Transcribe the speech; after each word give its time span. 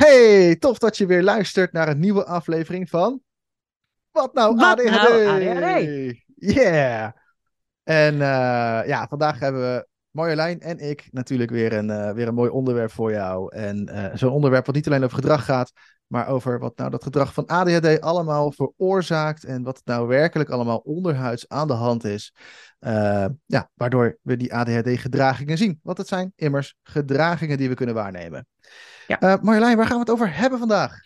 Hey, 0.00 0.56
tof 0.56 0.78
dat 0.78 0.96
je 0.96 1.06
weer 1.06 1.22
luistert 1.22 1.72
naar 1.72 1.88
een 1.88 1.98
nieuwe 1.98 2.24
aflevering 2.24 2.88
van. 2.88 3.20
Wat 4.10 4.34
nou 4.34 4.56
Wat 4.56 4.64
ADHD? 4.64 4.90
nou 4.90 5.26
ADHD? 5.26 6.14
Yeah! 6.34 7.10
En 7.82 8.12
eh, 8.14 8.86
ja, 8.86 9.06
vandaag 9.08 9.38
hebben 9.38 9.60
we 9.60 9.86
Marjolein 10.10 10.60
en 10.60 10.78
ik 10.78 11.08
natuurlijk 11.10 11.50
weer 11.50 11.72
een, 11.72 11.90
eh, 11.90 12.12
weer 12.12 12.28
een 12.28 12.34
mooi 12.34 12.50
onderwerp 12.50 12.90
voor 12.90 13.12
jou. 13.12 13.54
En 13.54 13.88
eh, 13.88 14.16
zo'n 14.16 14.32
onderwerp 14.32 14.66
wat 14.66 14.74
niet 14.74 14.86
alleen 14.86 15.04
over 15.04 15.16
gedrag 15.16 15.44
gaat, 15.44 15.72
maar 16.06 16.28
over 16.28 16.58
wat 16.58 16.76
nou 16.76 16.90
dat 16.90 17.02
gedrag 17.02 17.34
van 17.34 17.46
ADHD 17.46 18.00
allemaal 18.00 18.52
veroorzaakt. 18.52 19.44
En 19.44 19.62
wat 19.62 19.76
het 19.76 19.86
nou 19.86 20.08
werkelijk 20.08 20.50
allemaal 20.50 20.78
onderhuids 20.78 21.48
aan 21.48 21.66
de 21.66 21.72
hand 21.72 22.04
is. 22.04 22.34
Ja, 23.46 23.70
waardoor 23.74 24.18
we 24.22 24.36
die 24.36 24.54
ADHD-gedragingen 24.54 25.58
zien. 25.58 25.80
Want 25.82 25.98
het 25.98 26.08
zijn 26.08 26.32
immers 26.36 26.76
gedragingen 26.82 27.58
die 27.58 27.68
we 27.68 27.74
kunnen 27.74 27.94
waarnemen. 27.94 28.46
Ja. 29.10 29.20
Eh, 29.20 29.42
Marjolein, 29.42 29.76
waar 29.76 29.86
gaan 29.86 29.94
we 29.94 30.00
het 30.00 30.10
over 30.10 30.36
hebben 30.36 30.58
vandaag? 30.58 30.98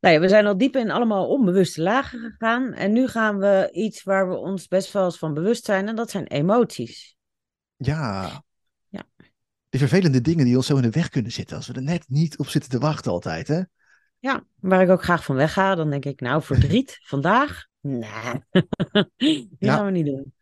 Nou 0.00 0.14
ja, 0.14 0.20
we 0.20 0.28
zijn 0.28 0.46
al 0.46 0.56
diep 0.58 0.76
in 0.76 0.90
allemaal 0.90 1.28
onbewuste 1.28 1.82
lagen 1.82 2.18
gegaan. 2.18 2.72
En 2.72 2.92
nu 2.92 3.08
gaan 3.08 3.38
we 3.38 3.68
iets 3.72 4.02
waar 4.02 4.28
we 4.28 4.36
ons 4.36 4.68
best 4.68 4.92
wel 4.92 5.04
eens 5.04 5.18
van 5.18 5.34
bewust 5.34 5.64
zijn. 5.64 5.88
En 5.88 5.96
dat 5.96 6.10
zijn 6.10 6.26
emoties. 6.26 7.16
Ja. 7.76 8.42
Ja. 8.88 9.02
Die 9.68 9.80
vervelende 9.80 10.20
dingen 10.20 10.44
die 10.44 10.56
ons 10.56 10.66
zo 10.66 10.76
in 10.76 10.82
de 10.82 10.90
weg 10.90 11.08
kunnen 11.08 11.32
zitten. 11.32 11.56
Als 11.56 11.66
we 11.66 11.72
er 11.74 11.82
net 11.82 12.04
niet 12.08 12.38
op 12.38 12.48
zitten 12.48 12.70
te 12.70 12.78
wachten 12.78 13.12
altijd, 13.12 13.48
hè? 13.48 13.60
Ja, 14.18 14.44
waar 14.60 14.82
ik 14.82 14.88
ook 14.90 15.02
graag 15.02 15.24
van 15.24 15.36
wegga. 15.36 15.74
Dan 15.74 15.90
denk 15.90 16.04
ik, 16.04 16.20
nou, 16.20 16.42
verdriet 16.42 16.98
vandaag? 17.12 17.66
Nee, 17.80 18.44
die 19.16 19.56
Ja. 19.58 19.74
gaan 19.76 19.84
we 19.84 19.90
niet 19.90 20.06
doen. 20.06 20.32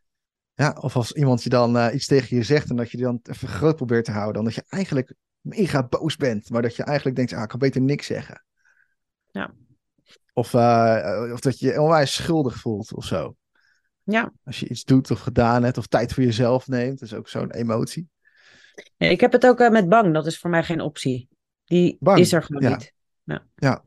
Ja, 0.55 0.77
of 0.81 0.97
als 0.97 1.13
iemand 1.13 1.43
je 1.43 1.49
dan 1.49 1.77
eh, 1.79 1.95
iets 1.95 2.07
tegen 2.07 2.37
je 2.37 2.43
zegt 2.43 2.71
en 2.71 2.77
dat 2.77 2.91
je 2.91 2.97
die 2.97 3.07
dan 3.07 3.21
even 3.23 3.49
groot 3.49 3.77
probeert 3.77 4.05
te 4.05 4.11
houden. 4.11 4.35
Dan 4.35 4.45
dat 4.45 4.55
je 4.55 4.65
eigenlijk 4.69 5.15
mega 5.41 5.87
boos 5.87 6.17
bent, 6.17 6.51
maar 6.51 6.63
dat 6.63 6.77
je 6.77 6.83
eigenlijk 6.83 7.17
denkt, 7.17 7.33
ah, 7.33 7.43
ik 7.43 7.49
kan 7.49 7.59
beter 7.59 7.81
niks 7.81 8.07
zeggen. 8.07 8.45
Ja. 9.31 9.55
Of, 10.33 10.55
eh, 10.55 11.31
of 11.33 11.41
dat 11.41 11.59
je 11.59 11.67
je 11.67 11.81
onwijs 11.81 12.15
schuldig 12.15 12.57
voelt 12.57 12.95
of 12.95 13.05
zo. 13.05 13.37
Ja, 14.03 14.33
Als 14.45 14.61
je 14.61 14.69
iets 14.69 14.85
doet 14.85 15.11
of 15.11 15.21
gedaan 15.21 15.63
hebt 15.63 15.79
of 15.79 15.87
tijd 15.87 16.13
voor 16.13 16.23
jezelf 16.23 16.69
neemt. 16.69 16.99
Dat 16.99 17.09
is 17.09 17.15
ook 17.15 17.29
zo'n 17.29 17.51
emotie. 17.51 18.09
Ja, 18.97 19.09
ik 19.09 19.21
heb 19.21 19.33
het 19.33 19.47
ook 19.47 19.61
eh, 19.61 19.71
met 19.71 19.89
bang. 19.89 20.15
Dat 20.15 20.27
is 20.27 20.39
voor 20.39 20.51
mij 20.51 20.65
geen 20.65 20.81
optie. 20.81 21.29
Die 21.65 21.97
Bang, 22.01 22.19
is 22.19 22.33
er 22.33 22.43
gewoon 22.43 22.63
ja. 22.63 22.77
niet. 22.77 22.93
Ja. 23.25 23.47
Ja. 23.57 23.83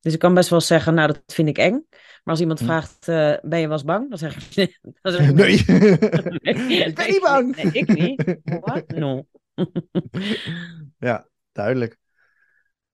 Dus 0.00 0.12
ik 0.12 0.18
kan 0.18 0.34
best 0.34 0.48
wel 0.50 0.60
zeggen, 0.60 0.94
nou, 0.94 1.06
dat 1.06 1.22
vind 1.26 1.48
ik 1.48 1.58
eng. 1.58 1.86
Maar 1.90 2.34
als 2.34 2.40
iemand 2.40 2.58
Hm. 2.58 2.64
vraagt, 2.64 3.08
eh, 3.08 3.34
ben 3.42 3.58
je 3.60 3.66
wel 3.66 3.76
eens 3.76 3.84
bang? 3.84 4.08
Dan 4.08 4.18
zeg 4.18 4.36
ik, 4.36 4.56
nee. 4.56 4.76
Dan 5.02 5.12
zeg 5.12 5.28
ik, 5.28 5.34
Nee, 5.34 5.64
Nee, 6.66 6.84
ik 6.84 6.94
ben 6.94 7.08
niet 7.08 7.20
bang. 7.20 7.56
Nee, 7.56 7.72
ik 7.72 7.88
niet. 7.94 8.36
What? 8.44 8.88
No. 8.88 9.26
Ja, 10.98 11.28
duidelijk. 11.52 11.96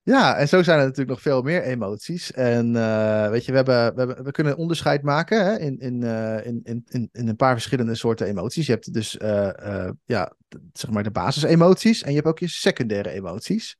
Ja, 0.03 0.37
en 0.37 0.49
zo 0.49 0.63
zijn 0.63 0.79
er 0.79 0.85
natuurlijk 0.85 1.11
nog 1.11 1.23
veel 1.23 1.43
meer 1.43 1.63
emoties. 1.63 2.33
En 2.33 2.77
eh, 2.77 3.31
weet 3.31 3.45
je, 3.45 3.51
we, 3.51 3.57
hebben, 3.57 4.25
we, 4.25 4.31
kunnen 4.31 4.57
onderscheid 4.57 5.03
maken 5.03 5.45
hè, 5.45 5.59
in, 5.59 5.79
in, 5.79 6.03
eh, 6.03 6.47
in, 6.47 6.61
in, 6.63 6.83
in, 6.89 7.09
in 7.13 7.29
een 7.29 7.37
paar 7.37 7.53
verschillende 7.53 7.95
soorten 7.95 8.27
emoties. 8.27 8.67
Je 8.67 8.73
hebt 8.73 8.93
dus 8.93 9.17
eh, 9.17 9.91
ja, 10.05 10.33
zeg 10.73 10.91
maar 10.91 11.03
de 11.03 11.11
basisemoties 11.11 12.03
en 12.03 12.09
je 12.09 12.17
hebt 12.17 12.29
ook 12.29 12.39
je 12.39 12.49
secundaire 12.49 13.11
emoties. 13.11 13.79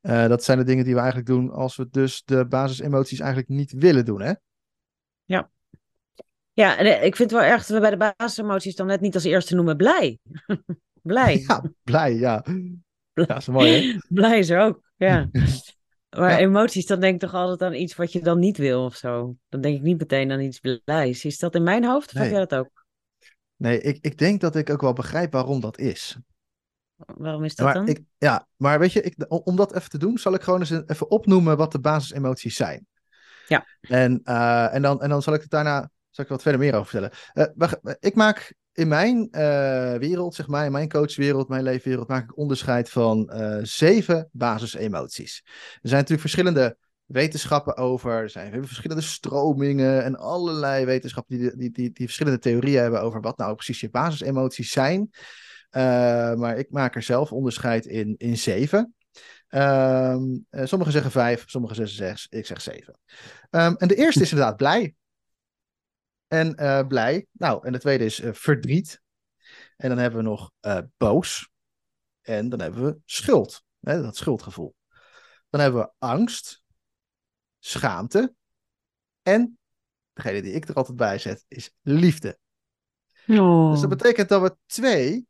Dat 0.00 0.44
zijn 0.44 0.58
de 0.58 0.64
dingen 0.64 0.84
die 0.84 0.94
we 0.94 1.00
eigenlijk 1.00 1.28
doen 1.28 1.50
als 1.50 1.76
we 1.76 1.88
dus 1.90 2.22
de 2.24 2.46
basisemoties 2.46 3.20
eigenlijk 3.20 3.48
niet 3.48 3.72
willen 3.72 4.04
doen. 4.04 4.20
Hè? 4.20 4.32
Ja, 6.58 6.76
en 6.76 6.86
eh, 6.86 7.04
ik 7.04 7.16
vind 7.16 7.30
het 7.30 7.40
wel 7.40 7.50
erg 7.50 7.66
dat 7.66 7.76
we 7.76 7.80
bij 7.80 7.90
de 7.90 8.14
basisemoties 8.16 8.76
dan 8.76 8.86
net 8.86 9.00
niet 9.00 9.14
als 9.14 9.24
eerste 9.24 9.54
noemen 9.54 9.76
blij. 9.76 10.18
blij. 11.12 11.38
Ja, 11.46 11.62
blij, 11.82 12.14
ja. 12.14 12.44
Ja, 13.12 13.24
dat 13.24 13.36
is 13.36 13.46
mooi, 13.48 13.70
hè? 13.72 13.98
Blij 14.14 14.38
is 14.38 14.50
er 14.50 14.60
ook, 14.60 14.80
ja. 14.96 15.28
Maar 16.16 16.30
Ja. 16.30 16.38
emoties, 16.38 16.86
dan 16.86 17.00
denk 17.00 17.14
ik 17.14 17.20
toch 17.20 17.34
altijd 17.34 17.62
aan 17.62 17.80
iets 17.80 17.96
wat 17.96 18.12
je 18.12 18.20
dan 18.22 18.38
niet 18.38 18.56
wil 18.56 18.84
of 18.84 18.94
zo. 18.96 19.36
Dan 19.48 19.60
denk 19.60 19.76
ik 19.76 19.82
niet 19.82 19.98
meteen 19.98 20.32
aan 20.32 20.40
iets 20.40 20.60
blijs. 20.84 21.24
Is 21.24 21.38
dat 21.38 21.54
in 21.54 21.62
mijn 21.62 21.84
hoofd 21.84 22.06
of 22.06 22.12
Nee. 22.14 22.22
heb 22.22 22.32
jij 22.32 22.46
dat 22.46 22.58
ook? 22.58 22.86
Nee, 23.56 23.80
ik, 23.80 23.98
ik 24.00 24.18
denk 24.18 24.40
dat 24.40 24.56
ik 24.56 24.70
ook 24.70 24.80
wel 24.80 24.92
begrijp 24.92 25.32
waarom 25.32 25.60
dat 25.60 25.78
is. 25.78 26.16
Waarom 26.96 27.44
is 27.44 27.54
dat 27.54 27.66
Maar 27.66 27.74
dan? 27.74 27.88
ik, 27.88 28.00
ja, 28.18 28.46
maar 28.56 28.78
weet 28.78 28.92
je, 28.92 29.02
ik, 29.02 29.14
om 29.28 29.56
dat 29.56 29.74
even 29.74 29.90
te 29.90 29.98
doen, 29.98 30.18
zal 30.18 30.34
ik 30.34 30.42
gewoon 30.42 30.60
eens 30.60 30.70
een- 30.70 30.84
even 30.90 31.10
opnoemen 31.10 31.56
wat 31.56 31.72
de 31.72 31.80
basisemoties 31.80 32.56
zijn. 32.56 32.86
Ja. 33.46 33.66
En, 33.80 34.20
eh, 34.24 34.74
en, 34.74 34.82
dan, 34.82 35.02
en 35.02 35.08
dan 35.08 35.22
zal 35.22 35.34
ik 35.34 35.40
het 35.40 35.50
daarna 35.50 35.90
zal 36.10 36.24
ik 36.24 36.30
wat 36.30 36.42
verder 36.42 36.60
meer 36.60 36.74
over 36.74 36.86
vertellen. 36.86 37.12
Eh, 37.32 37.94
ik 38.00 38.14
maak 38.14 38.54
in 38.78 38.88
mijn 38.88 39.28
eh, 39.30 39.94
wereld, 39.94 40.34
zeg 40.34 40.46
maar, 40.46 40.64
in 40.64 40.72
mijn 40.72 40.88
coachwereld, 40.88 41.48
mijn 41.48 41.62
leefwereld, 41.62 42.08
maak 42.08 42.24
ik 42.24 42.36
onderscheid 42.36 42.90
van 42.90 43.30
eh, 43.30 43.58
zeven 43.62 44.28
basisemoties. 44.32 45.42
Er 45.44 45.88
zijn 45.88 46.00
natuurlijk 46.00 46.20
verschillende 46.20 46.76
wetenschappen 47.04 47.76
over, 47.76 48.12
er 48.12 48.30
zijn 48.30 48.66
verschillende 48.66 49.02
stromingen 49.02 50.04
en 50.04 50.16
allerlei 50.16 50.84
wetenschappen 50.84 51.38
die, 51.38 51.56
die, 51.56 51.70
die, 51.70 51.92
die 51.92 52.06
verschillende 52.06 52.38
theorieën 52.38 52.80
hebben 52.80 53.02
over 53.02 53.20
wat 53.20 53.38
nou 53.38 53.54
precies 53.54 53.80
je 53.80 53.90
basisemoties 53.90 54.70
zijn. 54.70 55.10
Eh, 55.70 56.34
maar 56.34 56.58
ik 56.58 56.70
maak 56.70 56.94
er 56.94 57.02
zelf 57.02 57.32
onderscheid 57.32 57.86
in, 57.86 58.14
in 58.16 58.36
zeven. 58.36 58.94
Ehm, 59.48 60.22
eh, 60.50 60.64
sommigen 60.64 60.92
zeggen 60.92 61.10
vijf, 61.10 61.44
sommigen 61.46 61.76
zeggen 61.76 61.96
zes, 61.96 62.26
ik 62.30 62.46
zeg 62.46 62.60
zeven. 62.60 62.98
Ehm, 63.50 63.74
en 63.74 63.88
de 63.88 63.94
eerste 63.94 64.22
is 64.22 64.30
inderdaad 64.30 64.56
blij. 64.56 64.94
En 66.28 66.54
eh, 66.54 66.86
blij. 66.86 67.26
Nou, 67.32 67.66
en 67.66 67.72
de 67.72 67.78
tweede 67.78 68.04
is 68.04 68.20
eh, 68.20 68.32
verdriet. 68.32 69.02
En 69.76 69.88
dan 69.88 69.98
hebben 69.98 70.22
we 70.22 70.28
nog 70.28 70.50
eh, 70.60 70.78
boos. 70.96 71.50
En 72.20 72.48
dan 72.48 72.60
hebben 72.60 72.84
we 72.84 72.98
schuld. 73.04 73.64
Hè, 73.80 74.02
dat 74.02 74.16
schuldgevoel. 74.16 74.74
Dan 75.50 75.60
hebben 75.60 75.80
we 75.80 75.92
angst, 75.98 76.62
schaamte. 77.58 78.34
En 79.22 79.58
degene 80.12 80.42
die 80.42 80.52
ik 80.52 80.68
er 80.68 80.74
altijd 80.74 80.96
bij 80.96 81.18
zet, 81.18 81.44
is 81.48 81.74
liefde. 81.82 82.38
Oh. 83.26 83.70
Dus 83.70 83.80
dat 83.80 83.88
betekent 83.88 84.28
dat 84.28 84.42
we 84.42 84.56
twee, 84.66 85.26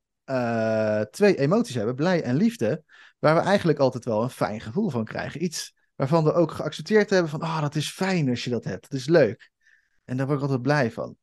twee 1.11 1.39
emoties 1.39 1.75
hebben, 1.75 1.95
blij 1.95 2.23
en 2.23 2.37
liefde, 2.37 2.85
waar 3.19 3.35
we 3.35 3.41
eigenlijk 3.41 3.79
altijd 3.79 4.05
wel 4.05 4.23
een 4.23 4.31
fijn 4.31 4.61
gevoel 4.61 4.91
van 4.91 5.05
krijgen. 5.05 5.45
Iets 5.45 5.75
waarvan 5.95 6.25
we 6.25 6.33
ook 6.33 6.51
geaccepteerd 6.51 7.11
hebben 7.11 7.31
van, 7.31 7.41
ah, 7.41 7.61
dat 7.61 7.75
is 7.75 7.91
fijn 7.91 8.29
als 8.29 8.45
je 8.45 8.51
dat 8.51 8.65
hebt, 8.65 8.91
dat 8.91 9.01
is 9.01 9.09
leuk. 9.09 9.51
En 10.09 10.17
daar 10.17 10.27
word 10.27 10.39
ik 10.39 10.45
altijd 10.45 10.63
blij 10.63 10.93
van. 10.93 11.17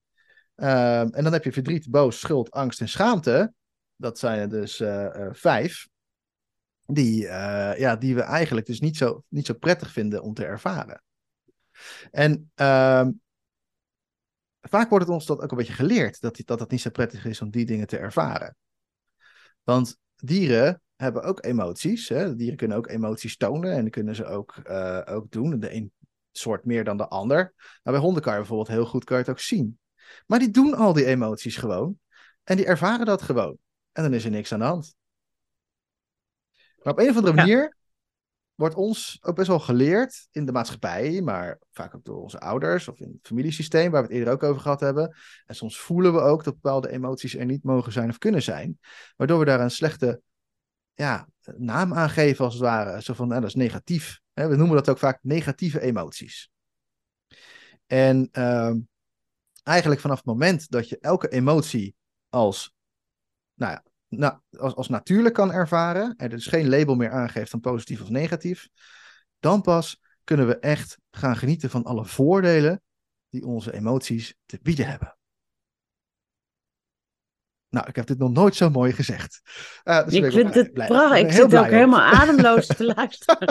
Ehm, 0.56 1.08
en 1.08 1.24
dan 1.24 1.34
heb 1.34 1.44
je 1.44 1.52
verdriet, 1.52 1.90
boos, 1.90 2.20
schuld, 2.20 2.52
angst 2.52 2.82
en 2.82 2.90
schaamte. 2.90 3.54
Dat 3.96 4.20
zijn 4.20 4.40
er 4.40 4.50
dus 4.50 4.80
eh, 4.80 5.26
eh, 5.26 5.34
vijf. 5.34 5.88
Die, 6.86 7.28
eh, 7.28 7.80
ja, 7.80 7.96
die 7.96 8.16
we 8.16 8.22
eigenlijk 8.22 8.66
dus 8.66 8.80
niet 8.80 8.98
zo, 8.98 9.24
niet 9.28 9.46
zo 9.46 9.54
prettig 9.54 9.92
vinden 9.92 10.22
om 10.24 10.34
te 10.34 10.46
ervaren. 10.46 11.04
En 12.12 12.52
ehm, 12.56 13.12
vaak 14.62 14.90
wordt 14.90 15.06
het 15.06 15.14
ons 15.14 15.26
dat 15.26 15.42
ook 15.42 15.52
een 15.52 15.58
beetje 15.58 15.74
geleerd, 15.74 16.22
dat, 16.22 16.36
die- 16.36 16.46
dat 16.46 16.60
het 16.60 16.72
niet 16.72 16.82
zo 16.82 16.90
prettig 16.90 17.26
is 17.26 17.42
om 17.42 17.50
die 17.50 17.66
dingen 17.66 17.88
te 17.88 17.98
ervaren. 17.98 18.56
Want 19.64 19.98
dieren 20.16 20.82
hebben 20.96 21.24
ook 21.24 21.46
emoties. 21.46 22.10
Hè? 22.10 22.36
Dieren 22.36 22.58
kunnen 22.58 22.78
ook 22.78 22.88
emoties 22.88 23.38
tonen 23.38 23.72
en 23.72 23.90
kunnen 23.90 24.16
ze 24.16 24.26
ook, 24.26 24.56
eh, 24.64 25.02
ook 25.06 25.32
doen. 25.32 25.60
De 25.60 25.74
een 25.74 25.92
soort 26.38 26.66
meer 26.66 26.84
dan 26.84 26.98
de 26.98 27.08
ander. 27.08 27.54
Maar 27.84 27.94
bij 27.94 28.02
honden 28.02 28.22
kan 28.22 28.32
je 28.34 28.40
bijvoorbeeld 28.40 28.68
heel 28.68 28.86
goed 28.86 29.04
kan 29.04 29.18
je 29.18 29.24
het 29.24 29.32
ook 29.32 29.40
zien. 29.40 29.80
Maar 30.28 30.40
die 30.40 30.52
doen 30.52 30.74
al 30.74 30.94
die 30.94 31.06
emoties 31.06 31.58
gewoon. 31.58 32.00
En 32.44 32.58
die 32.58 32.66
ervaren 32.66 33.06
dat 33.06 33.22
gewoon. 33.22 33.58
En 33.92 34.04
dan 34.04 34.14
is 34.14 34.26
er 34.26 34.32
niks 34.32 34.52
aan 34.52 34.60
de 34.60 34.66
hand. 34.66 34.96
Maar 36.84 36.94
op 36.94 37.00
een 37.00 37.10
of 37.10 37.16
andere 37.16 37.36
Ja. 37.36 37.42
manier 37.42 37.76
wordt 38.56 38.76
ons 38.76 39.18
ook 39.22 39.36
best 39.36 39.48
wel 39.48 39.60
geleerd 39.60 40.28
in 40.32 40.46
de 40.46 40.52
maatschappij, 40.52 41.22
maar 41.22 41.60
vaak 41.72 41.96
ook 41.96 42.06
door 42.06 42.22
onze 42.22 42.40
ouders 42.40 42.88
of 42.88 43.00
in 43.00 43.08
het 43.08 43.28
familiesysteem, 43.28 43.92
waar 43.92 44.02
we 44.02 44.08
het 44.08 44.18
eerder 44.18 44.34
ook 44.34 44.44
over 44.44 44.62
gehad 44.62 44.80
hebben. 44.80 45.16
En 45.46 45.56
soms 45.56 45.80
voelen 45.80 46.14
we 46.14 46.20
ook 46.20 46.44
dat 46.44 46.54
bepaalde 46.54 46.90
emoties 46.92 47.36
er 47.36 47.46
niet 47.46 47.64
mogen 47.64 47.92
zijn 47.92 48.10
of 48.10 48.18
kunnen 48.18 48.42
zijn, 48.42 48.80
waardoor 49.16 49.40
we 49.40 49.46
daar 49.46 49.60
een 49.60 49.72
slechte 49.72 50.22
ja, 50.96 51.28
naam 51.58 51.94
aan 51.94 52.10
geven 52.10 52.46
als 52.46 52.54
het 52.54 52.64
ware. 52.64 53.02
Zo 53.02 53.14
van, 53.14 53.28
nou, 53.28 53.40
dat 53.40 53.50
is 53.50 53.56
negatief. 53.56 54.20
Hè, 54.34 54.48
We 54.48 54.56
noemen 54.56 54.76
dat 54.76 54.90
ook 54.90 54.98
vaak 54.98 55.20
negatieve 55.22 55.82
emoties. 55.82 56.50
En 57.86 58.30
ehm, 58.32 58.80
eigenlijk 59.64 60.02
vanaf 60.02 60.18
het 60.18 60.26
moment 60.26 60.70
dat 60.70 60.90
je 60.90 60.98
elke 61.00 61.30
emotie 61.30 61.96
als, 62.30 62.74
nou 63.54 63.72
ja, 63.72 63.84
als, 64.58 64.76
als 64.76 64.90
natuurlijk 64.90 65.36
kan 65.36 65.52
ervaren, 65.52 66.04
en 66.04 66.16
er 66.18 66.30
dus 66.30 66.48
geen 66.48 66.70
label 66.70 66.96
meer 66.96 67.12
aangeeft 67.12 67.50
van 67.50 67.60
positief 67.60 68.02
of 68.02 68.10
negatief, 68.10 68.68
dan 69.40 69.62
pas 69.62 70.02
kunnen 70.24 70.48
we 70.48 70.60
echt 70.60 70.98
gaan 71.12 71.36
genieten 71.36 71.70
van 71.70 71.84
alle 71.84 72.06
voordelen 72.06 72.82
die 73.30 73.46
onze 73.46 73.74
emoties 73.74 74.36
te 74.46 74.60
bieden 74.62 74.88
hebben. 74.88 75.18
Nou, 77.76 77.88
ik 77.88 77.96
heb 77.96 78.08
dit 78.08 78.18
nog 78.18 78.32
nooit 78.32 78.56
zo 78.56 78.70
mooi 78.70 78.94
gezegd. 78.94 79.42
Dus 79.84 80.04
ben 80.06 80.24
ik 80.24 80.32
vind 80.32 80.54
het 80.54 80.74
prachtig. 80.74 81.18
Ik 81.18 81.32
zit 81.32 81.56
ook 81.56 81.66
helemaal 81.66 82.02
ademloos 82.02 82.68
te 82.68 82.86
luisteren. 82.96 83.42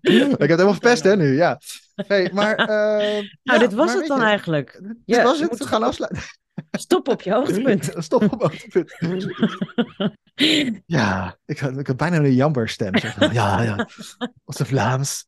ik 0.00 0.18
heb 0.30 0.38
het 0.38 0.48
helemaal 0.48 0.72
verpest, 0.72 1.04
hè, 1.04 1.16
nu, 1.16 1.36
ja. 1.36 1.60
Hey, 1.94 2.30
maar, 2.32 2.54
eh, 2.58 2.66
Nou, 2.66 3.28
ja, 3.42 3.58
dit 3.58 3.72
was 3.72 3.86
maar 3.86 3.96
het 3.96 4.06
dan 4.06 4.18
je, 4.18 4.24
eigenlijk. 4.24 4.80
Dit 4.82 4.96
Ja, 5.04 5.22
was 5.22 5.40
het, 5.40 5.58
we 5.58 5.66
gaan 5.66 5.82
afsluiten. 5.82 6.22
Stop 6.70 7.08
op 7.08 7.22
je 7.22 7.32
hoogtepunt. 7.34 7.92
Stop 7.96 8.32
op 8.32 8.42
hoogtepunt. 8.42 9.26
ja, 10.86 11.36
ik 11.44 11.60
ik 11.60 11.86
had 11.86 11.96
bijna 11.96 12.16
een 12.16 12.34
jamberstem. 12.34 12.98
Zeg 12.98 13.18
maar. 13.18 13.32
Ja, 13.32 13.62
ja. 13.62 13.88
Als 14.44 14.56
de 14.56 14.64
Vlaams. 14.64 15.26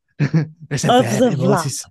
Er 0.69 0.79
zijn 0.79 0.93
Als 0.93 1.19
de 1.19 1.87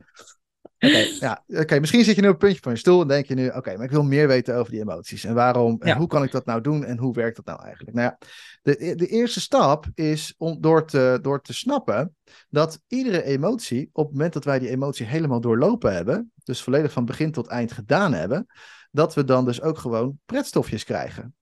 ja, 1.19 1.43
oké, 1.47 1.79
misschien 1.79 2.03
zit 2.03 2.15
je 2.15 2.21
nu 2.21 2.27
op 2.27 2.33
het 2.33 2.43
puntje 2.43 2.61
van 2.61 2.71
je 2.71 2.77
stoel 2.77 3.01
en 3.01 3.07
denk 3.07 3.25
je 3.25 3.33
nu, 3.35 3.47
oké, 3.47 3.75
maar 3.75 3.85
ik 3.85 3.91
wil 3.91 4.03
meer 4.03 4.27
weten 4.27 4.55
over 4.55 4.71
die 4.71 4.81
emoties. 4.81 5.23
En 5.23 5.33
waarom, 5.33 5.75
en 5.79 5.87
Ja. 5.87 5.97
hoe 5.97 6.07
kan 6.07 6.23
ik 6.23 6.31
dat 6.31 6.45
nou 6.45 6.61
doen 6.61 6.85
en 6.85 6.97
hoe 6.97 7.13
werkt 7.13 7.35
dat 7.35 7.45
nou 7.45 7.63
eigenlijk? 7.63 7.95
Nou 7.95 8.07
ja, 8.09 8.17
de, 8.61 8.95
de 8.95 9.07
eerste 9.07 9.39
stap 9.41 9.85
is 9.93 10.33
om 10.37 10.61
door 10.61 10.87
te, 10.87 11.19
door 11.21 11.41
te 11.41 11.53
snappen 11.53 12.15
dat 12.49 12.81
iedere 12.87 13.23
emotie, 13.23 13.89
op 13.93 14.03
het 14.05 14.13
moment 14.13 14.33
dat 14.33 14.43
wij 14.43 14.59
die 14.59 14.69
emotie 14.69 15.05
helemaal 15.05 15.41
doorlopen 15.41 15.93
hebben, 15.93 16.31
dus 16.43 16.61
volledig 16.61 16.91
van 16.91 17.05
begin 17.05 17.31
tot 17.31 17.47
eind 17.47 17.71
gedaan 17.71 18.13
hebben, 18.13 18.45
dat 18.91 19.13
we 19.13 19.23
dan 19.23 19.45
dus 19.45 19.61
ook 19.61 19.77
gewoon 19.77 20.19
pretstofjes 20.25 20.83
krijgen. 20.83 21.35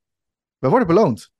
We 0.57 0.69
worden 0.69 0.87
beloond. 0.87 1.31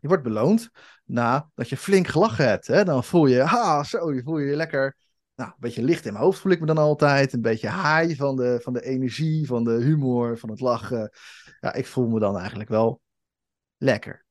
Je 0.00 0.08
wordt 0.08 0.22
beloond 0.22 0.70
nadat 1.04 1.68
je 1.68 1.76
flink 1.76 2.06
gelachen 2.06 2.48
hebt. 2.48 2.66
Hè? 2.66 2.84
Dan 2.84 3.04
voel 3.04 3.26
je, 3.26 3.40
ha, 3.40 3.82
zo, 3.82 4.14
je 4.14 4.22
voel 4.22 4.38
je 4.38 4.46
je 4.50 4.56
lekker 4.56 4.96
nou, 5.36 5.50
een 5.50 5.56
beetje 5.58 5.82
licht 5.82 6.06
in 6.06 6.12
mijn 6.12 6.24
hoofd 6.24 6.40
voel 6.40 6.52
ik 6.52 6.60
me 6.60 6.66
dan 6.66 6.78
altijd. 6.78 7.32
Een 7.32 7.40
beetje 7.40 7.70
high 7.70 8.16
van 8.16 8.36
de, 8.36 8.58
van 8.62 8.72
de 8.72 8.84
energie, 8.84 9.46
van 9.46 9.64
de 9.64 9.70
humor, 9.82 10.38
van 10.38 10.50
het 10.50 10.60
lachen. 10.60 11.10
Ja, 11.60 11.74
ik 11.74 11.86
voel 11.86 12.08
me 12.08 12.18
dan 12.18 12.38
eigenlijk 12.38 12.68
wel 12.68 13.00
lekker. 13.76 14.24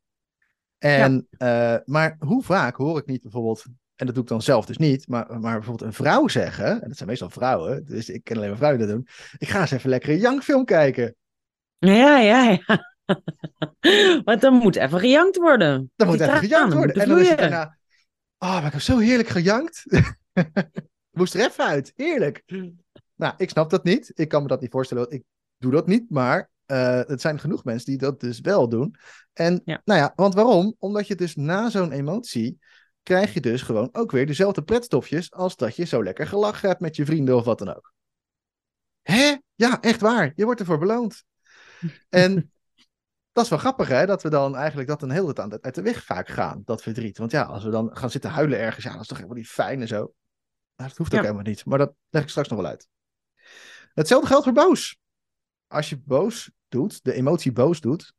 En, 0.77 1.27
eh, 1.29 1.75
maar 1.85 2.15
hoe 2.19 2.43
vaak 2.43 2.75
hoor 2.75 2.97
ik 2.97 3.05
niet 3.05 3.21
bijvoorbeeld, 3.21 3.65
en 3.95 4.05
dat 4.05 4.15
doe 4.15 4.23
ik 4.23 4.29
dan 4.29 4.41
zelf 4.41 4.65
dus 4.65 4.77
niet, 4.77 5.07
maar, 5.07 5.39
maar 5.39 5.55
bijvoorbeeld 5.55 5.89
een 5.89 5.93
vrouw 5.93 6.27
zeggen, 6.27 6.81
en 6.81 6.87
dat 6.87 6.97
zijn 6.97 7.09
meestal 7.09 7.29
vrouwen, 7.29 7.85
dus 7.85 8.09
ik 8.09 8.23
ken 8.23 8.35
alleen 8.35 8.49
maar 8.49 8.57
vrouwen 8.57 8.81
die 8.81 8.89
dat 8.89 8.97
doen. 8.97 9.07
Ik 9.37 9.47
ga 9.47 9.59
eens 9.61 9.71
even 9.71 9.89
lekker 9.89 10.09
een 10.09 10.19
jankfilm 10.19 10.65
kijken. 10.65 11.15
Ja, 11.77 12.17
ja, 12.19 12.49
ja. 12.49 12.93
Want 14.23 14.41
dan 14.41 14.53
moet 14.53 14.75
even 14.75 14.99
gejankt 14.99 15.37
worden. 15.37 15.91
Dan 15.95 16.07
moet 16.07 16.19
even 16.19 16.37
gejankt 16.37 16.73
worden. 16.73 16.95
En 16.95 17.09
dan 17.09 17.19
is 17.19 17.29
het 17.29 17.37
daarna, 17.37 17.77
oh, 18.37 18.53
maar 18.53 18.65
ik 18.65 18.71
heb 18.71 18.81
zo 18.81 18.97
heerlijk 18.97 19.29
gejankt. 19.29 19.83
Moest 21.15 21.33
er 21.33 21.45
even 21.45 21.65
uit. 21.65 21.93
Heerlijk. 21.95 22.43
Nou, 23.15 23.33
ik 23.37 23.49
snap 23.49 23.69
dat 23.69 23.83
niet. 23.83 24.11
Ik 24.13 24.27
kan 24.27 24.41
me 24.41 24.47
dat 24.47 24.61
niet 24.61 24.71
voorstellen. 24.71 25.11
Ik 25.11 25.23
doe 25.57 25.71
dat 25.71 25.87
niet. 25.87 26.09
Maar 26.09 26.49
eh 26.65 27.01
het 27.05 27.21
zijn 27.21 27.39
genoeg 27.39 27.63
mensen 27.63 27.85
die 27.85 27.97
dat 27.97 28.19
dus 28.19 28.39
wel 28.39 28.69
doen. 28.69 28.95
En 29.33 29.61
Ja. 29.65 29.81
nou 29.85 29.99
ja, 29.99 30.13
want 30.15 30.33
waarom? 30.33 30.75
Omdat 30.79 31.07
je 31.07 31.15
dus 31.15 31.35
na 31.35 31.69
zo'n 31.69 31.91
emotie 31.91 32.59
krijg 33.03 33.33
je 33.33 33.41
dus 33.41 33.61
gewoon 33.61 33.89
ook 33.91 34.11
weer 34.11 34.25
dezelfde 34.25 34.63
pretstofjes 34.63 35.31
als 35.31 35.55
dat 35.55 35.75
je 35.75 35.85
zo 35.85 36.03
lekker 36.03 36.27
gelachen 36.27 36.69
hebt 36.69 36.81
met 36.81 36.95
je 36.95 37.05
vrienden 37.05 37.35
of 37.35 37.45
wat 37.45 37.59
dan 37.59 37.75
ook. 37.75 37.93
Hè? 39.01 39.35
Ja, 39.55 39.81
echt 39.81 40.01
waar. 40.01 40.31
Je 40.35 40.45
wordt 40.45 40.59
ervoor 40.59 40.77
beloond. 40.77 41.23
En 42.09 42.51
dat 43.31 43.43
is 43.43 43.49
wel 43.49 43.59
grappig, 43.59 43.87
hè? 43.87 44.05
Dat 44.05 44.23
we 44.23 44.29
dan 44.29 44.55
eigenlijk 44.55 44.89
dat 44.89 45.01
een 45.01 45.09
hele 45.09 45.33
tijd 45.33 45.61
uit 45.61 45.75
de 45.75 45.81
weg 45.81 46.03
vaak 46.03 46.27
gaan, 46.27 46.61
dat 46.65 46.81
verdriet. 46.81 47.17
Want 47.17 47.31
ja, 47.31 47.43
als 47.43 47.63
we 47.63 47.69
dan 47.69 47.95
gaan 47.97 48.09
zitten 48.09 48.29
huilen 48.29 48.59
ergens, 48.59 48.83
ja, 48.85 48.91
dat 48.91 49.01
is 49.01 49.07
toch 49.07 49.17
helemaal 49.17 49.37
niet 49.37 49.47
fijn 49.47 49.81
en 49.81 49.87
zo. 49.87 50.13
Maar 50.75 50.87
dat 50.87 50.97
hoeft 50.97 51.09
ook 51.13 51.17
Ja. 51.19 51.23
helemaal 51.25 51.45
niet. 51.51 51.65
Maar 51.65 51.77
dat 51.77 51.93
leg 52.09 52.23
ik 52.23 52.29
straks 52.29 52.47
nog 52.49 52.59
wel 52.59 52.69
uit. 52.69 52.87
Hetzelfde 53.93 54.27
geldt 54.27 54.43
voor 54.43 54.53
boos. 54.53 54.97
Als 55.67 55.89
je 55.89 55.97
boos 55.97 56.51
doet, 56.67 57.03
de 57.03 57.13
emotie 57.13 57.51
boos 57.51 57.81
doet, 57.81 58.13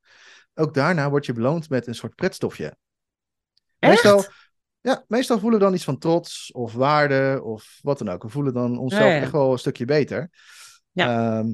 ook 0.54 0.74
daarna 0.74 1.10
word 1.10 1.26
je 1.26 1.32
beloond 1.32 1.68
met 1.68 1.86
een 1.86 1.94
soort 1.94 2.14
pretstofje. 2.14 2.76
Echt? 3.78 3.92
Meestal, 3.92 4.24
ja, 4.80 5.04
meestal 5.08 5.38
voelen 5.38 5.58
we 5.58 5.64
dan 5.64 5.74
iets 5.74 5.84
van 5.84 5.98
trots 5.98 6.52
of 6.52 6.72
waarde 6.72 7.40
of 7.44 7.78
wat 7.82 7.98
dan 7.98 8.08
ook. 8.08 8.22
We 8.22 8.28
voelen 8.28 8.52
dan 8.54 8.78
onszelf 8.78 9.04
Ja, 9.04 9.14
ja. 9.14 9.20
echt 9.20 9.32
wel 9.32 9.52
een 9.52 9.58
stukje 9.58 9.84
beter. 9.84 10.30
Ehm, 10.94 11.52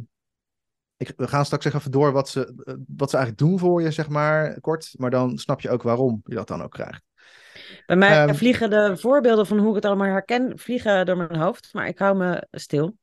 ik, 0.97 1.13
we 1.17 1.29
gaan 1.29 1.45
straks 1.45 1.65
even 1.65 1.91
door 1.91 2.13
wat 2.13 2.29
ze, 2.29 2.41
eh, 2.65 2.75
wat 2.97 3.11
ze 3.11 3.17
eigenlijk 3.17 3.49
doen 3.49 3.59
voor 3.59 3.83
je, 3.83 3.91
zeg 3.91 4.09
maar, 4.09 4.61
kort. 4.61 4.95
Maar 4.99 5.11
dan 5.11 5.39
snap 5.39 5.61
je 5.61 5.71
ook 5.71 5.83
waarom 5.83 6.21
je 6.25 6.35
dat 6.35 6.49
dan 6.49 6.63
ook 6.63 6.71
krijgt. 6.71 7.03
Bij 7.87 7.97
mij 7.97 8.25
Ehm, 8.27 8.35
vliegen 8.35 8.71
de 8.71 8.97
voorbeelden 8.97 9.47
van 9.47 9.59
hoe 9.59 9.69
ik 9.69 9.75
het 9.75 9.85
allemaal 9.85 10.07
herken, 10.07 10.59
vliegen 10.59 11.07
door 11.07 11.17
mijn 11.17 11.37
hoofd, 11.37 11.69
maar 11.73 11.87
ik 11.87 11.99
hou 11.99 12.17
me 12.17 12.47
stil. 12.51 12.97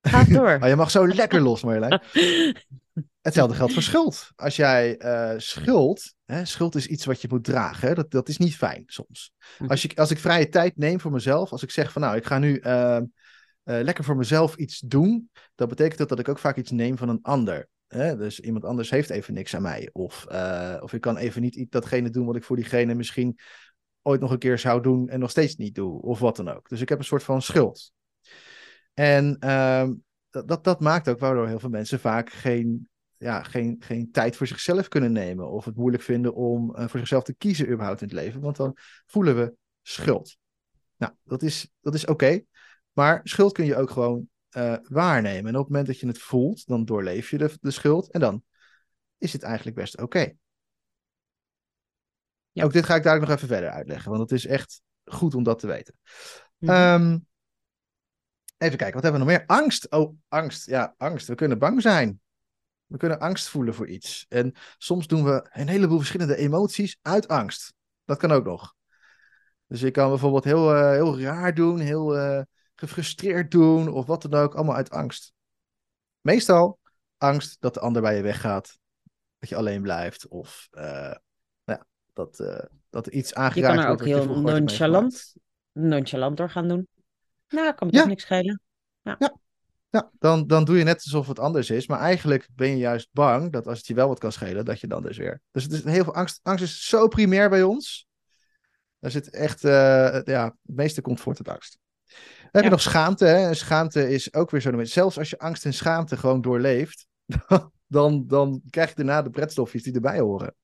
Ga 0.00 0.24
door. 0.38 0.58
Maar 0.58 0.68
je 0.68 0.76
mag 0.76 0.90
zo 0.90 1.08
lekker 1.08 1.40
los, 1.40 1.62
Marjolein. 1.62 2.00
Hetzelfde 3.20 3.54
geldt 3.54 3.72
voor 3.72 3.82
schuld. 3.82 4.30
Als 4.36 4.56
jij 4.56 4.96
eh, 4.96 5.34
schuld, 5.36 6.14
hè, 6.24 6.44
schuld 6.44 6.74
is 6.74 6.86
iets 6.86 7.04
wat 7.04 7.20
je 7.20 7.28
moet 7.30 7.44
dragen. 7.44 7.88
Hè, 7.88 7.94
dat, 7.94 8.10
dat 8.10 8.28
is 8.28 8.38
niet 8.38 8.56
fijn 8.56 8.82
soms. 8.86 9.32
Mhm. 9.58 9.70
Als, 9.70 9.82
je, 9.82 9.90
als 9.94 10.10
ik 10.10 10.18
vrije 10.18 10.48
tijd 10.48 10.76
neem 10.76 11.00
voor 11.00 11.12
mezelf, 11.12 11.52
als 11.52 11.62
ik 11.62 11.70
zeg 11.70 11.92
van 11.92 12.02
nou, 12.02 12.16
ik 12.16 12.26
ga 12.26 12.38
nu 12.38 12.56
ehm, 12.56 13.04
eh, 13.62 13.80
lekker 13.82 14.04
voor 14.04 14.16
mezelf 14.16 14.56
iets 14.56 14.80
doen, 14.80 15.30
dan 15.54 15.68
betekent 15.68 15.98
dat 15.98 16.08
dat 16.08 16.18
ik 16.18 16.28
ook 16.28 16.38
vaak 16.38 16.56
iets 16.56 16.70
neem 16.70 16.96
van 16.96 17.08
een 17.08 17.22
ander. 17.22 17.68
Hè? 17.86 18.16
Dus 18.16 18.40
iemand 18.40 18.64
anders 18.64 18.90
heeft 18.90 19.10
even 19.10 19.34
niks 19.34 19.54
aan 19.54 19.62
mij. 19.62 19.88
Of, 19.92 20.26
eh, 20.26 20.76
of 20.80 20.92
ik 20.92 21.00
kan 21.00 21.16
even 21.16 21.42
niet 21.42 21.66
datgene 21.70 22.10
doen 22.10 22.26
wat 22.26 22.36
ik 22.36 22.44
voor 22.44 22.56
diegene 22.56 22.94
misschien 22.94 23.38
ooit 24.08 24.20
nog 24.20 24.30
een 24.30 24.38
keer 24.38 24.58
zou 24.58 24.82
doen 24.82 25.08
en 25.08 25.20
nog 25.20 25.30
steeds 25.30 25.56
niet 25.56 25.74
doe. 25.74 26.02
Of 26.02 26.18
wat 26.18 26.36
dan 26.36 26.48
ook. 26.48 26.68
Dus 26.68 26.80
ik 26.80 26.88
heb 26.88 26.98
een 26.98 27.04
soort 27.04 27.22
van 27.22 27.42
schuld. 27.42 27.92
En 28.94 29.36
ehm, 29.38 29.94
dat, 30.30 30.64
dat, 30.64 30.80
maakt 30.80 31.08
ook 31.08 31.18
waardoor 31.18 31.46
heel 31.46 31.58
veel 31.58 31.68
mensen 31.68 32.00
vaak 32.00 32.30
geen, 32.30 32.88
ja, 33.16 33.42
geen, 33.42 33.76
geen 33.78 34.10
tijd 34.10 34.36
voor 34.36 34.46
zichzelf 34.46 34.88
kunnen 34.88 35.12
nemen. 35.12 35.50
Of 35.50 35.64
het 35.64 35.76
moeilijk 35.76 36.02
vinden 36.02 36.34
om 36.34 36.74
eh, 36.74 36.88
voor 36.88 36.98
zichzelf 36.98 37.24
te 37.24 37.34
kiezen 37.34 37.70
überhaupt 37.70 38.00
in 38.00 38.08
het 38.08 38.16
leven. 38.16 38.40
Want 38.40 38.56
dan 38.56 38.76
voelen 39.06 39.36
we 39.36 39.54
schuld. 39.82 40.36
Nou, 40.96 41.12
dat 41.24 41.42
is, 41.42 41.70
dat 41.80 41.94
is 41.94 42.06
oké. 42.06 42.40
maar 42.92 43.20
schuld 43.24 43.52
kun 43.52 43.64
je 43.64 43.76
ook 43.76 43.90
gewoon 43.90 44.28
eh, 44.48 44.76
waarnemen. 44.82 45.46
En 45.46 45.56
op 45.56 45.64
het 45.64 45.68
moment 45.68 45.86
dat 45.86 46.00
je 46.00 46.06
het 46.06 46.18
voelt, 46.18 46.66
dan 46.66 46.84
doorleef 46.84 47.30
je 47.30 47.38
de, 47.38 47.50
de 47.60 47.70
schuld. 47.70 48.10
En 48.10 48.20
dan 48.20 48.42
is 49.18 49.32
het 49.32 49.42
eigenlijk 49.42 49.76
best 49.76 50.00
oké. 50.00 50.34
Ja. 52.58 52.64
Ook 52.64 52.72
dit 52.72 52.84
ga 52.84 52.94
ik 52.94 53.02
daar 53.02 53.20
nog 53.20 53.30
even 53.30 53.48
verder 53.48 53.70
uitleggen. 53.70 54.10
Want 54.10 54.22
het 54.22 54.32
is 54.32 54.46
echt 54.46 54.80
goed 55.04 55.34
om 55.34 55.42
dat 55.42 55.58
te 55.58 55.66
weten. 55.66 55.94
Mhm. 56.58 56.72
Ehm, 56.72 57.18
even 58.58 58.78
kijken, 58.78 58.94
wat 58.94 59.02
hebben 59.02 59.20
we 59.20 59.26
nog 59.26 59.36
meer? 59.36 59.46
Angst. 59.46 59.90
Oh, 59.90 60.16
angst. 60.28 60.66
Ja, 60.66 60.94
angst. 60.96 61.26
We 61.26 61.34
kunnen 61.34 61.58
bang 61.58 61.82
zijn. 61.82 62.20
We 62.86 62.96
kunnen 62.96 63.18
angst 63.18 63.48
voelen 63.48 63.74
voor 63.74 63.88
iets. 63.88 64.26
En 64.28 64.54
soms 64.78 65.06
doen 65.06 65.24
we 65.24 65.48
een 65.52 65.68
heleboel 65.68 65.98
verschillende 65.98 66.36
emoties 66.36 66.98
uit 67.02 67.28
angst. 67.28 67.74
Dat 68.04 68.18
kan 68.18 68.32
ook 68.32 68.44
nog. 68.44 68.76
Dus 69.66 69.80
je 69.80 69.90
kan 69.90 70.08
bijvoorbeeld 70.08 70.44
heel, 70.44 70.74
eh, 70.74 70.90
heel 70.90 71.20
raar 71.20 71.54
doen, 71.54 71.78
heel 71.78 72.16
eh, 72.16 72.42
gefrustreerd 72.74 73.50
doen 73.50 73.88
of 73.88 74.06
wat 74.06 74.22
dan 74.22 74.34
ook, 74.34 74.54
allemaal 74.54 74.76
uit 74.76 74.90
angst. 74.90 75.32
Meestal 76.20 76.78
angst 77.16 77.60
dat 77.60 77.74
de 77.74 77.80
ander 77.80 78.02
bij 78.02 78.16
je 78.16 78.22
weggaat, 78.22 78.78
dat 79.38 79.48
je 79.48 79.56
alleen 79.56 79.82
blijft 79.82 80.28
of 80.28 80.68
eh, 80.70 81.14
ja, 82.18 82.24
dat, 82.24 82.40
eh, 82.40 82.64
dat 82.90 83.06
er 83.06 83.12
iets 83.12 83.28
Je 83.28 83.34
aangeraakt 83.34 83.74
kan 83.76 83.84
er 83.84 83.90
ook 83.90 83.98
wordt. 83.98 84.04
je 84.12 84.14
heel 84.14 84.22
vroeger 84.22 84.44
ooit 84.44 84.54
hebt 84.54 84.68
meegemaakt. 84.70 85.02
nonchalant, 85.02 85.34
nonchalant 85.90 86.36
door 86.36 86.50
gaan 86.50 86.68
doen. 86.68 86.88
Nou, 87.48 87.74
kan 87.74 87.86
me 87.86 87.92
Ja. 87.92 87.98
toch 88.00 88.08
niks 88.08 88.22
schelen. 88.22 88.60
Ja, 89.90 90.10
dan, 90.18 90.46
dan 90.46 90.64
doe 90.64 90.78
je 90.78 90.84
net 90.84 90.96
alsof 91.04 91.28
het 91.28 91.38
anders 91.38 91.70
is. 91.70 91.86
Maar 91.86 91.98
eigenlijk 91.98 92.48
ben 92.54 92.68
je 92.68 92.76
juist 92.76 93.08
bang 93.12 93.52
dat 93.52 93.66
als 93.66 93.78
het 93.78 93.86
je 93.86 93.94
wel 93.94 94.08
wat 94.08 94.18
kan 94.18 94.32
schelen, 94.32 94.64
dat 94.64 94.80
je 94.80 94.86
dan 94.86 95.02
dus 95.02 95.16
weer. 95.16 95.40
Dus 95.50 95.62
het 95.62 95.72
is 95.72 95.84
heel 95.84 96.04
veel 96.04 96.14
angst. 96.14 96.40
Angst 96.42 96.64
is 96.64 96.86
zo 96.88 97.08
primair 97.08 97.48
bij 97.50 97.62
ons. 97.62 98.06
Daar 98.98 99.10
zit 99.10 99.30
echt, 99.30 99.64
eh, 99.64 100.22
ja, 100.24 100.44
het 100.44 100.54
meeste 100.76 101.00
komt 101.00 101.20
voort 101.20 101.38
uit 101.38 101.48
angst. 101.48 101.78
Dan 102.06 102.16
heb 102.42 102.62
je 102.62 102.62
Ja. 102.62 102.68
nog 102.70 102.80
schaamte. 102.80 103.24
Hè? 103.24 103.54
Schaamte 103.54 104.08
is 104.10 104.34
ook 104.34 104.50
weer 104.50 104.60
zo. 104.60 104.84
Zelfs 104.84 105.18
als 105.18 105.30
je 105.30 105.38
angst 105.38 105.64
en 105.64 105.74
schaamte 105.74 106.16
gewoon 106.16 106.40
doorleeft, 106.40 107.06
dan, 107.86 108.26
dan 108.26 108.62
krijg 108.70 108.88
je 108.88 108.94
daarna 108.94 109.22
de 109.22 109.30
pretstofjes 109.30 109.82
die 109.82 109.94
erbij 109.94 110.18
horen. 110.20 110.54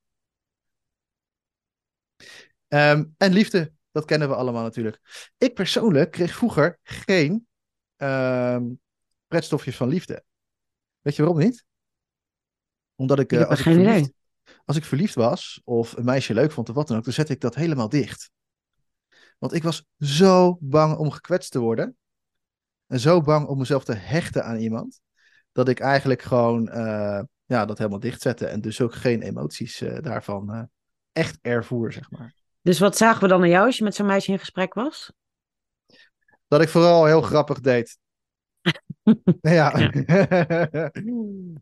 Ehm, 2.74 3.04
en 3.16 3.32
liefde, 3.32 3.72
dat 3.90 4.04
kennen 4.04 4.28
we 4.28 4.34
allemaal 4.34 4.62
natuurlijk. 4.62 5.30
Ik 5.38 5.54
persoonlijk 5.54 6.10
kreeg 6.10 6.34
vroeger 6.34 6.78
geen 6.82 7.46
ehm, 7.96 8.64
pretstofjes 9.26 9.76
van 9.76 9.88
liefde. 9.88 10.24
Weet 11.00 11.16
je 11.16 11.22
waarom 11.22 11.42
niet? 11.42 11.64
Omdat 12.94 13.18
ik, 13.18 13.32
Ik 13.32 13.38
eh, 13.38 13.48
als, 13.48 13.58
ik 13.58 13.64
verliefd, 13.64 14.12
als 14.64 14.76
ik 14.76 14.84
verliefd 14.84 15.14
was, 15.14 15.60
of 15.64 15.96
een 15.96 16.04
meisje 16.04 16.34
leuk 16.34 16.52
vond 16.52 16.68
of 16.68 16.74
wat 16.74 16.88
dan 16.88 16.96
ook, 16.96 17.04
dan 17.04 17.12
zette 17.12 17.32
ik 17.32 17.40
dat 17.40 17.54
helemaal 17.54 17.88
dicht. 17.88 18.30
Want 19.38 19.52
ik 19.52 19.62
was 19.62 19.84
zo 19.98 20.56
bang 20.60 20.96
om 20.96 21.10
gekwetst 21.10 21.50
te 21.50 21.60
worden. 21.60 21.96
En 22.86 23.00
zo 23.00 23.20
bang 23.20 23.46
om 23.46 23.58
mezelf 23.58 23.84
te 23.84 23.94
hechten 23.94 24.44
aan 24.44 24.56
iemand. 24.56 25.00
Dat 25.52 25.68
ik 25.68 25.80
eigenlijk 25.80 26.22
gewoon 26.22 26.68
eh, 26.68 27.22
ja, 27.44 27.64
dat 27.64 27.78
helemaal 27.78 28.00
dicht 28.00 28.20
zette. 28.20 28.46
En 28.46 28.60
dus 28.60 28.80
ook 28.80 28.94
geen 28.94 29.22
emoties 29.22 29.80
eh, 29.80 30.02
daarvan 30.02 30.70
echt 31.12 31.38
ervoer, 31.42 31.92
zeg 31.92 32.10
maar. 32.10 32.42
Dus 32.64 32.78
wat 32.78 32.96
zagen 32.96 33.22
we 33.22 33.28
dan 33.28 33.42
aan 33.42 33.48
jou 33.48 33.66
als 33.66 33.78
je 33.78 33.84
met 33.84 33.94
zo'n 33.94 34.06
meisje 34.06 34.32
in 34.32 34.38
gesprek 34.38 34.74
was? 34.74 35.12
Dat 36.48 36.62
ik 36.62 36.68
vooral 36.68 37.04
heel 37.04 37.22
grappig 37.22 37.60
deed. 37.60 37.98
ja. 39.40 39.72
en 39.80 39.92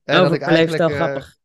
dat 0.05 0.33
ik 0.33 0.43
Overleefstijl 0.43 0.89
eh, 0.89 0.95
grappig. 0.95 1.37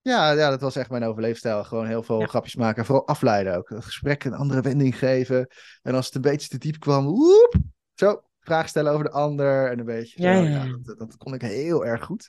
Ja, 0.00 0.30
ja, 0.30 0.50
dat 0.50 0.60
was 0.60 0.76
echt 0.76 0.90
mijn 0.90 1.04
overleefstijl. 1.04 1.64
Gewoon 1.64 1.86
heel 1.86 2.02
veel 2.02 2.20
Ja. 2.20 2.26
grapjes 2.26 2.56
maken. 2.56 2.78
En 2.78 2.84
vooral 2.84 3.06
afleiden 3.06 3.56
ook. 3.56 3.68
Het 3.68 3.84
gesprek 3.84 4.24
een 4.24 4.34
andere 4.34 4.60
wending 4.60 4.98
geven. 4.98 5.48
En 5.82 5.94
als 5.94 6.06
het 6.06 6.14
een 6.14 6.20
beetje 6.20 6.48
te 6.48 6.58
diep 6.58 6.78
kwam, 6.78 7.06
woep, 7.06 7.54
zo, 7.94 8.22
vraag 8.40 8.68
stellen 8.68 8.92
over 8.92 9.04
de 9.04 9.10
ander. 9.10 9.70
En 9.70 9.78
een 9.78 9.84
beetje. 9.84 10.22
Ja, 10.22 10.36
zo. 10.36 10.42
ja, 10.42 10.78
dat, 10.82 10.98
dat 10.98 11.16
kon 11.16 11.34
ik 11.34 11.42
heel 11.42 11.86
erg 11.86 12.04
goed. 12.04 12.28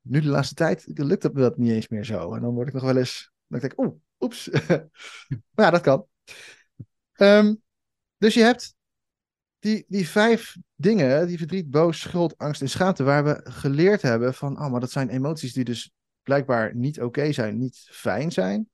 nu 0.00 0.20
de 0.20 0.28
laatste 0.28 0.54
tijd 0.54 0.84
lukt 0.86 1.22
dat, 1.22 1.34
dat 1.34 1.56
niet 1.56 1.72
eens 1.72 1.88
meer 1.88 2.04
zo. 2.04 2.34
En 2.34 2.40
dan 2.40 2.54
word 2.54 2.68
ik 2.68 2.74
nog 2.74 2.82
wel 2.82 2.96
eens, 2.96 3.32
dan 3.46 3.60
denk 3.60 3.72
ik, 3.72 3.78
oeh, 3.78 3.94
oeps. 4.22 4.48
maar 5.54 5.64
ja, 5.64 5.70
dat 5.70 5.80
kan. 5.80 6.06
Ehm, 7.12 7.54
dus 8.18 8.34
je 8.34 8.42
hebt 8.42 8.74
die, 9.58 9.84
die 9.88 10.08
vijf 10.08 10.56
dingen, 10.74 11.26
die 11.26 11.38
verdriet, 11.38 11.70
boos, 11.70 12.00
schuld, 12.00 12.38
angst 12.38 12.60
en 12.60 12.68
schaamte, 12.68 13.02
waar 13.02 13.24
we 13.24 13.40
geleerd 13.44 14.02
hebben 14.02 14.34
van, 14.34 14.60
oh, 14.60 14.70
maar 14.70 14.80
dat 14.80 14.90
zijn 14.90 15.08
emoties 15.08 15.52
die 15.52 15.64
dus 15.64 15.92
blijkbaar 16.22 16.74
niet 16.74 17.00
oké 17.00 17.32
zijn, 17.32 17.58
niet 17.58 17.88
fijn 17.90 18.32
zijn. 18.32 18.70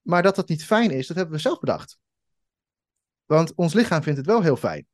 Maar 0.00 0.22
dat 0.22 0.36
dat 0.36 0.48
niet 0.48 0.64
fijn 0.64 0.90
is, 0.90 1.06
dat 1.06 1.16
hebben 1.16 1.34
we 1.34 1.40
zelf 1.40 1.58
bedacht. 1.58 1.98
Want 3.24 3.54
ons 3.54 3.74
lichaam 3.74 4.02
vindt 4.02 4.18
het 4.18 4.26
wel 4.26 4.42
heel 4.42 4.56
fijn. 4.56 4.86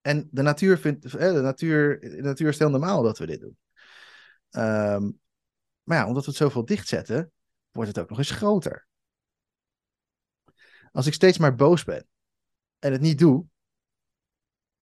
En 0.00 0.28
de 0.30 0.42
natuur, 0.42 0.78
vindt, 0.78 1.04
eh, 1.04 1.32
de 1.32 1.40
natuur, 1.40 2.00
de 2.00 2.22
natuur 2.22 2.48
is 2.48 2.58
heel 2.58 2.70
normaal 2.70 3.02
dat 3.02 3.18
we 3.18 3.26
dit 3.26 3.40
doen. 3.40 3.56
Ehm, 4.50 5.10
maar 5.82 5.98
ja, 5.98 6.06
omdat 6.06 6.24
we 6.24 6.30
het 6.30 6.40
zoveel 6.40 6.64
dichtzetten, 6.64 7.32
wordt 7.72 7.88
het 7.88 7.98
ook 7.98 8.08
nog 8.08 8.18
eens 8.18 8.30
groter. 8.30 8.86
Als 10.92 11.06
ik 11.06 11.14
steeds 11.14 11.38
maar 11.38 11.54
boos 11.54 11.84
ben 11.84 12.06
en 12.78 12.92
het 12.92 13.00
niet 13.00 13.18
doe, 13.18 13.44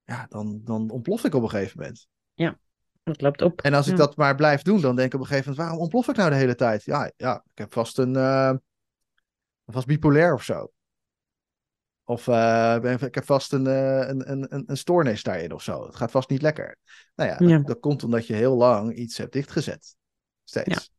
ja, 0.04 0.26
dan, 0.28 0.60
dan 0.64 0.90
ontplof 0.90 1.24
ik 1.24 1.34
op 1.34 1.42
een 1.42 1.50
gegeven 1.50 1.78
moment. 1.78 2.06
Ja, 2.34 2.58
dat 3.02 3.20
loopt 3.20 3.42
op. 3.42 3.60
En 3.60 3.74
als 3.74 3.86
ik 3.86 3.92
Ja. 3.92 3.98
dat 3.98 4.16
maar 4.16 4.34
blijf 4.34 4.62
doen, 4.62 4.80
dan 4.80 4.96
denk 4.96 5.08
ik 5.08 5.14
op 5.14 5.20
een 5.20 5.26
gegeven 5.26 5.50
moment, 5.50 5.66
waarom 5.66 5.82
ontplof 5.82 6.08
ik 6.08 6.16
nou 6.16 6.30
de 6.30 6.36
hele 6.36 6.54
tijd? 6.54 6.84
Ja, 6.84 7.12
ja 7.16 7.44
ik 7.50 7.58
heb 7.58 7.72
vast 7.72 7.98
een, 7.98 8.16
eh, 8.16 8.54
vast 9.66 9.86
bipolair 9.86 10.34
of 10.34 10.42
zo. 10.42 10.72
Of 12.04 12.28
eh, 12.28 12.78
ben- 12.78 13.00
ik 13.00 13.14
heb 13.14 13.24
vast 13.24 13.52
een, 13.52 13.66
eh, 13.66 14.08
een, 14.08 14.30
een, 14.30 14.54
een, 14.54 14.64
een 14.66 14.76
stoornis 14.76 15.22
daarin 15.22 15.52
of 15.52 15.62
zo. 15.62 15.86
Het 15.86 15.96
gaat 15.96 16.10
vast 16.10 16.28
niet 16.28 16.42
lekker. 16.42 16.76
Nou 17.14 17.30
ja, 17.30 17.36
dat, 17.56 17.66
dat 17.66 17.80
komt 17.80 18.04
omdat 18.04 18.26
je 18.26 18.34
heel 18.34 18.56
lang 18.56 18.94
iets 18.94 19.16
hebt 19.18 19.32
dichtgezet. 19.32 19.96
Steeds. 20.44 20.92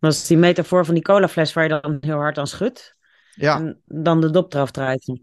Dat 0.00 0.12
is 0.12 0.26
die 0.26 0.36
metafoor 0.36 0.84
van 0.84 0.94
die 0.94 1.02
colafles 1.02 1.52
waar 1.52 1.64
je 1.64 1.80
dan 1.80 1.96
heel 2.00 2.16
hard 2.16 2.38
aan 2.38 2.46
schudt. 2.46 2.96
Ja, 3.34 3.56
En 3.56 3.82
dan 3.84 4.20
de 4.20 4.30
dop 4.30 4.54
eraf 4.54 4.70
draait. 4.70 5.20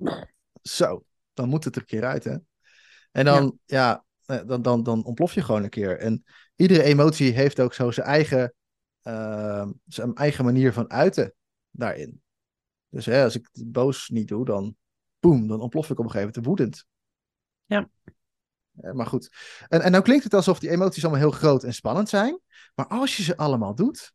zo. 0.62 1.03
Dan 1.34 1.50
moet 1.50 1.63
het 1.63 1.75
er 1.75 1.81
een 1.81 1.88
keer 1.88 2.05
uit, 2.05 2.24
hè? 2.24 2.36
En 3.12 3.25
dan, 3.25 3.60
ja, 3.65 4.05
eh, 4.25 4.39
dan, 4.46 4.62
dan, 4.62 4.84
dan 4.84 5.03
ontplof 5.03 5.34
je 5.34 5.41
gewoon 5.41 5.63
een 5.63 5.69
keer. 5.69 6.00
En 6.00 6.24
iedere 6.55 6.84
emotie 6.84 7.31
heeft 7.31 7.60
ook 7.60 7.74
zo 7.74 7.91
zijn 7.91 8.07
eigen, 8.07 8.53
eh, 9.01 9.67
zijn 9.86 10.13
eigen 10.15 10.46
manier 10.46 10.74
van 10.74 10.89
uiten 10.91 11.34
daarin. 11.72 12.22
Dus 12.89 13.05
hè, 13.05 13.24
als 13.24 13.36
ik 13.36 13.50
boos 13.51 14.10
niet 14.10 14.27
doe, 14.27 14.46
dan 14.46 14.75
boem, 15.19 15.48
dan 15.48 15.62
ontplof 15.62 15.89
ik 15.89 16.00
op 16.00 16.05
een 16.05 16.12
gegeven 16.12 16.34
moment 16.36 16.46
woedend. 16.46 16.86
Ja. 17.65 17.89
Eh, 18.81 18.91
maar 18.91 19.05
goed. 19.05 19.29
En, 19.67 19.81
en 19.81 19.91
nou 19.91 20.03
klinkt 20.03 20.24
het 20.24 20.34
alsof 20.34 20.60
die 20.60 20.69
emoties 20.69 21.03
allemaal 21.03 21.22
heel 21.22 21.31
groot 21.31 21.63
en 21.63 21.74
spannend 21.74 22.10
zijn. 22.10 22.39
Maar 22.75 22.88
als 22.88 23.17
je 23.17 23.24
ze 23.24 23.38
allemaal 23.38 23.75
doet, 23.75 24.13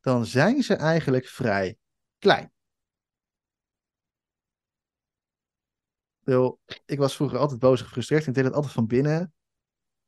dan 0.00 0.26
zijn 0.26 0.62
ze 0.62 0.74
eigenlijk 0.74 1.26
vrij 1.26 1.76
klein. 2.18 2.52
Ik 6.86 6.98
was 6.98 7.16
vroeger 7.16 7.38
altijd 7.38 7.60
boos 7.60 7.80
en 7.80 7.86
gefrustreerd. 7.86 8.22
En 8.22 8.28
ik 8.28 8.34
deed 8.34 8.44
het 8.44 8.54
altijd 8.54 8.72
van 8.72 8.86
binnen. 8.86 9.34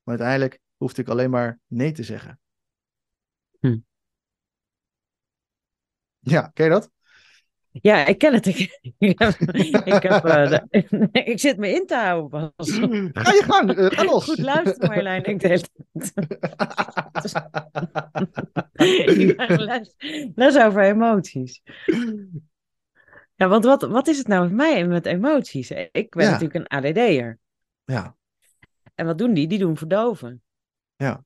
Maar 0.02 0.18
uiteindelijk 0.18 0.58
hoefde 0.76 1.02
ik 1.02 1.08
alleen 1.08 1.30
maar 1.30 1.60
nee 1.66 1.92
te 1.92 2.02
zeggen. 2.02 2.40
Hm. 3.60 3.78
Ja, 6.18 6.50
ken 6.54 6.64
je 6.64 6.70
dat? 6.70 6.90
Ja, 7.72 8.06
ik 8.06 8.18
ken 8.18 8.32
het. 8.34 8.46
Ik, 8.46 8.78
ik, 8.98 9.18
heb, 9.18 9.34
ik, 9.84 10.02
heb, 10.02 10.24
eh, 10.24 10.48
de- 10.50 11.08
ik 11.32 11.38
zit 11.40 11.56
me 11.56 11.68
in 11.74 11.86
te 11.86 11.94
houden. 11.96 12.52
Bas. 12.56 12.70
Ga 13.12 13.32
je 13.32 13.42
gang, 13.46 13.76
eh, 13.76 13.86
ga 13.90 14.04
los. 14.04 14.24
Goed 14.24 14.38
luisteren, 14.38 14.88
Marjolein. 14.88 15.38
Tijd. 15.38 15.70
Ik 18.72 19.36
les, 19.58 19.94
les 20.34 20.58
over 20.58 20.82
emoties. 20.82 21.62
Ja, 23.34 23.48
want 23.48 23.64
wat, 23.64 23.82
wat 23.82 24.08
is 24.08 24.18
het 24.18 24.26
nou 24.26 24.42
met 24.44 24.52
mij 24.52 24.76
en 24.80 24.88
met 24.88 25.06
emoties? 25.06 25.70
Ik 25.70 26.10
ben 26.10 26.24
Ja. 26.24 26.30
natuurlijk 26.30 26.54
een 26.54 26.66
ADD'er. 26.84 27.38
ja, 27.84 28.16
En 28.94 29.06
wat 29.06 29.18
doen 29.18 29.34
die? 29.34 29.46
Die 29.46 29.58
doen 29.58 29.76
verdoven. 29.76 30.42
Ja. 30.96 31.24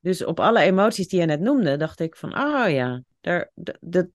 Dus 0.00 0.24
op 0.24 0.40
alle 0.40 0.60
emoties 0.60 1.08
die 1.08 1.20
je 1.20 1.26
net 1.26 1.40
noemde, 1.40 1.76
dacht 1.76 2.00
ik 2.00 2.16
van, 2.16 2.32
ah 2.32 2.70
ja, 2.70 3.02
daar, 3.20 3.50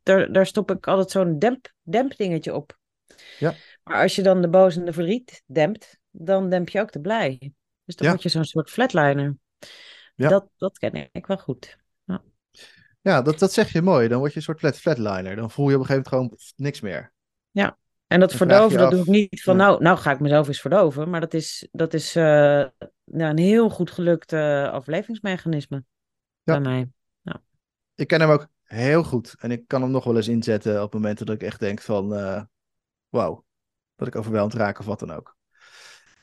daar, 0.04 0.32
daar 0.32 0.46
stop 0.46 0.72
ik 0.72 0.88
altijd 0.88 1.12
zo'n 1.12 1.40
demp, 1.40 1.74
dempdingetje 1.82 2.54
op. 2.54 2.78
Ja. 3.40 3.54
Maar 3.84 4.02
als 4.02 4.16
je 4.16 4.22
dan 4.22 4.42
de 4.42 4.50
boos 4.50 4.76
en 4.76 4.86
de 4.86 4.94
verdriet 4.94 5.44
dempt, 5.46 6.00
dan 6.12 6.50
demp 6.50 6.70
je 6.70 6.82
ook 6.82 6.92
de 6.92 7.02
blij. 7.02 7.54
Dus 7.86 7.96
dan 7.96 8.06
Ja. 8.08 8.12
word 8.12 8.24
je 8.24 8.30
zo'n 8.30 8.46
soort 8.46 8.70
flatliner. 8.70 9.38
Ja. 10.16 10.30
Dat, 10.30 10.50
dat 10.58 10.78
ken 10.78 11.10
ik 11.12 11.26
wel 11.26 11.38
goed. 11.38 11.78
ja 13.02 13.22
dat, 13.22 13.40
dat 13.40 13.54
zeg 13.54 13.72
je 13.72 13.82
mooi. 13.82 14.08
Dan 14.08 14.20
word 14.20 14.32
je 14.32 14.38
een 14.38 14.44
soort 14.44 14.60
flat, 14.60 14.78
flatliner. 14.78 15.36
Dan 15.36 15.52
voel 15.52 15.70
je 15.70 15.76
op 15.76 15.82
een 15.82 15.86
gegeven 15.88 16.12
moment 16.12 16.38
gewoon 16.40 16.54
niks 16.68 16.82
meer. 16.82 17.12
En 18.08 18.20
dat 18.20 18.34
verdoven, 18.34 18.78
dat 18.78 18.86
af- 18.88 18.92
doe 18.94 19.02
ik 19.02 19.08
niet 19.08 19.44
van, 19.44 19.58
Ja. 19.58 19.64
nou, 19.64 19.82
nou 19.84 19.98
ga 19.98 20.12
ik 20.12 20.20
mezelf 20.20 20.48
eens 20.48 20.62
verdoven. 20.62 21.10
Maar 21.10 21.20
dat 21.20 21.34
is, 21.34 21.68
dat 21.72 21.94
is 21.94 22.16
eh, 22.16 22.24
nou, 22.24 23.32
een 23.32 23.38
heel 23.38 23.70
goed 23.70 23.92
gelukt 23.92 24.34
overlevingsmechanisme 24.74 25.84
Ja. 26.44 26.60
bij 26.60 26.60
mij. 26.60 26.88
Ik 27.96 28.08
ken 28.08 28.22
hem 28.22 28.30
ook 28.30 28.48
heel 28.64 29.04
goed. 29.04 29.36
En 29.38 29.52
ik 29.52 29.68
kan 29.68 29.82
hem 29.82 29.92
nog 29.92 30.04
wel 30.04 30.16
eens 30.16 30.28
inzetten 30.28 30.84
op 30.84 30.94
momenten 30.94 31.26
dat 31.26 31.36
ik 31.36 31.44
echt 31.44 31.60
denk 31.60 31.82
van... 31.82 32.16
eh 32.16 32.42
wauw, 33.14 33.46
dat 33.96 34.08
ik 34.08 34.16
overweldigd 34.16 34.58
raak 34.58 34.80
of 34.80 34.86
wat 34.86 35.00
dan 35.00 35.12
ook. 35.12 35.38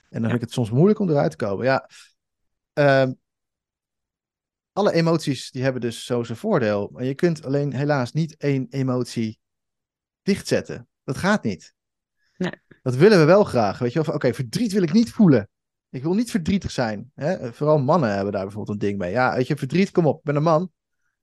En 0.08 0.20
dan 0.20 0.30
vind 0.30 0.34
ik 0.34 0.40
het 0.40 0.52
soms 0.52 0.70
moeilijk 0.70 0.98
om 0.98 1.10
eruit 1.10 1.30
te 1.30 1.36
komen. 1.36 1.64
Ja, 1.64 1.88
ehm, 2.72 3.12
alle 4.72 4.92
emoties 4.92 5.50
die 5.50 5.62
hebben 5.62 5.80
dus 5.80 6.04
zo 6.04 6.22
zijn 6.22 6.38
voordeel. 6.38 6.88
Maar 6.92 7.04
je 7.04 7.14
kunt 7.14 7.44
alleen 7.44 7.74
helaas 7.74 8.12
niet 8.12 8.36
één 8.36 8.66
emotie 8.70 9.38
dichtzetten. 10.22 10.88
Dat 11.04 11.16
gaat 11.16 11.42
niet. 11.42 11.74
Nee. 12.36 12.60
Dat 12.82 12.94
willen 12.94 13.18
we 13.18 13.24
wel 13.24 13.44
graag. 13.44 13.78
Weet 13.78 13.92
je 13.92 14.02
wel, 14.02 14.14
oké, 14.14 14.34
verdriet 14.34 14.72
wil 14.72 14.82
ik 14.82 14.92
niet 14.92 15.12
voelen. 15.12 15.48
Ik 15.88 16.02
wil 16.02 16.14
niet 16.14 16.30
verdrietig 16.30 16.70
zijn. 16.70 17.10
Hè? 17.14 17.52
Vooral 17.52 17.78
mannen 17.78 18.14
hebben 18.14 18.32
daar 18.32 18.44
bijvoorbeeld 18.44 18.82
een 18.82 18.88
ding 18.88 18.98
mee. 18.98 19.10
Ja, 19.10 19.34
weet 19.34 19.46
je, 19.46 19.56
verdriet, 19.56 19.90
kom 19.90 20.06
op, 20.06 20.18
ik 20.18 20.24
ben 20.24 20.36
een 20.36 20.42
man. 20.42 20.70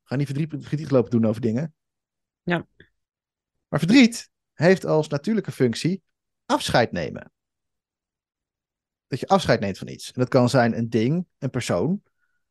Ga 0.08 0.16
niet 0.16 0.26
verdriet, 0.26 0.50
verdriet 0.50 0.92
lopen 0.92 1.12
doen 1.12 1.26
over 1.26 1.42
dingen. 1.42 1.76
Ja. 2.44 2.68
Maar 3.68 3.80
verdriet 3.80 4.30
heeft 4.54 4.86
als 4.86 5.08
natuurlijke 5.08 5.52
functie 5.52 6.02
afscheid 6.46 6.92
nemen. 6.92 7.32
Dat 9.08 9.20
je 9.20 9.28
afscheid 9.28 9.60
neemt 9.60 9.78
van 9.78 9.88
iets. 9.88 10.12
En 10.12 10.20
dat 10.20 10.30
kan 10.30 10.50
zijn 10.50 10.78
een 10.78 10.90
ding, 10.90 11.28
een 11.38 11.50
persoon. 11.50 12.02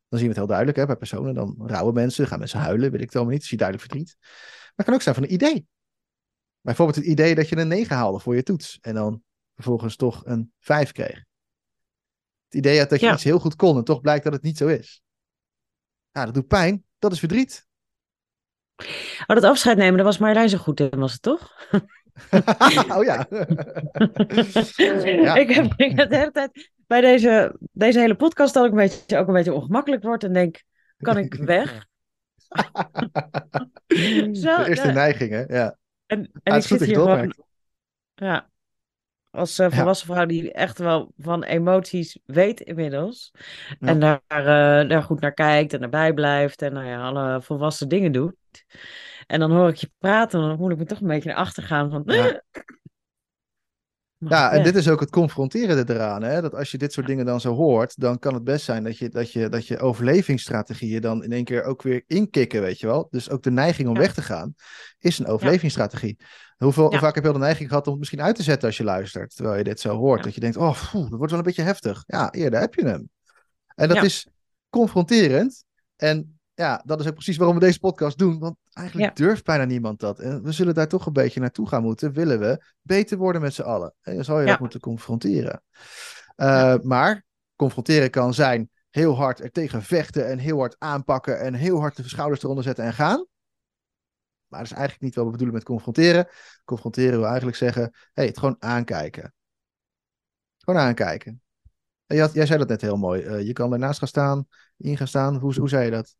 Dan 0.07 0.19
zien 0.19 0.21
we 0.21 0.27
het 0.27 0.35
heel 0.37 0.47
duidelijk 0.47 0.77
hè, 0.77 0.85
bij 0.85 0.95
personen. 0.95 1.33
Dan 1.33 1.55
rouwen 1.57 1.93
mensen, 1.93 2.27
gaan 2.27 2.39
mensen 2.39 2.59
huilen, 2.59 2.91
weet 2.91 3.01
ik 3.01 3.05
het 3.05 3.15
allemaal 3.15 3.33
niet. 3.33 3.43
Zie 3.43 3.51
je 3.51 3.63
duidelijk 3.63 3.89
verdriet. 3.89 4.15
Maar 4.19 4.73
het 4.75 4.85
kan 4.85 4.93
ook 4.93 5.01
zijn 5.01 5.15
van 5.15 5.23
een 5.23 5.33
idee. 5.33 5.67
Bijvoorbeeld 6.61 6.97
het 6.97 7.05
idee 7.05 7.35
dat 7.35 7.49
je 7.49 7.57
een 7.57 7.67
9 7.67 7.95
haalde 7.95 8.19
voor 8.19 8.35
je 8.35 8.43
toets. 8.43 8.77
En 8.81 8.93
dan 8.93 9.23
vervolgens 9.55 9.95
toch 9.95 10.25
een 10.25 10.53
5 10.59 10.91
kreeg. 10.91 11.23
Het 12.45 12.53
idee 12.55 12.85
dat 12.85 12.99
je 12.99 13.05
Ja. 13.05 13.13
iets 13.13 13.23
heel 13.23 13.39
goed 13.39 13.55
kon 13.55 13.77
en 13.77 13.83
toch 13.83 14.01
blijkt 14.01 14.23
dat 14.23 14.33
het 14.33 14.41
niet 14.41 14.57
zo 14.57 14.67
is. 14.67 15.01
Ja, 16.17 16.25
dat 16.25 16.33
doet 16.33 16.47
pijn. 16.47 16.83
Dat 16.99 17.11
is 17.11 17.19
verdriet. 17.19 17.67
Oh, 19.27 19.35
dat 19.35 19.43
afscheid 19.43 19.77
nemen, 19.77 19.95
daar 19.95 20.05
was 20.05 20.17
Marjolein 20.17 20.49
zo 20.49 20.57
goed 20.57 20.79
in, 20.79 20.99
was 20.99 21.11
het 21.13 21.21
toch? 21.21 21.69
oh 22.97 23.03
ja. 23.03 23.27
Ja. 24.77 25.35
ik, 25.35 25.49
heb, 25.49 25.77
de 25.77 26.15
hele 26.15 26.31
tijd 26.31 26.71
bij 26.87 27.01
deze, 27.01 27.55
deze 27.71 27.99
hele 27.99 28.15
podcast 28.15 28.53
dat 28.53 28.65
ik 28.65 28.71
een 28.71 28.77
beetje, 28.77 29.17
ook 29.17 29.27
een 29.27 29.33
beetje 29.33 29.53
ongemakkelijk 29.53 30.03
word 30.03 30.23
en 30.23 30.33
denk, 30.33 30.63
kan 30.97 31.17
ik 31.17 31.33
weg? 31.33 31.71
Zo, 34.31 34.57
de 34.57 34.65
eerste 34.67 34.87
ja. 34.87 34.93
neiging, 34.93 35.31
hè? 35.31 35.43
Ja. 35.43 35.77
En, 36.05 36.19
Ah, 36.19 36.39
en 36.43 36.53
het 36.53 36.63
ik 36.63 36.69
zit 36.69 36.83
hier 36.83 36.95
gewoon, 36.95 37.33
ja, 38.15 38.49
als 39.31 39.59
eh, 39.59 39.71
volwassen 39.71 40.07
vrouw 40.07 40.25
die 40.25 40.51
echt 40.51 40.77
wel 40.77 41.11
van 41.17 41.43
emoties 41.43 42.19
weet 42.25 42.59
inmiddels. 42.59 43.31
Ja. 43.79 43.87
En 43.87 43.99
daar, 43.99 44.21
eh, 44.27 44.89
daar 44.89 45.03
goed 45.03 45.19
naar 45.19 45.33
kijkt 45.33 45.73
en 45.73 45.81
erbij 45.81 46.13
blijft 46.13 46.61
en 46.61 46.73
nou 46.73 46.85
ja, 46.85 47.01
alle 47.01 47.41
volwassen 47.41 47.89
dingen 47.89 48.11
doet. 48.11 48.35
En 49.27 49.39
dan 49.39 49.51
hoor 49.51 49.69
ik 49.69 49.75
je 49.75 49.91
praten 49.97 50.41
en 50.41 50.47
dan 50.47 50.57
voel 50.57 50.71
ik 50.71 50.77
me 50.77 50.85
toch 50.85 51.01
een 51.01 51.07
beetje 51.07 51.29
naar 51.29 51.37
achter 51.37 51.63
gaan 51.63 51.89
van... 51.89 52.03
Ja. 52.05 52.41
Ja, 54.19 54.51
en 54.51 54.63
dit 54.63 54.75
is 54.75 54.89
ook 54.89 54.99
het 54.99 55.09
confronterende 55.09 55.93
eraan. 55.93 56.23
Hè? 56.23 56.41
Dat 56.41 56.55
als 56.55 56.71
je 56.71 56.77
dit 56.77 56.93
soort 56.93 57.07
dingen 57.07 57.25
dan 57.25 57.41
zo 57.41 57.53
hoort, 57.53 57.99
dan 57.99 58.19
kan 58.19 58.33
het 58.33 58.43
best 58.43 58.65
zijn 58.65 58.83
dat 58.83 58.97
je, 58.97 59.09
dat 59.09 59.31
je, 59.31 59.49
dat 59.49 59.67
je 59.67 59.79
overlevingsstrategieën 59.79 61.01
dan 61.01 61.23
in 61.23 61.31
één 61.31 61.43
keer 61.43 61.63
ook 61.63 61.81
weer 61.81 62.03
inkikken, 62.07 62.61
weet 62.61 62.79
je 62.79 62.87
wel. 62.87 63.07
Dus 63.09 63.29
ook 63.29 63.43
de 63.43 63.51
neiging 63.51 63.87
om 63.87 63.93
Ja. 63.93 63.99
weg 63.99 64.13
te 64.13 64.21
gaan 64.21 64.53
is 64.99 65.19
een 65.19 65.27
overlevingsstrategie. 65.27 66.17
Hoeveel 66.57 66.91
Ja. 66.91 66.99
vaak 66.99 67.15
heb 67.15 67.23
je 67.23 67.29
al 67.29 67.35
de 67.35 67.43
neiging 67.43 67.69
gehad 67.69 67.85
om 67.85 67.89
het 67.91 67.99
misschien 67.99 68.21
uit 68.21 68.35
te 68.35 68.43
zetten 68.43 68.67
als 68.67 68.77
je 68.77 68.83
luistert, 68.83 69.35
terwijl 69.35 69.57
je 69.57 69.63
dit 69.63 69.79
zo 69.79 69.95
hoort. 69.97 70.17
Ja. 70.19 70.25
Dat 70.25 70.33
je 70.33 70.39
denkt, 70.39 70.57
oh, 70.57 70.93
dat 70.93 71.09
wordt 71.09 71.29
wel 71.29 71.39
een 71.39 71.45
beetje 71.45 71.61
heftig. 71.61 72.03
Ja, 72.07 72.31
eerder 72.31 72.59
heb 72.59 72.73
je 72.73 72.85
hem. 72.85 73.09
En 73.75 73.87
dat 73.87 74.03
is 74.03 74.27
confronterend. 74.69 75.63
En 75.95 76.36
ja, 76.57 76.81
dat 76.85 76.99
is 76.99 77.07
ook 77.07 77.13
precies 77.13 77.37
waarom 77.37 77.55
we 77.55 77.61
deze 77.65 77.79
podcast 77.79 78.17
doen. 78.17 78.39
Want 78.39 78.55
eigenlijk 78.73 79.15
durft 79.15 79.45
bijna 79.45 79.65
niemand 79.65 79.99
dat. 79.99 80.19
En 80.19 80.43
we 80.43 80.51
zullen 80.51 80.73
daar 80.73 80.87
toch 80.87 81.05
een 81.05 81.13
beetje 81.13 81.39
naartoe 81.39 81.67
gaan 81.67 81.81
moeten. 81.81 82.13
Willen 82.13 82.39
we 82.39 82.63
beter 82.81 83.17
worden 83.17 83.41
met 83.41 83.53
z'n 83.53 83.61
allen. 83.61 83.93
En 84.01 84.15
dan 84.15 84.23
zal 84.23 84.39
je 84.39 84.45
Ja. 84.45 84.51
dat 84.51 84.59
moeten 84.59 84.79
confronteren. 84.79 85.61
Uh, 86.35 86.75
Maar 86.81 87.25
confronteren 87.55 88.09
kan 88.09 88.33
zijn. 88.33 88.69
heel 88.89 89.15
hard 89.15 89.39
er 89.39 89.51
tegen 89.51 89.81
vechten 89.83 90.27
en 90.27 90.37
heel 90.37 90.57
hard 90.57 90.75
aanpakken 90.79 91.39
en 91.39 91.53
heel 91.53 91.79
hard 91.79 91.95
de 91.95 92.09
schouders 92.09 92.43
eronder 92.43 92.63
zetten 92.63 92.85
en 92.85 92.93
gaan. 92.93 93.25
Maar 94.47 94.59
dat 94.59 94.71
is 94.71 94.75
eigenlijk 94.77 95.01
niet 95.03 95.15
wat 95.15 95.25
we 95.25 95.31
bedoelen 95.31 95.55
met 95.55 95.65
confronteren. 95.65 96.27
Confronteren 96.65 97.17
wil 97.17 97.27
eigenlijk 97.27 97.57
zeggen, 97.57 97.93
hey, 98.13 98.25
het 98.25 98.37
gewoon 98.37 98.55
aankijken. 98.59 99.33
Gewoon 100.57 100.81
aankijken. 100.81 101.41
En 102.05 102.19
had, 102.19 102.33
jij 102.33 102.45
zei 102.45 102.59
dat 102.59 102.67
net 102.67 102.81
heel 102.81 102.97
mooi. 102.97 103.23
Uh, 103.23 103.41
je 103.45 103.53
kan 103.53 103.73
ernaast 103.73 103.99
gaan 103.99 104.07
staan, 104.07 104.47
in 104.77 104.97
gaan 104.97 105.07
staan. 105.07 105.35
Hoe, 105.35 105.59
hoe 105.59 105.69
zei 105.69 105.85
je 105.85 105.91
dat? 105.91 106.15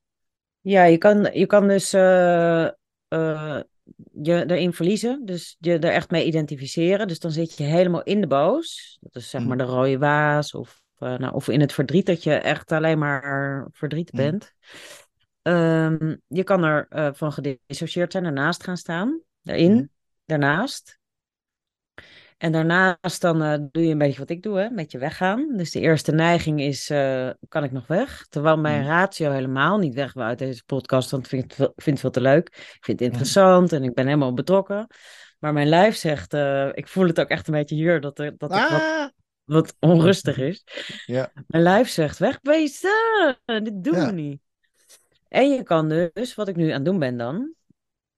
Ja, 0.68 0.84
je 0.84 0.98
kan, 0.98 1.30
je 1.34 1.46
kan 1.46 1.68
dus 1.68 1.94
uh, 1.94 2.68
uh, 3.10 3.60
je 4.12 4.46
erin 4.48 4.74
verliezen. 4.74 5.26
Dus 5.26 5.56
je 5.60 5.80
er 5.80 5.92
echt 5.92 6.12
mee 6.12 6.26
identificeren. 6.26 7.08
Dus 7.08 7.20
dan 7.20 7.32
zit 7.32 7.58
je 7.58 7.64
helemaal 7.64 8.04
in 8.04 8.22
de 8.22 8.28
boos. 8.28 8.98
Dat 9.02 9.16
is 9.16 9.30
zeg 9.30 9.46
maar 9.46 9.58
de 9.58 9.64
rode 9.64 9.98
waas. 9.98 10.54
Of, 10.54 10.82
nou, 10.98 11.34
of 11.34 11.48
in 11.48 11.62
het 11.62 11.74
verdriet 11.74 12.06
dat 12.06 12.24
je 12.24 12.34
echt 12.34 12.72
alleen 12.72 13.00
maar 13.00 13.68
verdriet 13.72 14.12
bent. 14.12 14.54
Um, 15.42 16.22
je 16.28 16.44
kan 16.44 16.64
er 16.64 17.14
van 17.16 17.32
gedissocieerd 17.32 18.12
zijn, 18.12 18.26
ernaast 18.26 18.64
gaan 18.64 18.78
staan, 18.78 19.22
daarin, 19.42 19.92
daarnaast. 20.26 20.97
En 22.38 22.52
daarnaast 22.52 23.22
dan 23.22 23.44
uh, 23.44 23.58
doe 23.72 23.84
je 23.84 23.92
een 23.92 23.98
beetje 23.98 24.20
wat 24.20 24.30
ik 24.30 24.44
doe, 24.44 24.58
hè? 24.58 24.66
een 24.66 24.76
beetje 24.76 24.98
weggaan. 24.98 25.56
Dus 25.56 25.72
de 25.72 25.80
eerste 25.80 26.12
neiging 26.12 26.62
is, 26.62 26.90
uh, 26.90 27.30
kan 27.48 27.64
ik 27.64 27.72
nog 27.72 27.88
weg? 27.88 28.26
Terwijl 28.30 28.58
mijn 28.58 28.86
ratio 28.86 29.32
helemaal 29.32 29.78
niet 29.78 29.94
weg 29.94 30.14
wil 30.14 30.24
uit 30.24 30.38
deze 30.38 30.64
podcast, 30.66 31.12
want 31.12 31.24
ik 31.24 31.30
vind 31.30 31.44
het, 31.44 31.54
veel, 31.54 31.74
vind 31.76 31.86
het 31.86 32.00
veel 32.00 32.10
te 32.10 32.22
leuk. 32.22 32.48
Ik 32.48 32.78
vind 32.82 33.00
het 33.00 33.10
interessant 33.10 33.74
en 33.74 33.84
ik 33.84 33.94
ben 33.94 34.06
helemaal 34.06 34.34
betrokken. 34.34 34.88
Maar 35.40 35.54
mijn 35.54 35.68
lijf 35.68 35.96
zegt, 35.96 36.34
ik 36.74 36.88
voel 36.88 37.08
het 37.08 37.20
ook 37.20 37.30
echt 37.30 37.48
een 37.48 37.54
beetje 37.54 37.76
hier, 37.76 38.02
dat, 38.02 38.20
er, 38.20 38.38
dat 38.38 38.52
ah! 38.52 38.72
wat, 38.72 39.12
wat, 39.44 39.76
onrustig 39.80 40.38
is. 40.38 40.64
Ja. 41.06 41.32
Mijn 41.48 41.64
lijf 41.64 41.90
zegt, 41.90 42.18
wegwezen, 42.18 43.38
dit 43.46 43.84
doen 43.84 43.96
ja. 43.96 44.06
we 44.06 44.12
niet. 44.12 44.42
En 45.28 45.50
je 45.50 45.64
kan 45.64 45.90
dus, 46.14 46.36
wat 46.36 46.48
ik 46.48 46.56
nu 46.56 46.68
aan 46.68 46.74
het 46.74 46.86
doen 46.86 47.00
ben 47.00 47.18
dan, 47.18 47.54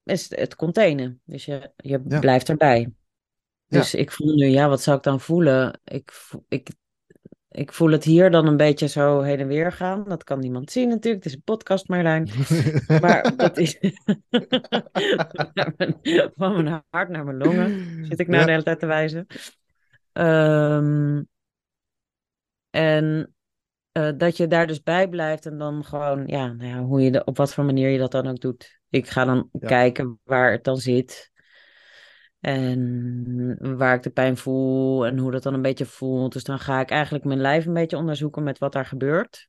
is 0.03 0.35
het 0.35 0.55
containen. 0.55 1.21
Dus 1.25 1.45
je, 1.45 1.71
je 1.75 1.99
blijft 1.99 2.49
erbij. 2.49 2.93
Dus 3.69 3.93
ik 3.93 4.11
voel 4.11 4.35
nu, 4.35 4.45
ja, 4.45 4.69
wat 4.69 4.81
zou 4.81 4.97
ik 4.97 5.03
dan 5.03 5.19
voelen? 5.19 5.79
Ik, 5.83 6.11
ik, 6.47 6.69
ik 7.49 7.73
voel 7.73 7.91
het 7.91 8.03
hier 8.03 8.31
dan 8.31 8.47
een 8.47 8.57
beetje 8.57 8.88
zo 8.88 9.21
heen 9.21 9.39
en 9.39 9.47
weer 9.47 9.71
gaan. 9.71 10.03
Dat 10.03 10.23
kan 10.23 10.39
niemand 10.39 10.71
zien 10.71 10.89
natuurlijk. 10.89 11.23
Het 11.23 11.33
is 11.33 11.38
een 11.38 11.43
podcast, 11.43 11.88
Marlijn. 11.88 12.29
maar 13.01 13.35
dat 13.35 13.57
is 13.57 13.77
van 16.35 16.63
mijn 16.63 16.83
hart 16.89 17.09
naar 17.09 17.25
mijn 17.25 17.38
longen. 17.38 18.05
Zit 18.05 18.19
ik 18.19 18.27
nou 18.27 18.45
de 18.45 18.51
hele 18.51 18.63
tijd 18.63 18.79
te 18.79 18.85
wijzen. 18.85 19.27
Um, 20.13 21.27
en 22.69 23.33
uh, 23.97 24.11
dat 24.17 24.38
je 24.38 24.47
daar 24.47 24.67
dus 24.67 24.81
bij 24.81 25.09
blijft 25.09 25.45
en 25.45 25.57
dan 25.57 25.85
gewoon, 25.85 26.27
ja, 26.27 26.53
nou 26.53 26.69
ja 26.69 26.83
hoe 26.83 27.01
je 27.01 27.11
de, 27.11 27.23
op 27.23 27.38
wat 27.38 27.53
voor 27.53 27.65
manier 27.65 27.89
je 27.89 27.97
dat 27.97 28.11
dan 28.11 28.27
ook 28.27 28.39
doet. 28.39 28.79
Ik 28.89 29.07
ga 29.07 29.25
dan 29.25 29.49
kijken 29.59 30.19
waar 30.23 30.51
het 30.51 30.63
dan 30.63 30.77
zit. 30.77 31.28
En 32.39 33.58
waar 33.77 33.96
ik 33.96 34.03
de 34.03 34.10
pijn 34.10 34.38
voel 34.38 35.05
en 35.05 35.17
hoe 35.17 35.31
dat 35.31 35.43
dan 35.43 35.53
een 35.53 35.62
beetje 35.62 35.86
voelt. 35.86 36.34
Dus 36.34 36.43
dan 36.43 36.60
ga 36.60 36.79
ik 36.79 36.89
eigenlijk 36.89 37.25
mijn 37.25 37.41
lijf 37.41 37.65
een 37.65 37.74
beetje 37.74 37.98
onderzoeken 37.98 38.43
met 38.43 38.58
wat 38.58 38.74
daar 38.74 38.86
gebeurt. 38.86 39.48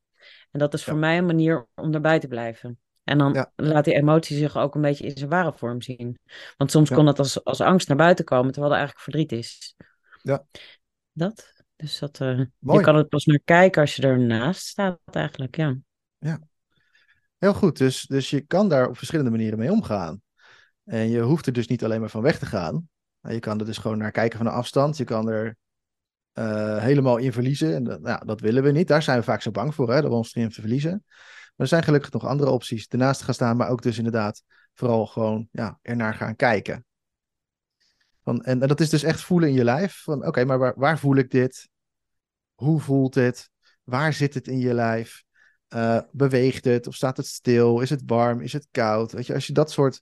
En 0.51 0.59
dat 0.59 0.73
is 0.73 0.83
voor 0.83 0.97
mij 0.97 1.17
een 1.17 1.25
manier 1.25 1.67
om 1.75 1.93
erbij 1.93 2.19
te 2.19 2.27
blijven. 2.27 2.79
En 3.03 3.17
dan 3.17 3.47
laat 3.55 3.85
die 3.85 3.93
emotie 3.93 4.37
zich 4.37 4.57
ook 4.57 4.75
een 4.75 4.81
beetje 4.81 5.05
in 5.05 5.17
zijn 5.17 5.29
ware 5.29 5.53
vorm 5.53 5.81
zien. 5.81 6.19
Want 6.57 6.71
soms 6.71 6.89
kon 6.89 7.05
dat 7.05 7.19
als, 7.19 7.43
als 7.43 7.61
angst 7.61 7.87
naar 7.87 7.97
buiten 7.97 8.25
komen, 8.25 8.51
terwijl 8.51 8.73
er 8.73 8.79
eigenlijk 8.79 9.09
verdriet 9.09 9.31
is. 9.31 9.75
Ja. 10.21 10.45
Dat. 11.11 11.63
Dus 11.75 11.99
dat, 11.99 12.19
uh, 12.19 12.37
je 12.59 12.81
kan 12.81 12.95
het 12.95 13.09
pas 13.09 13.25
naar 13.25 13.41
kijken 13.45 13.81
als 13.81 13.95
je 13.95 14.01
ernaast 14.01 14.65
staat 14.65 14.99
eigenlijk, 15.11 15.55
ja. 15.55 15.77
Ja, 16.17 16.39
heel 17.37 17.53
goed. 17.53 17.77
Dus, 17.77 18.01
dus 18.01 18.29
je 18.29 18.41
kan 18.41 18.69
daar 18.69 18.87
op 18.87 18.97
verschillende 18.97 19.31
manieren 19.31 19.59
mee 19.59 19.71
omgaan. 19.71 20.21
En 20.83 21.09
je 21.09 21.21
hoeft 21.21 21.45
er 21.45 21.53
dus 21.53 21.67
niet 21.67 21.83
alleen 21.83 21.99
maar 21.99 22.09
van 22.09 22.21
weg 22.21 22.39
te 22.39 22.45
gaan. 22.45 22.89
Je 23.21 23.39
kan 23.39 23.59
er 23.59 23.65
dus 23.65 23.77
gewoon 23.77 23.97
naar 23.97 24.11
kijken 24.11 24.37
van 24.37 24.47
een 24.47 24.53
afstand. 24.53 24.97
Je 24.97 25.03
kan 25.03 25.29
er 25.29 25.57
uh, 26.33 26.77
helemaal 26.77 27.17
in 27.17 27.33
verliezen. 27.33 27.75
En 27.75 27.83
dat, 27.83 28.01
nou, 28.01 28.25
dat 28.25 28.39
willen 28.39 28.63
we 28.63 28.71
niet. 28.71 28.87
Daar 28.87 29.03
zijn 29.03 29.17
we 29.17 29.23
vaak 29.23 29.41
zo 29.41 29.51
bang 29.51 29.75
voor, 29.75 29.93
hè, 29.93 30.01
dat 30.01 30.09
we 30.09 30.15
ons 30.15 30.35
erin 30.35 30.51
verliezen. 30.51 31.03
Maar 31.07 31.53
er 31.55 31.67
zijn 31.67 31.83
gelukkig 31.83 32.11
nog 32.11 32.25
andere 32.25 32.49
opties. 32.49 32.87
Te 32.87 32.97
gaan 32.97 33.33
staan, 33.33 33.57
maar 33.57 33.69
ook 33.69 33.81
dus 33.81 33.97
inderdaad 33.97 34.43
vooral 34.73 35.05
gewoon 35.05 35.47
ja, 35.51 35.79
ernaar 35.81 36.13
gaan 36.13 36.35
kijken. 36.35 36.85
Van, 38.23 38.43
en, 38.43 38.61
en, 38.61 38.67
dat 38.67 38.79
is 38.79 38.89
dus 38.89 39.03
echt 39.03 39.21
voelen 39.21 39.49
in 39.49 39.55
je 39.55 39.63
lijf. 39.63 40.01
Van 40.03 40.25
oké, 40.25 40.45
maar 40.45 40.59
waar, 40.59 40.73
waar, 40.75 40.99
voel 40.99 41.15
ik 41.15 41.29
dit? 41.29 41.69
Hoe 42.53 42.79
voelt 42.79 43.15
het? 43.15 43.49
Waar 43.83 44.13
zit 44.13 44.33
het 44.33 44.47
in 44.47 44.59
je 44.59 44.73
lijf? 44.73 45.23
Uh, 45.69 46.01
beweegt 46.11 46.65
het? 46.65 46.87
Of 46.87 46.95
staat 46.95 47.17
het 47.17 47.25
stil? 47.25 47.79
Is 47.79 47.89
het 47.89 48.01
warm? 48.05 48.41
Is 48.41 48.53
het 48.53 48.67
koud? 48.71 49.11
Weet 49.11 49.25
je, 49.25 49.33
als 49.33 49.47
je 49.47 49.53
dat 49.53 49.71
soort 49.71 50.01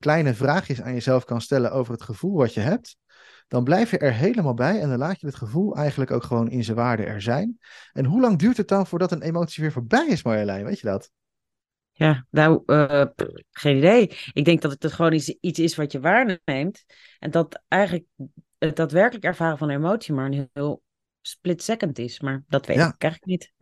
kleine 0.00 0.34
vraagjes 0.34 0.82
aan 0.82 0.92
jezelf 0.92 1.24
kan 1.24 1.40
stellen 1.40 1.72
over 1.72 1.92
het 1.92 2.02
gevoel 2.02 2.36
wat 2.36 2.54
je 2.54 2.60
hebt, 2.60 2.96
dan 3.48 3.64
blijf 3.64 3.90
je 3.90 3.98
er 3.98 4.12
helemaal 4.12 4.54
bij 4.54 4.80
en 4.80 4.88
dan 4.88 4.98
laat 4.98 5.20
je 5.20 5.26
het 5.26 5.36
gevoel 5.36 5.76
eigenlijk 5.76 6.10
ook 6.10 6.22
gewoon 6.22 6.50
in 6.50 6.64
zijn 6.64 6.76
waarde 6.76 7.04
er 7.04 7.22
zijn. 7.22 7.58
En 7.92 8.04
hoe 8.04 8.20
lang 8.20 8.38
duurt 8.38 8.56
het 8.56 8.68
dan 8.68 8.86
voordat 8.86 9.12
een 9.12 9.22
emotie 9.22 9.62
weer 9.62 9.72
voorbij 9.72 10.06
is, 10.06 10.22
Marjolein? 10.22 10.64
Weet 10.64 10.80
je 10.80 10.86
dat? 10.86 11.10
Ja, 11.92 12.26
nou, 12.30 12.62
uh, 12.66 13.04
geen 13.50 13.76
idee. 13.76 14.16
Ik 14.32 14.44
denk 14.44 14.60
dat 14.60 14.76
het 14.78 14.92
gewoon 14.92 15.12
iets, 15.12 15.58
is 15.58 15.76
wat 15.76 15.92
je 15.92 16.00
waarneemt. 16.00 16.84
En 17.18 17.30
dat 17.30 17.62
eigenlijk 17.68 18.06
het 18.58 18.76
daadwerkelijk 18.76 19.24
ervaren 19.24 19.58
van 19.58 19.70
emotie 19.70 20.14
maar 20.14 20.26
een 20.26 20.50
heel 20.52 20.82
split 21.20 21.62
second 21.62 21.98
is. 21.98 22.20
Maar 22.20 22.44
dat 22.48 22.66
weet 22.66 22.76
ik 22.76 22.82
eigenlijk 22.82 23.24
niet. 23.24 23.52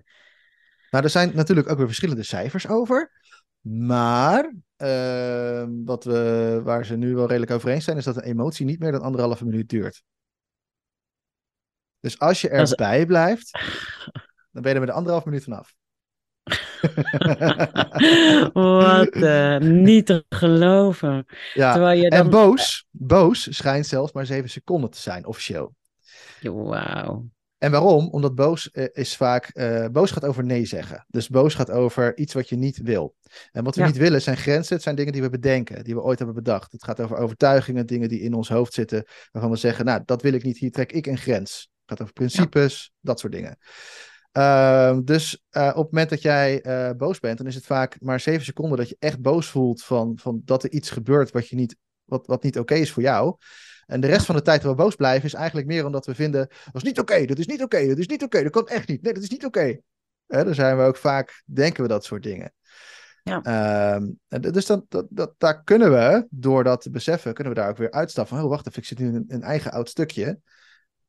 Nou, 0.91 1.05
er 1.05 1.11
zijn 1.11 1.33
natuurlijk 1.35 1.71
ook 1.71 1.77
weer 1.77 1.87
verschillende 1.87 2.23
cijfers 2.23 2.69
over. 2.69 3.13
Maar 3.61 4.55
uh, 4.79 5.65
wat 5.85 6.05
we, 6.05 6.61
waar 6.65 6.85
ze 6.85 6.97
nu 6.97 7.15
wel 7.15 7.27
redelijk 7.27 7.53
over 7.53 7.69
eens 7.69 7.85
zijn, 7.85 7.97
is 7.97 8.05
dat 8.05 8.17
een 8.17 8.23
emotie 8.23 8.67
niet 8.67 8.79
meer 8.79 8.93
dan 8.93 9.03
anderhalve 9.03 9.45
minuut 9.45 9.69
duurt. 9.69 10.03
Dus 12.01 12.19
als 12.19 12.41
je 12.41 12.49
erbij 12.49 13.07
blijft, 13.07 13.51
dan 14.53 14.63
ben 14.63 14.73
je 14.73 14.79
er 14.79 14.87
met 14.87 14.95
anderhalf 14.95 15.25
minuut 15.25 15.45
vanaf. 15.45 15.77
Wat 18.53 19.17
uh, 19.17 19.59
niet 19.59 20.07
te 20.07 20.25
geloven. 20.29 21.27
Ja, 21.55 21.73
Terwijl 21.73 22.03
je 22.03 22.11
dan... 22.11 22.19
en 22.19 22.31
boos, 22.31 22.87
boos 22.91 23.57
schijnt 23.57 23.87
zelfs 23.87 24.13
maar 24.13 24.27
zeven 24.27 24.51
seconden 24.51 24.91
te 24.91 25.01
zijn, 25.01 25.27
officieel. 25.27 25.75
Wauw. 26.41 27.29
En 27.59 27.71
waarom? 27.71 28.09
Omdat 28.09 28.35
boos 28.35 28.69
uh, 28.73 28.87
is 28.93 29.17
vaak. 29.17 29.51
Uh, 29.55 29.87
boos 29.87 30.11
gaat 30.11 30.25
over 30.25 30.45
nee 30.45 30.65
zeggen. 30.65 31.05
Dus 31.09 31.29
boos 31.29 31.55
gaat 31.55 31.71
over 31.71 32.17
iets 32.17 32.35
wat 32.35 32.49
je 32.49 32.57
niet 32.57 32.81
wil. 32.83 33.15
En 33.53 33.65
wat 33.65 33.77
we 33.77 33.83
niet 33.83 33.97
willen 33.97 34.23
zijn 34.23 34.37
grenzen. 34.37 34.75
Het 34.75 34.83
zijn 34.83 34.97
dingen 34.97 35.13
die 35.13 35.23
we 35.23 35.31
bedenken, 35.31 35.85
die 35.85 35.95
we 35.95 36.03
ooit 36.03 36.19
hebben 36.19 36.37
bedacht. 36.37 36.73
Het 36.73 36.85
gaat 36.85 37.01
over 37.01 37.17
overtuigingen, 37.17 37.87
dingen 37.87 38.09
die 38.09 38.21
in 38.21 38.35
ons 38.35 38.49
hoofd 38.49 38.73
zitten. 38.73 39.05
Waarvan 39.31 39.51
we 39.51 39.57
zeggen: 39.57 39.85
Nou, 39.85 40.03
dat 40.05 40.23
wil 40.23 40.33
ik 40.33 40.43
niet, 40.43 40.59
hier 40.59 40.71
trek 40.71 40.93
ik 40.93 41.07
een 41.07 41.19
grens. 41.19 41.71
Het 41.87 41.99
gaat 41.99 42.01
over 42.01 42.13
principes, 42.13 42.93
dat 43.01 43.21
soort 43.21 43.33
dingen. 43.33 43.59
Uh, 44.33 44.99
dus 45.05 45.43
uh, 45.51 45.69
op 45.69 45.83
het 45.83 45.93
moment 45.93 46.11
dat 46.11 46.23
jij 46.23 46.67
uh, 46.67 46.91
boos 46.97 47.21
bent, 47.21 47.39
dan 47.39 47.47
is 47.47 47.55
het 47.55 47.67
vaak 47.67 47.97
maar 48.01 48.21
zeven 48.21 48.45
seconden 48.45 48.79
dat 48.79 48.89
je 48.89 48.97
echt 48.99 49.21
boos 49.21 49.47
voelt 49.47 49.83
van, 49.83 50.19
van 50.19 50.43
dat 50.45 50.63
er 50.63 50.71
iets 50.71 50.91
gebeurt 50.91 51.31
wat, 51.31 51.49
je 51.49 51.57
niet, 51.57 51.77
wat, 52.05 52.27
wat 52.27 52.43
niet 52.43 52.59
oké 52.59 52.75
is 52.75 52.93
voor 52.93 53.03
jou. 53.03 53.37
En 53.87 54.01
de 54.01 54.07
rest 54.07 54.27
van 54.27 54.35
de 54.35 54.43
tijd 54.43 54.63
dat 54.63 54.71
we 54.71 54.83
boos 54.83 54.95
blijven 54.95 55.25
is 55.25 55.35
eigenlijk 55.35 55.67
meer 55.67 55.87
omdat 55.87 56.07
we 56.07 56.15
vinden, 56.15 56.49
dat 56.49 56.75
is 56.75 56.83
niet 56.83 56.99
oké, 56.99 57.25
dat 57.25 57.39
is 57.39 57.47
niet 57.47 57.63
oké, 57.63 57.87
dat 57.87 57.99
is 57.99 58.07
niet 58.07 58.23
oké, 58.23 58.43
dat 58.43 58.53
kan 58.53 58.69
echt 58.69 58.89
niet, 58.89 59.03
nee, 59.03 59.13
dat 59.13 59.23
is 59.23 59.31
niet 59.31 59.45
oké. 59.45 59.81
dan 60.27 60.55
zijn 60.55 60.77
we 60.77 60.83
ook 60.83 60.97
vaak, 60.97 61.43
denken 61.47 61.83
we 61.83 61.89
dat 61.89 62.05
soort 62.05 62.23
dingen. 62.23 62.53
Ja. 63.29 63.97
Uh, 64.29 64.43
dus 64.53 64.67
dat, 64.67 64.85
dat, 64.89 65.07
dat, 65.11 65.35
daar 65.39 65.63
kunnen 65.63 65.91
we, 65.91 66.27
door 66.31 66.65
dat 66.65 66.81
te 66.81 66.91
beseffen, 66.91 67.35
kunnen 67.35 67.53
we 67.55 67.61
daar 67.61 67.69
ook 67.69 67.77
weer 67.77 67.91
uitstappen 67.91 68.37
van, 68.37 68.45
oh 68.45 68.51
wacht 68.51 68.67
even, 68.67 68.79
ik 68.79 68.89
zit 68.89 68.99
nu 68.99 69.09
in 69.09 69.15
een, 69.15 69.25
een 69.29 69.43
eigen 69.43 69.73
oud 69.73 69.89
stukje. 69.89 70.41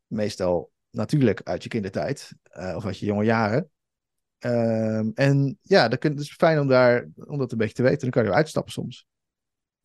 Meestal 0.07 0.71
natuurlijk 0.89 1.41
uit 1.43 1.63
je 1.63 1.69
kindertijd 1.69 2.31
uh, 2.57 2.75
of 2.75 2.85
uit 2.85 2.97
je 2.97 3.05
jonge 3.05 3.23
jaren. 3.23 3.69
Uh, 4.39 5.19
en 5.19 5.57
ja, 5.61 5.87
dan 5.87 5.97
kun, 5.97 6.11
het 6.11 6.19
is 6.19 6.33
fijn 6.33 6.59
om, 6.59 6.67
daar, 6.67 7.07
om 7.15 7.37
dat 7.37 7.51
een 7.51 7.57
beetje 7.57 7.73
te 7.73 7.83
weten. 7.83 7.99
Dan 7.99 8.09
kan 8.09 8.23
je 8.23 8.33
uitstappen 8.33 8.71
soms. 8.71 9.07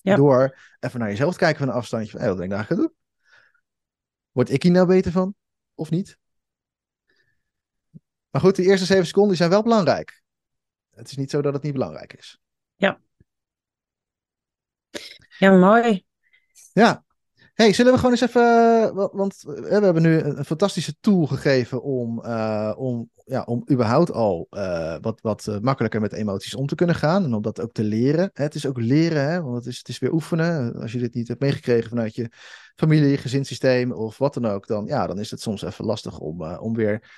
Ja. 0.01 0.17
Door 0.17 0.59
even 0.81 1.01
naar 1.01 1.09
jezelf 1.09 1.33
te 1.33 1.39
kijken 1.39 1.59
van 1.59 1.69
een 1.69 1.75
afstandje. 1.75 2.11
Van, 2.11 2.21
hey, 2.21 2.29
wat 2.29 2.37
ben 2.37 2.47
ik 2.47 2.53
daar 2.53 2.65
gaan 2.65 2.77
doen? 2.77 2.93
Word 4.31 4.51
ik 4.51 4.63
hier 4.63 4.73
nou 4.73 4.87
beter 4.87 5.13
van? 5.13 5.35
Of 5.75 5.91
niet? 5.91 6.19
Maar 8.31 8.41
goed, 8.41 8.57
de 8.57 8.63
eerste 8.63 8.87
zeven 8.87 9.07
seconden 9.07 9.37
zijn 9.37 9.51
wel 9.51 9.63
belangrijk. 9.63 10.23
Het 10.95 11.11
is 11.11 11.17
niet 11.17 11.31
zo 11.31 11.43
dat 11.43 11.53
het 11.53 11.63
niet 11.63 11.73
belangrijk 11.73 12.13
is. 12.13 12.39
Ja. 12.77 13.01
Ja, 15.39 15.51
mooi. 15.51 16.05
Ja, 16.73 17.05
Hey, 17.55 17.73
zullen 17.73 17.93
we 17.93 17.99
gewoon 17.99 18.13
eens 18.13 18.21
even. 18.21 18.95
Want 18.95 19.43
we 19.43 19.69
hebben 19.69 20.03
nu 20.03 20.21
een 20.21 20.45
fantastische 20.45 20.95
tool 21.01 21.27
gegeven 21.27 21.83
om, 21.83 22.25
uh, 22.25 22.73
om, 22.77 23.11
ja, 23.25 23.43
om 23.43 23.65
überhaupt 23.71 24.13
al 24.13 24.47
uh, 24.51 24.97
wat, 25.01 25.21
wat 25.21 25.59
makkelijker 25.61 26.01
met 26.01 26.13
emoties 26.13 26.55
om 26.55 26.67
te 26.67 26.75
kunnen 26.75 26.95
gaan. 26.95 27.25
En 27.25 27.35
om 27.35 27.43
dat 27.43 27.61
ook 27.61 27.73
te 27.73 27.85
leren. 27.85 28.31
Het 28.33 28.55
is 28.55 28.67
ook 28.67 28.79
leren, 28.79 29.31
hè? 29.31 29.43
want 29.43 29.57
het 29.57 29.67
is, 29.67 29.79
het 29.79 29.89
is 29.89 29.99
weer 29.99 30.13
oefenen. 30.13 30.75
Als 30.75 30.93
je 30.93 30.99
dit 30.99 31.15
niet 31.15 31.29
hebt 31.29 31.41
meegekregen 31.41 31.89
vanuit 31.89 32.15
je 32.15 32.31
familie, 32.77 33.17
gezinssysteem 33.17 33.93
of 33.93 34.19
wat 34.19 34.35
dan 34.35 34.47
ook, 34.47 34.67
dan, 34.67 34.87
ja, 34.87 35.07
dan 35.07 35.19
is 35.19 35.31
het 35.31 35.41
soms 35.41 35.63
even 35.63 35.85
lastig 35.85 36.19
om, 36.19 36.43
om 36.43 36.75
weer 36.75 37.11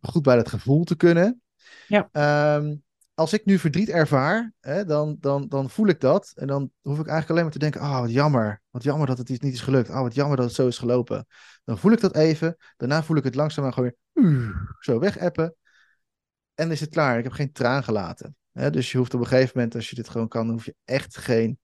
goed 0.00 0.22
bij 0.22 0.36
dat 0.36 0.48
gevoel 0.48 0.84
te 0.84 0.96
kunnen. 0.96 1.42
Ja. 1.86 2.08
Ehm, 2.12 2.74
als 3.14 3.32
ik 3.32 3.44
nu 3.44 3.58
verdriet 3.58 3.88
ervaar, 3.88 4.52
hè, 4.60 4.84
dan, 4.84 5.16
dan, 5.20 5.48
dan 5.48 5.70
voel 5.70 5.86
ik 5.86 6.00
dat. 6.00 6.32
En 6.34 6.46
dan 6.46 6.70
hoef 6.80 6.98
ik 6.98 7.06
eigenlijk 7.06 7.30
alleen 7.30 7.42
maar 7.42 7.52
te 7.52 7.58
denken: 7.58 7.80
ah, 7.80 8.00
wat 8.00 8.10
jammer. 8.10 8.62
Wat 8.70 8.82
jammer 8.82 9.06
dat 9.06 9.18
het 9.18 9.28
niet 9.28 9.44
is 9.44 9.60
gelukt. 9.60 9.90
Ah, 9.90 10.00
wat 10.00 10.14
jammer 10.14 10.36
dat 10.36 10.46
het 10.46 10.54
zo 10.54 10.66
is 10.66 10.78
gelopen. 10.78 11.26
Dan 11.64 11.78
voel 11.78 11.92
ik 11.92 12.00
dat 12.00 12.16
even. 12.16 12.56
Daarna 12.76 13.02
voel 13.02 13.16
ik 13.16 13.24
het 13.24 13.34
langzaam 13.34 13.72
gewoon 13.72 13.92
weer 14.14 14.24
uh, 14.24 14.48
zo 14.78 14.98
wegappen. 14.98 15.54
En 16.54 16.70
is 16.70 16.80
het 16.80 16.90
klaar. 16.90 17.18
Ik 17.18 17.24
heb 17.24 17.32
geen 17.32 17.52
traan 17.52 17.84
gelaten. 17.84 18.36
Hè? 18.52 18.70
Dus 18.70 18.92
je 18.92 18.98
hoeft 18.98 19.14
op 19.14 19.20
een 19.20 19.26
gegeven 19.26 19.52
moment, 19.54 19.74
als 19.74 19.90
je 19.90 19.96
dit 19.96 20.08
gewoon 20.08 20.28
kan, 20.28 20.50
hoef 20.50 20.64
je 20.64 20.74
echt 20.84 21.16
geen 21.16 21.58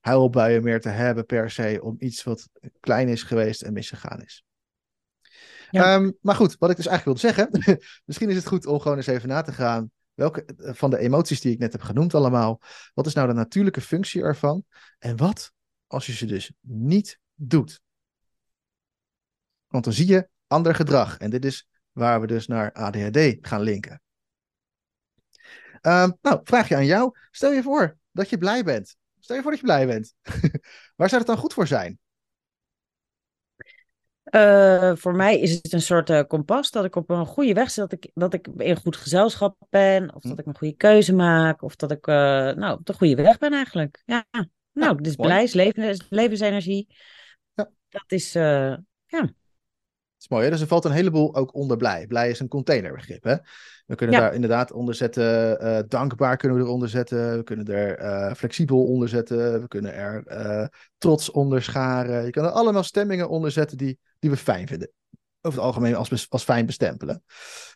huilbuien 0.00 0.62
meer 0.62 0.80
te 0.80 0.88
hebben 0.88 1.26
per 1.26 1.50
se 1.50 1.78
om 1.82 1.96
iets 1.98 2.24
wat 2.24 2.48
klein 2.80 3.08
is 3.08 3.22
geweest 3.22 3.62
en 3.62 3.72
misgegaan 3.72 4.22
is. 4.22 4.44
Ja. 5.70 5.94
Ehm, 5.94 6.10
maar 6.20 6.34
goed, 6.34 6.56
wat 6.58 6.70
ik 6.70 6.76
dus 6.76 6.86
eigenlijk 6.86 7.20
wilde 7.20 7.34
zeggen, 7.34 7.78
misschien 8.06 8.30
is 8.30 8.36
het 8.36 8.46
goed 8.46 8.66
om 8.66 8.80
gewoon 8.80 8.96
eens 8.96 9.06
even 9.06 9.28
na 9.28 9.42
te 9.42 9.52
gaan 9.52 9.90
welke 10.14 10.44
van 10.56 10.90
de 10.90 10.98
emoties 10.98 11.40
die 11.40 11.52
ik 11.52 11.58
net 11.58 11.72
heb 11.72 11.82
genoemd 11.82 12.14
allemaal, 12.14 12.60
wat 12.94 13.06
is 13.06 13.14
nou 13.14 13.28
de 13.28 13.34
natuurlijke 13.34 13.80
functie 13.80 14.22
ervan 14.22 14.64
en 14.98 15.16
wat 15.16 15.52
als 15.86 16.06
je 16.06 16.12
ze 16.12 16.26
dus 16.26 16.52
niet 16.60 17.18
doet? 17.34 17.82
Want 19.66 19.84
dan 19.84 19.92
zie 19.92 20.08
je 20.08 20.28
ander 20.46 20.74
gedrag 20.74 21.18
en 21.18 21.30
dit 21.30 21.44
is 21.44 21.68
waar 21.92 22.20
we 22.20 22.26
dus 22.26 22.46
naar 22.46 22.72
ADHD 22.72 23.36
gaan 23.40 23.60
linken. 23.60 24.02
Um, 25.82 26.18
nou, 26.22 26.40
vraag 26.44 26.68
je 26.68 26.76
aan 26.76 26.84
jou. 26.84 27.18
Stel 27.30 27.52
je 27.52 27.62
voor 27.62 27.96
dat 28.10 28.28
je 28.28 28.38
blij 28.38 28.64
bent. 28.64 28.96
Stel 29.20 29.36
je 29.36 29.42
voor 29.42 29.50
dat 29.50 29.60
je 29.60 29.66
blij 29.66 29.86
bent. 29.86 30.14
Waar 30.96 31.08
zou 31.08 31.20
het 31.20 31.30
dan 31.30 31.36
goed 31.36 31.52
voor 31.52 31.66
zijn? 31.66 31.98
Uh, 34.34 34.92
voor 34.94 35.14
mij 35.14 35.40
is 35.40 35.52
het 35.52 35.72
een 35.72 35.82
soort 35.82 36.10
uh, 36.10 36.20
kompas 36.28 36.70
dat 36.70 36.84
ik 36.84 36.96
op 36.96 37.10
een 37.10 37.26
goede 37.26 37.52
weg 37.52 37.70
zit, 37.70 37.90
dat 37.90 37.92
ik, 37.92 38.10
dat 38.14 38.34
ik 38.34 38.48
in 38.56 38.76
goed 38.76 38.96
gezelschap 38.96 39.56
ben, 39.70 40.14
of 40.14 40.22
Hm. 40.22 40.28
dat 40.28 40.38
ik 40.38 40.46
een 40.46 40.56
goede 40.56 40.76
keuze 40.76 41.14
maak, 41.14 41.62
of 41.62 41.76
dat 41.76 41.90
ik 41.90 42.06
uh, 42.06 42.14
nou, 42.14 42.78
op 42.78 42.86
de 42.86 42.92
goede 42.92 43.14
weg 43.14 43.38
ben 43.38 43.52
eigenlijk. 43.52 44.02
Ja, 44.04 44.26
nou, 44.72 45.00
dus 45.00 45.14
blij 45.14 45.42
is 45.42 45.52
leven, 45.52 46.06
levensenergie. 46.08 46.86
Ja. 47.54 47.70
Dat 47.88 48.04
is, 48.06 48.32
ja. 48.32 48.84
Is 50.24 50.30
mooi, 50.30 50.44
hè? 50.44 50.50
Dus 50.50 50.60
er 50.60 50.66
valt 50.66 50.84
een 50.84 50.90
heleboel 50.92 51.34
ook 51.34 51.54
onder 51.54 51.76
blij. 51.76 52.06
Blij 52.06 52.30
is 52.30 52.40
een 52.40 52.48
containerbegrip, 52.48 53.24
hè? 53.24 53.36
We 53.86 53.94
kunnen 53.94 54.16
Ja. 54.16 54.22
daar 54.22 54.34
inderdaad 54.34 54.72
onder 54.72 54.94
zetten, 54.94 55.60
eh, 55.60 55.78
dankbaar 55.88 56.36
kunnen 56.36 56.58
we 56.58 56.64
eronder 56.64 56.88
zetten. 56.88 57.36
We 57.36 57.42
kunnen 57.42 57.66
er 57.66 57.98
eh, 57.98 58.34
flexibel 58.34 58.84
onder 58.84 59.08
zetten. 59.08 59.60
We 59.60 59.68
kunnen 59.68 59.94
er 59.94 60.26
eh, 60.26 60.66
trots 60.98 61.30
onder 61.30 61.62
scharen. 61.62 62.24
Je 62.24 62.30
kan 62.30 62.44
er 62.44 62.50
allemaal 62.50 62.82
stemmingen 62.82 63.28
onder 63.28 63.50
zetten 63.50 63.76
die, 63.78 63.98
die 64.18 64.30
we 64.30 64.36
fijn 64.36 64.66
vinden. 64.66 64.90
Over 65.40 65.58
het 65.58 65.66
algemeen 65.68 65.94
als, 65.94 66.26
als 66.30 66.44
fijn 66.44 66.66
bestempelen. 66.66 67.22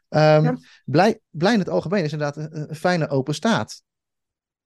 Ehm, 0.08 0.44
Ja. 0.44 0.58
blij, 0.84 1.20
blij 1.30 1.52
in 1.52 1.58
het 1.58 1.68
algemeen 1.68 2.04
is 2.04 2.12
inderdaad 2.12 2.36
een, 2.36 2.68
een 2.70 2.76
fijne 2.76 3.08
open 3.08 3.34
staat. 3.34 3.82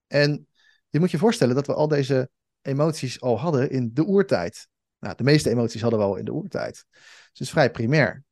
En 0.06 0.46
je 0.88 1.00
moet 1.00 1.10
je 1.10 1.18
voorstellen 1.18 1.54
dat 1.54 1.66
we 1.66 1.74
al 1.74 1.88
deze 1.88 2.30
emoties 2.60 3.20
al 3.20 3.38
hadden 3.38 3.70
in 3.70 3.90
de 3.92 4.04
oertijd. 4.04 4.70
Nou, 5.02 5.14
de 5.16 5.22
meeste 5.22 5.50
emoties 5.50 5.80
hadden 5.80 5.98
we 5.98 6.04
al 6.04 6.16
in 6.16 6.24
de 6.24 6.32
oertijd. 6.32 6.84
Dus 6.90 7.28
het 7.28 7.40
is 7.40 7.50
vrij 7.50 7.70
primair. 7.70 8.24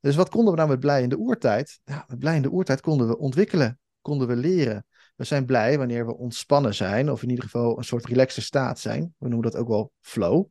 Dus 0.00 0.16
wat 0.16 0.28
konden 0.28 0.50
we 0.50 0.58
nou 0.58 0.70
met 0.70 0.80
blij 0.80 1.02
in 1.02 1.08
de 1.08 1.18
oertijd? 1.18 1.80
Ja, 1.84 2.04
met 2.08 2.18
blij 2.18 2.36
in 2.36 2.42
de 2.42 2.50
oertijd 2.50 2.80
konden 2.80 3.08
we 3.08 3.18
ontwikkelen, 3.18 3.78
konden 4.00 4.28
we 4.28 4.36
leren. 4.36 4.86
We 5.16 5.24
zijn 5.24 5.44
blij 5.44 5.78
wanneer 5.78 6.06
we 6.06 6.16
ontspannen 6.16 6.74
zijn, 6.74 7.10
of 7.10 7.22
in 7.22 7.28
ieder 7.28 7.44
geval 7.44 7.78
een 7.78 7.84
soort 7.84 8.06
relaxte 8.06 8.42
staat 8.42 8.78
zijn. 8.78 9.14
We 9.18 9.28
noemen 9.28 9.50
dat 9.50 9.60
ook 9.60 9.68
wel 9.68 9.92
flow. 10.00 10.46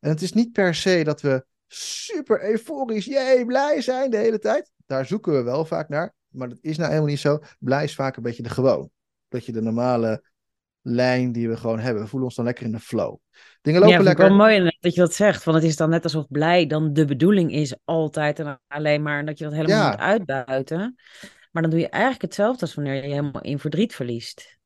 En 0.00 0.08
het 0.08 0.22
is 0.22 0.32
niet 0.32 0.52
per 0.52 0.74
se 0.74 1.04
dat 1.04 1.20
we 1.20 1.44
super 1.66 2.44
euforisch, 2.44 3.04
jee, 3.04 3.44
blij 3.44 3.80
zijn 3.80 4.10
de 4.10 4.16
hele 4.16 4.38
tijd. 4.38 4.70
Daar 4.86 5.06
zoeken 5.06 5.32
we 5.32 5.42
wel 5.42 5.64
vaak 5.64 5.88
naar, 5.88 6.14
maar 6.28 6.48
dat 6.48 6.58
is 6.60 6.76
nou 6.76 6.88
helemaal 6.88 7.10
niet 7.10 7.20
zo. 7.20 7.38
Blij 7.58 7.84
is 7.84 7.94
vaak 7.94 8.16
een 8.16 8.22
beetje 8.22 8.42
de 8.42 8.48
gewoon. 8.48 8.90
Dat 9.28 9.46
je 9.46 9.52
de 9.52 9.62
normale 9.62 10.30
lijn 10.80 11.32
die 11.32 11.48
we 11.48 11.56
gewoon 11.56 11.78
hebben. 11.78 12.02
We 12.02 12.08
voelen 12.08 12.28
ons 12.28 12.36
dan 12.36 12.44
lekker 12.44 12.64
in 12.64 12.72
de 12.72 12.80
flow. 12.80 13.18
Dingen 13.62 13.80
lopen 13.80 13.96
ja, 13.96 14.02
vind 14.02 14.12
ik 14.12 14.18
lekker. 14.18 14.36
wel 14.36 14.46
mooi 14.46 14.76
dat 14.80 14.94
je 14.94 15.00
dat 15.00 15.14
zegt. 15.14 15.44
Want 15.44 15.56
het 15.56 15.66
is 15.66 15.76
dan 15.76 15.90
net 15.90 16.04
alsof 16.04 16.26
blij 16.28 16.66
dan 16.66 16.92
de 16.92 17.04
bedoeling 17.04 17.52
is 17.52 17.76
altijd 17.84 18.38
en 18.38 18.60
alleen 18.68 19.02
maar 19.02 19.24
dat 19.24 19.38
je 19.38 19.44
dat 19.44 19.52
helemaal 19.52 19.76
Ja. 19.76 19.90
moet 19.90 19.98
uitbuiten. 19.98 20.96
Maar 21.50 21.62
dan 21.62 21.70
doe 21.70 21.80
je 21.80 21.88
eigenlijk 21.88 22.22
hetzelfde 22.22 22.60
als 22.60 22.74
wanneer 22.74 22.94
je 22.94 23.00
helemaal 23.00 23.42
in 23.42 23.58
verdriet 23.58 23.94
verliest. 23.94 24.58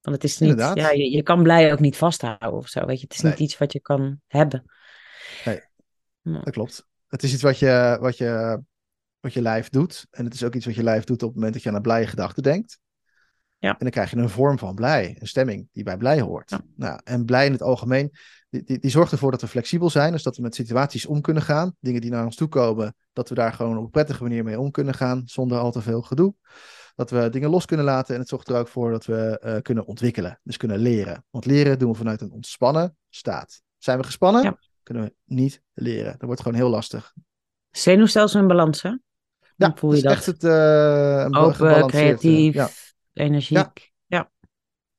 Want 0.00 0.16
het 0.16 0.24
is 0.24 0.38
niet, 0.38 0.50
Inderdaad. 0.50 0.76
ja, 0.76 0.90
je, 0.90 1.10
je 1.10 1.22
kan 1.22 1.42
blij 1.42 1.72
ook 1.72 1.80
niet 1.80 1.96
vasthouden 1.96 2.52
of 2.52 2.68
zo, 2.68 2.86
weet 2.86 3.00
je. 3.00 3.06
Het 3.08 3.16
is 3.16 3.22
niet 3.22 3.38
iets 3.38 3.58
wat 3.58 3.72
je 3.72 3.80
kan 3.80 4.20
hebben. 4.26 4.64
Nee. 5.44 5.60
Dat 6.22 6.50
klopt. 6.50 6.86
Het 7.08 7.22
is 7.22 7.32
iets 7.32 7.42
wat 7.42 7.58
je, 7.58 7.96
wat, 8.00 8.16
je, 8.18 8.60
wat 9.20 9.32
je 9.32 9.42
lijf 9.42 9.68
doet. 9.68 10.06
En 10.10 10.24
het 10.24 10.34
is 10.34 10.44
ook 10.44 10.54
iets 10.54 10.66
wat 10.66 10.74
je 10.74 10.82
lijf 10.82 11.04
doet 11.04 11.22
op 11.22 11.28
het 11.28 11.34
moment 11.36 11.54
dat 11.54 11.62
je 11.62 11.68
aan 11.68 11.74
een 11.74 11.82
blije 11.82 12.06
gedachte 12.06 12.42
denkt. 12.42 12.78
Ja. 13.58 13.70
En 13.70 13.76
dan 13.78 13.90
krijg 13.90 14.10
je 14.10 14.16
een 14.16 14.28
vorm 14.28 14.58
van 14.58 14.74
blij, 14.74 15.16
een 15.18 15.26
stemming 15.26 15.68
die 15.72 15.84
bij 15.84 15.96
blij 15.96 16.20
hoort. 16.20 16.50
Ja. 16.50 16.60
Nou, 16.76 17.00
en 17.04 17.24
blij 17.24 17.46
in 17.46 17.52
het 17.52 17.62
algemeen, 17.62 18.10
die, 18.50 18.62
die, 18.64 18.78
die 18.78 18.90
zorgt 18.90 19.12
ervoor 19.12 19.30
dat 19.30 19.40
we 19.40 19.46
flexibel 19.46 19.90
zijn. 19.90 20.12
Dus 20.12 20.22
dat 20.22 20.36
we 20.36 20.42
met 20.42 20.54
situaties 20.54 21.06
om 21.06 21.20
kunnen 21.20 21.42
gaan. 21.42 21.76
Dingen 21.80 22.00
die 22.00 22.10
naar 22.10 22.24
ons 22.24 22.36
toe 22.36 22.48
komen, 22.48 22.94
dat 23.12 23.28
we 23.28 23.34
daar 23.34 23.52
gewoon 23.52 23.76
op 23.76 23.84
een 23.84 23.90
prettige 23.90 24.22
manier 24.22 24.44
mee 24.44 24.60
om 24.60 24.70
kunnen 24.70 24.94
gaan. 24.94 25.22
Zonder 25.24 25.58
al 25.58 25.72
te 25.72 25.82
veel 25.82 26.02
gedoe. 26.02 26.34
Dat 26.94 27.10
we 27.10 27.28
dingen 27.30 27.50
los 27.50 27.64
kunnen 27.64 27.86
laten. 27.86 28.14
En 28.14 28.20
het 28.20 28.28
zorgt 28.28 28.48
er 28.48 28.56
ook 28.56 28.68
voor 28.68 28.90
dat 28.90 29.04
we 29.04 29.38
eh, 29.38 29.56
kunnen 29.62 29.86
ontwikkelen. 29.86 30.40
Dus 30.42 30.56
kunnen 30.56 30.78
leren. 30.78 31.24
Want 31.30 31.46
leren 31.46 31.78
doen 31.78 31.90
we 31.90 31.96
vanuit 31.96 32.20
een 32.20 32.32
ontspannen 32.32 32.96
staat. 33.08 33.62
Zijn 33.78 33.98
we 33.98 34.04
gespannen? 34.04 34.42
Ja. 34.42 34.58
Kunnen 34.82 35.04
we 35.04 35.14
niet 35.24 35.62
leren. 35.72 36.12
Dat 36.12 36.22
wordt 36.22 36.40
gewoon 36.42 36.58
heel 36.58 36.70
lastig. 36.70 37.12
Zenuwstelsel 37.70 38.40
in 38.40 38.46
balans, 38.46 38.82
hè? 38.82 38.90
Ja, 39.56 39.72
voel 39.74 39.94
je 39.94 40.02
dat 40.02 40.12
is 40.12 40.24
dat. 40.24 40.26
echt 40.26 40.26
het 40.26 40.42
een 40.42 41.30
ba- 41.30 41.38
Open, 41.38 41.90
eh, 41.90 42.66
creatief, 43.16 43.48
ja. 43.48 43.60
energiek. 43.60 43.94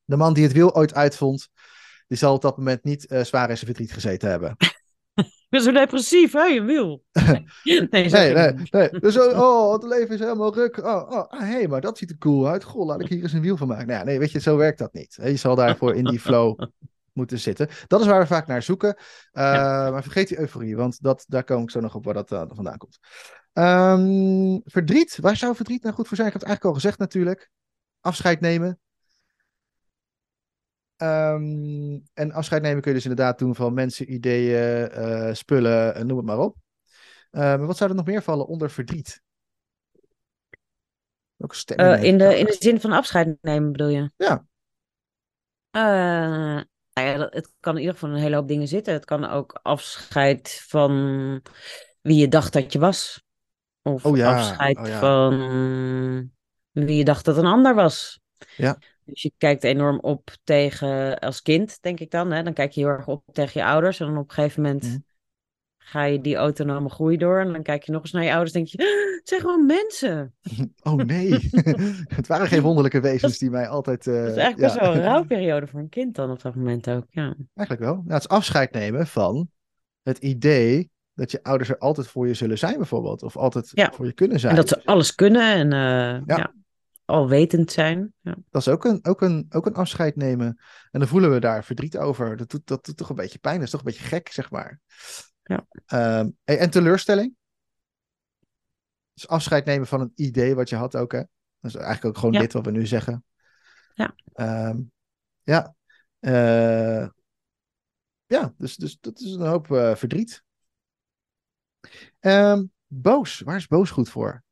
De 0.08 0.18
man 0.18 0.34
die 0.34 0.44
het 0.44 0.54
wiel 0.54 0.76
ooit 0.76 0.94
uitvond, 0.94 1.50
die 2.08 2.18
zal 2.18 2.34
op 2.34 2.42
dat 2.42 2.58
moment 2.58 2.84
niet 2.84 3.06
eh, 3.06 3.24
zwaar 3.24 3.50
in 3.50 3.56
zijn 3.56 3.66
verdriet 3.66 3.94
gezeten 3.94 4.30
hebben. 4.30 4.56
Ik 5.18 5.54
ben 5.54 5.62
zo 5.62 5.72
depressief, 5.72 6.34
hè? 6.34 6.44
Je 6.44 6.62
wil. 6.62 7.04
Nee, 7.64 7.88
nee, 7.90 8.34
Nee, 8.34 8.54
nee. 8.70 8.90
Dus, 8.90 9.18
oh, 9.18 9.40
oh, 9.40 9.74
het 9.74 9.84
leven 9.84 10.14
is 10.14 10.20
helemaal 10.20 10.54
ruk. 10.54 10.78
Oh, 10.78 11.12
oh, 11.12 11.32
hé, 11.32 11.46
hey, 11.46 11.68
maar 11.68 11.82
dat 11.82 11.98
ziet 11.98 12.10
er 12.10 12.18
cool 12.18 12.48
uit. 12.48 12.64
Goh, 12.64 12.86
laat 12.86 13.02
ik 13.02 13.08
hier 13.08 13.22
eens 13.22 13.34
een 13.34 13.42
wiel 13.42 13.58
van 13.58 13.68
maken. 13.68 13.88
Nou 13.88 14.00
ja, 14.00 14.06
nee, 14.06 14.20
weet 14.20 14.32
je, 14.32 14.40
zo 14.40 14.58
werkt 14.58 14.78
dat 14.78 14.94
niet. 14.94 15.18
Je 15.24 15.36
zal 15.36 15.56
daarvoor 15.56 15.96
in 15.96 16.04
die 16.04 16.20
flow 16.20 16.60
moeten 17.14 17.40
zitten. 17.40 17.70
Dat 17.88 18.02
is 18.02 18.08
waar 18.08 18.20
we 18.20 18.28
vaak 18.28 18.48
naar 18.48 18.64
zoeken. 18.64 18.96
Uh, 19.34 19.44
Maar 19.92 20.04
vergeet 20.04 20.28
die 20.28 20.40
euforie, 20.40 20.76
want 20.76 21.02
dat, 21.02 21.26
daar 21.28 21.44
kom 21.44 21.64
ik 21.64 21.72
zo 21.72 21.80
nog 21.80 21.96
op 21.96 22.06
waar 22.06 22.14
dat 22.14 22.32
uh, 22.32 22.42
vandaan 22.48 22.78
komt. 22.78 23.00
Um, 23.54 24.62
verdriet, 24.66 25.18
waar 25.22 25.36
zou 25.36 25.56
verdriet 25.56 25.84
nou 25.84 25.96
goed 25.96 26.08
voor 26.08 26.16
zijn? 26.16 26.28
Ik 26.28 26.34
heb 26.34 26.42
het 26.42 26.52
eigenlijk 26.52 26.76
al 26.76 26.82
gezegd 26.82 27.00
natuurlijk. 27.00 27.50
Afscheid 28.02 28.40
nemen. 28.40 28.80
Um, 31.02 32.04
en 32.14 32.32
afscheid 32.32 32.62
nemen 32.62 32.82
kun 32.82 32.92
je 32.92 32.98
dus 32.98 33.08
inderdaad 33.08 33.40
doen 33.40 33.56
van 33.56 33.74
mensen, 33.74 34.14
ideeën, 34.14 34.92
uh, 34.98 35.34
spullen, 35.34 36.08
noem 36.08 36.18
het 36.18 36.26
maar 36.26 36.40
op. 36.40 36.58
Maar 37.32 37.66
wat 37.66 37.78
zou 37.78 37.90
er 37.90 37.96
nog 37.96 38.06
meer 38.06 38.22
vallen 38.22 38.48
onder 38.48 38.70
verdriet? 38.70 39.22
Welke? 41.36 41.74
Uh, 41.76 42.04
in, 42.04 42.18
de, 42.18 42.40
in 42.40 42.46
de 42.46 42.56
zin 42.60 42.82
van 42.82 42.92
afscheid 42.92 43.38
nemen 43.42 43.72
bedoel 43.72 43.88
je? 43.88 44.12
Ja. 44.18 44.46
Nou 45.72 47.06
ja, 47.06 47.28
het 47.30 47.54
kan 47.60 47.74
in 47.74 47.80
ieder 47.80 47.94
geval 47.94 48.10
een 48.10 48.22
hele 48.22 48.36
hoop 48.36 48.48
dingen 48.48 48.68
zitten. 48.68 48.94
Het 48.94 49.06
kan 49.06 49.26
ook 49.26 49.60
afscheid 49.62 50.64
van 50.68 51.42
wie 52.02 52.18
je 52.18 52.28
dacht 52.28 52.54
dat 52.54 52.74
je 52.74 52.80
was. 52.80 53.24
Of 53.82 54.06
oh 54.06 54.18
ja. 54.18 54.36
afscheid 54.36 54.78
oh 54.78 54.88
ja. 54.88 55.00
van 55.00 56.32
wie 56.86 56.98
je 56.98 57.04
dacht 57.04 57.26
dat 57.26 57.38
een 57.38 57.46
ander 57.46 57.76
was. 57.76 58.20
Ja. 58.58 58.78
Dus 59.04 59.22
je 59.22 59.32
kijkt 59.38 59.64
enorm 59.64 60.00
op 60.00 60.30
tegen, 60.44 61.20
als 61.20 61.42
kind 61.42 61.82
denk 61.82 62.00
ik 62.00 62.12
dan, 62.12 62.32
hè? 62.32 62.44
dan 62.44 62.54
kijk 62.54 62.72
je 62.72 62.80
heel 62.80 62.90
erg 62.90 63.08
op 63.08 63.24
tegen 63.32 63.62
je 63.62 63.68
ouders. 63.68 64.00
En 64.00 64.06
dan 64.06 64.18
op 64.18 64.30
een 64.30 64.34
gegeven 64.36 64.62
moment 64.62 64.84
Mm. 64.84 65.04
ga 65.78 66.04
je 66.04 66.22
die 66.22 66.36
autonome 66.36 66.90
groei 66.90 67.18
door. 67.18 67.40
En 67.40 67.52
dan 67.52 67.64
kijk 67.64 67.84
je 67.84 67.92
nog 67.92 68.02
eens 68.02 68.12
naar 68.12 68.24
je 68.24 68.32
ouders 68.32 68.52
en 68.52 68.64
denk 68.64 68.72
je, 68.72 68.78
"Ah, 68.78 69.18
het 69.18 69.28
zijn 69.28 69.42
gewoon 69.42 69.66
mensen. 69.66 70.34
Oh 70.84 70.96
nee, 70.96 71.50
het 72.18 72.28
waren 72.28 72.48
geen 72.48 72.62
wonderlijke 72.62 73.00
wezens 73.00 73.38
die 73.38 73.50
mij 73.50 73.68
altijd... 73.68 74.06
Uh, 74.06 74.14
dat 74.16 74.24
is 74.24 74.36
eigenlijk 74.36 74.58
best 74.74 74.80
wel 74.80 74.96
een 74.96 75.04
rouwperiode 75.12 75.68
voor 75.68 75.80
een 75.80 75.90
kind 75.90 76.16
dan 76.16 76.32
op 76.32 76.42
dat 76.42 76.56
moment 76.56 76.90
ook, 76.90 77.06
ja. 77.10 77.36
Eigenlijk 77.54 77.80
wel. 77.90 77.94
Nou, 77.96 78.14
het 78.14 78.22
is 78.22 78.28
afscheid 78.28 78.72
nemen 78.72 79.08
van 79.08 79.50
het 80.04 80.18
idee 80.18 80.90
dat 81.14 81.32
je 81.32 81.44
ouders 81.44 81.70
er 81.70 81.78
altijd 81.78 82.08
voor 82.08 82.28
je 82.28 82.34
zullen 82.34 82.58
zijn 82.58 82.78
bijvoorbeeld. 82.78 83.24
Of 83.24 83.38
altijd 83.38 83.72
Ja. 83.74 83.92
voor 83.96 84.06
je 84.06 84.14
kunnen 84.14 84.40
zijn. 84.40 84.52
En 84.52 84.58
dat 84.60 84.70
ze 84.70 84.82
alles 84.86 85.16
kunnen 85.16 85.54
en 85.54 85.66
uh, 85.74 86.22
ja. 86.38 86.54
Ja. 87.08 87.14
alwetend 87.14 87.72
zijn. 87.72 88.14
Ja. 88.22 88.38
Dat 88.50 88.62
is 88.62 88.68
ook 88.68 88.86
een, 88.86 89.06
ook, 89.06 89.22
een, 89.22 89.46
ook 89.50 89.66
een 89.66 89.74
afscheid 89.74 90.16
nemen. 90.16 90.48
En 90.92 91.00
dan 91.00 91.10
voelen 91.10 91.32
we 91.32 91.40
daar 91.40 91.64
verdriet 91.64 91.98
over. 91.98 92.38
Dat 92.38 92.50
doet, 92.50 92.68
dat 92.68 92.86
doet 92.86 92.98
toch 92.98 93.10
een 93.10 93.16
beetje 93.16 93.40
pijn. 93.40 93.56
Dat 93.56 93.66
is 93.66 93.72
toch 93.72 93.80
een 93.80 93.86
beetje 93.86 94.04
gek, 94.04 94.32
zeg 94.32 94.52
maar. 94.52 94.80
Ja. 95.44 95.68
Um, 96.20 96.38
en 96.44 96.70
teleurstelling. 96.70 97.36
Dus 99.14 99.28
afscheid 99.28 99.66
nemen 99.66 99.88
van 99.88 100.02
een 100.02 100.12
idee 100.16 100.56
wat 100.56 100.70
je 100.70 100.76
had 100.76 100.96
ook, 100.96 101.12
hè. 101.12 101.24
Dat 101.60 101.72
is 101.72 101.76
eigenlijk 101.76 102.06
ook 102.06 102.18
gewoon 102.18 102.34
ja. 102.34 102.40
dit 102.40 102.54
wat 102.54 102.66
we 102.66 102.72
nu 102.72 102.86
zeggen. 102.86 103.26
Ja. 103.94 104.16
Um, 104.70 104.92
ja. 105.44 105.76
Uh, 106.20 107.08
ja, 108.26 108.54
dus, 108.58 108.76
dus 108.76 108.98
dat 109.00 109.20
is 109.20 109.32
een 109.32 109.48
hoop 109.48 109.68
uh, 109.68 109.96
verdriet. 109.96 110.44
Um, 112.20 112.72
boos. 112.88 113.40
Waar 113.40 113.56
is 113.56 113.68
boos 113.68 113.90
goed 113.90 114.10
voor? 114.10 114.44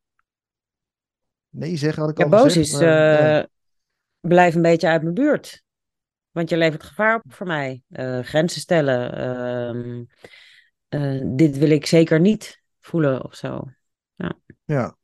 Nee 1.56 1.78
zeggen 1.78 2.02
had 2.02 2.12
ik 2.12 2.18
Ja, 2.18 2.24
al 2.24 2.30
boos 2.30 2.41
gezegd. 2.44 2.65
is, 2.65 2.72
maar, 2.72 2.84
ja. 2.84 3.39
eh, 3.39 3.46
blijf 4.20 4.56
een 4.56 4.62
beetje 4.62 4.88
uit 4.88 5.02
mijn 5.02 5.13
buurt. 5.13 5.63
Want 6.32 6.50
je 6.50 6.58
levert 6.58 6.84
gevaar 6.84 7.15
op 7.15 7.34
voor 7.34 7.48
mij. 7.48 7.84
Eh, 7.89 8.20
grenzen 8.20 8.62
stellen. 8.62 9.13
ehm, 9.18 10.04
eh, 10.88 11.22
dit 11.36 11.58
wil 11.58 11.70
ik 11.70 11.86
zeker 11.86 12.20
niet 12.20 12.62
voelen 12.80 13.24
of 13.24 13.36
zo. 13.36 13.63
Ja. 14.65 14.98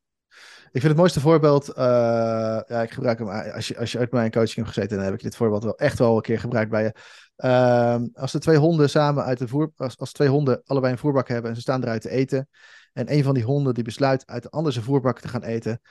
Ik 0.71 0.79
vind 0.79 0.83
het 0.93 0.97
mooiste 1.01 1.19
voorbeeld, 1.19 1.71
ja, 1.75 2.81
ik 2.81 2.91
gebruik 2.91 3.19
hem, 3.19 3.29
als 3.29 3.67
je, 3.67 3.77
als 3.77 3.91
je 3.91 3.97
uit 3.97 4.11
mijn 4.11 4.31
coaching 4.31 4.55
hebt 4.55 4.67
gezeten, 4.67 4.95
dan 4.95 5.05
heb 5.05 5.13
ik 5.13 5.21
dit 5.21 5.35
voorbeeld 5.35 5.63
wel 5.63 5.77
echt 5.77 5.99
wel 5.99 6.15
een 6.15 6.21
keer 6.21 6.39
gebruikt 6.39 6.71
bij 6.71 6.83
je. 6.83 6.93
Ehm, 7.35 8.07
als 8.13 8.31
de 8.31 8.39
twee 8.39 8.57
honden 8.57 8.89
samen 8.89 9.23
uit 9.23 9.37
de 9.37 9.47
voer, 9.47 9.71
als, 9.75 9.97
als 9.97 10.11
twee 10.11 10.27
honden 10.27 10.61
allebei 10.65 10.91
een 10.93 10.99
voerbak 10.99 11.27
hebben 11.27 11.49
en 11.49 11.55
ze 11.55 11.61
staan 11.61 11.81
eruit 11.81 12.01
te 12.01 12.09
eten, 12.09 12.49
en 12.93 13.13
een 13.13 13.23
van 13.23 13.33
die 13.33 13.43
honden 13.43 13.73
die 13.73 13.83
besluit 13.83 14.25
uit 14.27 14.43
de 14.43 14.49
andere 14.49 14.73
zijn 14.73 14.85
voerbak 14.85 15.19
te 15.19 15.27
gaan 15.27 15.43
eten, 15.43 15.81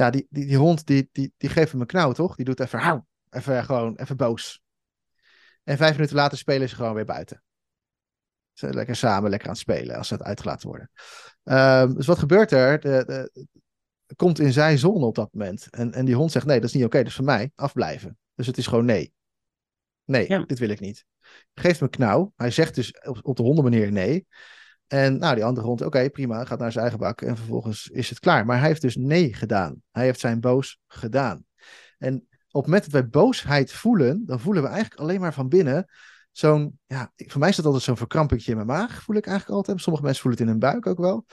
ja, 0.00 0.10
die, 0.10 0.26
die, 0.30 0.46
die 0.46 0.56
hond 0.56 0.86
die, 0.86 1.08
die, 1.12 1.32
die 1.36 1.48
geeft 1.48 1.72
hem 1.72 1.80
een 1.80 1.86
knauw, 1.86 2.12
toch? 2.12 2.36
Die 2.36 2.44
doet 2.44 2.60
even, 2.60 2.78
hauw, 2.78 3.06
even 3.30 3.64
gewoon, 3.64 3.96
even 3.96 4.16
boos. 4.16 4.62
En 5.62 5.76
vijf 5.76 5.92
minuten 5.92 6.16
later 6.16 6.38
spelen 6.38 6.68
ze 6.68 6.74
gewoon 6.74 6.94
weer 6.94 7.04
buiten. 7.04 7.42
Ze 8.52 8.66
zijn 8.66 8.74
lekker 8.74 8.96
samen, 8.96 9.30
lekker 9.30 9.48
aan 9.48 9.54
het 9.54 9.62
spelen 9.62 9.96
als 9.96 10.08
ze 10.08 10.14
het 10.14 10.22
uitgelaten 10.22 10.68
worden. 10.68 10.90
Ehm, 11.44 11.94
dus 11.94 12.06
wat 12.06 12.18
gebeurt 12.18 12.52
er? 12.52 12.80
De, 12.80 13.04
de, 13.06 13.46
komt 14.16 14.38
in 14.38 14.52
zijn 14.52 14.78
zone 14.78 15.04
op 15.06 15.14
dat 15.14 15.32
moment. 15.32 15.70
En, 15.70 15.92
en 15.92 16.04
die 16.04 16.14
hond 16.14 16.32
zegt: 16.32 16.46
Nee, 16.46 16.60
dat 16.60 16.68
is 16.68 16.74
niet 16.74 16.84
oké, 16.84 16.98
dat 16.98 17.06
is 17.06 17.14
van 17.14 17.24
mij. 17.24 17.52
Afblijven. 17.54 18.18
Dus 18.34 18.46
het 18.46 18.58
is 18.58 18.66
gewoon 18.66 18.84
nee. 18.84 19.12
Nee, 20.04 20.28
Ja. 20.28 20.44
dit 20.44 20.58
wil 20.58 20.68
ik 20.68 20.80
niet. 20.80 21.04
Geeft 21.54 21.80
me 21.80 21.88
knauw. 21.88 22.32
Hij 22.36 22.50
zegt 22.50 22.74
dus 22.74 23.00
op, 23.00 23.18
op 23.22 23.36
de 23.36 23.42
hondenmanier 23.42 23.92
nee. 23.92 24.26
En 24.92 25.18
nou, 25.18 25.34
die 25.34 25.44
andere 25.44 25.66
hond, 25.66 25.82
oké, 25.82 26.10
prima, 26.10 26.44
gaat 26.44 26.58
naar 26.58 26.72
zijn 26.72 26.82
eigen 26.82 27.00
bak. 27.00 27.22
En 27.22 27.36
vervolgens 27.36 27.88
is 27.88 28.08
het 28.08 28.18
klaar. 28.18 28.46
Maar 28.46 28.58
hij 28.58 28.68
heeft 28.68 28.80
dus 28.80 28.96
nee 28.96 29.34
gedaan. 29.34 29.82
Hij 29.90 30.04
heeft 30.04 30.20
zijn 30.20 30.40
boos 30.40 30.80
gedaan. 30.86 31.44
En 31.98 32.14
op 32.50 32.62
het 32.62 32.64
moment 32.64 32.82
dat 32.82 32.92
wij 32.92 33.08
boosheid 33.08 33.72
voelen, 33.72 34.26
dan 34.26 34.40
voelen 34.40 34.62
we 34.62 34.68
eigenlijk 34.68 35.00
alleen 35.00 35.20
maar 35.20 35.34
van 35.34 35.48
binnen 35.48 35.86
zo'n, 36.32 36.78
ja, 36.86 37.12
voor 37.16 37.40
mij 37.40 37.48
is 37.48 37.56
dat 37.56 37.64
altijd 37.64 37.82
zo'n 37.82 37.96
verkrampingje 37.96 38.50
in 38.50 38.56
mijn 38.56 38.68
maag, 38.68 39.02
voel 39.02 39.16
ik 39.16 39.26
eigenlijk 39.26 39.56
altijd. 39.56 39.80
Sommige 39.80 40.04
mensen 40.04 40.22
voelen 40.22 40.40
het 40.40 40.48
in 40.48 40.60
hun 40.60 40.70
buik 40.70 40.86
ook 40.86 40.98
wel. 40.98 41.26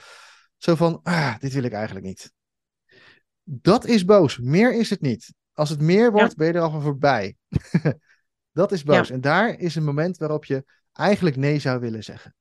Zo 0.56 0.74
van, 0.74 1.00
ah, 1.02 1.38
dit 1.38 1.52
wil 1.52 1.62
ik 1.62 1.72
eigenlijk 1.72 2.06
niet. 2.06 2.32
Dat 3.42 3.84
is 3.84 4.04
boos. 4.04 4.38
Meer 4.38 4.74
is 4.74 4.90
het 4.90 5.00
niet. 5.00 5.34
Als 5.52 5.68
het 5.68 5.80
meer 5.80 6.12
wordt, 6.12 6.36
ben 6.36 6.46
je 6.46 6.52
er 6.52 6.60
al 6.60 6.70
van 6.70 6.82
voorbij. 6.82 7.36
dat 8.52 8.72
is 8.72 8.82
boos. 8.82 9.08
Ja. 9.08 9.14
En 9.14 9.20
daar 9.20 9.58
is 9.58 9.74
een 9.74 9.84
moment 9.84 10.16
waarop 10.16 10.44
je 10.44 10.64
eigenlijk 10.92 11.36
nee 11.36 11.58
zou 11.58 11.80
willen 11.80 12.04
zeggen. 12.04 12.36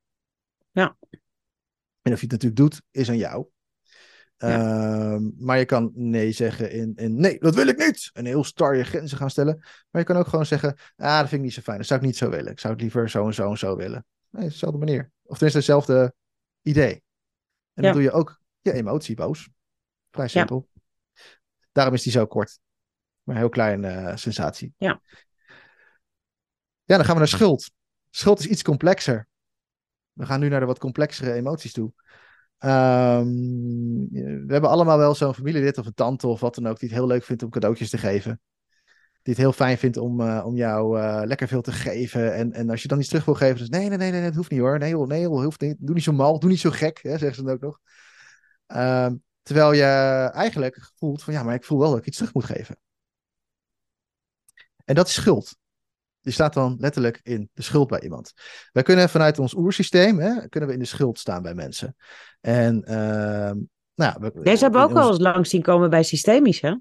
Ja. 0.77 0.97
En 2.01 2.13
of 2.13 2.19
je 2.19 2.27
het 2.27 2.31
natuurlijk 2.31 2.55
doet, 2.55 2.81
is 2.91 3.09
aan 3.09 3.17
jou. 3.17 3.47
Ja. 4.37 4.47
Ehm, 4.47 5.29
maar 5.37 5.57
je 5.57 5.65
kan 5.65 5.91
nee 5.93 6.31
zeggen 6.31 6.71
in, 6.71 6.95
in 6.95 7.19
nee, 7.19 7.39
dat 7.39 7.55
wil 7.55 7.67
ik 7.67 7.77
niet. 7.77 8.09
En 8.13 8.25
heel 8.25 8.43
star 8.43 8.75
je 8.75 8.83
grenzen 8.83 9.17
gaan 9.17 9.29
stellen. 9.29 9.57
Maar 9.89 10.01
je 10.01 10.07
kan 10.07 10.17
ook 10.17 10.27
gewoon 10.27 10.45
zeggen, 10.45 10.77
ah, 10.95 11.19
dat 11.19 11.29
vind 11.29 11.31
ik 11.31 11.41
niet 11.41 11.53
zo 11.53 11.61
fijn. 11.61 11.77
Dat 11.77 11.87
zou 11.87 11.99
ik 11.99 12.05
niet 12.05 12.17
zo 12.17 12.29
willen. 12.29 12.51
Ik 12.51 12.59
zou 12.59 12.73
het 12.73 12.81
liever 12.81 13.09
zo 13.09 13.25
en 13.25 13.33
zo 13.33 13.49
en 13.49 13.57
zo 13.57 13.75
willen. 13.75 14.05
Nee, 14.29 14.47
dezelfde 14.49 14.77
manier. 14.77 15.11
Of 15.23 15.37
tenminste 15.37 15.57
hetzelfde 15.57 16.13
idee. 16.61 16.93
En 16.93 17.83
dan 17.83 17.85
Ja. 17.85 17.91
doe 17.91 18.01
je 18.01 18.11
ook 18.11 18.41
je 18.61 18.73
emotie 18.73 19.15
boos. 19.15 19.49
Vrij 20.11 20.27
simpel. 20.27 20.69
Daarom 21.71 21.93
is 21.93 22.03
die 22.03 22.11
zo 22.11 22.25
kort. 22.25 22.59
Maar 23.23 23.35
een 23.35 23.41
heel 23.41 23.49
klein 23.49 23.85
eh, 23.85 24.15
sensatie. 24.15 24.73
Ja. 24.77 25.01
Ja, 26.83 26.95
dan 26.95 27.05
gaan 27.05 27.13
we 27.13 27.19
naar 27.19 27.27
schuld. 27.27 27.71
Schuld 28.09 28.39
is 28.39 28.47
iets 28.47 28.63
complexer. 28.63 29.27
We 30.17 30.25
gaan 30.25 30.39
nu 30.39 30.49
naar 30.49 30.59
de 30.59 30.65
wat 30.65 30.79
complexere 30.79 31.33
emoties 31.33 31.73
toe. 31.73 31.91
Ehm, 32.57 33.27
we 34.45 34.45
hebben 34.47 34.69
allemaal 34.69 34.97
wel 34.97 35.15
zo'n 35.15 35.33
familielid 35.33 35.77
of 35.77 35.85
een 35.85 35.93
tante 35.93 36.27
of 36.27 36.39
wat 36.39 36.55
dan 36.55 36.67
ook 36.67 36.79
die 36.79 36.89
het 36.89 36.97
heel 36.97 37.07
leuk 37.07 37.23
vindt 37.23 37.43
om 37.43 37.49
cadeautjes 37.49 37.89
te 37.89 37.97
geven. 37.97 38.41
Die 39.21 39.33
het 39.33 39.37
heel 39.37 39.53
fijn 39.53 39.77
vindt 39.77 39.97
om, 39.97 40.21
eh, 40.21 40.45
om 40.45 40.55
jou 40.55 40.99
eh, 40.99 41.21
lekker 41.25 41.47
veel 41.47 41.61
te 41.61 41.71
geven. 41.71 42.33
En, 42.33 42.53
en 42.53 42.69
als 42.69 42.81
je 42.81 42.87
dan 42.87 42.99
iets 42.99 43.07
terug 43.07 43.25
wil 43.25 43.33
geven, 43.33 43.57
dus 43.57 43.69
nee, 43.69 43.89
nee, 43.89 43.97
nee, 43.97 44.11
nee, 44.11 44.21
dat 44.21 44.35
hoeft 44.35 44.51
niet 44.51 44.59
hoor. 44.59 44.79
Nee 44.79 44.95
hoor, 44.95 45.07
nee 45.07 45.27
hoor, 45.27 45.43
hoeft 45.43 45.61
niet. 45.61 45.75
Doe 45.79 45.95
niet 45.95 46.03
zo 46.03 46.11
mal, 46.11 46.39
doe 46.39 46.49
niet 46.49 46.59
zo 46.59 46.69
gek, 46.69 46.99
hè, 47.01 47.09
zeggen 47.09 47.35
ze 47.35 47.43
dan 47.43 47.53
ook 47.53 47.61
nog. 47.61 47.79
Ehm, 48.67 49.15
terwijl 49.41 49.73
je 49.73 49.83
eigenlijk 50.33 50.91
voelt 50.95 51.23
van 51.23 51.33
ja, 51.33 51.43
maar 51.43 51.55
ik 51.55 51.63
voel 51.63 51.79
wel 51.79 51.89
dat 51.89 51.99
ik 51.99 52.05
iets 52.05 52.17
terug 52.17 52.33
moet 52.33 52.45
geven. 52.45 52.77
En 54.85 54.95
dat 54.95 55.07
is 55.07 55.13
schuld. 55.13 55.57
Die 56.27 56.35
staat 56.35 56.53
dan 56.53 56.75
letterlijk 56.79 57.19
in 57.23 57.49
de 57.53 57.61
schuld 57.61 57.87
bij 57.87 58.01
iemand. 58.01 58.33
Wij 58.71 58.83
kunnen 58.83 59.09
vanuit 59.09 59.39
ons 59.39 59.53
oersysteem, 59.55 60.19
hè, 60.19 60.49
kunnen 60.49 60.69
we 60.69 60.75
in 60.75 60.81
de 60.81 60.85
schuld 60.85 61.19
staan 61.19 61.41
bij 61.41 61.53
mensen. 61.53 61.95
En 62.41 62.83
ehm, 62.83 63.57
nou, 63.95 64.15
we- 64.19 64.31
Deze 64.43 64.63
hebben 64.63 64.81
we 64.81 64.87
ook 64.87 64.93
wel 64.93 65.09
eens 65.09 65.19
langs 65.19 65.49
zien 65.49 65.61
komen 65.61 65.89
bij 65.89 66.03
systemisch, 66.03 66.61
hè? 66.61 66.75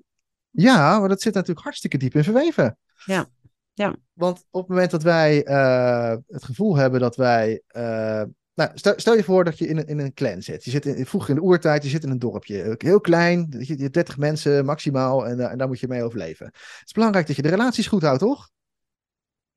Ja, 0.50 0.98
maar 0.98 1.09
dat 1.09 1.20
zit 1.22 1.35
natuurlijk 1.35 1.64
hartstikke 1.64 1.96
diep 1.98 2.14
in 2.14 2.24
verweven. 2.24 2.78
Ja, 3.04 3.26
ja. 3.74 3.96
Want 4.12 4.44
op 4.50 4.61
het 4.61 4.68
moment 4.70 4.90
dat 4.90 5.02
wij 5.02 5.44
eh, 5.44 6.16
het 6.28 6.44
gevoel 6.44 6.76
hebben 6.76 7.00
dat 7.00 7.16
wij. 7.16 7.62
eh, 7.66 8.22
nou, 8.54 8.70
stel, 8.74 8.92
stel 8.96 9.14
je 9.16 9.24
voor 9.24 9.44
dat 9.44 9.59
je 9.59 9.66
in 9.68 9.76
een, 9.76 9.87
in 9.87 9.98
een 9.98 10.14
clan 10.14 10.42
zit. 10.42 10.64
Je 10.64 10.70
zit 10.70 10.87
in, 10.87 11.06
vroeger 11.06 11.30
in 11.30 11.37
de 11.37 11.42
oertijd, 11.42 11.82
je 11.82 11.88
zit 11.88 12.04
in 12.04 12.11
een 12.11 12.18
dorpje. 12.18 12.74
Heel 12.78 13.00
klein, 13.00 13.46
je, 13.59 13.76
je 13.76 13.82
hebt 13.82 13.94
30 13.94 14.16
mensen 14.16 14.64
maximaal 14.64 15.26
en, 15.26 15.40
eh, 15.40 15.50
en 15.50 15.59
daar 15.59 15.66
moet 15.68 15.80
je 15.80 15.88
mee 15.88 16.02
overleven. 16.02 16.46
Het 16.46 16.82
is 16.85 16.92
belangrijk 16.92 17.26
dat 17.26 17.37
je 17.37 17.42
de 17.42 17.48
relaties 17.48 17.87
goed 17.87 18.02
houdt, 18.02 18.20
toch? 18.20 18.48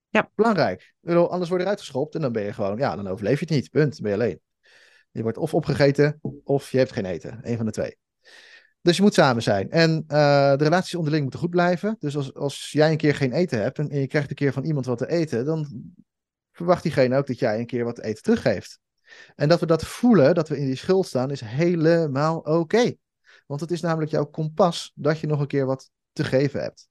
Ja. 0.10 0.30
Belangrijk. 0.36 0.94
Bedoel, 1.00 1.32
anders 1.32 1.50
word 1.50 1.62
je 1.62 1.68
eruit 1.68 1.84
geschopt 1.86 2.16
en 2.16 2.22
dan 2.22 2.32
ben 2.32 2.44
je 2.44 2.54
gewoon, 2.54 2.78
ja, 2.78 2.96
dan 2.96 3.08
overleef 3.08 3.40
je 3.40 3.46
het 3.46 3.54
niet. 3.56 3.70
Punt. 3.70 3.92
Dan 3.92 4.02
ben 4.02 4.12
je 4.12 4.18
alleen. 4.18 4.42
Je 5.12 5.22
wordt 5.22 5.38
of 5.38 5.54
opgegeten 5.54 6.20
of 6.44 6.72
je 6.72 6.78
hebt 6.78 6.92
geen 6.92 7.06
eten. 7.06 7.40
Een 7.42 7.58
van 7.58 7.66
de 7.66 7.72
twee. 7.72 7.98
Dus 8.82 8.96
je 8.96 9.02
moet 9.02 9.14
samen 9.14 9.44
zijn. 9.44 9.72
En 9.72 10.04
eh, 10.08 10.56
de 10.56 10.64
relaties 10.64 10.96
onderling 10.96 11.22
moeten 11.22 11.40
goed 11.40 11.50
blijven. 11.50 11.96
Dus 12.00 12.16
als, 12.16 12.34
als 12.34 12.72
jij 12.72 12.92
een 12.92 12.98
keer 12.98 13.16
geen 13.16 13.34
eten 13.34 13.62
hebt 13.62 13.80
en, 13.80 14.00
je 14.00 14.08
krijgt 14.08 14.30
een 14.30 14.36
keer 14.36 14.54
van 14.54 14.64
iemand 14.64 14.86
wat 14.86 14.98
te 14.98 15.10
eten, 15.10 15.46
dan 15.46 15.68
verwacht 16.52 16.84
diegene 16.84 17.18
ook 17.18 17.28
dat 17.28 17.40
jij 17.40 17.60
een 17.60 17.66
keer 17.66 17.84
wat 17.84 17.96
te 17.96 18.04
eten 18.04 18.24
teruggeeft. 18.24 18.80
En 19.36 19.50
dat 19.50 19.60
we 19.60 19.66
dat 19.66 19.86
voelen, 19.86 20.36
dat 20.36 20.50
we 20.50 20.58
in 20.58 20.66
die 20.66 20.76
schuld 20.76 21.06
staan, 21.06 21.32
is 21.32 21.42
helemaal 21.42 22.38
oké. 22.38 22.94
Want 23.48 23.62
het 23.62 23.72
is 23.72 23.82
namelijk 23.82 24.12
jouw 24.12 24.26
kompas 24.26 24.92
dat 24.96 25.20
je 25.20 25.28
nog 25.28 25.40
een 25.40 25.48
keer 25.48 25.66
wat 25.66 25.90
te 26.12 26.24
geven 26.24 26.62
hebt. 26.62 26.90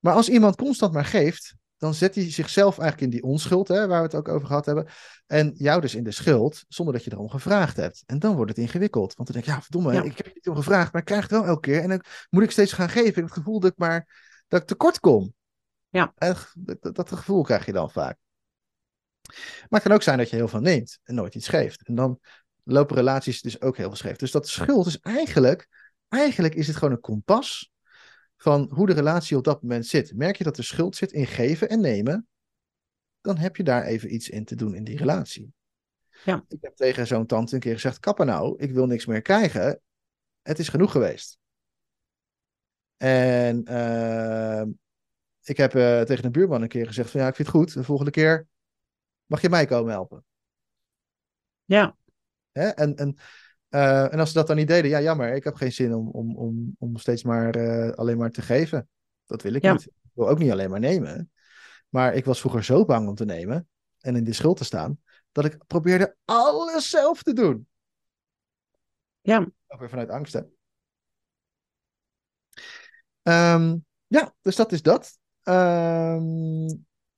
Maar 0.00 0.14
als 0.14 0.28
iemand 0.28 0.56
constant 0.56 0.92
maar 0.92 1.04
geeft, 1.04 1.54
dan 1.76 1.94
zet 1.94 2.14
hij 2.14 2.30
zichzelf 2.30 2.78
eigenlijk 2.78 3.12
in 3.12 3.18
die 3.20 3.28
onschuld, 3.30 3.68
hè, 3.68 3.86
waar 3.86 3.98
we 3.98 4.06
het 4.06 4.14
ook 4.14 4.28
over 4.28 4.46
gehad 4.46 4.66
hebben. 4.66 4.86
En 5.26 5.52
jou 5.56 5.80
dus 5.80 5.94
in 5.94 6.04
de 6.04 6.10
schuld, 6.10 6.64
zonder 6.68 6.94
dat 6.94 7.04
je 7.04 7.12
erom 7.12 7.30
gevraagd 7.30 7.76
hebt. 7.76 8.02
En 8.06 8.18
dan 8.18 8.34
wordt 8.34 8.50
het 8.50 8.60
ingewikkeld. 8.60 9.14
Want 9.14 9.32
dan 9.32 9.36
denk 9.36 9.44
je, 9.48 9.52
ja, 9.52 9.62
verdomme, 9.62 9.92
Ja. 9.92 10.02
ik 10.02 10.16
heb 10.16 10.34
niet 10.34 10.48
om 10.48 10.56
gevraagd, 10.56 10.92
maar 10.92 11.00
ik 11.00 11.06
krijg 11.06 11.22
het 11.22 11.30
wel 11.30 11.44
elke 11.44 11.60
keer. 11.60 11.80
En 11.82 11.88
dan 11.88 12.02
moet 12.30 12.42
ik 12.42 12.50
steeds 12.50 12.72
gaan 12.72 12.88
geven. 12.88 13.08
Ik 13.08 13.14
heb 13.14 13.24
het 13.24 13.32
gevoel 13.32 13.60
dat 13.60 13.70
ik 13.70 13.78
maar 13.78 14.28
dat 14.48 14.60
ik 14.60 14.66
tekort 14.66 15.00
kom. 15.00 15.34
Ja. 15.88 16.12
En 16.16 16.36
dat, 16.54 16.94
dat 16.96 17.12
gevoel 17.12 17.42
krijg 17.42 17.66
je 17.66 17.72
dan 17.72 17.90
vaak. 17.90 18.18
Maar 19.32 19.66
het 19.68 19.82
kan 19.82 19.92
ook 19.92 20.02
zijn 20.02 20.18
dat 20.18 20.30
je 20.30 20.36
heel 20.36 20.48
veel 20.48 20.60
neemt 20.60 20.98
en 21.02 21.14
nooit 21.14 21.34
iets 21.34 21.48
geeft. 21.48 21.82
En 21.82 21.94
dan 21.94 22.20
lopen 22.64 22.96
relaties 22.96 23.42
dus 23.42 23.60
ook 23.60 23.76
heel 23.76 23.86
veel 23.86 23.96
scheef. 23.96 24.16
Dus 24.16 24.30
dat 24.30 24.48
schuld 24.48 24.86
is 24.86 24.98
eigenlijk, 24.98 25.68
eigenlijk 26.08 26.54
is 26.54 26.66
het 26.66 26.76
gewoon 26.76 26.94
een 26.94 27.00
kompas 27.00 27.70
van 28.42 28.70
hoe 28.72 28.86
de 28.86 28.92
relatie 28.92 29.36
op 29.36 29.44
dat 29.44 29.62
moment 29.62 29.86
zit. 29.86 30.16
Merk 30.16 30.36
je 30.36 30.44
dat 30.44 30.58
er 30.58 30.64
schuld 30.64 30.96
zit 30.96 31.12
in 31.12 31.26
geven 31.26 31.68
en 31.68 31.80
nemen, 31.80 32.28
dan 33.20 33.36
heb 33.36 33.56
je 33.56 33.62
daar 33.62 33.84
even 33.84 34.14
iets 34.14 34.28
in 34.28 34.44
te 34.44 34.54
doen 34.54 34.74
in 34.74 34.84
die 34.84 34.96
relatie. 34.96 35.52
Ja. 36.24 36.44
Ik 36.48 36.58
heb 36.60 36.76
tegen 36.76 37.06
zo'n 37.06 37.26
tante 37.26 37.54
een 37.54 37.60
keer 37.60 37.74
gezegd, 37.74 37.98
kappa 37.98 38.24
nou, 38.24 38.58
ik 38.58 38.72
wil 38.72 38.86
niks 38.86 39.06
meer 39.06 39.22
krijgen. 39.22 39.80
Het 40.42 40.58
is 40.58 40.68
genoeg 40.68 40.92
geweest. 40.92 41.38
En 42.96 43.64
uh, 43.70 44.62
ik 45.42 45.56
heb 45.56 45.74
uh, 45.74 46.00
tegen 46.00 46.24
een 46.24 46.32
buurman 46.32 46.62
een 46.62 46.68
keer 46.68 46.86
gezegd 46.86 47.10
van 47.10 47.20
ja, 47.20 47.28
ik 47.28 47.34
vind 47.34 47.48
het 47.48 47.56
goed. 47.56 47.72
De 47.72 47.84
volgende 47.84 48.10
keer 48.10 48.46
mag 49.26 49.40
je 49.40 49.48
mij 49.48 49.66
komen 49.66 49.92
helpen. 49.92 50.24
Ja. 51.64 51.96
Hè? 52.52 52.68
En, 52.68 52.96
en, 52.96 53.16
uh, 53.70 54.12
en 54.12 54.18
als 54.18 54.28
ze 54.28 54.34
dat 54.34 54.46
dan 54.46 54.56
niet 54.56 54.68
deden, 54.68 54.90
ja 54.90 55.00
jammer, 55.00 55.34
ik 55.34 55.44
heb 55.44 55.54
geen 55.54 55.72
zin 55.72 55.94
om, 55.94 56.08
om, 56.08 56.36
om, 56.36 56.76
om 56.78 56.96
steeds 56.96 57.22
maar 57.22 57.56
uh, 57.56 57.90
alleen 57.90 58.18
maar 58.18 58.30
te 58.30 58.42
geven. 58.42 58.88
Dat 59.26 59.42
wil 59.42 59.54
ik 59.54 59.62
Ja. 59.62 59.72
niet. 59.72 59.86
Ik 59.86 60.10
wil 60.12 60.28
ook 60.28 60.38
niet 60.38 60.50
alleen 60.50 60.70
maar 60.70 60.80
nemen. 60.80 61.32
Maar 61.88 62.14
ik 62.14 62.24
was 62.24 62.40
vroeger 62.40 62.64
zo 62.64 62.84
bang 62.84 63.08
om 63.08 63.14
te 63.14 63.24
nemen 63.24 63.68
en 64.00 64.16
in 64.16 64.24
de 64.24 64.32
schuld 64.32 64.56
te 64.56 64.64
staan, 64.64 65.00
dat 65.32 65.44
ik 65.44 65.66
probeerde 65.66 66.16
alles 66.24 66.90
zelf 66.90 67.22
te 67.22 67.32
doen. 67.32 67.68
Ja. 69.20 69.50
Ook 69.66 69.80
weer 69.80 69.88
vanuit 69.88 70.10
angst, 70.10 70.32
hè? 70.32 70.40
Um, 73.22 73.86
ja, 74.06 74.34
dus 74.40 74.56
dat 74.56 74.72
is 74.72 74.82
dat. 74.82 75.18
Um, 75.44 76.68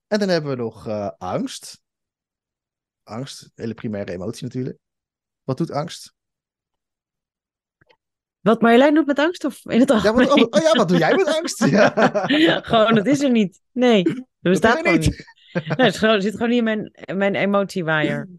en 0.07 0.19
dan 0.19 0.29
hebben 0.29 0.49
we 0.51 0.55
nog 0.57 0.87
uh, 0.87 1.09
angst. 1.17 1.81
Angst, 3.03 3.51
hele 3.55 3.73
primaire 3.73 4.11
emotie 4.11 4.43
natuurlijk. 4.43 4.77
Wat 5.43 5.57
doet 5.57 5.71
angst? 5.71 6.13
Wat 8.43 8.61
Marjolein 8.61 8.93
doet 8.93 9.05
met 9.05 9.19
angst 9.19 9.45
of 9.45 9.65
in 9.65 9.79
het 9.79 9.91
algemeen? 9.91 10.27
Ja, 10.27 10.33
wat, 10.35 10.41
oh, 10.41 10.47
oh, 10.49 10.61
ja, 10.61 10.71
wat 10.71 10.87
doe 10.87 10.97
jij 10.97 11.15
met 11.15 11.27
angst? 11.37 11.65
Ja. 11.65 11.91
gewoon, 12.63 12.95
dat 12.95 13.05
is 13.05 13.21
er 13.21 13.31
niet. 13.31 13.61
Nee, 13.71 14.03
dat 14.03 14.23
bestaat 14.41 14.77
gewoon 14.77 14.99
niet. 14.99 15.05
niet. 15.07 15.77
Nee, 15.77 15.85
het, 15.87 15.97
gewoon, 15.97 16.13
het 16.13 16.23
zit 16.23 16.33
gewoon 16.33 16.49
niet 16.49 16.57
in 16.57 16.63
mijn, 16.63 16.91
mijn 17.17 17.35
emotiewaaier. 17.35 18.29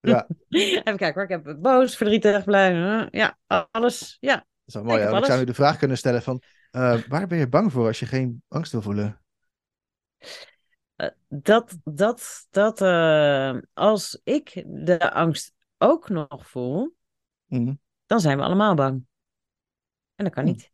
Ja. 0.00 0.26
Even 0.48 0.82
kijken 0.96 1.14
hoor, 1.14 1.22
ik 1.22 1.28
heb 1.28 1.56
boos, 1.60 1.96
verdrietig, 1.96 2.44
blij. 2.44 2.72
Ja, 3.10 3.38
alles. 3.70 4.16
Ja, 4.20 4.44
is 4.64 4.74
wel 4.74 4.84
mooi. 4.84 5.02
Ik 5.02 5.24
zou 5.24 5.38
nu 5.38 5.44
de 5.44 5.54
vraag 5.54 5.78
kunnen 5.78 5.96
stellen 5.96 6.22
van, 6.22 6.42
eh, 6.70 6.98
waar 7.08 7.26
ben 7.26 7.38
je 7.38 7.48
bang 7.48 7.72
voor 7.72 7.86
als 7.86 7.98
je 7.98 8.06
geen 8.06 8.42
angst 8.48 8.72
wil 8.72 8.82
voelen? 8.82 9.20
Eh, 10.96 11.08
dat, 11.28 11.76
dat, 11.84 12.46
dat 12.50 12.80
eh, 12.80 13.56
als 13.74 14.20
ik 14.24 14.64
de 14.66 15.12
angst 15.12 15.52
ook 15.78 16.08
nog 16.08 16.48
voel, 16.48 16.94
Mhm. 17.46 17.74
dan 18.06 18.20
zijn 18.20 18.38
we 18.38 18.44
allemaal 18.44 18.74
bang. 18.74 19.04
En 20.16 20.24
dat 20.24 20.34
kan 20.34 20.44
Hm. 20.44 20.50
niet. 20.50 20.70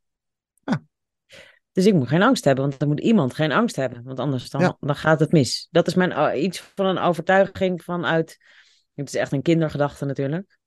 Ah. 0.65 0.77
Dus 1.73 1.87
ik 1.87 1.95
moet 1.95 2.09
geen 2.09 2.23
angst 2.23 2.45
hebben, 2.45 2.65
want 2.67 2.79
dan 2.79 2.89
moet 2.89 3.01
iemand 3.01 3.35
geen 3.35 3.53
angst 3.53 3.77
hebben. 3.77 4.03
Want 4.05 4.19
anders 4.19 4.51
dan, 4.51 4.61
Ja. 4.61 4.77
dan 4.81 4.97
gaat 4.97 5.21
het 5.21 5.33
mis. 5.33 5.69
Dat 5.71 5.87
is 5.87 5.95
mijn, 5.95 6.13
eh, 6.13 6.43
iets 6.43 6.61
van 6.61 6.87
een 6.87 6.99
overtuiging 6.99 7.83
vanuit... 7.83 8.39
Het 8.95 9.09
is 9.09 9.15
echt 9.15 9.33
een 9.33 9.43
kindergedachte 9.43 10.05
natuurlijk. 10.05 10.59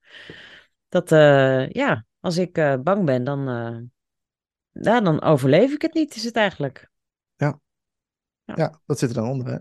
Dat, 0.89 1.11
eh, 1.11 1.69
ja, 1.69 2.05
als 2.19 2.37
ik 2.37 2.57
eh, 2.57 2.75
bang 2.79 3.05
ben, 3.05 3.23
dan, 3.23 3.39
ja, 4.71 5.01
dan 5.01 5.21
overleef 5.21 5.73
ik 5.73 5.81
het 5.81 5.93
niet, 5.93 6.15
is 6.15 6.23
het 6.23 6.35
eigenlijk. 6.35 6.89
Ja, 8.55 8.81
dat 8.85 8.99
zit 8.99 9.09
er 9.09 9.15
dan 9.15 9.29
onder, 9.29 9.47
hè? 9.47 9.53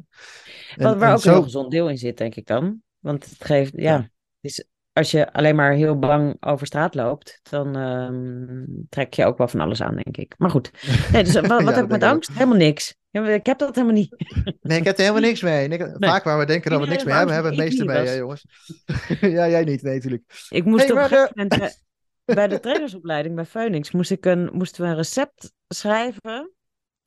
En, 0.77 0.99
waar 0.99 1.09
en 1.09 1.15
ook 1.15 1.21
zo- 1.21 1.37
een 1.37 1.43
gezond 1.43 1.71
deel 1.71 1.89
in 1.89 1.99
zit, 1.99 2.17
denk 2.17 2.35
ik 2.35 2.47
dan. 2.47 2.83
Want 2.99 3.25
het 3.31 3.45
geeft, 3.45 3.73
ja, 3.77 3.83
Ja. 3.83 3.97
het 4.01 4.11
is, 4.41 4.65
als 4.95 5.11
je 5.11 5.33
alleen 5.33 5.57
maar 5.57 5.73
heel 5.73 5.99
bang 5.99 6.37
over 6.41 6.67
straat 6.67 6.95
loopt, 6.95 7.41
dan 7.43 7.77
ehm, 7.77 8.65
trek 8.89 9.15
je 9.15 9.25
ook 9.25 9.39
wel 9.39 9.49
van 9.49 9.61
alles 9.61 9.83
aan, 9.83 9.95
denk 9.95 10.17
ik. 10.17 10.35
Maar 10.39 10.51
goed, 10.51 10.71
nee, 11.13 11.25
dus, 11.25 11.35
wat, 11.41 11.47
wat 11.47 11.61
Ja, 11.61 11.65
dat 11.65 11.75
heb 11.75 11.85
ik 11.85 11.91
met 11.91 12.03
ik 12.03 12.09
ook. 12.09 12.15
angst? 12.15 12.31
Helemaal 12.33 12.57
niks. 12.57 12.97
Ik 13.11 13.47
heb 13.47 13.59
dat 13.59 13.75
helemaal 13.75 13.97
niet. 13.97 14.17
Nee, 14.61 14.79
ik 14.79 14.85
heb 14.85 14.95
er 14.97 15.01
helemaal 15.01 15.23
niks 15.23 15.43
mee. 15.43 15.69
Nee, 15.69 15.79
Vaak 15.99 16.25
waar 16.25 16.39
we 16.39 16.45
denken 16.45 16.71
dat 16.71 16.81
we 16.81 16.87
niks 16.87 17.05
mee 17.05 17.15
hebben, 17.15 17.35
hebben 17.35 17.53
we 17.53 17.63
het 17.63 17.67
meeste 17.69 17.85
mee, 17.85 18.07
hè, 18.07 18.13
jongens? 18.13 18.47
ja, 19.39 19.49
jij 19.49 19.65
niet, 19.65 19.83
nee, 19.83 19.95
natuurlijk. 19.95 20.47
Ik 20.49 20.65
moest 20.65 20.83
Hey, 20.83 20.93
op 20.93 20.99
een 20.99 21.09
gegeven 21.09 21.33
moment 21.35 21.59
bij, 21.59 22.35
bij 22.35 22.49
de 22.49 22.61
trainersopleiding 22.61 23.35
bij 23.35 23.45
Phoenix, 23.45 23.91
moest 23.91 24.11
ik 24.11 24.25
een, 24.27 24.51
moesten 24.53 24.83
we 24.83 24.89
een 24.89 24.97
recept 24.97 25.53
schrijven 25.69 26.53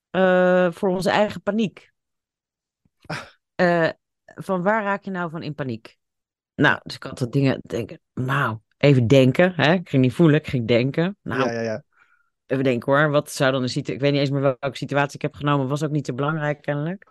eh, 0.10 0.72
voor 0.72 0.90
onze 0.90 1.10
eigen 1.10 1.42
paniek. 1.42 1.92
Eh, 3.56 3.90
van 4.36 4.64
waar 4.64 4.84
raak 4.84 5.04
je 5.04 5.12
nou 5.12 5.30
van 5.30 5.44
in 5.44 5.56
paniek? 5.56 5.98
Nou, 6.58 6.80
dus 6.84 6.96
ik 6.96 7.04
had 7.04 7.18
dat 7.18 7.32
dingen 7.32 7.60
denken, 7.62 8.00
nou, 8.14 8.58
even 8.78 9.08
denken. 9.08 9.54
Hè? 9.56 9.74
Ik 9.74 9.90
ging 9.90 10.02
niet 10.02 10.14
voelen, 10.14 10.36
ik 10.36 10.48
ging 10.48 10.68
denken. 10.68 11.18
Nou, 11.22 11.42
Ja, 11.44 11.52
ja, 11.52 11.62
ja. 11.62 11.84
even 12.46 12.64
denken 12.64 12.94
hoor. 12.94 13.10
Wat 13.10 13.32
zou 13.32 13.52
dan 13.52 13.62
een 13.62 13.70
situatie... 13.70 13.94
Ik 13.94 14.02
weet 14.02 14.12
niet 14.12 14.22
eens 14.22 14.30
meer 14.30 14.42
welke 14.42 14.78
situatie 14.78 15.16
ik 15.16 15.22
heb 15.22 15.36
genomen. 15.36 15.68
Was 15.68 15.84
ook 15.84 15.92
niet 15.92 16.06
zo 16.06 16.14
belangrijk 16.14 16.62
kennelijk. 16.62 17.08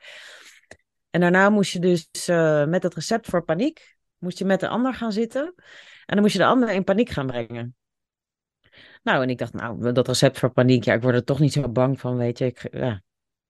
En 1.11 1.20
daarna 1.20 1.50
moest 1.50 1.72
je 1.72 1.78
dus 1.78 2.09
eh, 2.28 2.64
met 2.64 2.82
het 2.82 2.94
recept 2.94 3.26
voor 3.26 3.44
paniek... 3.44 3.96
moest 4.18 4.38
je 4.38 4.44
met 4.44 4.61
de 4.61 4.68
ander 4.68 4.94
gaan 4.94 5.12
zitten. 5.12 5.54
En 6.06 6.14
dan 6.14 6.20
moest 6.20 6.32
je 6.32 6.38
de 6.38 6.46
ander 6.46 6.70
in 6.70 6.85
paniek 6.85 7.09
gaan 7.09 7.26
brengen. 7.26 7.76
Nou, 9.02 9.22
en 9.22 9.30
ik 9.30 9.38
dacht, 9.38 9.52
nou, 9.52 9.92
dat 9.92 10.09
recept 10.09 10.38
voor 10.38 10.52
paniek... 10.52 10.85
Ja, 10.85 10.94
ik 10.94 11.02
word 11.02 11.14
er 11.14 11.24
toch 11.24 11.40
niet 11.40 11.52
zo 11.52 11.68
bang 11.68 12.00
van, 12.00 12.16
weet 12.16 12.38
je. 12.38 12.46
Ik, 12.46 12.68
ja, 12.70 13.02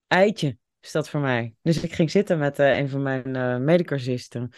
eitje 0.07 0.59
is 0.81 0.93
dat 0.93 1.09
voor 1.09 1.21
mij. 1.21 1.55
Dus 1.63 1.83
ik 1.83 1.93
ging 1.93 2.11
zitten 2.11 2.39
met 2.39 2.59
eh, 2.59 2.79
een 2.79 2.89
van 2.89 3.03
mijn 3.03 3.37
eh 3.37 3.57
medecursisten. 3.57 4.53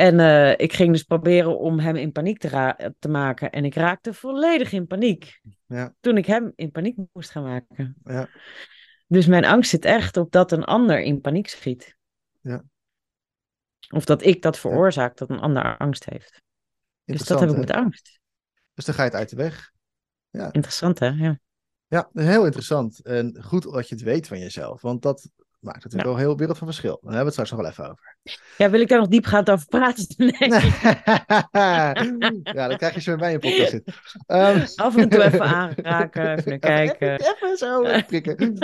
En 0.00 0.20
eh, 0.20 0.52
ik 0.56 0.72
ging 0.72 0.92
dus 0.92 1.02
proberen 1.02 1.58
om 1.58 1.78
hem 1.78 1.96
in 1.96 2.12
paniek 2.12 2.38
te, 2.38 2.94
te 2.98 3.08
maken. 3.08 3.50
En 3.50 3.64
ik 3.64 3.74
raakte 3.74 4.14
volledig 4.14 4.72
in 4.72 4.86
paniek. 4.86 5.40
Ja. 5.66 5.94
Toen 6.00 6.16
ik 6.16 6.26
hem 6.26 6.52
in 6.54 6.70
paniek 6.70 6.96
moest 7.12 7.30
gaan 7.30 7.42
maken. 7.42 7.96
Ja. 8.04 8.28
Dus 9.06 9.26
mijn 9.26 9.44
angst 9.44 9.70
zit 9.70 9.84
echt 9.84 10.16
op 10.16 10.32
dat 10.32 10.52
een 10.52 10.64
ander 10.64 11.00
in 11.00 11.20
paniek 11.20 11.48
schiet. 11.48 11.96
Ja. 12.40 12.64
Of 13.88 14.04
dat 14.04 14.24
ik 14.24 14.42
dat 14.42 14.58
veroorzaak 14.58 15.16
dat 15.16 15.30
een 15.30 15.40
ander 15.40 15.76
angst 15.76 16.04
heeft. 16.04 16.42
Dus 17.04 17.22
dat 17.22 17.40
heb 17.40 17.50
ik 17.50 17.56
met 17.56 17.70
angst. 17.70 18.20
Dus 18.74 18.84
dan 18.84 18.94
ga 18.94 19.02
je 19.02 19.08
het 19.08 19.18
uit 19.18 19.30
de 19.30 19.36
weg. 19.36 19.72
Interessant 20.30 20.98
hè? 20.98 21.08
Ja. 21.08 21.40
Ja, 21.86 22.08
heel 22.12 22.44
interessant. 22.44 23.00
En 23.00 23.42
goed 23.42 23.62
dat 23.62 23.88
je 23.88 23.94
het 23.94 24.04
weet 24.04 24.26
van 24.26 24.38
jezelf, 24.38 24.80
want 24.80 25.02
dat 25.02 25.30
maakt 25.60 25.76
natuurlijk 25.76 26.04
wel 26.04 26.12
een 26.12 26.26
heel 26.26 26.36
wereld 26.36 26.58
van 26.58 26.66
verschil. 26.66 26.98
Daar 27.02 27.14
hebben 27.14 27.18
we 27.18 27.24
het 27.24 27.32
straks 27.32 27.50
nog 27.50 27.60
wel 27.60 27.70
even 27.70 27.84
over. 27.90 28.16
ja, 28.56 28.70
wil 28.70 28.80
ik 28.80 28.88
daar 28.88 28.98
nog 28.98 29.08
diepgaand 29.08 29.50
over 29.50 29.66
praten? 29.66 30.04
Nee. 30.16 30.38
ja, 32.42 32.68
dan 32.68 32.76
krijg 32.76 32.94
je 32.94 33.00
zo 33.00 33.16
bij 33.16 33.32
je 33.32 33.38
podcast 33.38 33.70
zit. 33.70 33.92
Ehm, 34.26 34.66
Af 34.86 34.96
en 34.96 35.08
toe 35.08 35.22
even 35.22 35.42
aanraken, 35.42 36.38
even 36.38 36.58
kijken. 36.58 37.12
Even, 37.20 37.34
even 37.34 37.56
zo 37.56 37.82
prikken. 38.06 38.58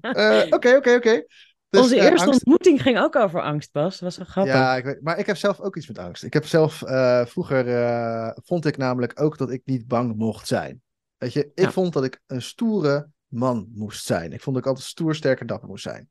Eh, 0.00 0.42
Oké, 0.50 0.76
oké, 0.76 0.94
oké. 0.94 1.24
Dus, 1.70 1.80
Onze 1.80 1.96
eh, 1.96 2.04
eerste 2.04 2.30
ontmoeting 2.30 2.82
ging 2.82 2.98
ook 2.98 3.16
over 3.16 3.42
angst, 3.42 3.72
Bas. 3.72 3.92
Dat 3.92 4.00
was 4.00 4.16
wel 4.16 4.26
grappig. 4.26 4.52
Ja, 4.54 4.76
ik 4.76 4.84
weet, 4.84 5.02
maar 5.02 5.18
ik 5.18 5.26
heb 5.26 5.36
zelf 5.36 5.60
ook 5.60 5.76
iets 5.76 5.88
met 5.88 5.98
angst. 5.98 6.22
Ik 6.22 6.32
heb 6.32 6.46
zelf, 6.46 6.82
eh, 6.82 7.26
vroeger 7.26 8.34
vond 8.44 8.66
ik 8.66 8.76
namelijk 8.76 9.20
ook 9.20 9.38
dat 9.38 9.50
ik 9.50 9.62
niet 9.64 9.88
bang 9.88 10.16
mocht 10.16 10.46
zijn. 10.46 10.82
Weet 11.16 11.32
je, 11.32 11.44
ik 11.54 11.64
Ja. 11.64 11.70
vond 11.70 11.92
dat 11.92 12.04
ik 12.04 12.20
een 12.26 12.42
stoere 12.42 13.08
man 13.30 13.68
moest 13.74 14.04
zijn. 14.04 14.32
Ik 14.32 14.40
vond 14.40 14.56
dat 14.56 14.64
ik 14.64 14.70
altijd 14.70 14.88
stoer, 14.88 15.14
sterk 15.14 15.40
en 15.40 15.46
dapper 15.46 15.68
moest 15.68 15.82
zijn. 15.82 16.10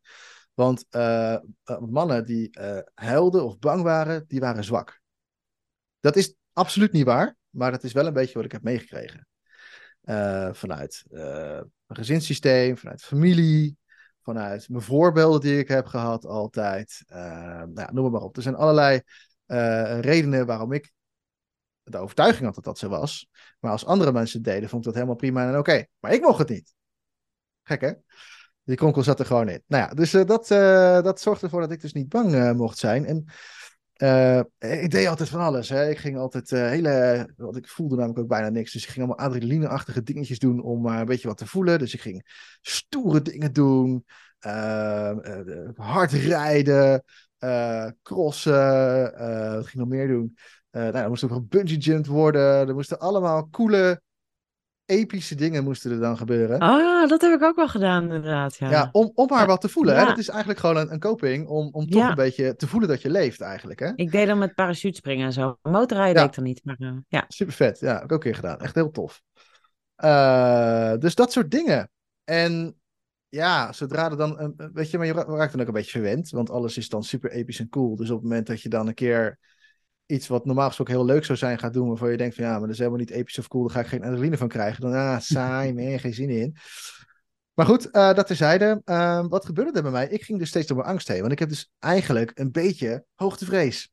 Want 0.54 0.86
eh, 0.90 1.34
eh, 1.34 1.42
mannen 1.80 2.26
die 2.26 2.50
eh, 2.52 2.80
huilden 2.94 3.46
of 3.46 3.60
bang 3.60 3.84
waren, 3.84 4.26
die 4.28 4.40
waren 4.40 4.64
zwak. 4.64 5.02
Dat 6.00 6.16
is 6.16 6.36
absoluut 6.54 6.92
niet 6.92 7.06
waar, 7.06 7.36
maar 7.50 7.72
dat 7.72 7.84
is 7.84 7.94
wel 7.94 8.06
een 8.06 8.14
beetje 8.14 8.34
wat 8.34 8.46
ik 8.46 8.52
heb 8.52 8.64
meegekregen. 8.64 9.28
Vanuit 10.52 11.04
mijn 11.10 11.72
gezinssysteem, 11.88 12.78
vanuit 12.78 13.04
familie, 13.04 13.78
vanuit 14.22 14.70
mijn 14.70 14.84
voorbeelden 14.84 15.42
die 15.42 15.60
ik 15.60 15.68
heb 15.68 15.86
gehad 15.86 16.26
altijd. 16.26 17.04
Nou 17.08 17.94
noem 17.94 18.12
maar 18.12 18.22
op. 18.22 18.36
Er 18.36 18.42
zijn 18.42 18.56
allerlei 18.56 19.02
redenen 20.02 20.46
waarom 20.46 20.72
ik 20.72 20.92
de 21.84 21.98
overtuiging 21.98 22.46
had 22.46 22.56
dat 22.56 22.64
dat 22.64 22.78
zo 22.78 22.90
was. 22.90 23.28
Maar 23.60 23.72
als 23.72 23.86
andere 23.86 24.12
mensen 24.12 24.42
het 24.42 24.48
deden, 24.48 24.70
vond 24.70 24.82
ik 24.82 24.86
dat 24.86 24.94
helemaal 24.94 25.16
prima 25.16 25.48
en 25.48 25.58
oké. 25.58 25.86
Maar 26.00 26.14
ik 26.14 26.22
mocht 26.22 26.40
het 26.40 26.50
niet. 26.50 26.78
Gek 27.70 27.82
hè? 27.82 27.92
Die 28.64 28.76
kronkel 28.76 29.04
zat 29.04 29.20
er 29.20 29.26
gewoon 29.26 29.50
in. 29.50 29.64
Nou 29.68 29.84
ja, 29.84 29.94
dus 29.94 30.14
eh, 30.14 30.26
dat, 30.26 30.52
eh, 30.52 31.02
dat 31.02 31.22
zorgde 31.22 31.46
ervoor 31.46 31.62
dat 31.62 31.72
ik 31.72 31.82
dus 31.82 31.94
niet 31.94 32.10
bang 32.10 32.34
eh, 32.34 32.52
mocht 32.52 32.78
zijn. 32.78 33.06
En 33.06 33.26
ik 34.60 34.92
deed 34.92 35.08
altijd 35.08 35.30
van 35.30 35.40
alles. 35.40 35.70
Hè. 35.70 35.90
Ik 35.90 35.98
ging 35.98 36.18
altijd 36.18 36.50
hele. 36.50 37.30
Want 37.38 37.58
ik 37.58 37.68
voelde 37.68 37.96
namelijk 37.96 38.20
ook 38.20 38.28
bijna 38.28 38.50
niks. 38.50 38.72
Dus 38.72 38.84
ik 38.84 38.90
ging 38.90 39.06
allemaal 39.06 39.26
adrenalineachtige 39.26 40.04
dingetjes 40.04 40.40
doen 40.40 40.62
om 40.62 40.86
een 40.86 41.06
beetje 41.06 41.28
wat 41.28 41.38
te 41.38 41.48
voelen. 41.48 41.80
Dus 41.80 41.94
ik 41.94 42.02
ging 42.02 42.48
stoere 42.62 43.22
dingen 43.22 43.54
doen. 43.54 44.06
hard 45.76 46.12
rijden. 46.12 47.04
crossen. 48.04 49.12
wat 49.56 49.68
ging 49.68 49.74
nog 49.84 49.88
meer 49.88 50.08
doen? 50.08 50.38
Nou, 50.72 50.96
er 50.96 51.10
moest 51.10 51.24
ook 51.24 51.30
nog 51.30 51.48
bungee 51.48 51.78
jumped 51.78 52.08
worden. 52.08 52.68
Er 52.68 52.74
moesten 52.74 53.00
allemaal 53.00 53.50
coole, 53.50 54.02
epische 54.89 55.36
dingen 55.36 55.63
moesten 55.63 55.91
er 55.91 55.99
dan 55.99 56.17
gebeuren. 56.17 56.60
Ah, 56.60 57.10
dat 57.10 57.21
heb 57.21 57.34
ik 57.34 57.43
ook 57.43 57.56
wel 57.56 57.67
gedaan, 57.67 58.04
inderdaad. 58.04 58.56
Ja. 58.56 58.69
Ja, 58.71 58.89
om, 58.91 59.12
om 59.13 59.28
maar 59.28 59.47
wat 59.47 59.62
te 59.62 59.69
voelen. 59.69 59.97
Hè? 59.97 60.06
Dat 60.06 60.17
is 60.17 60.30
eigenlijk 60.30 60.60
gewoon 60.60 60.78
een, 60.78 60.91
een 60.91 60.99
coping 60.99 61.47
om, 61.47 61.69
om 61.71 61.89
toch 61.89 62.10
een 62.10 62.15
beetje 62.15 62.56
te 62.56 62.67
voelen 62.67 62.89
dat 62.89 63.02
je 63.02 63.10
leeft 63.10 63.41
eigenlijk. 63.41 63.80
Hè? 63.80 63.91
Ik 63.95 64.12
deed 64.12 64.28
dan 64.28 64.38
met 64.38 64.56
parachutespringen 64.56 65.25
en 65.25 65.34
zo. 65.34 65.58
Motorrijden 65.62 66.15
deed 66.15 66.25
ik 66.25 66.36
dan 66.36 66.43
niet. 66.43 66.62
Maar 66.63 66.75
eh, 66.80 66.97
ja. 67.08 67.25
Super 67.28 67.54
vet. 67.54 67.80
Ja, 67.80 67.93
heb 67.93 68.04
ik 68.04 68.12
ook 68.12 68.12
een 68.12 68.19
keer 68.19 68.36
gedaan. 68.36 68.60
Echt 68.60 68.75
heel 68.75 68.91
tof. 68.91 69.21
Eh, 69.95 70.93
dus 70.97 71.15
dat 71.15 71.32
soort 71.32 71.52
dingen. 71.52 71.89
En 72.23 72.75
ja, 73.30 73.71
zodra 73.71 74.10
er 74.10 74.17
dan, 74.17 74.39
een- 74.39 74.69
weet 74.73 74.91
je, 74.91 74.97
maar 74.97 75.08
je 75.08 75.13
ra- 75.13 75.36
raakt 75.36 75.52
dan 75.52 75.62
ook 75.62 75.67
een 75.67 75.73
beetje 75.73 75.91
verwend, 75.91 76.30
want 76.30 76.49
alles 76.49 76.78
is 76.78 76.89
dan 76.89 77.04
super 77.04 77.32
episch 77.32 77.60
en 77.60 77.69
cool. 77.69 77.95
Dus 77.95 78.10
op 78.10 78.15
het 78.15 78.23
moment 78.30 78.47
dat 78.47 78.62
je 78.62 78.69
dan 78.69 78.88
een 78.88 78.93
keer 78.93 79.39
iets 80.10 80.28
wat 80.28 80.45
normaal 80.45 80.67
gesproken 80.67 80.93
heel 80.93 81.06
leuk 81.06 81.26
zou 81.26 81.38
zijn 81.38 81.60
gaat 81.60 81.74
doen, 81.74 81.88
waarvan 81.88 82.12
je 82.12 82.17
denkt 82.17 82.36
van 82.36 82.43
ja, 82.43 82.52
maar 82.52 82.62
dat 82.62 82.69
is 82.69 82.78
helemaal 82.78 83.00
niet 83.00 83.10
episch 83.10 83.38
of 83.38 83.48
cool, 83.48 83.63
daar 83.63 83.74
ga 83.74 83.80
ik 83.80 83.88
geen 83.88 84.02
adrenaline 84.02 84.38
van 84.38 84.48
krijgen. 84.48 84.82
Dan, 84.82 84.93
ah, 84.93 85.19
saai, 85.19 85.72
nee, 85.74 86.00
geen 86.00 86.13
zin 86.13 86.30
in. 86.30 86.56
Maar 87.54 87.65
goed, 87.65 87.91
eh, 87.91 88.13
dat 88.13 88.28
terzijde. 88.28 88.82
Ehm 88.86 89.28
wat 89.28 89.45
gebeurde 89.45 89.72
er 89.72 89.82
bij 89.82 89.91
mij? 89.91 90.08
Ik 90.08 90.24
ging 90.24 90.39
dus 90.39 90.50
steeds 90.50 90.67
door 90.67 90.78
mijn 90.78 90.89
angst 90.89 91.08
heen, 91.08 91.19
want 91.19 91.32
ik 91.32 91.39
heb 91.39 91.50
dus 91.50 91.72
eigenlijk 91.80 92.32
een 92.34 92.52
beetje 92.52 93.06
hoogtevrees. 93.15 93.91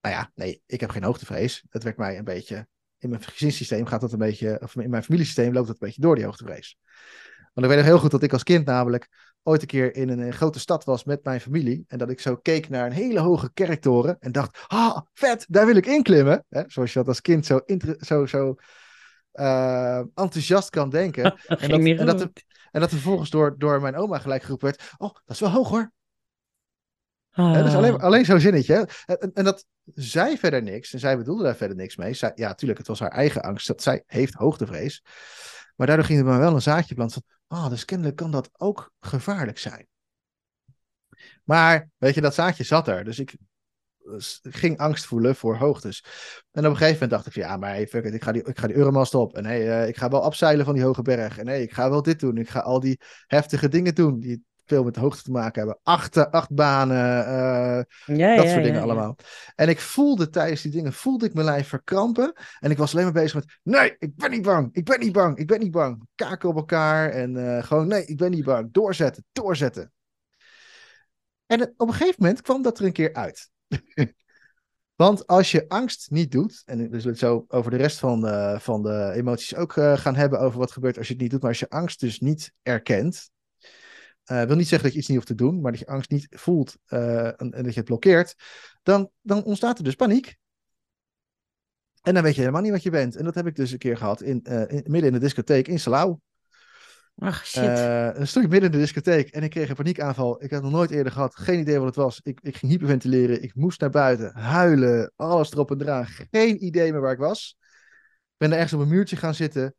Nou 0.00 0.14
ja, 0.14 0.30
nee, 0.34 0.62
ik 0.66 0.80
heb 0.80 0.90
geen 0.90 1.04
hoogtevrees. 1.04 1.64
Het 1.68 1.82
werkt 1.82 1.98
mij 1.98 2.18
een 2.18 2.24
beetje, 2.24 2.66
in 2.98 3.10
mijn 3.10 3.22
gezinssysteem 3.22 3.86
gaat 3.86 4.00
dat 4.00 4.12
een 4.12 4.18
beetje, 4.18 4.60
of 4.62 4.76
in 4.76 4.90
mijn 4.90 5.02
familiesysteem 5.02 5.52
loopt 5.52 5.66
dat 5.66 5.76
een 5.80 5.86
beetje 5.86 6.00
door, 6.00 6.14
die 6.14 6.24
hoogtevrees. 6.24 6.78
Want 7.52 7.66
ik 7.66 7.72
weet 7.72 7.76
nog 7.76 7.84
heel 7.84 7.98
goed 7.98 8.10
dat 8.10 8.22
ik 8.22 8.32
als 8.32 8.42
kind 8.42 8.66
namelijk 8.66 9.29
ooit 9.42 9.60
een 9.60 9.66
keer 9.66 9.94
in 9.94 10.08
een, 10.08 10.20
eh, 10.20 10.32
grote 10.32 10.58
stad 10.58 10.84
was 10.84 11.04
met 11.04 11.24
mijn 11.24 11.40
familie. 11.40 11.84
En 11.88 11.98
dat 11.98 12.10
ik 12.10 12.20
zo 12.20 12.36
keek 12.36 12.68
naar 12.68 12.86
een 12.86 12.92
hele 12.92 13.20
hoge 13.20 13.52
kerktoren 13.52 14.16
en 14.20 14.32
dacht, 14.32 14.64
ah, 14.66 14.98
vet, 15.12 15.46
daar 15.48 15.66
wil 15.66 15.76
ik 15.76 15.86
inklimmen. 15.86 16.44
Hè? 16.48 16.62
Zoals 16.66 16.92
je 16.92 16.98
dat 16.98 17.08
als 17.08 17.20
kind 17.20 17.46
zo, 17.46 17.60
zo, 17.98 18.26
zo 18.26 18.54
eh, 19.32 19.98
enthousiast 19.98 20.70
kan 20.70 20.90
denken. 20.90 21.24
En 21.46 21.68
dat, 21.68 21.80
en, 21.80 22.06
dat 22.06 22.20
er, 22.20 22.30
en 22.70 22.80
dat 22.80 22.90
er 22.90 22.96
vervolgens 22.96 23.30
door, 23.30 23.54
door 23.58 23.80
mijn 23.80 23.96
oma 23.96 24.18
gelijk 24.18 24.42
geroepen 24.42 24.66
werd, 24.66 24.92
oh, 24.98 25.14
dat 25.14 25.34
is 25.34 25.40
wel 25.40 25.50
hoog 25.50 25.68
hoor. 25.68 25.92
Dat 27.30 27.66
is 27.66 27.74
alleen, 27.74 27.94
Ah. 27.94 28.02
alleen 28.02 28.24
zo'n 28.24 28.40
zinnetje. 28.40 28.88
En, 29.06 29.30
en 29.34 29.44
dat 29.44 29.66
zij 29.94 30.38
verder 30.38 30.62
niks, 30.62 30.92
en 30.92 30.98
zij 30.98 31.16
bedoelde 31.16 31.42
daar 31.42 31.56
verder 31.56 31.76
niks 31.76 31.96
mee. 31.96 32.14
Zij, 32.14 32.32
ja, 32.34 32.54
tuurlijk, 32.54 32.78
het 32.78 32.88
was 32.88 33.00
haar 33.00 33.10
eigen 33.10 33.42
angst. 33.42 33.66
Dat 33.66 33.82
zij 33.82 34.02
heeft 34.06 34.34
hoogtevrees. 34.34 35.02
Maar 35.80 35.88
daardoor 35.88 36.06
ging 36.06 36.18
er 36.18 36.24
maar 36.24 36.38
wel 36.38 36.54
een 36.54 36.62
zaadje 36.62 36.94
planten 36.94 37.22
ah, 37.46 37.68
dus 37.68 37.84
kennelijk 37.84 38.16
kan 38.16 38.30
dat 38.30 38.50
ook 38.52 38.92
gevaarlijk 39.00 39.58
zijn. 39.58 39.86
Maar, 41.44 41.90
weet 41.98 42.14
je, 42.14 42.20
dat 42.20 42.34
zaadje 42.34 42.64
zat 42.64 42.88
er. 42.88 43.04
Dus 43.04 43.18
ik 43.18 43.36
s- 44.16 44.40
ging 44.42 44.78
angst 44.78 45.04
voelen 45.06 45.36
voor 45.36 45.56
hoogtes. 45.56 46.04
En 46.50 46.64
op 46.64 46.70
een 46.70 46.76
gegeven 46.76 46.92
moment 46.92 47.10
dacht 47.10 47.26
ik, 47.26 47.32
van, 47.32 47.42
ja, 47.42 47.56
maar 47.56 47.70
hey, 47.70 47.86
fuck 47.88 48.04
it, 48.04 48.14
ik 48.14 48.22
ga 48.22 48.32
die, 48.32 48.44
ik 48.44 48.58
ga 48.58 48.66
die 48.66 48.76
Euromast 48.76 49.14
op. 49.14 49.36
En 49.36 49.44
hey, 49.44 49.80
eh, 49.82 49.88
ik 49.88 49.96
ga 49.96 50.08
wel 50.08 50.22
afzeilen 50.22 50.64
van 50.64 50.74
die 50.74 50.84
hoge 50.84 51.02
berg. 51.02 51.38
En 51.38 51.46
hey, 51.46 51.62
ik 51.62 51.72
ga 51.72 51.90
wel 51.90 52.02
dit 52.02 52.20
doen. 52.20 52.36
Ik 52.36 52.48
ga 52.48 52.60
al 52.60 52.80
die 52.80 53.00
heftige 53.26 53.68
dingen 53.68 53.94
doen 53.94 54.20
die 54.20 54.44
veel 54.70 54.84
met 54.84 54.96
hoogte 54.96 55.22
te 55.22 55.30
maken 55.30 55.58
hebben. 55.58 55.78
Acht, 55.82 56.30
acht 56.30 56.54
banen, 56.54 57.26
eh, 57.26 58.16
Ja, 58.16 58.36
dat 58.36 58.44
ja, 58.44 58.50
soort 58.50 58.62
dingen 58.62 58.78
ja, 58.78 58.82
allemaal. 58.82 59.16
En 59.54 59.68
ik 59.68 59.80
voelde 59.80 60.28
tijdens 60.28 60.62
die 60.62 60.70
dingen, 60.70 60.92
voelde 60.92 61.26
ik 61.26 61.34
mijn 61.34 61.46
lijf 61.46 61.68
verkrampen. 61.68 62.32
En 62.60 62.70
ik 62.70 62.76
was 62.76 62.92
alleen 62.92 63.04
maar 63.04 63.22
bezig 63.22 63.34
met, 63.34 63.58
nee, 63.62 63.96
ik 63.98 64.16
ben 64.16 64.30
niet 64.30 64.42
bang. 64.42 64.68
Ik 64.72 64.84
ben 64.84 65.00
niet 65.00 65.12
bang. 65.12 65.38
Ik 65.38 65.46
ben 65.46 65.60
niet 65.60 65.70
bang. 65.70 66.06
Kaken 66.14 66.48
op 66.48 66.56
elkaar 66.56 67.10
en 67.10 67.56
eh, 67.56 67.64
gewoon, 67.64 67.86
nee, 67.86 68.04
ik 68.04 68.16
ben 68.16 68.30
niet 68.30 68.44
bang. 68.44 68.72
Doorzetten, 68.72 69.24
doorzetten. 69.32 69.92
En 71.46 71.62
op 71.76 71.88
een 71.88 71.94
gegeven 71.94 72.16
moment 72.18 72.42
kwam 72.42 72.62
dat 72.62 72.78
er 72.78 72.84
een 72.84 72.92
keer 72.92 73.14
uit. 73.14 73.50
Want 75.00 75.26
als 75.26 75.50
je 75.50 75.68
angst 75.68 76.10
niet 76.10 76.32
doet, 76.32 76.62
en 76.64 76.78
we 76.78 76.96
zullen 76.96 77.10
het 77.10 77.18
zo 77.18 77.44
over 77.48 77.70
de 77.70 77.76
rest 77.76 77.98
van, 77.98 78.28
van 78.60 78.82
de 78.82 79.12
emoties 79.14 79.54
ook 79.54 79.76
eh, 79.76 79.96
gaan 79.96 80.14
hebben, 80.14 80.40
over 80.40 80.58
wat 80.58 80.72
gebeurt 80.72 80.98
als 80.98 81.06
je 81.06 81.12
het 81.12 81.22
niet 81.22 81.30
doet, 81.30 81.40
maar 81.40 81.50
als 81.50 81.58
je 81.58 81.68
angst 81.68 82.00
dus 82.00 82.20
niet 82.20 82.52
erkent, 82.62 83.30
eh 84.30 84.42
wil 84.42 84.56
niet 84.56 84.68
zeggen 84.68 84.82
dat 84.82 84.92
je 84.92 84.98
iets 84.98 85.08
niet 85.08 85.16
hoeft 85.16 85.28
te 85.28 85.34
doen, 85.44 85.60
maar 85.60 85.70
dat 85.70 85.80
je 85.80 85.86
angst 85.86 86.10
niet 86.10 86.26
voelt 86.30 86.76
eh, 86.86 87.26
en, 87.26 87.36
en 87.36 87.62
dat 87.62 87.72
je 87.72 87.78
het 87.80 87.84
blokkeert, 87.84 88.34
dan, 88.82 89.10
dan 89.20 89.44
ontstaat 89.44 89.78
er 89.78 89.84
dus 89.84 89.94
paniek. 89.94 90.36
En 92.02 92.14
dan 92.14 92.22
weet 92.22 92.34
je 92.34 92.40
helemaal 92.40 92.62
niet 92.62 92.70
wat 92.70 92.82
je 92.82 92.90
bent. 92.90 93.16
En 93.16 93.24
dat 93.24 93.34
heb 93.34 93.46
ik 93.46 93.56
dus 93.56 93.70
een 93.70 93.78
keer 93.78 93.96
gehad 93.96 94.22
in, 94.22 94.42
eh, 94.42 94.60
in- 94.60 94.84
midden 94.86 95.04
in 95.04 95.12
de 95.12 95.18
discotheek 95.18 95.68
in 95.68 95.80
Salau. 95.80 96.16
Ach, 97.18 97.46
shit. 97.46 97.62
Stond 98.28 98.44
ik 98.44 98.50
midden 98.50 98.70
in 98.70 98.76
de 98.76 98.82
discotheek 98.82 99.28
en 99.28 99.42
ik 99.42 99.50
kreeg 99.50 99.68
een 99.68 99.74
paniekaanval. 99.74 100.42
Ik 100.44 100.50
had 100.50 100.62
nog 100.62 100.70
nooit 100.72 100.90
eerder 100.90 101.12
gehad. 101.12 101.36
Geen 101.36 101.58
idee 101.58 101.76
wat 101.78 101.86
het 101.86 101.96
was. 101.96 102.20
Ik, 102.22 102.40
ik 102.42 102.56
ging 102.56 102.72
hyperventileren. 102.72 103.42
Ik 103.42 103.54
moest 103.54 103.80
naar 103.80 103.90
buiten. 103.90 104.32
Huilen. 104.34 105.12
Alles 105.16 105.52
erop 105.52 105.70
en 105.70 105.80
eraan. 105.80 106.06
Geen 106.06 106.64
idee 106.64 106.92
meer 106.92 107.00
waar 107.00 107.12
ik 107.12 107.18
was. 107.18 107.56
Ik 107.58 108.36
ben 108.36 108.50
er 108.50 108.54
ergens 108.54 108.72
op 108.72 108.80
een 108.80 108.88
muurtje 108.88 109.16
gaan 109.16 109.34
zitten. 109.34 109.74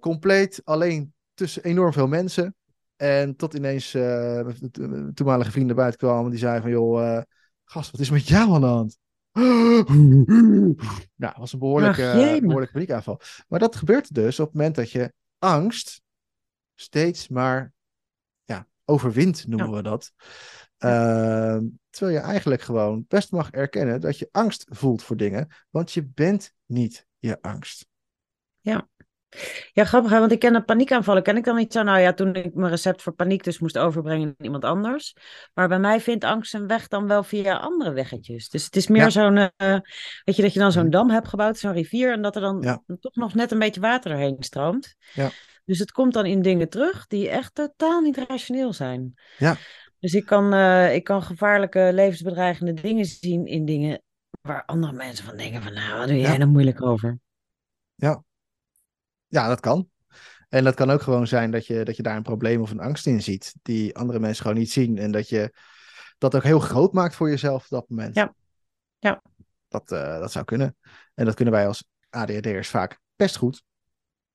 Compleet 0.00 0.60
alleen 0.64 1.14
tussen 1.34 1.64
enorm 1.64 1.92
veel 1.92 2.08
mensen. 2.08 2.54
En 2.96 3.36
tot 3.36 3.54
ineens 3.54 3.92
mijn 3.92 5.14
toenmalige 5.14 5.50
vrienden 5.50 5.76
buiten 5.76 5.98
kwamen. 5.98 6.30
Die 6.30 6.38
zeiden 6.38 6.62
van, 6.62 6.70
joh, 6.70 7.16
eh, 7.16 7.22
gast, 7.64 7.90
wat 7.90 8.00
is 8.00 8.10
met 8.10 8.28
jou 8.28 8.54
aan 8.54 8.60
de 8.60 8.66
hand? 8.66 8.98
Nou, 11.16 11.34
was 11.38 11.52
een 11.52 11.58
behoorlijke, 11.58 12.38
behoorlijke 12.40 12.72
paniekaanval. 12.72 13.20
Maar 13.48 13.58
dat 13.58 13.76
gebeurt 13.76 14.14
dus 14.14 14.40
op 14.40 14.46
het 14.46 14.54
moment 14.54 14.74
dat 14.74 14.90
je 14.90 15.12
angst 15.38 16.02
steeds 16.74 17.28
maar 17.28 17.72
ja, 18.44 18.66
overwint, 18.84 19.46
noemen 19.46 19.72
we 19.72 19.82
dat. 19.82 20.12
Ehm, 20.78 21.66
terwijl 21.90 22.18
je 22.18 22.24
eigenlijk 22.24 22.62
gewoon 22.62 23.04
best 23.08 23.30
mag 23.30 23.50
erkennen 23.50 24.00
dat 24.00 24.18
je 24.18 24.28
angst 24.32 24.66
voelt 24.68 25.02
voor 25.02 25.16
dingen, 25.16 25.48
want 25.70 25.92
je 25.92 26.04
bent 26.04 26.52
niet 26.66 27.06
je 27.18 27.42
angst. 27.42 27.86
Ja, 28.60 28.88
grappig, 29.74 30.10
hè, 30.10 30.18
want 30.18 30.32
ik 30.32 30.38
ken 30.38 30.54
een 30.54 30.64
paniekaanvallen. 30.64 31.22
Ken 31.22 31.36
ik 31.36 31.44
dan 31.44 31.56
niet 31.56 31.72
zo? 31.72 31.82
Nou 31.82 31.98
ja, 32.00 32.12
toen 32.12 32.34
ik 32.34 32.54
mijn 32.54 32.70
recept 32.70 33.02
voor 33.02 33.12
paniek 33.12 33.44
dus 33.44 33.58
moest 33.58 33.78
overbrengen 33.78 34.28
aan 34.38 34.44
iemand 34.44 34.64
anders. 34.64 35.16
Maar 35.54 35.68
bij 35.68 35.78
mij 35.78 36.00
vindt 36.00 36.24
angst 36.24 36.50
zijn 36.50 36.66
weg 36.66 36.88
dan 36.88 37.06
wel 37.08 37.22
via 37.22 37.56
andere 37.56 37.92
weggetjes. 37.92 38.48
Dus 38.48 38.64
het 38.64 38.76
is 38.76 38.88
meer 38.88 39.02
Ja. 39.02 39.10
zo'n, 39.10 39.36
eh, 39.36 39.50
weet 40.24 40.36
je, 40.36 40.42
dat 40.42 40.52
je 40.52 40.58
dan 40.58 40.72
zo'n 40.72 40.82
Mhm. 40.82 40.90
dam 40.90 41.10
hebt 41.10 41.28
gebouwd, 41.28 41.58
zo'n 41.58 41.72
rivier, 41.72 42.12
en 42.12 42.22
dat 42.22 42.34
er 42.34 42.40
dan 42.42 42.58
Ja. 42.60 42.82
toch 43.00 43.14
nog 43.14 43.34
net 43.34 43.52
een 43.52 43.58
beetje 43.58 43.80
water 43.80 44.10
doorheen 44.10 44.36
stroomt. 44.38 44.94
Ja. 45.12 45.30
Dus 45.64 45.78
het 45.78 45.92
komt 45.92 46.12
dan 46.12 46.26
in 46.26 46.42
dingen 46.42 46.68
terug 46.68 47.06
die 47.06 47.28
echt 47.28 47.54
totaal 47.54 48.00
niet 48.00 48.16
rationeel 48.16 48.72
zijn. 48.72 49.14
Ja. 49.38 49.56
Dus 49.98 50.12
ik 50.14 50.26
kan, 50.26 50.52
eh, 50.52 50.94
ik 50.94 51.04
kan 51.04 51.22
gevaarlijke, 51.22 51.90
levensbedreigende 51.92 52.72
dingen 52.72 53.04
zien 53.04 53.46
in 53.46 53.64
dingen 53.64 54.02
waar 54.40 54.64
andere 54.64 54.92
mensen 54.92 55.24
van 55.24 55.36
denken 55.36 55.62
van, 55.62 55.72
nou, 55.72 55.98
wat 55.98 56.08
doe 56.08 56.16
jij 56.20 56.30
Ja. 56.32 56.36
nou 56.36 56.50
moeilijk 56.50 56.82
over? 56.82 57.18
Ja, 57.94 58.22
dat 59.42 59.60
kan. 59.60 59.88
En 60.48 60.64
dat 60.64 60.74
kan 60.74 60.90
ook 60.90 61.02
gewoon 61.02 61.26
zijn 61.26 61.50
dat 61.50 61.66
je, 61.66 61.84
dat 61.84 61.96
je 61.96 62.02
daar 62.02 62.16
een 62.16 62.22
probleem 62.22 62.60
of 62.60 62.70
een 62.70 62.80
angst 62.80 63.06
in 63.06 63.22
ziet, 63.22 63.54
die 63.62 63.96
andere 63.96 64.18
mensen 64.18 64.42
gewoon 64.42 64.58
niet 64.58 64.72
zien. 64.72 64.98
En 64.98 65.10
dat 65.10 65.28
je 65.28 65.54
dat 66.18 66.34
ook 66.34 66.42
heel 66.42 66.60
groot 66.60 66.92
maakt 66.92 67.14
voor 67.14 67.28
jezelf 67.28 67.62
op 67.62 67.70
dat 67.70 67.88
moment. 67.88 68.14
Ja. 68.14 68.34
Ja. 68.98 69.22
Dat, 69.68 69.92
eh, 69.92 70.18
dat 70.18 70.32
zou 70.32 70.44
kunnen. 70.44 70.76
En 71.14 71.24
dat 71.24 71.34
kunnen 71.34 71.54
wij 71.54 71.66
als 71.66 71.84
ADHD'ers 72.10 72.68
vaak 72.68 73.00
best 73.16 73.36
goed. 73.36 73.62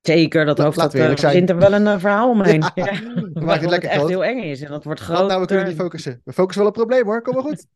Zeker, 0.02 0.44
dat 0.44 0.58
hoofd 0.58 0.78
dat, 0.78 0.92
we 0.92 1.02
eh, 1.02 1.16
zijn. 1.16 1.46
er 1.48 1.56
wel 1.56 1.72
een 1.72 1.86
eh, 1.86 1.98
verhaal 1.98 2.30
omheen. 2.36 2.62
Ja, 2.74 2.84
Ja, 2.84 3.00
maakt 3.44 3.60
het 3.60 3.70
lekker 3.70 3.88
echt 3.88 3.98
groot. 3.98 4.08
heel 4.08 4.24
eng 4.24 4.38
is 4.42 4.60
en 4.60 4.70
dat 4.70 4.84
wordt 4.84 5.00
Wat 5.00 5.08
groter. 5.08 5.26
nou, 5.26 5.40
we 5.40 5.46
kunnen 5.46 5.66
niet 5.66 5.76
focussen. 5.76 6.20
We 6.24 6.32
focussen 6.32 6.62
wel 6.62 6.70
op 6.70 6.76
probleem 6.76 7.04
hoor, 7.04 7.22
kom 7.22 7.34
maar 7.34 7.42
goed. 7.42 7.66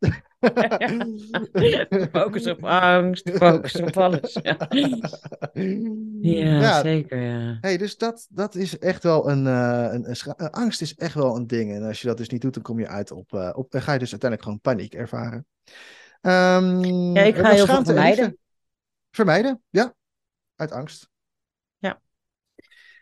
Focus 2.12 2.46
op 2.46 2.64
angst, 2.64 3.30
focus 3.30 3.80
op 3.80 3.96
alles. 3.96 4.38
Ja, 6.20 6.80
zeker. 6.82 7.20
Ja. 7.20 7.58
Hey, 7.60 7.76
dus 7.76 7.96
dat, 7.96 8.26
dat 8.30 8.54
is 8.54 8.78
echt 8.78 9.02
wel 9.02 9.30
een, 9.30 9.46
eh, 9.46 9.88
een, 9.92 10.04
eh, 10.04 10.46
Angst 10.50 10.80
is 10.80 10.94
echt 10.94 11.14
wel 11.14 11.36
een 11.36 11.46
ding. 11.46 11.72
En 11.74 11.82
als 11.82 12.00
je 12.00 12.06
dat 12.06 12.16
dus 12.16 12.28
niet 12.28 12.40
doet, 12.40 12.54
dan 12.54 12.62
kom 12.62 12.78
je 12.78 12.88
uit 12.88 13.10
op. 13.10 13.32
eh, 13.32 13.50
op 13.52 13.70
dan 13.70 13.82
ga 13.82 13.92
je 13.92 13.98
dus 13.98 14.10
uiteindelijk 14.10 14.42
gewoon 14.42 14.60
paniek 14.60 14.94
ervaren. 14.94 15.46
Ehm, 16.20 16.84
Ja, 17.14 17.22
ik 17.22 17.36
ga 17.36 17.50
heel 17.50 17.66
veel 17.66 17.76
en 17.76 17.84
vermijden. 17.84 18.38
Vermijden, 19.10 19.62
ja. 19.70 19.94
Uit 20.56 20.72
angst. 20.72 21.12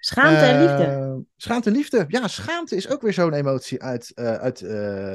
Schaamte 0.05 0.45
en 0.45 0.61
liefde. 0.61 0.85
Eh, 0.85 1.15
schaamte 1.37 1.69
en 1.69 1.77
liefde. 1.77 2.05
Ja, 2.09 2.29
schaamte 2.29 2.77
is 2.77 2.89
ook 2.89 3.03
weer 3.03 3.13
zo'n 3.13 3.33
emotie 3.33 3.83
uit, 3.83 4.13
eh, 4.15 4.35
uit 4.35 4.63
eh, 4.63 4.69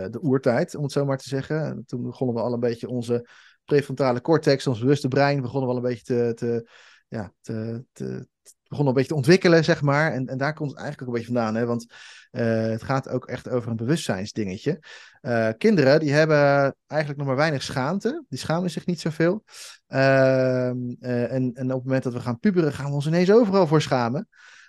de 0.09 0.19
oertijd, 0.21 0.75
om 0.75 0.83
het 0.83 0.91
zo 0.91 1.05
maar 1.05 1.17
te 1.17 1.29
zeggen. 1.29 1.61
En 1.61 1.83
Toen 1.85 2.03
begonnen 2.03 2.35
we 2.35 2.41
al 2.41 2.53
een 2.53 2.59
beetje 2.59 2.89
onze 2.89 3.27
prefrontale 3.65 4.21
cortex, 4.21 4.67
ons 4.67 4.79
bewuste 4.79 5.07
brein, 5.07 5.41
begonnen 5.41 5.69
we 5.69 5.75
al 5.75 5.83
een 5.83 5.89
beetje 5.89 6.03
te, 6.03 6.31
te, 6.33 6.69
ja, 7.07 7.33
te, 7.41 7.83
te, 7.91 8.27
een 8.69 8.93
beetje 8.93 9.09
te 9.09 9.15
ontwikkelen, 9.15 9.63
zeg 9.63 9.81
maar. 9.81 10.11
En, 10.11 10.27
en 10.27 10.37
daar 10.37 10.53
komt 10.53 10.69
het 10.69 10.79
eigenlijk 10.79 11.09
ook 11.09 11.15
een 11.15 11.21
beetje 11.21 11.39
vandaan, 11.39 11.55
hè? 11.55 11.65
want 11.65 11.85
eh, 12.31 12.61
het 12.61 12.83
gaat 12.83 13.09
ook 13.09 13.25
echt 13.25 13.49
over 13.49 13.69
een 13.69 13.75
bewustzijnsdingetje. 13.75 14.79
Eh, 15.21 15.49
kinderen, 15.57 15.99
die 15.99 16.13
hebben 16.13 16.75
eigenlijk 16.87 17.19
nog 17.19 17.27
maar 17.27 17.37
weinig 17.37 17.63
schaamte. 17.63 18.23
Die 18.29 18.39
schamen 18.39 18.69
zich 18.69 18.85
niet 18.85 19.01
zoveel. 19.01 19.43
Ehm, 19.87 20.77
eh, 20.99 21.31
en, 21.33 21.53
en 21.53 21.65
op 21.65 21.77
het 21.77 21.83
moment 21.83 22.03
dat 22.03 22.13
we 22.13 22.19
gaan 22.19 22.39
puberen, 22.39 22.73
gaan 22.73 22.89
we 22.89 22.93
ons 22.93 23.07
ineens 23.07 23.31
overal 23.31 23.67
voor 23.67 23.81
schamen. 23.81 24.27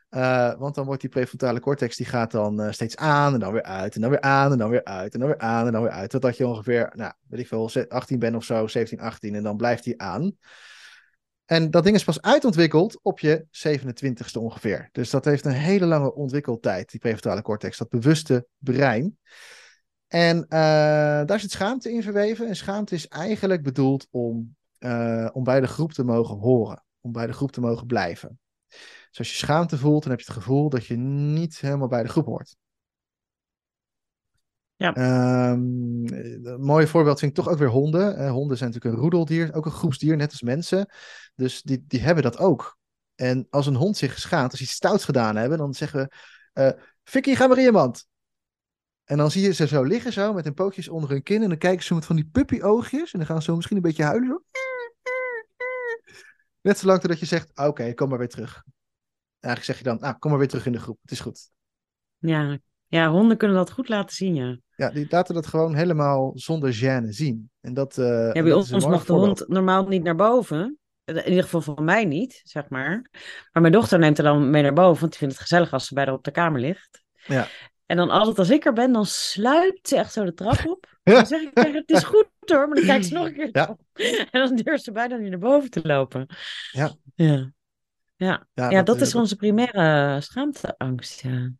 Eh, 0.09 0.55
want 0.59 0.75
dan 0.75 0.87
wordt 0.87 1.01
die 1.01 1.11
prefrontale 1.11 1.61
cortex 1.61 1.97
die 1.97 2.07
gaat 2.07 2.31
dan 2.31 2.61
eh, 2.61 2.73
steeds 2.73 2.97
aan 2.97 3.35
en 3.35 3.41
dan 3.41 3.53
weer 3.53 3.63
uit 3.63 3.95
en 3.95 4.01
dan 4.01 4.11
weer 4.11 4.21
aan 4.21 4.53
en 4.53 4.59
dan 4.59 4.71
weer 4.71 4.85
uit 4.85 5.15
en 5.15 5.21
dan 5.21 5.29
weer 5.29 5.39
aan 5.39 5.67
en 5.67 5.73
dan 5.73 5.83
weer 5.83 5.91
uit. 5.91 6.11
Totdat 6.11 6.37
je 6.37 6.47
ongeveer, 6.47 6.93
nou, 6.95 7.13
weet 7.27 7.41
ik 7.41 7.47
veel, 7.47 7.69
ze- 7.69 7.89
18 7.89 8.19
bent 8.19 8.37
of 8.37 8.45
zo, 8.45 8.67
17, 8.67 9.01
18 9.01 9.35
en 9.35 9.43
dan 9.43 9.57
blijft 9.57 9.85
die 9.85 10.01
aan. 10.01 10.37
En 11.45 11.71
dat 11.71 11.85
ding 11.85 11.97
is 11.97 12.05
pas 12.05 12.23
uitontwikkeld 12.23 12.99
op 13.03 13.19
je 13.19 13.47
27ste 13.51 14.41
ongeveer. 14.41 14.89
Dus 14.93 15.11
dat 15.11 15.25
heeft 15.25 15.45
een 15.45 15.53
hele 15.53 15.87
lange 15.87 16.15
ontwikkeltijd, 16.15 16.91
die 16.91 17.01
prefrontale 17.01 17.43
cortex, 17.43 17.79
dat 17.79 17.89
bewuste 17.89 18.47
brein. 18.59 19.19
En 20.07 20.47
eh, 20.49 20.59
daar 21.25 21.41
zit 21.41 21.51
schaamte 21.51 21.93
in 21.93 22.03
verweven. 22.03 22.47
En 22.47 22.57
schaamte 22.57 22.95
is 22.95 23.09
eigenlijk 23.09 23.63
bedoeld 23.63 24.07
om, 24.11 24.57
om 25.33 25.45
bij 25.45 25.61
de 25.61 25.67
groep 25.67 25.93
te 25.93 26.05
mogen 26.05 26.39
horen, 26.39 26.85
om 27.01 27.13
bij 27.13 27.27
de 27.27 27.33
groep 27.33 27.53
te 27.53 27.61
mogen 27.61 27.87
blijven. 27.87 28.39
Dus 29.09 29.19
als 29.19 29.31
je 29.31 29.37
schaamte 29.37 29.79
voelt, 29.79 30.03
dan 30.03 30.11
heb 30.11 30.21
je 30.21 30.27
het 30.27 30.35
gevoel 30.35 30.69
dat 30.69 30.87
je 30.87 30.97
niet 30.97 31.59
helemaal 31.59 31.89
bij 31.89 32.03
de 32.03 32.09
groep 32.09 32.27
hoort. 32.27 32.57
Ja. 34.77 34.95
Ehm, 34.95 35.61
een 36.47 36.61
mooi 36.61 36.87
voorbeeld 36.87 37.19
vind 37.19 37.31
ik 37.31 37.45
toch 37.45 37.53
ook 37.53 37.59
weer 37.59 37.69
honden. 37.69 38.17
Eh, 38.17 38.31
honden 38.31 38.57
zijn 38.57 38.71
natuurlijk 38.71 38.97
een 38.97 39.03
roedeldier, 39.03 39.55
ook 39.55 39.65
een 39.65 39.71
groepsdier, 39.71 40.17
net 40.17 40.31
als 40.31 40.43
mensen. 40.43 40.93
Dus 41.35 41.63
die, 41.63 41.85
die 41.87 42.01
hebben 42.01 42.23
dat 42.23 42.39
ook. 42.39 42.79
En 43.15 43.47
als 43.51 43.67
een 43.67 43.75
hond 43.75 43.97
zich 43.97 44.19
schaamt, 44.19 44.51
als 44.51 44.59
ze 44.59 44.65
iets 44.65 44.75
stouts 44.75 45.05
gedaan 45.05 45.37
hebben, 45.37 45.59
dan 45.59 45.75
zeggen 45.75 46.01
we: 46.01 46.17
eh 46.53 46.83
Vicky, 47.05 47.35
ga 47.35 47.47
maar 47.47 47.59
in 47.59 47.65
je 47.65 47.73
mand. 47.73 48.07
En 49.05 49.17
dan 49.17 49.31
zie 49.31 49.43
je 49.43 49.53
ze 49.53 49.67
zo 49.67 49.83
liggen, 49.83 50.13
zo 50.13 50.33
met 50.33 50.45
hun 50.45 50.55
pootjes 50.55 50.89
onder 50.89 51.11
hun 51.11 51.23
kin. 51.23 51.43
En 51.43 51.49
dan 51.49 51.59
kijken 51.59 51.85
ze 51.85 51.95
met 51.95 52.05
van 52.05 52.17
die 52.17 52.29
puppy-oogjes. 52.33 53.13
En 53.13 53.19
dan 53.19 53.29
gaan 53.29 53.39
ze 53.39 53.51
zo 53.51 53.55
misschien 53.55 53.77
een 53.77 53.83
beetje 53.83 54.03
huilen. 54.03 54.29
Zo. 54.29 54.43
Net 56.61 56.79
zolang 56.79 57.01
totdat 57.01 57.21
je 57.21 57.27
zegt: 57.27 57.59
Oké, 57.59 57.95
kom 57.95 58.09
maar 58.09 58.19
weer 58.19 58.29
terug. 58.29 58.65
Eigenlijk 59.41 59.65
zeg 59.65 59.79
je 59.79 59.85
dan: 59.85 59.99
Nou, 60.01 60.19
kom 60.19 60.31
maar 60.31 60.39
weer 60.39 60.49
terug 60.49 60.67
in 60.67 60.73
de 60.73 60.81
groep. 60.81 60.99
Het 61.03 61.11
is 61.11 61.21
goed. 61.21 61.51
Ja. 62.19 62.59
ja, 62.87 63.11
honden 63.11 63.37
kunnen 63.37 63.57
dat 63.57 63.71
goed 63.71 63.89
laten 63.89 64.17
zien, 64.17 64.35
ja. 64.35 64.59
Ja, 64.77 64.91
die 64.91 65.07
laten 65.09 65.35
dat 65.35 65.47
gewoon 65.47 65.75
helemaal 65.75 66.33
zonder 66.35 66.75
gêne 66.75 67.09
zien. 67.09 67.51
En 67.61 67.75
dat, 67.75 67.99
eh, 67.99 68.05
Ja, 68.07 68.33
bij 68.33 68.43
dat 68.43 68.73
ons 68.73 68.87
mag 68.87 69.05
de 69.05 69.13
hond 69.13 69.49
normaal 69.49 69.87
niet 69.89 70.03
naar 70.03 70.15
boven. 70.17 70.79
In 71.05 71.29
ieder 71.29 71.43
geval 71.43 71.61
van 71.61 71.85
mij 71.85 72.05
niet, 72.05 72.41
zeg 72.45 72.69
maar. 72.69 73.09
Maar 73.53 73.63
mijn 73.63 73.73
dochter 73.73 73.99
neemt 73.99 74.19
er 74.19 74.25
dan 74.25 74.51
mee 74.51 74.63
naar 74.63 74.73
boven, 74.73 75.01
want 75.01 75.11
die 75.11 75.19
vindt 75.21 75.35
het 75.35 75.43
gezellig 75.43 75.73
als 75.73 75.87
ze 75.87 75.95
bij 75.95 76.05
haar 76.05 76.15
op 76.15 76.25
de 76.25 76.31
kamer 76.31 76.61
ligt. 76.61 77.03
Ja. 77.27 77.49
En 77.87 77.97
dan 77.97 78.11
altijd 78.11 78.39
als 78.39 78.51
ik 78.51 78.65
er 78.65 78.73
ben, 78.73 78.93
dan 78.93 79.07
sluipt 79.07 79.89
ze 79.89 79.97
echt 79.97 80.13
zo 80.13 80.25
de 80.25 80.35
trap 80.35 80.67
op. 80.67 80.87
Dan 81.03 81.27
zeg 81.27 81.41
ik 81.41 81.55
tegen 81.55 81.75
het 81.75 81.91
is 81.91 82.03
goed 82.05 82.27
hoor, 82.45 82.67
maar 82.69 82.77
dan 82.77 82.85
kijkt 82.85 83.07
ze 83.07 83.15
nog 83.15 83.27
een 83.27 83.35
keer 83.35 83.49
Ja. 83.53 83.67
op. 83.71 83.81
En 84.31 84.41
dan 84.47 84.57
durft 84.57 84.85
ze 84.85 84.93
bijna 84.93 85.17
niet 85.17 85.31
naar 85.31 85.39
boven 85.39 85.71
te 85.71 85.81
lopen. 85.83 86.27
Ja. 86.73 86.95
Ja, 87.15 87.53
ja. 88.19 88.47
Ja, 88.53 88.71
ja 88.71 88.83
dat, 88.83 88.97
eh, 88.97 89.03
is 89.03 89.15
onze 89.15 89.37
primaire 89.37 90.21
schaamteangst, 90.21 91.21
ja. 91.21 91.51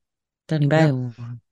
Daar 0.45 0.59
niet 0.59 0.69
bij 0.69 0.87
Ja. 0.87 0.91
horen. 0.91 1.43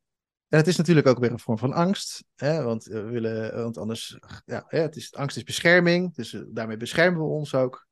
En 0.48 0.58
het 0.58 0.66
is 0.66 0.76
natuurlijk 0.76 1.06
ook 1.06 1.18
weer 1.18 1.30
een 1.30 1.38
vorm 1.38 1.58
van 1.58 1.72
angst, 1.72 2.24
hè, 2.34 2.62
want 2.62 2.84
we 2.84 3.02
willen, 3.02 3.62
want 3.62 3.78
anders, 3.78 4.18
ja, 4.44 4.64
het 4.66 4.96
is, 4.96 5.14
angst 5.14 5.36
is 5.36 5.42
bescherming, 5.42 6.14
dus 6.14 6.42
daarmee 6.48 6.76
beschermen 6.76 7.20
we 7.20 7.26
ons 7.26 7.54
ook. 7.54 7.86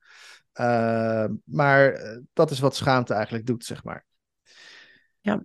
Uh, 0.61 1.27
maar 1.45 2.01
dat 2.33 2.51
is 2.51 2.59
wat 2.59 2.77
schaamte 2.77 3.15
eigenlijk 3.15 3.47
doet, 3.47 3.65
zeg 3.65 3.85
maar. 3.85 4.05
Ja. 5.21 5.45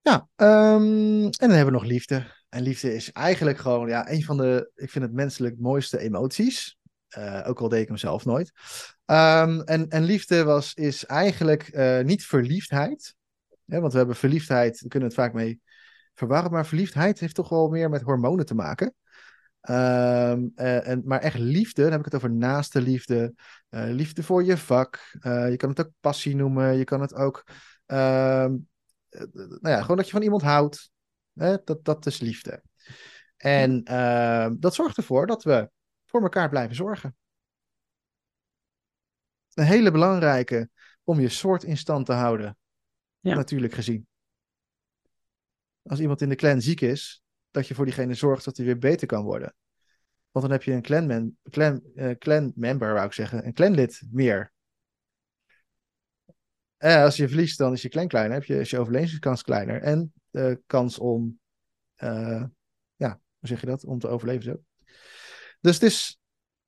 Ja, 0.00 0.28
um, 0.36 1.24
en 1.24 1.30
dan 1.30 1.50
hebben 1.50 1.66
we 1.66 1.80
nog 1.80 1.84
liefde. 1.84 2.26
En 2.48 2.62
liefde 2.62 2.94
is 2.94 3.12
eigenlijk 3.12 3.58
gewoon 3.58 3.88
ja, 3.88 4.10
een 4.10 4.24
van 4.24 4.36
de, 4.36 4.70
ik 4.74 4.90
vind 4.90 5.04
het 5.04 5.14
menselijk 5.14 5.58
mooiste 5.58 5.98
emoties. 5.98 6.78
Uh, 7.18 7.44
ook 7.46 7.60
al 7.60 7.68
deed 7.68 7.82
ik 7.82 7.88
hem 7.88 7.96
zelf 7.96 8.24
nooit. 8.24 8.52
Um, 9.06 9.60
en, 9.60 9.88
en 9.88 10.02
liefde 10.02 10.44
was, 10.44 10.74
is 10.74 11.04
eigenlijk 11.04 11.74
uh, 11.74 12.00
niet 12.00 12.24
verliefdheid. 12.24 13.14
Ja, 13.64 13.80
want 13.80 13.92
we 13.92 13.98
hebben 13.98 14.16
verliefdheid, 14.16 14.80
we 14.80 14.88
kunnen 14.88 15.08
het 15.08 15.18
vaak 15.18 15.32
mee 15.32 15.60
verwarren. 16.14 16.50
Maar 16.50 16.66
verliefdheid 16.66 17.20
heeft 17.20 17.34
toch 17.34 17.48
wel 17.48 17.68
meer 17.68 17.90
met 17.90 18.02
hormonen 18.02 18.46
te 18.46 18.54
maken. 18.54 18.94
Um, 19.70 20.52
uh, 20.56 20.88
en, 20.88 21.02
maar 21.04 21.20
echt 21.20 21.38
liefde, 21.38 21.82
dan 21.82 21.90
heb 21.90 21.98
ik 21.98 22.04
het 22.04 22.14
over 22.14 22.30
naaste 22.30 22.80
liefde. 22.80 23.34
liefde 23.68 24.22
voor 24.22 24.44
je 24.44 24.56
vak. 24.56 25.00
je 25.22 25.54
kan 25.56 25.68
het 25.68 25.80
ook 25.80 25.90
passie 26.00 26.36
noemen. 26.36 26.76
Je 26.76 26.84
kan 26.84 27.00
het 27.00 27.14
ook 27.14 27.44
nou 27.86 28.58
ja, 29.60 29.80
gewoon 29.80 29.96
dat 29.96 30.06
je 30.06 30.12
van 30.12 30.22
iemand 30.22 30.42
houdt. 30.42 30.90
Hè? 31.34 31.56
Dat, 31.64 31.84
dat 31.84 32.06
is 32.06 32.20
liefde. 32.20 32.62
En 33.36 33.84
dat 34.60 34.74
zorgt 34.74 34.96
ervoor 34.96 35.26
dat 35.26 35.44
we 35.44 35.70
voor 36.04 36.22
elkaar 36.22 36.48
blijven 36.48 36.76
zorgen. 36.76 37.16
Een 39.54 39.64
hele 39.64 39.90
belangrijke 39.90 40.68
om 41.04 41.20
je 41.20 41.28
soort 41.28 41.62
in 41.62 41.76
stand 41.76 42.06
te 42.06 42.12
houden. 42.12 42.56
Ja. 43.20 43.34
Natuurlijk 43.34 43.72
gezien. 43.72 44.06
Als 45.82 46.00
iemand 46.00 46.20
in 46.20 46.28
de 46.28 46.34
clan 46.34 46.60
ziek 46.60 46.80
is, 46.80 47.22
dat 47.50 47.68
je 47.68 47.74
voor 47.74 47.84
diegene 47.84 48.14
zorgt 48.14 48.44
dat 48.44 48.56
hij 48.56 48.66
weer 48.66 48.78
beter 48.78 49.06
kan 49.06 49.24
worden. 49.24 49.54
Want 50.30 50.46
dan 50.46 50.54
heb 50.54 50.62
je 50.62 50.72
een 50.72 50.82
clan, 50.82 51.36
clan, 51.50 51.82
uh, 51.94 52.10
clan 52.10 52.52
member, 52.54 52.92
wou 52.92 53.06
ik 53.06 53.12
zeggen, 53.12 53.46
een 53.46 53.52
clanlid 53.52 54.02
meer. 54.10 54.52
Eh, 56.76 57.02
als 57.02 57.16
je 57.16 57.28
verliest, 57.28 57.58
dan 57.58 57.72
is 57.72 57.82
je 57.82 57.88
clan 57.88 58.08
kleiner, 58.08 58.34
heb 58.34 58.44
je, 58.44 58.60
is 58.60 58.70
je 58.70 58.78
overlevingskans 58.78 59.42
kleiner. 59.42 59.82
En 59.82 60.12
de 60.30 60.62
kans 60.66 60.98
om, 60.98 61.40
uh, 62.02 62.44
ja, 62.96 63.20
hoe 63.38 63.48
zeg 63.48 63.60
je 63.60 63.66
dat? 63.66 63.84
Om 63.84 63.98
te 63.98 64.08
overleven 64.08 64.42
zo. 64.42 64.62
Dus 65.60 65.74
het 65.74 65.82
is 65.82 66.18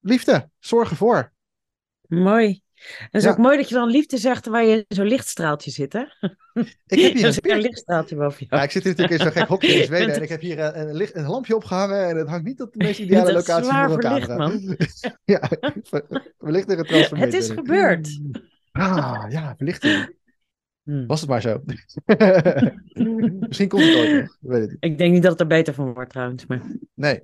liefde, 0.01 0.51
zorg 0.59 0.91
ervoor. 0.91 1.33
Mooi. 2.07 2.63
Het 2.77 3.09
is 3.11 3.23
ja. 3.23 3.31
ook 3.31 3.39
mooi 3.39 3.57
dat 3.57 3.69
je 3.69 3.75
dan 3.75 3.89
liefde 3.89 4.19
zegt 4.19 4.47
waar 4.47 4.65
je 4.65 4.85
zo'n 4.89 5.07
lichtstraaltje 5.07 5.71
zit, 5.71 5.93
hè? 5.93 6.05
Ik 6.87 7.01
heb 7.01 7.13
hier 7.13 7.27
een, 7.45 7.51
een 7.51 7.61
lichtstraaltje 7.61 8.17
boven 8.17 8.47
jou. 8.47 8.61
Ja, 8.61 8.67
ik 8.67 8.71
zit 8.71 8.83
hier 8.83 8.93
natuurlijk 8.93 9.21
in 9.21 9.27
zo'n 9.27 9.41
gek 9.41 9.49
hokje 9.49 9.75
in 9.75 9.85
Zweden 9.97 10.15
en 10.15 10.23
ik 10.23 10.29
heb 10.29 10.41
hier 10.41 10.59
een, 10.59 10.89
een, 10.89 10.97
licht, 10.97 11.15
een 11.15 11.27
lampje 11.27 11.57
opgehangen 11.57 12.09
en 12.09 12.17
het 12.17 12.29
hangt 12.29 12.45
niet 12.45 12.61
op 12.61 12.73
de 12.73 12.85
meest 12.85 13.01
ideale 13.01 13.33
locatie 13.33 13.73
voor 13.73 13.93
een 13.93 13.99
camera. 13.99 14.37
man. 14.37 14.77
ja, 15.25 15.41
er 15.51 16.85
transformator. 16.85 17.19
Het 17.19 17.35
is 17.35 17.51
gebeurd. 17.51 18.21
Ah, 18.73 19.25
ja, 19.29 19.55
verlichting. 19.57 20.15
Hmm. 20.83 21.07
Was 21.07 21.21
het 21.21 21.31
maar 21.31 21.41
zo. 21.41 21.63
Misschien 23.49 23.69
komt 23.69 23.83
het 23.83 23.97
ooit 23.97 24.21
nog. 24.21 24.37
Weet 24.41 24.61
het 24.61 24.71
niet. 24.71 24.77
Ik 24.81 24.99
denk 24.99 25.13
niet 25.13 25.23
dat 25.23 25.33
het 25.33 25.41
er 25.41 25.47
beter 25.47 25.75
van 25.75 25.95
wordt 25.95 26.11
trouwens. 26.11 26.47
Maar... 26.47 26.63
Nee. 26.95 27.21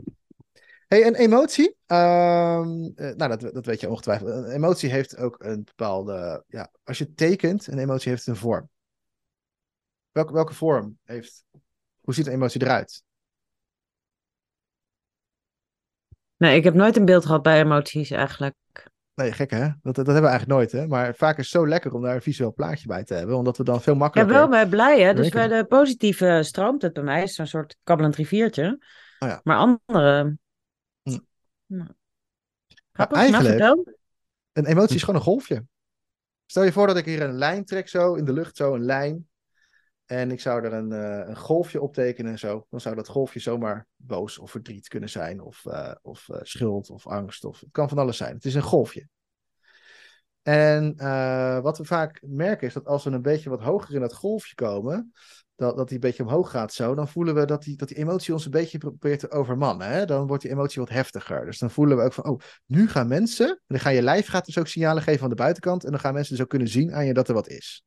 Hey, 0.93 1.07
een 1.07 1.15
emotie. 1.15 1.77
Um, 1.87 2.93
nou, 2.95 3.17
dat, 3.17 3.41
dat 3.41 3.67
weet 3.67 3.81
je 3.81 3.89
ongetwijfeld. 3.89 4.31
Een 4.31 4.51
emotie 4.51 4.91
heeft 4.91 5.17
ook 5.17 5.37
een 5.39 5.65
bepaalde. 5.65 6.45
Ja, 6.47 6.71
als 6.85 6.99
je 6.99 7.13
tekent, 7.13 7.67
een 7.67 7.79
emotie 7.79 8.11
heeft 8.11 8.27
een 8.27 8.37
vorm. 8.37 8.69
Welke, 10.11 10.33
welke 10.33 10.55
vorm 10.55 10.99
heeft. 11.05 11.45
Hoe 12.01 12.15
ziet 12.15 12.27
een 12.27 12.33
emotie 12.33 12.63
eruit? 12.63 13.03
Nee, 16.37 16.57
ik 16.57 16.65
heb 16.65 16.75
nooit 16.75 16.97
een 16.97 17.05
beeld 17.05 17.27
gehad 17.27 17.43
bij 17.43 17.61
emoties 17.61 18.11
eigenlijk. 18.11 18.55
Nee, 19.15 19.33
gek 19.33 19.51
hè? 19.51 19.69
Dat, 19.83 19.95
dat 19.95 20.07
hebben 20.07 20.23
we 20.23 20.29
eigenlijk 20.29 20.59
nooit 20.59 20.73
hè. 20.73 20.87
Maar 20.87 21.15
vaak 21.15 21.39
is 21.39 21.45
het 21.45 21.61
zo 21.61 21.69
lekker 21.69 21.95
om 21.95 22.03
daar 22.03 22.15
een 22.15 22.23
visueel 22.23 22.55
plaatje 22.55 22.87
bij 22.87 23.05
te 23.05 23.15
hebben. 23.15 23.37
Omdat 23.37 23.57
we 23.57 23.65
dan 23.65 23.83
veel 23.83 23.95
makkelijker... 23.95 24.35
Ja, 24.35 24.41
wel 24.41 24.49
maar 24.49 24.69
blij 24.69 25.01
hè. 25.01 25.15
Dus 25.15 25.29
bij 25.29 25.49
de 25.49 25.65
positieve 25.65 26.41
stroomt 26.43 26.83
het 26.83 26.93
bij 26.93 27.03
mij. 27.03 27.23
is 27.23 27.35
zo'n 27.35 27.47
soort 27.47 27.77
kabbelend 27.83 28.17
riviertje. 28.17 28.79
Oh, 29.19 29.29
ja. 29.29 29.41
Maar 29.43 29.57
andere... 29.57 30.41
Nou. 31.73 33.11
eigenlijk, 33.11 33.59
nou, 33.59 33.95
een 34.53 34.67
emotie 34.67 34.97
is 34.97 35.03
gewoon 35.03 35.17
een 35.17 35.27
golfje. 35.27 35.65
Stel 36.47 36.63
je 36.63 36.73
voor 36.73 36.87
dat 36.87 36.97
ik 36.97 37.05
hier 37.05 37.23
een 37.23 37.35
lijn 37.35 37.65
trek 37.65 37.89
zo, 37.89 38.15
in 38.15 38.25
de 38.25 38.33
lucht 38.33 38.57
zo, 38.57 38.75
een 38.75 38.85
lijn. 38.85 39.29
En 40.05 40.31
ik 40.31 40.41
zou 40.41 40.65
er 40.65 40.73
een, 40.73 40.91
uh, 40.91 41.29
een 41.29 41.37
golfje 41.37 41.81
op 41.81 41.95
tekenen 41.95 42.33
en 42.33 42.39
zo. 42.39 42.67
Dan 42.71 42.81
zou 42.81 42.95
dat 42.95 43.09
golfje 43.09 43.41
zomaar 43.41 43.87
boos 43.97 44.39
of 44.39 44.51
verdriet 44.51 44.89
kunnen 44.89 45.09
zijn. 45.09 45.41
Of, 45.41 45.65
uh, 45.65 45.95
of 46.03 46.29
uh, 46.29 46.37
schuld 46.43 46.91
of 46.91 47.07
angst. 47.07 47.45
Of, 47.45 47.61
het 47.61 47.69
kan 47.71 47.89
van 47.89 47.99
alles 47.99 48.17
zijn. 48.17 48.35
Het 48.35 48.45
is 48.45 48.55
een 48.55 48.63
golfje. 48.63 49.09
En 50.43 50.97
wat 51.63 51.79
we 51.79 51.85
vaak 51.85 52.23
merken 52.27 52.67
is 52.67 52.73
dat 52.73 52.87
als 52.87 53.05
we 53.05 53.11
een 53.11 53.23
beetje 53.23 53.51
wat 53.51 53.61
hoger 53.61 53.95
in 53.95 54.01
dat 54.01 54.15
golfje 54.15 54.55
komen. 54.55 55.13
Dat, 55.57 55.77
dat 55.77 55.87
die 55.87 55.95
een 55.95 56.01
beetje 56.01 56.23
omhoog 56.23 56.51
gaat 56.51 56.73
zo. 56.73 56.95
Dan 56.95 57.09
voelen 57.09 57.35
we 57.35 57.45
dat 57.45 57.63
die, 57.63 57.77
dat 57.77 57.89
die 57.89 57.97
emotie 57.97 58.33
ons 58.33 58.45
een 58.45 58.51
beetje 58.51 58.79
probeert 58.79 59.21
te 59.21 59.31
overmannen. 59.31 59.89
Hè? 59.89 60.05
Dan 60.05 60.27
wordt 60.27 60.43
die 60.43 60.53
emotie 60.53 60.81
wat 60.81 60.91
heftiger. 60.91 61.45
Dus 61.45 61.59
dan 61.59 61.71
voelen 61.71 61.97
we 61.97 62.03
ook 62.03 62.13
van, 62.13 62.25
oh, 62.25 62.41
nu 62.67 62.89
gaan 62.89 63.09
mensen. 63.09 63.49
En 63.49 63.59
dan 63.67 63.81
gaan 63.81 63.95
je 63.95 64.03
lijf 64.03 64.27
gaat 64.27 64.47
dus 64.47 64.59
ook 64.59 64.67
signalen 64.67 65.03
geven 65.03 65.21
van 65.21 65.29
de 65.29 65.35
buitenkant. 65.35 65.85
En 65.85 65.91
dan 65.91 66.01
gaan 66.01 66.15
mensen 66.15 66.35
dus 66.35 66.43
ook 66.43 66.51
kunnen 66.51 66.69
zien 66.69 66.95
aan 66.95 67.07
je 67.07 67.15
dat 67.15 67.29
er 67.29 67.35
wat 67.35 67.49
is. 67.49 67.85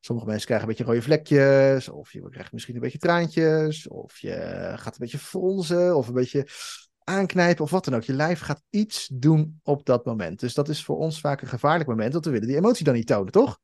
Sommige 0.00 0.28
mensen 0.28 0.46
krijgen 0.46 0.68
een 0.68 0.74
beetje 0.74 0.92
rode 0.92 1.04
vlekjes, 1.04 1.88
of 1.88 2.12
je 2.12 2.28
krijgt 2.28 2.52
misschien 2.52 2.74
een 2.74 2.80
beetje 2.80 2.98
traantjes, 2.98 3.88
of 3.88 4.18
je 4.18 4.72
gaat 4.76 4.92
een 4.92 4.98
beetje 5.00 5.18
fronzen, 5.18 5.96
of 5.96 6.08
een 6.08 6.14
beetje 6.14 6.46
aanknijpen, 7.04 7.64
of 7.64 7.70
wat 7.70 7.84
dan 7.84 7.94
ook. 7.94 8.02
Je 8.02 8.12
lijf 8.12 8.40
gaat 8.40 8.62
iets 8.70 9.08
doen 9.12 9.60
op 9.62 9.84
dat 9.86 10.04
moment. 10.04 10.40
Dus 10.40 10.54
dat 10.54 10.68
is 10.68 10.84
voor 10.84 10.96
ons 10.96 11.20
vaak 11.20 11.42
een 11.42 11.48
gevaarlijk 11.48 11.88
moment, 11.88 12.12
want 12.12 12.24
we 12.24 12.30
willen 12.30 12.46
die 12.46 12.56
emotie 12.56 12.84
dan 12.84 12.94
niet 12.94 13.06
tonen, 13.06 13.32
toch? 13.32 13.58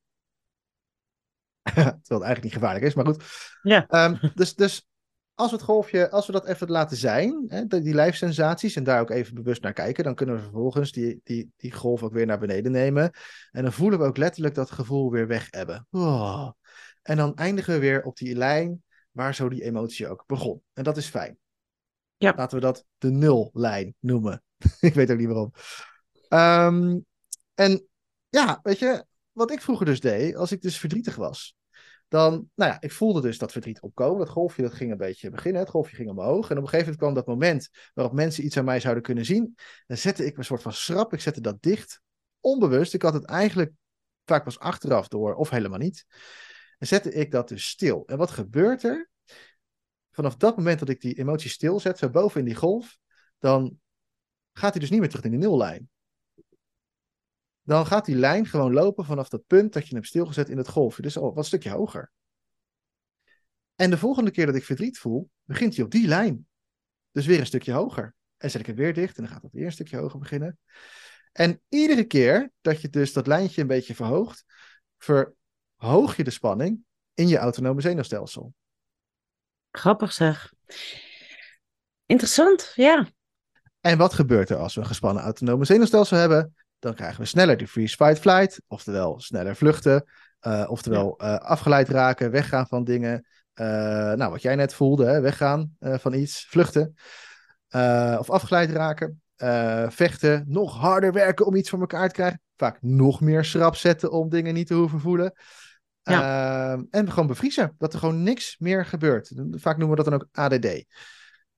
Terwijl 1.75 2.01
het 2.09 2.23
eigenlijk 2.23 2.43
niet 2.43 2.53
gevaarlijk 2.53 2.85
is, 2.85 2.95
maar 2.95 3.07
goed. 3.07 3.25
Ja. 3.63 4.05
Um, 4.05 4.33
dus, 4.35 4.55
dus 4.55 4.87
als 5.35 5.51
we 5.51 5.57
het 5.57 5.65
golfje, 5.65 6.11
als 6.11 6.27
we 6.27 6.33
dat 6.33 6.47
even 6.47 6.71
laten 6.71 6.97
zijn, 6.97 7.45
hè, 7.49 7.67
die 7.67 7.95
lijfsensaties, 7.95 8.77
en 8.77 8.85
daar 8.85 9.01
ook 9.01 9.11
even 9.11 9.35
bewust 9.35 9.63
naar 9.63 9.73
kijken, 9.73 10.05
dan 10.05 10.15
kunnen 10.15 10.35
we 10.35 10.43
vervolgens 10.43 10.93
die, 10.93 11.21
die, 11.25 11.53
die 11.57 11.73
golf 11.73 12.03
ook 12.03 12.13
weer 12.13 12.27
naar 12.27 12.39
beneden 12.39 12.73
nemen. 12.73 13.11
En 13.51 13.63
dan 13.63 13.73
voelen 13.73 13.99
we 13.99 14.05
ook 14.05 14.17
letterlijk 14.17 14.55
dat 14.55 14.71
gevoel 14.71 15.11
weer 15.11 15.27
weg 15.27 15.47
hebben. 15.51 15.87
Oh. 15.91 16.51
En 17.03 17.17
dan 17.17 17.35
eindigen 17.35 17.75
we 17.75 17.81
weer 17.81 18.03
op 18.03 18.17
die 18.17 18.37
lijn 18.37 18.83
waar 19.11 19.35
zo 19.35 19.49
die 19.49 19.63
emotie 19.63 20.09
ook 20.09 20.25
begon. 20.27 20.63
En 20.73 20.85
dat 20.85 20.97
is 20.97 21.07
fijn. 21.07 21.39
Ja. 22.17 22.33
Laten 22.37 22.59
we 22.59 22.65
dat 22.65 22.85
de 22.99 23.11
nullijn 23.11 23.95
noemen. 24.01 24.43
ik 24.81 24.95
weet 24.95 25.11
ook 25.11 25.19
niet 25.19 25.29
waarom. 25.29 25.53
Um, 26.29 27.05
en 27.55 27.87
ja, 28.29 28.61
weet 28.63 28.79
je, 28.79 29.05
wat 29.33 29.51
ik 29.51 29.61
vroeger 29.61 29.87
dus 29.87 30.01
deed, 30.01 30.37
als 30.37 30.53
ik 30.53 30.63
dus 30.63 30.79
verdrietig 30.79 31.17
was, 31.17 31.56
dan, 32.09 32.51
nou 32.55 32.71
ja, 32.71 32.81
ik 32.81 32.93
voelde 32.93 33.21
dus 33.21 33.39
dat 33.39 33.53
verdriet 33.53 33.81
opkomen. 33.81 34.19
Dat 34.19 34.29
golfje 34.29 34.63
dat 34.63 34.75
ging 34.75 34.91
een 34.91 34.97
beetje 34.97 35.31
beginnen. 35.31 35.61
Het 35.61 35.71
golfje 35.71 35.97
ging 35.97 36.11
omhoog. 36.11 36.51
En 36.51 36.57
op 36.57 36.63
een 36.63 36.69
gegeven 36.69 36.79
moment 36.79 36.97
kwam 36.97 37.15
dat 37.15 37.27
moment 37.27 37.69
waarop 37.95 38.15
mensen 38.15 38.45
iets 38.45 38.57
aan 38.57 38.65
mij 38.65 38.81
zouden 38.81 39.03
kunnen 39.03 39.25
zien. 39.25 39.57
Dan 39.87 39.97
zette 39.97 40.25
ik 40.25 40.37
een 40.37 40.45
soort 40.45 40.63
van 40.63 40.73
schrap. 40.73 41.13
Ik 41.13 41.21
zette 41.21 41.41
dat 41.41 41.63
dicht. 41.63 42.01
Onbewust. 42.41 42.95
Ik 42.95 43.03
had 43.03 43.15
het 43.15 43.25
eigenlijk 43.25 43.73
vaak 44.25 44.45
pas 44.45 44.59
achteraf 44.59 45.09
door, 45.09 45.35
of 45.35 45.51
helemaal 45.51 45.79
niet. 45.79 46.07
En 46.79 46.87
zette 46.87 47.13
ik 47.13 47.31
dat 47.31 47.49
dus 47.49 47.69
stil. 47.69 48.03
En 48.07 48.19
wat 48.19 48.31
gebeurt 48.31 48.83
er? 48.83 49.11
Vanaf 50.11 50.37
dat 50.37 50.57
moment 50.57 50.79
dat 50.79 50.89
ik 50.89 51.01
die 51.01 51.19
emotie 51.19 51.51
stilzet, 51.51 51.99
zo 51.99 52.11
boven 52.11 52.41
in 52.41 52.47
die 52.47 52.55
golf, 52.55 52.99
dan 53.39 53.81
gaat 54.53 54.71
hij 54.71 54.81
dus 54.81 54.91
niet 54.91 55.01
meer 55.01 55.09
terug 55.09 55.25
in 55.25 55.31
de 55.31 55.37
nullijn 55.37 55.89
dan 57.67 57.87
gaat 57.87 58.05
die 58.05 58.17
lijn 58.17 58.47
gewoon 58.47 58.73
lopen 58.73 59.05
vanaf 59.05 59.29
dat 59.29 59.47
punt 59.47 59.73
dat 59.73 59.83
je 59.83 59.89
hem 59.89 59.97
hebt 59.97 60.09
stilgezet 60.09 60.49
in 60.49 60.57
het 60.57 60.69
golfje. 60.69 61.03
Dus 61.03 61.19
al 61.19 61.29
wat 61.29 61.37
een 61.37 61.45
stukje 61.45 61.71
hoger. 61.71 62.11
En 63.75 63.91
de 63.91 63.99
volgende 63.99 64.31
keer 64.31 64.47
dat 64.47 64.55
ik 64.55 64.65
verdriet 64.65 64.99
voel, 64.99 65.31
begint 65.45 65.77
hij 65.77 65.85
op 65.85 65.91
die 65.91 66.09
lijn. 66.09 66.47
Dus 67.11 67.27
weer 67.27 67.41
een 67.41 67.47
stukje 67.47 67.73
hoger. 67.73 68.15
En 68.37 68.51
zet 68.51 68.61
ik 68.61 68.67
hem 68.67 68.77
weer 68.77 68.95
dicht 68.95 69.17
en 69.17 69.23
dan 69.23 69.33
gaat 69.33 69.43
het 69.43 69.53
weer 69.53 69.65
een 69.65 69.73
stukje 69.73 69.97
hoger 69.97 70.19
beginnen. 70.19 70.59
En 71.33 71.61
iedere 71.69 72.05
keer 72.05 72.53
dat 72.61 72.81
je 72.81 72.89
dus 72.89 73.13
dat 73.13 73.27
lijntje 73.27 73.61
een 73.61 73.67
beetje 73.67 73.95
verhoogt, 73.95 74.45
verhoog 74.99 76.17
je 76.17 76.25
de 76.25 76.31
spanning 76.31 76.85
in 77.15 77.29
je 77.29 77.37
autonome 77.37 77.81
zenuwstelsel. 77.81 78.55
Grappig 79.71 80.13
zeg. 80.13 80.53
Interessant, 82.07 82.73
ja. 82.75 83.09
En 83.81 83.99
wat 83.99 84.15
gebeurt 84.15 84.51
er 84.51 84.57
als 84.57 84.75
we 84.75 84.81
een 84.81 84.87
gespannen 84.87 85.23
autonome 85.23 85.65
zenuwstelsel 85.65 86.17
hebben? 86.17 86.55
Dan 86.87 86.95
krijgen 86.95 87.21
we 87.21 87.27
sneller 87.27 87.57
die 87.57 87.69
freeze, 87.69 87.97
fight, 87.97 88.19
flight. 88.19 88.61
Oftewel 88.69 89.21
sneller 89.21 89.57
vluchten. 89.57 90.05
Uh, 90.47 90.67
oftewel 90.69 91.19
uh, 91.23 91.37
afgeleid 91.37 91.89
raken, 91.89 92.31
weggaan 92.31 92.67
van 92.67 92.85
dingen. 92.85 93.27
Uh, 93.55 93.67
nou, 94.13 94.31
wat 94.31 94.43
jij 94.43 94.57
net 94.57 94.75
voelde, 94.75 95.05
hè, 95.05 95.21
weggaan 95.21 95.77
van 95.81 96.15
iets, 96.15 96.47
vluchten. 96.49 96.95
of 98.19 98.31
afgeleid 98.31 98.71
raken. 98.71 99.23
vechten, 99.93 100.45
nog 100.49 100.77
harder 100.77 101.13
werken 101.13 101.47
om 101.47 101.55
iets 101.55 101.71
voor 101.71 101.81
elkaar 101.81 102.09
te 102.09 102.15
krijgen. 102.15 102.41
Vaak 102.57 102.83
nog 102.83 103.21
meer 103.21 103.45
schrap 103.45 103.77
zetten 103.77 104.11
om 104.11 104.29
dingen 104.29 104.55
niet 104.55 104.67
te 104.67 104.75
hoeven 104.75 105.01
voelen. 105.01 105.33
Ehm, 106.03 106.83
en 106.91 107.11
gewoon 107.11 107.27
bevriezen. 107.27 107.75
Dat 107.79 107.93
er 107.93 107.99
gewoon 107.99 108.23
niks 108.23 108.59
meer 108.59 108.85
gebeurt. 108.85 109.33
Vaak 109.51 109.77
noemen 109.77 109.97
we 109.97 110.03
dat 110.03 110.13
dan 110.13 110.21
ook 110.21 110.29
ADD. 110.33 110.85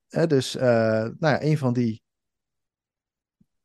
Eh, 0.09 0.27
dus 0.27 0.53
nou 0.53 1.15
ja, 1.19 1.41
een 1.41 1.57
van 1.57 1.73
die 1.73 2.01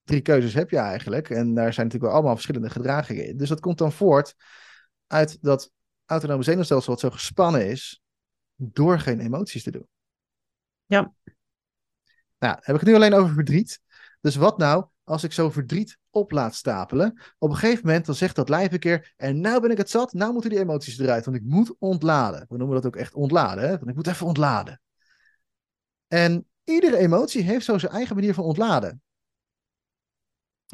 drie 0.05 0.21
keuzes 0.21 0.55
heb 0.55 0.71
je 0.71 0.79
eigenlijk. 0.79 1.31
En 1.31 1.55
daar 1.55 1.73
zijn 1.73 1.87
natuurlijk 1.87 2.05
wel 2.05 2.13
allemaal 2.13 2.35
verschillende 2.35 2.71
gedragingen 2.71 3.27
in. 3.27 3.37
Dus 3.37 3.49
dat 3.49 3.61
komt 3.61 3.79
dan 3.79 3.93
voort 3.93 4.35
uit 5.07 5.43
dat 5.43 5.71
autonome 6.05 6.43
zenuwstelsel 6.43 6.93
wat 6.93 7.01
zo 7.01 7.11
gespannen 7.11 7.67
is, 7.71 8.03
door 8.55 8.99
geen 8.99 9.21
emoties 9.21 9.63
te 9.63 9.71
doen. 9.71 9.87
Ja. 10.87 11.15
Nou, 12.39 12.57
heb 12.61 12.75
ik 12.75 12.81
het 12.81 12.91
nu 12.91 12.95
alleen 12.95 13.15
over 13.15 13.35
verdriet. 13.35 13.81
Dus 14.21 14.37
wat 14.37 14.59
nou 14.59 14.87
als 15.05 15.25
ik 15.25 15.33
zo 15.33 15.51
verdriet 15.51 15.99
op 16.11 16.31
laat 16.31 16.55
stapelen? 16.55 17.21
Op 17.39 17.51
een 17.51 17.57
gegeven 17.57 17.87
moment 17.87 18.07
dan 18.07 18.15
zegt 18.15 18.37
dat 18.37 18.49
lijf 18.49 18.73
een 18.73 18.79
keer, 18.79 19.13
en 19.17 19.41
nou 19.41 19.61
ben 19.61 19.71
ik 19.71 19.77
het 19.77 19.91
zat, 19.91 20.13
nou 20.13 20.33
moeten 20.33 20.51
die 20.51 20.59
emoties 20.59 20.99
eruit, 20.99 21.25
want 21.25 21.37
ik 21.37 21.43
moet 21.45 21.75
ontladen. 21.79 22.47
We 22.49 22.57
noemen 22.57 22.77
dat 22.77 22.87
ook 22.87 22.97
echt 22.97 23.15
ontladen, 23.15 23.65
hè? 23.65 23.71
want 23.71 23.89
ik 23.89 23.95
moet 23.95 24.07
even 24.07 24.27
ontladen. 24.27 24.81
En 26.07 26.47
iedere 26.65 26.97
emotie 26.97 27.43
heeft 27.43 27.65
zo 27.65 27.79
zijn 27.79 27.93
eigen 27.93 28.15
manier 28.15 28.35
van 28.35 28.45
ontladen. 28.45 29.03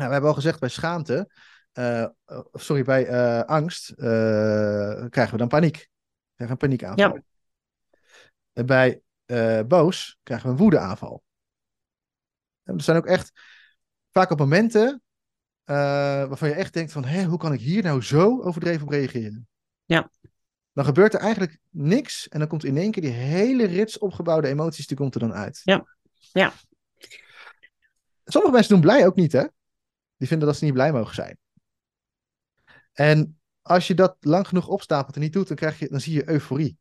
Nou, 0.00 0.12
we 0.12 0.18
hebben 0.18 0.34
al 0.34 0.40
gezegd 0.42 0.60
bij 0.60 0.68
schaamte, 0.68 1.30
uh, 1.72 2.06
sorry, 2.52 2.84
bij 2.84 3.08
uh, 3.08 3.42
angst 3.42 3.94
krijgen 3.94 5.30
we 5.30 5.36
dan 5.36 5.48
paniek. 5.48 5.76
We 5.76 6.34
krijgen 6.34 6.56
een 6.60 6.68
paniekaanval. 6.68 7.14
Ja. 7.14 7.22
En 8.52 8.66
bij 8.66 9.02
boos 9.66 10.18
krijgen 10.22 10.46
we 10.46 10.52
een 10.52 10.60
woedeaanval. 10.60 11.22
En 12.62 12.74
er 12.74 12.82
zijn 12.82 12.96
ook 12.96 13.06
echt 13.06 13.32
vaak 14.10 14.30
op 14.30 14.38
momenten 14.38 15.02
waarvan 15.64 16.48
je 16.48 16.54
echt 16.54 16.72
denkt 16.72 16.92
van, 16.92 17.04
hé, 17.04 17.24
hoe 17.24 17.38
kan 17.38 17.52
ik 17.52 17.60
hier 17.60 17.82
nou 17.82 18.02
zo 18.02 18.42
overdreven 18.42 18.82
op 18.82 18.92
reageren? 18.92 19.48
Ja. 19.84 20.10
Dan 20.72 20.84
gebeurt 20.84 21.14
er 21.14 21.20
eigenlijk 21.20 21.58
niks 21.68 22.28
en 22.28 22.38
dan 22.38 22.48
komt 22.48 22.64
in 22.64 22.76
één 22.76 22.90
keer 22.90 23.02
die 23.02 23.12
hele 23.12 23.66
rits 23.66 23.98
opgebouwde 23.98 24.48
emoties, 24.48 24.86
die 24.86 24.96
komt 24.96 25.14
er 25.14 25.20
dan 25.20 25.34
uit. 25.34 25.60
Ja, 25.64 25.84
ja. 26.32 26.52
Sommige 28.24 28.54
mensen 28.54 28.72
doen 28.72 28.82
blij 28.82 29.06
ook 29.06 29.16
niet, 29.16 29.32
hè? 29.32 29.44
Die 30.20 30.28
vinden 30.28 30.46
dat 30.48 30.56
ze 30.56 30.64
niet 30.64 30.72
blij 30.72 30.92
mogen 30.92 31.14
zijn. 31.14 31.38
En 32.92 33.40
als 33.62 33.86
je 33.86 33.94
dat 33.94 34.16
lang 34.20 34.48
genoeg 34.48 34.68
opstapelt 34.68 35.14
en 35.14 35.20
niet 35.20 35.32
doet, 35.32 35.48
dan, 35.48 35.56
krijg 35.56 35.78
je, 35.78 35.88
dan 35.88 36.00
zie 36.00 36.14
je 36.14 36.28
euforie. 36.28 36.78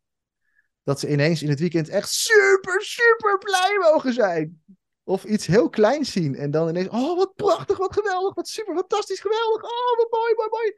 Dat 0.84 1.00
ze 1.00 1.12
ineens 1.12 1.44
in 1.44 1.50
het 1.50 1.60
weekend 1.60 1.90
echt 1.90 2.10
super, 2.10 2.82
super 2.82 3.38
blij 3.38 3.78
mogen 3.92 4.14
zijn. 4.14 4.64
Of 5.04 5.24
iets 5.24 5.46
heel 5.46 5.70
kleins 5.70 6.12
zien 6.12 6.36
en 6.36 6.52
dan 6.52 6.70
ineens, 6.70 6.90
oh 6.90 7.18
wat 7.18 7.34
prachtig, 7.36 7.78
wat 7.78 7.94
geweldig, 7.94 8.34
wat 8.34 8.48
super 8.48 8.76
fantastisch, 8.76 9.20
geweldig, 9.20 9.64
oh 9.64 9.98
wat 9.98 10.08
mooi, 10.12 10.34
mooi, 10.36 10.50
mooi. 10.50 10.78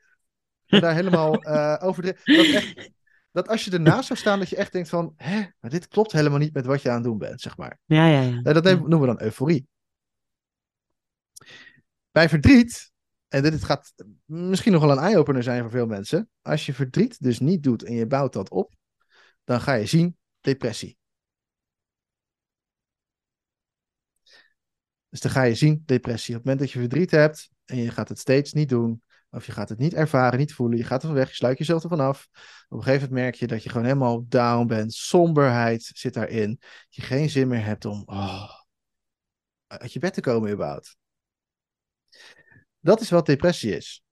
En 0.66 0.82
daar 0.82 0.94
helemaal 0.94 1.48
uh, 1.48 1.78
over. 1.88 2.04
Dat, 2.04 2.16
echt, 2.26 2.92
dat 3.32 3.48
als 3.48 3.66
je 3.66 3.72
ernaast 3.72 4.08
zou 4.08 4.20
staan, 4.20 4.40
dat 4.40 4.50
je 4.50 4.56
echt 4.56 4.72
denkt 4.72 4.90
van, 4.90 5.14
hè, 5.16 5.44
maar 5.60 5.72
dit 5.72 5.88
klopt 5.88 6.12
helemaal 6.12 6.40
niet 6.40 6.54
met 6.54 6.66
wat 6.66 6.82
je 6.82 6.90
aan 6.90 6.96
het 6.96 7.04
doen 7.04 7.18
bent, 7.18 7.42
zeg 7.42 7.58
maar. 7.58 7.80
Ja, 7.86 8.08
ja, 8.08 8.22
ja. 8.22 8.54
Dat 8.54 8.64
noemen 8.64 9.00
we 9.00 9.06
dan 9.06 9.22
euforie. 9.22 9.68
Bij 12.12 12.30
verdriet, 12.30 12.92
en 13.28 13.44
dit 13.44 13.64
gaat 13.64 13.94
misschien 14.26 14.72
nog 14.72 14.82
wel 14.82 14.92
een 14.92 15.04
eye-opener 15.04 15.44
zijn 15.44 15.62
voor 15.62 15.72
veel 15.72 15.86
mensen. 15.86 16.30
Als 16.42 16.66
je 16.66 16.74
verdriet 16.74 17.22
dus 17.22 17.40
niet 17.40 17.64
doet 17.64 17.84
en 17.84 17.94
je 17.94 18.08
bouwt 18.08 18.34
dat 18.34 18.50
op, 18.50 18.74
dan 19.44 19.62
ga 19.62 19.74
je 19.74 19.86
zien 19.86 20.18
depressie. 20.40 20.98
Dus 25.10 25.20
dan 25.20 25.32
ga 25.32 25.44
je 25.44 25.56
zien 25.56 25.84
depressie. 25.86 26.36
Op 26.36 26.40
het 26.40 26.46
moment 26.46 26.60
dat 26.60 26.72
je 26.72 26.80
verdriet 26.80 27.12
hebt 27.12 27.50
en 27.66 27.78
je 27.78 27.92
gaat 27.92 28.10
het 28.10 28.20
steeds 28.20 28.54
niet 28.54 28.70
doen, 28.70 29.04
of 29.30 29.46
je 29.46 29.52
gaat 29.52 29.70
het 29.70 29.78
niet 29.78 29.94
ervaren, 29.94 30.40
niet 30.40 30.54
voelen, 30.54 30.78
je 30.78 30.84
gaat 30.84 31.02
er 31.02 31.08
van 31.08 31.18
weg, 31.18 31.30
je 31.30 31.36
sluit 31.36 31.58
jezelf 31.58 31.84
ervan 31.84 32.00
af. 32.00 32.30
Op 32.70 32.78
een 32.78 32.84
gegeven 32.84 33.08
moment 33.08 33.24
merk 33.24 33.36
je 33.36 33.48
dat 33.48 33.64
je 33.64 33.70
gewoon 33.70 33.86
helemaal 33.86 34.26
down 34.28 34.68
bent, 34.68 34.94
somberheid 34.94 35.92
zit 35.94 36.14
daarin, 36.14 36.60
je 36.90 37.02
geen 37.02 37.30
zin 37.30 37.48
meer 37.48 37.66
hebt 37.66 37.86
om 37.86 38.04
oh, 38.06 38.50
uit 39.68 39.94
je 39.94 40.00
bed 40.00 40.14
te 40.14 40.22
komen 40.22 40.52
überhaupt. 40.52 41.00
Dat 42.82 43.02
is 43.02 43.10
wat 43.10 43.26
depressie 43.26 43.76
is. 43.76 44.04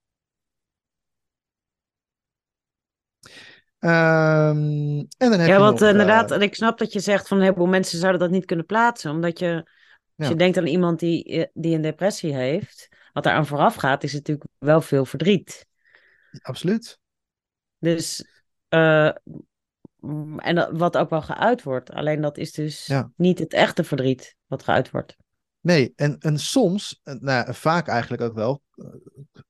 Um, 3.81 3.89
en 5.17 5.29
dan 5.29 5.31
heb 5.31 5.47
ja, 5.47 5.53
je 5.53 5.59
want 5.59 5.79
nog, 5.79 5.89
inderdaad, 5.89 6.31
en 6.31 6.41
ik 6.41 6.55
snap 6.55 6.77
dat 6.77 6.93
je 6.93 6.99
zegt 6.99 7.27
van 7.27 7.37
een 7.37 7.43
heleboel 7.43 7.67
mensen 7.67 7.99
zouden 7.99 8.21
dat 8.21 8.29
niet 8.29 8.45
kunnen 8.45 8.65
plaatsen. 8.65 9.11
Omdat 9.11 9.39
je, 9.39 9.55
als 9.55 9.63
Ja. 10.15 10.29
je 10.29 10.35
denkt 10.35 10.57
aan 10.57 10.65
iemand 10.65 10.99
die, 10.99 11.23
eh, 11.23 11.45
die 11.53 11.75
een 11.75 11.81
depressie 11.81 12.33
heeft, 12.35 12.87
wat 13.13 13.23
daar 13.23 13.33
aan 13.33 13.45
vooraf 13.45 13.75
gaat, 13.75 14.03
is 14.03 14.13
natuurlijk 14.13 14.49
wel 14.57 14.81
veel 14.81 15.05
verdriet. 15.05 15.65
absoluut. 16.41 16.99
Dus, 17.77 18.25
eh, 18.67 19.11
en 20.37 20.55
dat, 20.55 20.69
wat 20.71 20.97
ook 20.97 21.09
wel 21.09 21.21
geuit 21.21 21.63
wordt. 21.63 21.91
Alleen 21.91 22.21
dat 22.21 22.37
is 22.37 22.51
dus 22.51 22.85
Ja. 22.85 23.11
niet 23.15 23.39
het 23.39 23.53
echte 23.53 23.83
verdriet 23.83 24.35
wat 24.47 24.63
geuit 24.63 24.91
wordt. 24.91 25.15
Nee, 25.61 25.93
en, 25.95 26.17
en 26.19 26.39
soms, 26.39 26.99
en, 27.03 27.17
nou, 27.21 27.47
ja, 27.47 27.53
vaak 27.53 27.87
eigenlijk 27.87 28.21
ook 28.21 28.33
wel, 28.33 28.61
eh, 28.75 28.85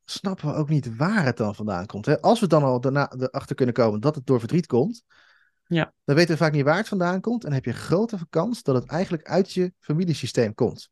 snappen 0.06 0.48
we 0.48 0.54
ook 0.54 0.70
niet 0.70 0.96
waar 0.96 1.26
het 1.26 1.38
dan 1.38 1.56
vandaan 1.56 1.86
komt. 1.86 2.06
Hè? 2.06 2.22
Als 2.22 2.40
we 2.40 2.48
dan 2.48 2.64
al 2.64 2.82
daarna 2.82 3.12
erachter 3.12 3.56
kunnen 3.56 3.76
komen 3.76 4.00
dat 4.00 4.16
het 4.16 4.26
door 4.26 4.40
verdriet 4.40 4.66
komt, 4.66 5.04
Ja. 5.66 5.94
dan 6.04 6.16
weten 6.16 6.32
we 6.32 6.38
vaak 6.38 6.52
niet 6.52 6.64
waar 6.64 6.78
het 6.78 6.88
vandaan 6.88 7.22
komt. 7.22 7.44
En 7.44 7.54
heb 7.54 7.66
je 7.66 7.74
grote 7.74 8.18
kans 8.30 8.64
dat 8.64 8.76
het 8.76 8.90
eigenlijk 8.90 9.28
uit 9.28 9.52
je 9.52 9.74
familiesysteem 9.80 10.54
komt. 10.54 10.90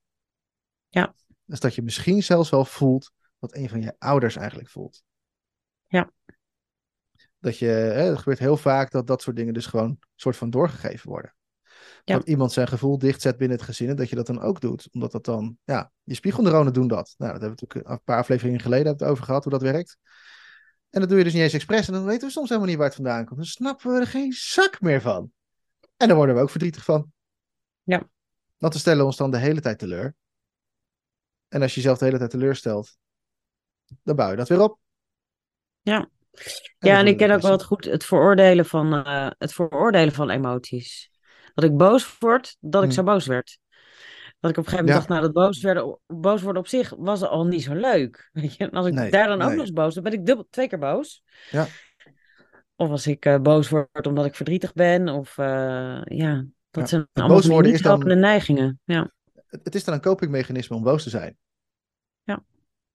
Ja. 0.89 1.15
Dus 1.45 1.59
dat 1.59 1.75
je 1.75 1.81
misschien 1.81 2.23
zelfs 2.23 2.49
wel 2.49 2.65
voelt 2.65 3.11
wat 3.39 3.55
een 3.55 3.69
van 3.69 3.81
je 3.81 3.95
ouders 3.97 4.35
eigenlijk 4.35 4.69
voelt. 4.69 5.03
Ja. 5.87 6.11
Dat 7.39 7.57
je, 7.57 7.65
hè, 7.65 8.03
het 8.03 8.17
gebeurt 8.17 8.39
heel 8.39 8.57
vaak 8.57 8.91
dat 8.91 9.07
dat 9.07 9.21
soort 9.21 9.35
dingen 9.35 9.53
dus 9.53 9.65
gewoon 9.65 9.99
soort 10.15 10.37
van 10.37 10.49
doorgegeven 10.49 11.09
worden. 11.09 11.35
Ja. 12.07 12.15
Dat 12.15 12.27
iemand 12.27 12.51
zijn 12.51 12.67
gevoel 12.67 12.97
dichtzet 12.97 13.37
binnen 13.37 13.57
het 13.57 13.65
gezin 13.65 13.89
en 13.89 13.95
dat 13.95 14.09
je 14.09 14.15
dat 14.15 14.25
dan 14.25 14.41
ook 14.41 14.61
doet. 14.61 14.87
Omdat 14.91 15.11
dat 15.11 15.25
dan, 15.25 15.57
ja, 15.63 15.91
je 16.03 16.13
spiegelneuronen 16.13 16.73
doen 16.73 16.87
dat. 16.87 17.15
Nou, 17.17 17.31
dat 17.31 17.41
hebben 17.41 17.57
we 17.59 17.65
natuurlijk 17.65 17.89
een 17.89 18.03
paar 18.03 18.17
afleveringen 18.17 18.59
geleden 18.59 18.91
het 18.91 19.03
over 19.03 19.23
gehad, 19.23 19.43
hoe 19.43 19.51
dat 19.51 19.61
werkt. 19.61 19.97
En 20.89 20.99
dat 20.99 21.09
doe 21.09 21.17
je 21.17 21.23
dus 21.23 21.33
niet 21.33 21.41
eens 21.41 21.53
expres 21.53 21.87
en 21.87 21.93
dan 21.93 22.05
weten 22.05 22.27
we 22.27 22.33
soms 22.33 22.47
helemaal 22.47 22.69
niet 22.69 22.77
waar 22.77 22.87
het 22.87 22.95
vandaan 22.95 23.25
komt. 23.25 23.37
Dan 23.37 23.45
snappen 23.45 23.93
we 23.93 23.99
er 23.99 24.07
geen 24.07 24.31
zak 24.33 24.81
meer 24.81 25.01
van. 25.01 25.31
En 25.97 26.07
dan 26.07 26.17
worden 26.17 26.35
we 26.35 26.41
ook 26.41 26.49
verdrietig 26.49 26.83
van. 26.83 27.11
Ja. 27.83 28.09
Want 28.57 28.73
we 28.73 28.79
stellen 28.79 29.05
ons 29.05 29.17
dan 29.17 29.31
de 29.31 29.37
hele 29.37 29.61
tijd 29.61 29.79
teleur. 29.79 30.15
En 31.47 31.61
als 31.61 31.73
je 31.73 31.79
jezelf 31.79 31.97
de 31.97 32.05
hele 32.05 32.17
tijd 32.17 32.29
teleurstelt, 32.29 32.97
dan 34.03 34.15
bouw 34.15 34.29
je 34.29 34.35
dat 34.35 34.49
weer 34.49 34.61
op. 34.61 34.79
Ja. 35.81 36.09
dan 36.79 36.91
Ja, 36.91 36.99
en 36.99 37.07
ik 37.07 37.17
ken 37.17 37.31
ook 37.31 37.41
wel 37.41 37.51
het 37.51 37.63
goed 37.63 37.85
het 37.85 38.05
veroordelen 38.05 38.65
van, 38.65 38.93
eh, 38.93 39.29
het 39.37 39.53
veroordelen 39.53 40.13
van 40.13 40.29
emoties. 40.29 41.11
Dat 41.57 41.69
ik 41.69 41.77
boos 41.77 42.17
word, 42.19 42.57
dat 42.59 42.81
ik 42.83 42.87
Hmm. 42.87 42.97
zo 42.97 43.03
boos 43.03 43.25
werd. 43.25 43.59
Dat 44.39 44.51
ik 44.51 44.57
op 44.57 44.63
een 44.63 44.69
gegeven 44.71 44.85
moment 44.85 44.87
Ja. 44.87 44.93
dacht, 44.93 45.07
nou, 45.07 45.21
dat 45.21 45.33
boos, 45.33 45.61
werden, 45.61 45.99
boos 46.07 46.41
worden 46.41 46.61
op 46.61 46.67
zich 46.67 46.93
was 46.97 47.21
al 47.23 47.45
niet 47.45 47.63
zo 47.63 47.73
leuk. 47.73 48.29
Weet 48.33 48.55
je? 48.55 48.63
En 48.63 48.71
als 48.71 48.85
ik 48.87 48.93
Nee, 48.93 49.11
daar 49.11 49.27
dan 49.27 49.41
ook 49.41 49.51
nog 49.51 49.59
eens 49.59 49.71
boos 49.71 49.93
ben, 49.93 50.03
ben 50.03 50.13
ik 50.13 50.25
dubbel, 50.25 50.47
twee 50.49 50.67
keer 50.67 50.79
boos. 50.79 51.23
Ja. 51.51 51.67
Of 52.75 52.89
als 52.89 53.07
ik 53.07 53.25
eh, 53.25 53.39
boos 53.39 53.69
word 53.69 54.07
omdat 54.07 54.25
ik 54.25 54.35
verdrietig 54.35 54.73
ben. 54.73 55.09
Of 55.09 55.37
eh, 55.37 55.45
ja, 56.03 56.45
dat 56.69 56.83
Ja. 56.83 56.85
zijn 56.85 57.01
Het 57.01 57.09
allemaal 57.13 57.27
boos 57.27 57.27
van 57.27 57.41
die 57.41 57.49
worden 57.51 57.71
niet 57.71 57.73
is 57.73 57.81
dan- 57.81 58.19
neigingen. 58.19 58.79
Ja, 58.83 59.11
Het, 59.47 59.59
het 59.63 59.75
is 59.75 59.83
dan 59.83 59.93
een 59.93 60.01
copingmechanisme 60.01 60.75
om 60.75 60.83
boos 60.83 61.03
te 61.03 61.09
zijn. 61.09 61.37
Ja. 62.23 62.43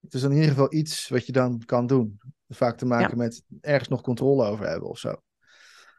Het 0.00 0.14
is 0.14 0.20
dan 0.20 0.30
in 0.30 0.36
ieder 0.36 0.50
geval 0.52 0.72
iets 0.74 1.08
wat 1.08 1.26
je 1.26 1.32
dan 1.32 1.62
kan 1.66 1.86
doen. 1.86 2.20
Vaak 2.48 2.78
te 2.78 2.86
maken 2.86 3.18
met 3.18 3.42
ergens 3.60 3.88
nog 3.88 4.00
controle 4.00 4.44
over 4.46 4.68
hebben 4.68 4.88
of 4.88 4.98
zo. 4.98 5.14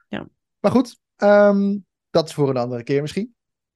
Ja. 0.08 0.28
Maar 0.60 0.72
goed, 0.72 1.00
ehm, 1.16 1.78
dat 2.14 2.28
is 2.28 2.34
voor 2.34 2.50
een 2.50 2.58
andere 2.58 2.84
keer 2.84 3.02
misschien. 3.02 3.36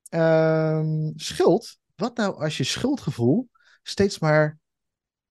Ehm, 0.10 1.12
schuld. 1.16 1.78
Wat 1.96 2.18
nou 2.18 2.44
als 2.44 2.58
je 2.58 2.64
schuldgevoel 2.64 3.50
steeds 3.84 4.20
maar 4.20 4.60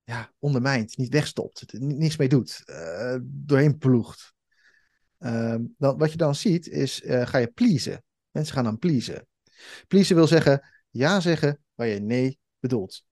ja, 0.05 0.33
ondermijnt, 0.39 0.97
niet 0.97 1.13
wegstopt, 1.13 1.73
ni- 1.73 1.95
niets 1.95 2.17
mee 2.17 2.29
doet, 2.29 2.63
eh, 2.65 3.17
doorheen 3.23 3.79
ploegt? 3.79 4.35
Ehm, 5.19 5.65
dan, 5.79 5.99
wat 5.99 6.11
je 6.11 6.17
dan 6.17 6.35
ziet 6.35 6.69
is, 6.69 7.03
eh, 7.03 7.27
ga 7.27 7.39
je 7.39 7.47
pleasen. 7.47 8.05
Mensen 8.31 8.55
gaan 8.55 8.65
dan 8.65 8.79
pleasen. 8.79 9.27
Pleasen 9.87 10.17
wil 10.17 10.27
zeggen 10.27 10.69
ja 10.91 11.21
zeggen 11.21 11.63
waar 11.75 11.87
je 11.87 12.01
nee 12.01 12.39
bedoelt. 12.59 13.05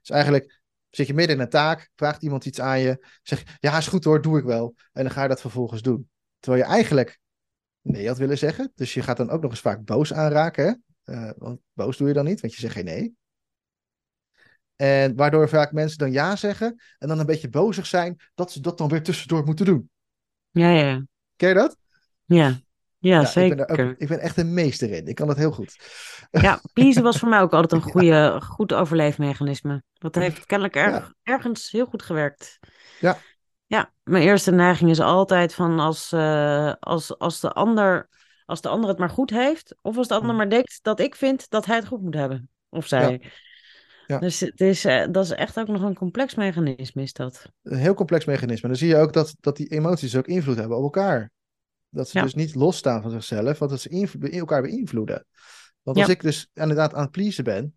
Dus 0.00 0.10
eigenlijk 0.10 0.60
zit 0.90 1.06
je 1.06 1.14
midden 1.14 1.36
in 1.36 1.42
een 1.42 1.48
taak, 1.48 1.90
vraagt 1.94 2.22
iemand 2.22 2.44
iets 2.44 2.60
aan 2.60 2.80
je, 2.80 3.06
zeg 3.22 3.58
ja 3.60 3.76
is 3.76 3.86
goed 3.86 4.04
hoor, 4.04 4.22
doe 4.22 4.38
ik 4.38 4.44
wel. 4.44 4.74
En 4.92 5.02
dan 5.02 5.12
ga 5.12 5.22
je 5.22 5.28
dat 5.28 5.40
vervolgens 5.40 5.82
doen. 5.82 6.10
Terwijl 6.38 6.64
je 6.64 6.70
eigenlijk 6.70 7.18
nee 7.82 8.06
had 8.08 8.18
willen 8.18 8.38
zeggen. 8.38 8.72
Dus 8.74 8.94
je 8.94 9.02
gaat 9.02 9.16
dan 9.16 9.30
ook 9.30 9.42
nog 9.42 9.50
eens 9.50 9.60
vaak 9.60 9.84
boos 9.84 10.12
aanraken. 10.12 10.64
Hè? 10.64 10.72
Eh, 11.14 11.30
want 11.38 11.60
boos 11.72 11.96
doe 11.96 12.08
je 12.08 12.14
dan 12.14 12.24
niet, 12.24 12.40
want 12.40 12.54
je 12.54 12.60
zegt 12.60 12.74
geen 12.74 12.84
nee. 12.84 13.14
En 14.76 15.16
waardoor 15.16 15.48
vaak 15.48 15.72
mensen 15.72 15.98
dan 15.98 16.12
ja 16.12 16.36
zeggen 16.36 16.80
en 16.98 17.08
dan 17.08 17.18
een 17.18 17.26
beetje 17.26 17.48
bozig 17.48 17.86
zijn 17.86 18.20
dat 18.34 18.52
ze 18.52 18.60
dat 18.60 18.78
dan 18.78 18.88
weer 18.88 19.02
tussendoor 19.02 19.44
moeten 19.44 19.64
doen. 19.64 19.90
ja, 20.50 20.70
ja. 20.70 21.04
Ken 21.36 21.48
je 21.48 21.54
dat? 21.54 21.76
Ja, 22.24 22.60
ja, 22.98 23.20
ik, 23.20 23.26
zeker. 23.26 23.56
ben 23.56 23.66
er 23.66 23.88
ook, 23.88 23.94
ik 23.98 24.08
ben 24.08 24.20
echt 24.20 24.36
een 24.36 24.54
meester 24.54 24.90
in. 24.90 25.06
Ik 25.06 25.14
kan 25.14 25.26
dat 25.26 25.36
heel 25.36 25.52
goed. 25.52 25.78
Ja, 26.30 26.60
pleasen 26.72 27.02
was 27.02 27.18
voor 27.18 27.28
mij 27.28 27.40
ook 27.40 27.52
altijd 27.52 27.72
een 27.72 27.90
goede, 27.92 28.40
goed 28.42 28.72
overleefmechanisme. 28.72 29.82
Dat 29.92 30.14
heeft 30.14 30.46
kennelijk 30.46 30.76
erg, 30.76 30.94
Ja. 30.94 31.14
ergens 31.34 31.70
heel 31.70 31.86
goed 31.86 32.02
gewerkt. 32.02 32.58
Ja. 33.00 33.18
Ja, 33.70 33.92
mijn 34.02 34.22
eerste 34.22 34.50
neiging 34.50 34.90
is 34.90 35.00
altijd 35.00 35.54
van 35.54 35.78
als, 35.78 36.12
eh, 36.12 36.72
als, 36.80 37.18
als, 37.18 37.40
de 37.40 37.52
ander, 37.52 38.08
als 38.44 38.60
de 38.60 38.68
ander 38.68 38.88
het 38.88 38.98
maar 38.98 39.10
goed 39.10 39.30
heeft, 39.30 39.74
of 39.82 39.96
als 39.96 40.08
de 40.08 40.14
ander 40.14 40.30
Hm. 40.30 40.36
maar 40.36 40.50
denkt 40.50 40.78
dat 40.82 41.00
ik 41.00 41.14
vind 41.14 41.50
dat 41.50 41.66
hij 41.66 41.76
het 41.76 41.86
goed 41.86 42.02
moet 42.02 42.14
hebben. 42.14 42.48
Of 42.68 42.86
zij. 42.86 43.22
Ja. 44.06 44.18
Dus 44.18 44.40
het 44.40 44.60
is, 44.60 44.84
eh, 44.84 45.06
dat 45.10 45.24
is 45.24 45.30
echt 45.30 45.58
ook 45.58 45.68
nog 45.68 45.82
een 45.82 45.94
complex 45.94 46.34
mechanisme, 46.34 47.02
is 47.02 47.12
dat. 47.12 47.50
Een 47.62 47.78
heel 47.78 47.94
complex 47.94 48.24
mechanisme. 48.24 48.68
Dan 48.68 48.76
zie 48.76 48.88
je 48.88 48.96
ook 48.96 49.12
dat, 49.12 49.34
dat 49.40 49.56
die 49.56 49.68
emoties 49.68 50.16
ook 50.16 50.26
invloed 50.26 50.56
hebben 50.56 50.76
op 50.76 50.82
elkaar. 50.82 51.30
Dat 51.88 52.08
ze 52.08 52.18
Ja. 52.18 52.24
dus 52.24 52.34
niet 52.34 52.54
losstaan 52.54 53.02
van 53.02 53.10
zichzelf, 53.10 53.58
want 53.58 53.70
dat 53.70 53.80
ze 53.80 54.30
elkaar 54.30 54.62
beïnvloeden. 54.62 55.26
Want 55.82 55.96
als 55.98 56.08
ik 56.08 56.22
dus 56.22 56.50
inderdaad 56.54 56.94
aan 56.94 57.02
het 57.02 57.10
pleasen 57.10 57.44
ben, 57.44 57.74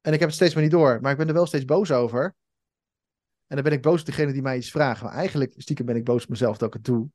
en 0.00 0.12
ik 0.12 0.18
heb 0.18 0.28
het 0.28 0.38
steeds 0.38 0.54
maar 0.54 0.62
niet 0.62 0.72
door, 0.72 0.98
maar 1.00 1.12
ik 1.12 1.18
ben 1.18 1.28
er 1.28 1.34
wel 1.34 1.46
steeds 1.46 1.64
boos 1.64 1.90
over. 1.90 2.34
En 3.50 3.56
dan 3.56 3.64
ben 3.64 3.72
ik 3.72 3.82
boos 3.82 4.00
op 4.00 4.06
degene 4.06 4.32
die 4.32 4.42
mij 4.42 4.56
iets 4.56 4.70
vraagt. 4.70 5.02
Maar 5.02 5.12
eigenlijk, 5.12 5.54
stiekem 5.56 5.86
ben 5.86 5.96
ik 5.96 6.04
boos 6.04 6.22
op 6.22 6.28
mezelf 6.28 6.56
dat 6.58 6.68
ik 6.68 6.74
het 6.74 6.84
doe. 6.84 7.08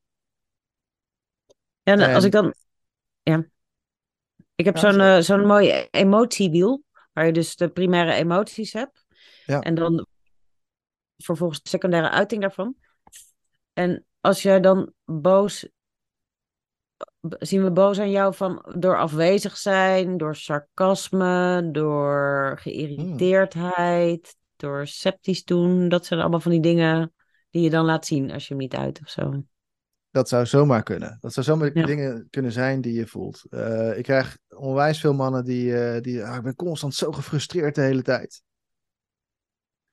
Ja, 1.82 1.92
en 1.92 2.14
als 2.14 2.24
ik 2.24 2.32
dan. 2.32 2.54
Ja. 3.22 3.46
Ik 4.54 4.64
heb 4.64 4.74
Ja, 4.74 4.80
zo'n 4.80 4.92
zo. 4.92 4.98
eh, 5.16 5.18
zo'n 5.20 5.46
mooie 5.46 5.88
emotiewiel, 5.90 6.82
waar 7.12 7.26
je 7.26 7.32
dus 7.32 7.56
de 7.56 7.68
primaire 7.68 8.12
emoties 8.12 8.72
hebt. 8.72 9.06
Ja. 9.44 9.60
En 9.60 9.74
dan 9.74 10.06
vervolgens 11.16 11.62
de 11.62 11.68
secundaire 11.68 12.10
uiting 12.10 12.40
daarvan. 12.40 12.76
En 13.72 14.04
als 14.20 14.42
jij 14.42 14.60
dan 14.60 14.92
boos. 15.04 15.68
Zien 17.38 17.64
we 17.64 17.70
boos 17.70 17.98
aan 17.98 18.10
jou 18.10 18.34
van 18.34 18.74
door 18.78 18.98
afwezig 18.98 19.56
zijn, 19.56 20.16
door 20.16 20.36
sarcasme, 20.36 21.68
door 21.72 22.58
geïrriteerdheid, 22.60 24.36
door 24.56 24.86
sceptisch 24.86 25.44
doen. 25.44 25.88
Dat 25.88 26.06
zijn 26.06 26.20
allemaal 26.20 26.40
van 26.40 26.50
die 26.50 26.60
dingen 26.60 27.14
die 27.50 27.62
je 27.62 27.70
dan 27.70 27.84
laat 27.84 28.06
zien 28.06 28.30
als 28.30 28.42
je 28.42 28.54
hem 28.54 28.62
niet 28.62 28.74
uit 28.74 29.00
of 29.00 29.08
zo. 29.08 29.44
Dat 30.10 30.28
zou 30.28 30.46
zomaar 30.46 30.82
kunnen. 30.82 31.18
Dat 31.20 31.32
zou 31.32 31.46
zomaar 31.46 31.70
Ja. 31.78 31.86
dingen 31.86 32.26
kunnen 32.30 32.52
zijn 32.52 32.80
die 32.80 32.92
je 32.92 33.06
voelt. 33.06 33.44
Eh, 33.50 33.98
ik 33.98 34.02
krijg 34.02 34.38
onwijs 34.48 35.00
veel 35.00 35.14
mannen 35.14 35.44
die, 35.44 35.78
eh, 35.78 36.02
die 36.02 36.24
ah, 36.24 36.36
ik 36.36 36.42
ben 36.42 36.54
constant 36.54 36.94
zo 36.94 37.12
gefrustreerd 37.12 37.74
de 37.74 37.80
hele 37.80 38.02
tijd. 38.02 38.42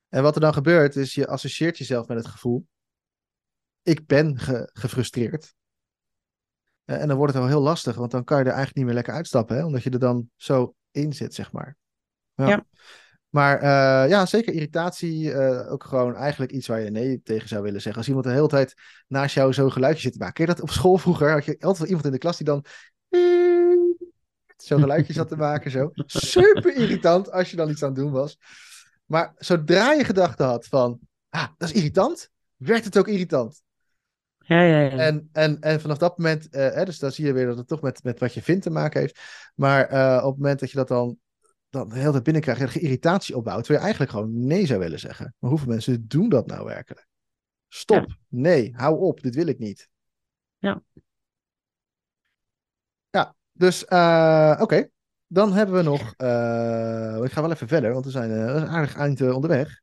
En 0.09 0.23
wat 0.23 0.35
er 0.35 0.41
dan 0.41 0.53
gebeurt 0.53 0.95
is, 0.95 1.13
je 1.15 1.27
associeert 1.27 1.77
jezelf 1.77 2.07
met 2.07 2.17
het 2.17 2.27
gevoel. 2.27 2.67
Ik 3.81 4.05
ben 4.05 4.39
ge- 4.39 4.69
gefrustreerd. 4.73 5.53
Eh, 6.83 7.01
en 7.01 7.07
dan 7.07 7.17
wordt 7.17 7.33
het 7.33 7.41
wel 7.41 7.51
heel 7.51 7.61
lastig, 7.61 7.95
want 7.95 8.11
dan 8.11 8.23
kan 8.23 8.37
je 8.37 8.43
er 8.43 8.49
eigenlijk 8.49 8.77
niet 8.77 8.85
meer 8.85 8.95
lekker 8.95 9.13
uitstappen, 9.13 9.55
hè? 9.57 9.65
omdat 9.65 9.83
je 9.83 9.89
er 9.89 9.99
dan 9.99 10.29
zo 10.35 10.75
in 10.91 11.13
zit, 11.13 11.33
zeg 11.33 11.51
maar. 11.51 11.77
Ja. 12.35 12.65
Maar 13.33 13.59
eh, 13.59 14.09
ja, 14.09 14.25
zeker 14.25 14.53
irritatie, 14.53 15.31
eh, 15.31 15.71
ook 15.71 15.83
gewoon 15.83 16.15
eigenlijk 16.15 16.51
iets 16.51 16.67
waar 16.67 16.81
je 16.81 16.89
nee 16.89 17.21
tegen 17.21 17.47
zou 17.47 17.63
willen 17.63 17.81
zeggen. 17.81 17.97
Als 17.97 18.07
iemand 18.07 18.25
de 18.25 18.31
hele 18.31 18.47
tijd 18.47 18.73
naast 19.07 19.35
jou 19.35 19.53
zo'n 19.53 19.71
geluidje 19.71 20.01
zit 20.01 20.11
te 20.11 20.17
maken. 20.17 20.33
Ken 20.33 20.45
je 20.45 20.53
dat 20.53 20.61
op 20.61 20.69
school 20.69 20.97
vroeger? 20.97 21.31
Had 21.31 21.45
je 21.45 21.51
altijd 21.51 21.77
wel 21.77 21.87
iemand 21.87 22.05
in 22.05 22.11
de 22.11 22.17
klas 22.17 22.37
die 22.37 22.45
dan 22.45 22.65
zo'n 24.57 24.79
geluidje 24.79 25.13
zat 25.13 25.27
te 25.27 25.35
maken. 25.35 25.71
Zo. 25.71 25.91
Super 26.05 26.75
irritant 26.75 27.31
als 27.31 27.49
je 27.49 27.55
dan 27.55 27.69
iets 27.69 27.83
aan 27.83 27.89
het 27.89 27.97
doen 27.97 28.11
was. 28.11 28.37
Maar 29.05 29.33
zodra 29.37 29.91
je 29.91 30.03
gedachte 30.03 30.43
had 30.43 30.65
van, 30.65 30.99
ah, 31.29 31.47
dat 31.57 31.69
is 31.69 31.75
irritant, 31.75 32.29
werd 32.55 32.85
het 32.85 32.97
ook 32.97 33.07
irritant. 33.07 33.61
Ja, 34.37 34.61
ja, 34.61 34.79
ja. 34.79 34.97
En, 34.97 35.29
en, 35.31 35.59
en 35.59 35.81
vanaf 35.81 35.97
dat 35.97 36.17
moment, 36.17 36.49
eh, 36.49 36.73
hè, 36.73 36.85
dus 36.85 36.99
dan 36.99 37.11
zie 37.11 37.25
je 37.25 37.33
weer 37.33 37.45
dat 37.45 37.57
het 37.57 37.67
toch 37.67 37.81
met, 37.81 38.03
met 38.03 38.19
wat 38.19 38.33
je 38.33 38.41
vindt 38.41 38.63
te 38.63 38.69
maken 38.69 38.99
heeft. 38.99 39.19
Maar 39.55 39.83
op 40.17 40.31
het 40.31 40.41
moment 40.41 40.59
dat 40.59 40.71
je 40.71 40.77
dat 40.77 40.87
dan, 40.87 41.17
dan 41.73 41.89
de 41.89 41.95
hele 41.95 42.11
tijd 42.11 42.23
binnenkrijgt 42.23 42.61
en 42.61 42.81
irritatie 42.81 43.37
opbouwt, 43.37 43.63
terwijl 43.63 43.79
je 43.79 43.85
eigenlijk 43.85 44.11
gewoon 44.11 44.45
nee 44.45 44.65
zou 44.65 44.79
willen 44.79 44.99
zeggen. 44.99 45.35
Maar 45.39 45.49
hoeveel 45.49 45.67
mensen 45.67 46.07
doen 46.07 46.29
dat 46.29 46.47
nou 46.47 46.65
werkelijk? 46.65 47.07
Stop, 47.67 48.17
nee, 48.27 48.73
hou 48.75 48.99
op, 48.99 49.21
dit 49.21 49.35
wil 49.35 49.47
ik 49.47 49.59
niet. 49.59 49.89
Ja. 50.57 50.83
Ja, 53.09 53.35
dus 53.51 53.85
eh, 53.85 54.57
oké. 54.59 54.89
Dan 55.27 55.53
hebben 55.53 55.75
we 55.75 55.81
nog, 55.81 56.13
eh, 56.17 57.23
ik 57.23 57.31
ga 57.31 57.41
wel 57.41 57.51
even 57.51 57.67
verder, 57.67 57.93
want 57.93 58.05
we 58.05 58.11
zijn 58.11 58.31
eh, 58.31 58.55
een 58.55 58.67
aardig 58.67 58.95
eind 58.95 59.21
onderweg. 59.21 59.81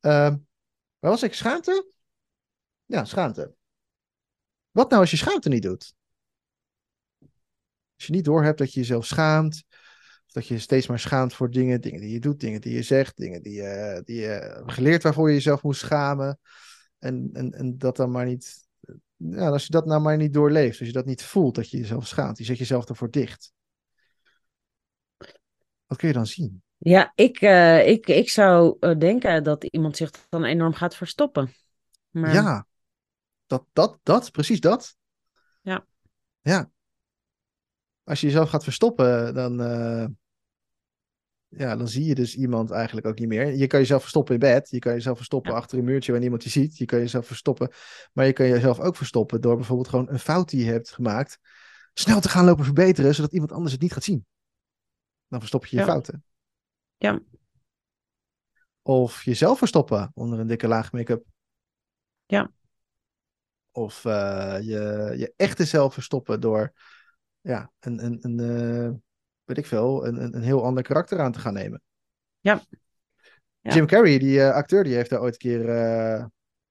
Ehm 0.00 0.36
waar 0.98 1.10
was 1.10 1.22
ik? 1.22 1.34
Schaamte? 1.34 1.90
Ja, 2.84 3.04
schaamte. 3.04 3.54
Wat 4.70 4.88
nou 4.88 5.00
als 5.00 5.10
je 5.10 5.16
schaamte 5.16 5.48
niet 5.48 5.62
doet? 5.62 5.94
Als 7.94 8.06
je 8.06 8.12
niet 8.12 8.24
doorhebt 8.24 8.58
dat 8.58 8.72
je 8.72 8.80
jezelf 8.80 9.06
schaamt, 9.06 9.64
dat 10.34 10.46
je 10.46 10.58
steeds 10.58 10.86
maar 10.86 10.98
schaamt 10.98 11.34
voor 11.34 11.50
dingen, 11.50 11.80
dingen 11.80 12.00
die 12.00 12.12
je 12.12 12.20
doet, 12.20 12.40
dingen 12.40 12.60
die 12.60 12.74
je 12.74 12.82
zegt, 12.82 13.16
dingen 13.16 13.42
die 13.42 13.52
je, 13.52 14.02
die 14.04 14.20
je 14.20 14.26
hebt 14.26 14.72
geleerd 14.72 15.02
waarvoor 15.02 15.28
je 15.28 15.34
jezelf 15.34 15.62
moest 15.62 15.80
schamen. 15.80 16.38
En, 16.98 17.30
en, 17.32 17.52
en 17.52 17.78
dat 17.78 17.96
dan 17.96 18.10
maar 18.10 18.26
niet, 18.26 18.66
ja, 19.16 19.48
als 19.48 19.64
je 19.64 19.70
dat 19.70 19.86
nou 19.86 20.00
maar 20.00 20.16
niet 20.16 20.32
doorleeft, 20.32 20.78
als 20.78 20.88
je 20.88 20.94
dat 20.94 21.04
niet 21.04 21.22
voelt 21.22 21.54
dat 21.54 21.70
je 21.70 21.78
jezelf 21.78 22.06
schaamt, 22.06 22.38
je 22.38 22.44
zet 22.44 22.58
jezelf 22.58 22.88
ervoor 22.88 23.10
dicht. 23.10 23.52
Wat 25.86 25.98
kun 25.98 26.08
je 26.08 26.14
dan 26.14 26.26
zien? 26.26 26.62
Ja, 26.78 27.12
ik, 27.14 27.40
eh, 27.40 27.88
ik, 27.88 28.06
ik 28.06 28.30
zou 28.30 28.76
eh, 28.80 28.98
denken 28.98 29.42
dat 29.44 29.64
iemand 29.64 29.96
zich 29.96 30.10
dan 30.28 30.44
enorm 30.44 30.72
gaat 30.72 30.96
verstoppen. 30.96 31.52
Maar 32.10 32.32
Ja, 32.32 32.66
dat, 33.46 33.64
dat, 33.72 33.98
dat, 34.02 34.30
precies 34.30 34.60
dat. 34.60 34.96
Ja. 35.60 35.86
Ja. 36.40 36.70
Als 38.04 38.20
je 38.20 38.26
jezelf 38.26 38.48
gaat 38.48 38.64
verstoppen, 38.64 39.34
dan, 39.34 39.60
eh, 39.60 40.06
ja, 41.56 41.76
dan 41.76 41.88
zie 41.88 42.04
je 42.04 42.14
dus 42.14 42.36
iemand 42.36 42.70
eigenlijk 42.70 43.06
ook 43.06 43.18
niet 43.18 43.28
meer. 43.28 43.54
Je 43.54 43.66
kan 43.66 43.80
jezelf 43.80 44.00
verstoppen 44.00 44.34
in 44.34 44.40
bed, 44.40 44.70
je 44.70 44.78
kan 44.78 44.92
jezelf 44.92 45.16
verstoppen 45.16 45.52
Ja. 45.52 45.58
achter 45.58 45.78
een 45.78 45.84
muurtje 45.84 46.12
waar 46.12 46.20
niemand 46.20 46.44
je 46.44 46.50
ziet, 46.50 46.76
je 46.78 46.84
kan 46.84 46.98
jezelf 46.98 47.26
verstoppen, 47.26 47.70
maar 48.12 48.26
je 48.26 48.32
kan 48.32 48.48
jezelf 48.48 48.80
ook 48.80 48.96
verstoppen 48.96 49.40
door 49.40 49.56
bijvoorbeeld 49.56 49.88
gewoon 49.88 50.08
een 50.10 50.18
fout 50.18 50.48
die 50.48 50.64
je 50.64 50.70
hebt 50.70 50.90
gemaakt, 50.90 51.38
snel 51.94 52.20
te 52.20 52.28
gaan 52.28 52.44
lopen 52.44 52.64
verbeteren, 52.64 53.14
zodat 53.14 53.32
iemand 53.32 53.52
anders 53.52 53.72
het 53.72 53.80
niet 53.82 53.92
gaat 53.92 54.04
zien. 54.04 54.26
Dan 55.28 55.38
verstop 55.38 55.66
je 55.66 55.76
je 55.76 55.82
Ja. 55.82 55.88
fouten. 55.88 56.24
Ja. 56.96 57.20
Of 58.82 59.22
jezelf 59.22 59.58
verstoppen 59.58 60.10
onder 60.14 60.38
een 60.38 60.46
dikke 60.46 60.68
laag 60.68 60.92
make-up. 60.92 61.24
Ja. 62.26 62.52
Of 63.72 64.04
eh, 64.04 64.56
je, 64.60 65.14
je 65.16 65.32
echte 65.36 65.64
zelf 65.64 65.94
verstoppen 65.94 66.40
door 66.40 66.72
ja, 67.40 67.72
een, 67.80 68.04
een, 68.04 68.18
een 68.20 68.40
eh, 68.40 68.92
weet 69.44 69.58
ik 69.58 69.66
veel, 69.66 70.06
een, 70.06 70.22
een, 70.22 70.36
een 70.36 70.42
heel 70.42 70.64
ander 70.64 70.82
karakter 70.82 71.20
aan 71.20 71.32
te 71.32 71.38
gaan 71.38 71.54
nemen. 71.54 71.82
Ja. 72.40 72.62
Ja. 73.60 73.74
Jim 73.74 73.86
Carrey, 73.86 74.18
die 74.18 74.40
eh, 74.42 74.54
acteur, 74.54 74.84
die 74.84 74.94
heeft 74.94 75.10
daar 75.10 75.20
ooit 75.20 75.32
een 75.32 75.38
keer, 75.38 75.68
eh, 75.68 76.24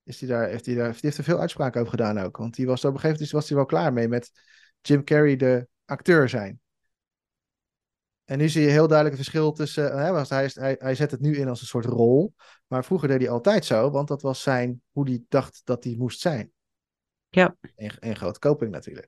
is 0.04 0.18
die 0.18 0.28
daar, 0.28 0.48
heeft 0.48 0.66
die 0.66 0.76
daar, 0.76 0.92
die 0.92 1.00
heeft 1.02 1.18
er 1.18 1.24
veel 1.24 1.40
uitspraken 1.40 1.80
over 1.80 1.94
gedaan 1.94 2.18
ook. 2.20 2.38
Want 2.38 2.56
die 2.56 2.66
was 2.66 2.80
op 2.86 2.94
een 2.94 3.00
gegeven 3.00 3.12
moment 3.16 3.32
was 3.32 3.48
hij 3.48 3.58
wel 3.58 3.66
klaar 3.66 3.94
mee 3.94 4.08
met 4.08 4.32
Jim 4.82 5.04
Carrey 5.04 5.36
de 5.36 5.68
acteur 5.86 6.30
zijn. 6.30 6.62
En 8.24 8.38
nu 8.38 8.50
zie 8.50 8.62
je 8.62 8.70
heel 8.70 8.88
duidelijk 8.88 9.18
het 9.18 9.26
verschil 9.30 9.52
tussen, 9.52 9.92
eh, 9.92 9.98
hè, 10.04 10.12
want 10.12 10.30
hij, 10.30 10.46
is- 10.46 10.56
hij, 10.56 10.76
hij 10.80 10.96
zet 10.96 11.12
het 11.12 11.20
nu 11.22 11.36
in 11.38 11.48
als 11.48 11.62
een 11.62 11.68
soort 11.68 11.86
rol, 11.86 12.34
maar 12.68 12.86
vroeger 12.86 13.08
deed 13.08 13.20
hij 13.20 13.30
altijd 13.30 13.66
zo, 13.66 13.90
want 13.90 14.08
dat 14.08 14.22
was 14.22 14.42
zijn, 14.42 14.82
hoe 14.92 15.10
hij 15.10 15.24
dacht 15.30 15.62
dat 15.64 15.84
hij 15.84 15.96
moest 15.98 16.20
zijn. 16.20 16.52
Ja. 17.30 17.56
En, 17.76 18.00
en 18.00 18.16
grote 18.16 18.40
koping 18.40 18.72
natuurlijk. 18.72 19.08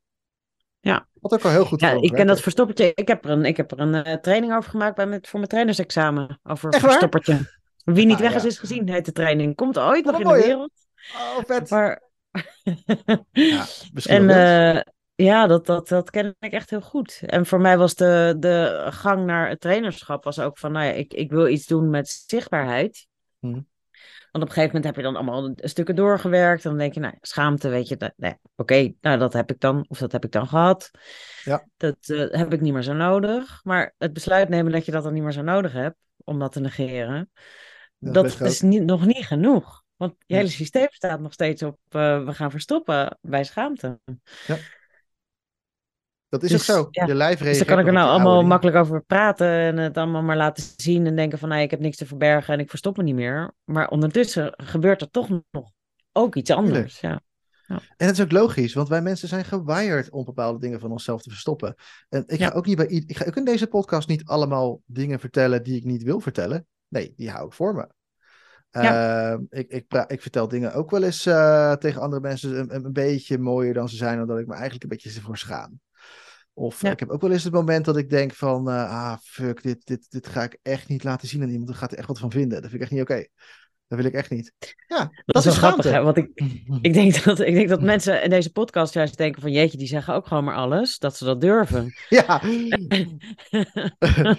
Ja. 0.85 1.07
Wat 1.13 1.33
ook 1.33 1.43
al 1.43 1.49
heel 1.49 1.65
goed 1.65 1.79
Ja, 1.79 1.91
ik 2.01 2.11
ken 2.11 2.27
dat 2.27 2.41
verstoppertje. 2.41 2.91
Ik 2.93 3.07
heb 3.07 3.25
er 3.25 3.29
een, 3.29 3.45
ik 3.45 3.57
heb 3.57 3.71
er 3.71 3.79
een 3.79 4.03
eh, 4.03 4.13
training 4.13 4.55
over 4.55 4.69
gemaakt 4.69 4.95
bij 4.95 5.05
met, 5.05 5.27
voor 5.27 5.39
mijn 5.39 5.51
trainersexamen. 5.51 6.39
Over 6.43 6.69
Echt 6.69 6.81
waar? 6.81 6.89
verstoppertje. 6.89 7.39
Wie 7.83 8.05
niet 8.05 8.15
Ah, 8.15 8.21
weg 8.21 8.31
ja. 8.31 8.37
is, 8.37 8.45
is 8.45 8.57
gezien, 8.57 8.89
heet 8.89 9.05
de 9.05 9.11
training. 9.11 9.55
Komt 9.55 9.79
ooit 9.79 10.05
Oh, 10.05 10.11
nog 10.11 10.21
in 10.21 10.27
mooi, 10.27 10.41
de 10.41 10.47
wereld. 10.47 10.71
Oh, 11.15 11.43
vet. 11.45 11.69
Maar... 11.69 12.01
Ja, 13.31 13.65
misschien 13.93 14.29
en 14.29 14.75
eh, 14.75 14.81
ja, 15.15 15.47
dat, 15.47 15.65
dat, 15.65 15.87
dat 15.87 16.09
ken 16.09 16.35
ik 16.39 16.53
echt 16.53 16.69
heel 16.69 16.81
goed. 16.81 17.21
En 17.25 17.45
voor 17.45 17.61
mij 17.61 17.77
was 17.77 17.95
de, 17.95 18.35
de 18.39 18.87
gang 18.89 19.25
naar 19.25 19.49
het 19.49 19.61
trainerschap 19.61 20.23
was 20.23 20.39
ook 20.39 20.57
van, 20.57 20.71
nou 20.71 20.85
ja, 20.85 20.91
ik, 20.91 21.13
ik 21.13 21.31
wil 21.31 21.47
iets 21.47 21.65
doen 21.65 21.89
met 21.89 22.23
zichtbaarheid. 22.27 23.07
Hm. 23.39 23.59
Want 24.35 24.47
op 24.47 24.53
een 24.55 24.61
gegeven 24.61 24.81
moment 24.81 24.95
heb 24.95 25.05
je 25.05 25.11
dan 25.11 25.21
allemaal 25.21 25.53
stukken 25.55 25.95
doorgewerkt. 25.95 26.63
En 26.63 26.69
dan 26.69 26.79
denk 26.79 26.93
je, 26.93 26.99
nou, 26.99 27.13
schaamte, 27.21 27.69
weet 27.69 27.87
je, 27.87 28.13
nee, 28.17 28.35
oké, 28.55 28.93
nou 29.01 29.17
dat 29.17 29.33
heb 29.33 29.51
ik 29.51 29.59
dan, 29.59 29.85
of 29.87 29.97
dat 29.97 30.11
heb 30.11 30.25
ik 30.25 30.31
dan 30.31 30.47
gehad. 30.47 30.91
Ja. 31.43 31.67
Dat 31.77 31.97
eh, 31.99 32.25
heb 32.29 32.53
ik 32.53 32.61
niet 32.61 32.73
meer 32.73 32.83
zo 32.83 32.93
nodig. 32.93 33.59
Maar 33.63 33.93
het 33.97 34.13
besluit 34.13 34.49
nemen 34.49 34.71
dat 34.71 34.85
je 34.85 34.91
dat 34.91 35.03
dan 35.03 35.13
niet 35.13 35.23
meer 35.23 35.31
zo 35.31 35.41
nodig 35.41 35.71
hebt, 35.71 35.97
om 36.23 36.39
dat 36.39 36.51
te 36.51 36.59
negeren, 36.59 37.31
Dat 37.99 38.25
is 38.25 38.37
dat 38.37 38.61
niet, 38.61 38.83
nog 38.83 39.05
niet 39.05 39.25
genoeg. 39.25 39.83
Want 39.95 40.15
je 40.25 40.35
hele 40.35 40.49
systeem 40.49 40.87
staat 40.89 41.19
nog 41.19 41.33
steeds 41.33 41.63
op, 41.63 41.79
eh, 41.89 42.25
we 42.25 42.33
gaan 42.33 42.51
verstoppen 42.51 43.17
bij 43.21 43.43
schaamte. 43.43 43.99
Dat 46.39 46.43
is 46.43 46.57
Dus, 46.57 46.71
ook 46.71 46.77
zo. 46.77 46.87
ja. 46.91 47.05
Je 47.05 47.15
lijf 47.15 47.39
Dus 47.39 47.57
daar 47.57 47.67
kan 47.67 47.79
ik 47.79 47.87
er 47.87 47.93
nou 47.93 48.07
oude 48.09 48.23
allemaal 48.23 48.43
makkelijk 48.43 48.77
over 48.77 49.01
praten 49.01 49.47
en 49.47 49.77
het 49.77 49.97
allemaal 49.97 50.21
maar 50.21 50.37
laten 50.37 50.63
zien 50.75 51.05
en 51.05 51.15
denken 51.15 51.39
van, 51.39 51.49
nou, 51.49 51.61
ik 51.61 51.71
heb 51.71 51.79
niks 51.79 51.97
te 51.97 52.05
verbergen 52.05 52.53
en 52.53 52.59
ik 52.59 52.69
verstop 52.69 52.97
me 52.97 53.03
niet 53.03 53.15
meer. 53.15 53.53
Maar 53.63 53.89
ondertussen 53.89 54.53
gebeurt 54.57 55.01
er 55.01 55.09
toch 55.09 55.29
nog 55.29 55.71
ook 56.11 56.35
iets 56.35 56.51
anders. 56.51 56.99
Ja. 56.99 57.21
En 57.67 58.07
het 58.07 58.17
is 58.17 58.21
ook 58.21 58.31
logisch, 58.31 58.73
want 58.73 58.87
wij 58.87 59.01
mensen 59.01 59.27
zijn 59.27 59.45
gewired 59.45 60.09
om 60.09 60.25
bepaalde 60.25 60.59
dingen 60.59 60.79
van 60.79 60.91
onszelf 60.91 61.21
te 61.21 61.29
verstoppen. 61.29 61.75
En 62.09 62.23
ik 62.27 62.39
Ja. 62.39 62.47
ga 62.47 62.53
ook 62.53 62.65
niet 62.65 62.77
bij 62.77 62.85
ik 62.85 63.17
ga 63.17 63.25
ook 63.25 63.35
in 63.35 63.45
deze 63.45 63.67
podcast 63.67 64.07
niet 64.07 64.25
allemaal 64.25 64.81
dingen 64.85 65.19
vertellen 65.19 65.63
die 65.63 65.75
ik 65.75 65.83
niet 65.83 66.03
wil 66.03 66.19
vertellen. 66.19 66.67
Nee, 66.87 67.13
die 67.15 67.29
hou 67.29 67.47
ik 67.47 67.53
voor 67.53 67.75
me. 67.75 67.87
Ja. 68.81 69.31
Ehm, 69.31 69.41
ik, 69.49 69.85
ik, 70.07 70.21
vertel 70.21 70.47
dingen 70.47 70.73
ook 70.73 70.91
wel 70.91 71.03
eens 71.03 71.25
eh, 71.25 71.73
tegen 71.73 72.01
andere 72.01 72.21
mensen 72.21 72.59
een, 72.59 72.75
een, 72.75 72.93
beetje 72.93 73.37
mooier 73.37 73.73
dan 73.73 73.89
ze 73.89 73.95
zijn, 73.95 74.21
omdat 74.21 74.39
ik 74.39 74.47
me 74.47 74.53
eigenlijk 74.53 74.83
een 74.83 74.89
beetje 74.89 75.09
ervoor 75.09 75.37
schaam. 75.37 75.79
Of 76.57 76.81
Ja. 76.81 76.91
ik 76.91 76.99
heb 76.99 77.09
ook 77.09 77.21
wel 77.21 77.31
eens 77.31 77.43
het 77.43 77.53
moment 77.53 77.85
dat 77.85 77.97
ik 77.97 78.09
denk 78.09 78.33
van, 78.33 78.69
eh, 78.69 78.89
ah 78.89 79.17
fuck, 79.21 79.63
dit, 79.63 79.85
dit, 79.85 80.11
dit 80.11 80.27
ga 80.27 80.43
ik 80.43 80.57
echt 80.61 80.87
niet 80.87 81.03
laten 81.03 81.27
zien 81.27 81.41
aan 81.41 81.49
iemand. 81.49 81.69
Er 81.69 81.75
gaat 81.75 81.91
er 81.91 81.97
echt 81.97 82.07
wat 82.07 82.19
van 82.19 82.31
vinden. 82.31 82.61
Dat 82.61 82.69
vind 82.69 82.73
ik 82.73 82.81
echt 82.81 82.91
niet 82.91 83.01
oké. 83.01 83.25
Dat 83.87 83.97
wil 83.97 84.07
ik 84.07 84.13
echt 84.13 84.29
niet. 84.29 84.53
Ja, 84.87 85.09
Dat, 85.25 85.45
is 85.45 85.57
grappig, 85.57 85.85
hè? 85.85 86.01
Want 86.01 86.17
ik, 86.17 86.29
ik, 86.81 86.93
denk 86.93 87.23
dat, 87.23 87.39
ik 87.39 87.53
denk 87.53 87.69
dat 87.69 87.81
mensen 87.81 88.23
in 88.23 88.29
deze 88.29 88.51
podcast 88.51 88.93
juist 88.93 89.17
denken 89.17 89.41
van... 89.41 89.51
Jeetje, 89.51 89.77
die 89.77 89.87
zeggen 89.87 90.13
ook 90.13 90.27
gewoon 90.27 90.43
maar 90.43 90.55
alles. 90.55 90.97
Dat 90.99 91.17
ze 91.17 91.25
dat 91.25 91.41
durven. 91.41 91.93
Ja, 92.09 92.25
maar 92.41 92.49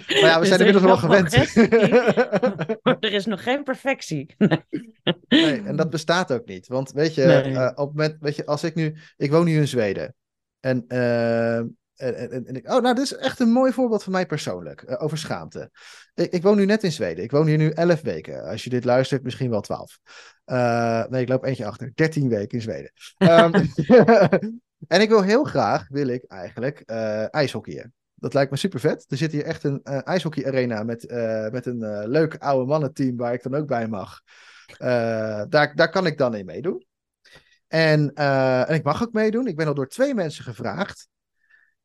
ja, 0.05 0.39
we 0.39 0.39
Dus 0.39 0.47
zijn 0.47 0.59
er 0.59 0.65
inmiddels 0.67 0.83
wel 0.83 0.97
gewend. 0.97 1.35
maar 2.83 2.97
er 2.99 3.13
is 3.13 3.25
nog 3.25 3.43
geen 3.43 3.63
perfectie. 3.63 4.35
Nee. 4.37 4.59
Nee, 5.27 5.61
en 5.61 5.75
dat 5.75 5.89
bestaat 5.89 6.31
ook 6.33 6.45
niet. 6.45 6.67
Want 6.67 6.91
weet 6.91 7.15
je, 7.15 7.23
Nee. 7.23 7.41
eh, 7.53 7.71
op 7.75 7.87
het 7.87 7.95
moment, 7.95 8.15
weet 8.19 8.35
je, 8.35 8.45
als 8.45 8.63
ik 8.63 8.75
nu, 8.75 8.95
ik 9.17 9.31
woon 9.31 9.45
nu 9.45 9.55
in 9.57 9.67
Zweden. 9.67 10.15
En, 10.59 10.83
eh, 10.87 11.61
en, 11.97 12.61
oh, 12.63 12.81
nou, 12.81 12.95
dit 12.95 13.03
is 13.03 13.15
echt 13.15 13.39
een 13.39 13.51
mooi 13.51 13.71
voorbeeld 13.71 14.03
van 14.03 14.11
mij 14.11 14.25
persoonlijk, 14.25 14.81
eh, 14.81 15.03
over 15.03 15.17
schaamte. 15.17 15.71
Ik, 16.13 16.31
ik 16.31 16.43
woon 16.43 16.57
nu 16.57 16.65
net 16.65 16.83
in 16.83 16.91
Zweden. 16.91 17.23
Ik 17.23 17.31
woon 17.31 17.47
hier 17.47 17.57
nu 17.57 17.69
11 17.69 18.01
weken. 18.01 18.43
Als 18.43 18.63
je 18.63 18.69
dit 18.69 18.85
luistert, 18.85 19.23
misschien 19.23 19.49
wel 19.49 19.61
12. 19.61 19.99
Eh, 20.45 21.05
nee, 21.05 21.21
ik 21.21 21.29
loop 21.29 21.43
eentje 21.43 21.65
achter. 21.65 21.91
13 21.95 22.29
weken 22.29 22.57
in 22.57 22.61
Zweden. 22.61 22.91
Ehm, 23.17 23.53
en 24.87 25.01
ik 25.01 25.09
wil 25.09 25.21
heel 25.21 25.43
graag, 25.43 25.87
wil 25.87 26.07
ik 26.07 26.23
eigenlijk, 26.27 26.81
ijshockeyen. 27.31 27.93
Dat 28.15 28.33
lijkt 28.33 28.51
me 28.51 28.57
super 28.57 28.79
vet. 28.79 29.05
Er 29.07 29.17
zit 29.17 29.31
hier 29.31 29.43
echt 29.43 29.63
een 29.63 29.79
eh 29.83 29.99
ijshockey-arena 30.03 30.83
met, 30.83 31.11
met 31.51 31.65
een 31.65 32.07
leuk 32.07 32.35
oude 32.37 32.65
mannenteam 32.65 33.17
waar 33.17 33.33
ik 33.33 33.43
dan 33.43 33.55
ook 33.55 33.67
bij 33.67 33.87
mag. 33.87 34.21
Daar, 34.77 35.75
daar 35.75 35.89
kan 35.89 36.05
ik 36.05 36.17
dan 36.17 36.35
in 36.35 36.45
meedoen. 36.45 36.85
En, 37.67 38.13
en 38.13 38.75
ik 38.75 38.83
mag 38.83 39.03
ook 39.03 39.13
meedoen. 39.13 39.47
Ik 39.47 39.55
ben 39.55 39.67
al 39.67 39.73
door 39.73 39.87
twee 39.87 40.13
mensen 40.13 40.43
gevraagd. 40.43 41.07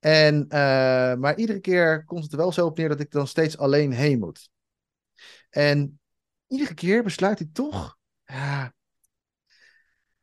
En, 0.03 0.49
eh, 0.49 1.15
maar 1.15 1.37
iedere 1.37 1.61
keer 1.61 2.05
komt 2.05 2.23
het 2.23 2.33
er 2.33 2.39
wel 2.39 2.53
zo 2.53 2.67
op 2.67 2.77
neer 2.77 2.89
dat 2.89 3.01
ik 3.01 3.11
dan 3.11 3.27
steeds 3.27 3.59
alleen 3.59 3.93
heen 3.93 4.19
moet. 4.19 4.51
En 5.51 6.01
iedere 6.47 6.75
keer 6.75 7.03
besluit 7.03 7.41
ik 7.41 7.53
toch. 7.53 7.99
Ja, 8.25 8.75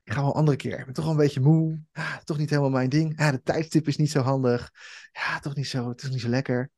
ik 0.04 0.14
ga 0.14 0.20
wel 0.20 0.30
een 0.30 0.36
andere 0.36 0.58
keer. 0.58 0.80
Ik 0.80 0.86
ben 0.86 0.94
toch 0.94 1.04
wel 1.04 1.14
een 1.14 1.20
beetje 1.20 1.40
moe. 1.40 1.82
Ja, 1.92 2.22
toch 2.24 2.38
niet 2.38 2.50
helemaal 2.50 2.70
mijn 2.70 2.90
ding. 2.90 3.20
Ja, 3.20 3.32
de 3.32 3.42
tijdstip 3.42 3.88
is 3.88 3.98
niet 3.98 4.12
zo 4.12 4.22
handig. 4.22 4.72
Ja, 5.12 5.40
toch 5.40 5.56
niet 5.56 5.68
zo, 5.68 5.90
het 5.90 6.04
is 6.04 6.10
niet 6.10 6.22
zo 6.22 6.30
lekker. 6.30 6.70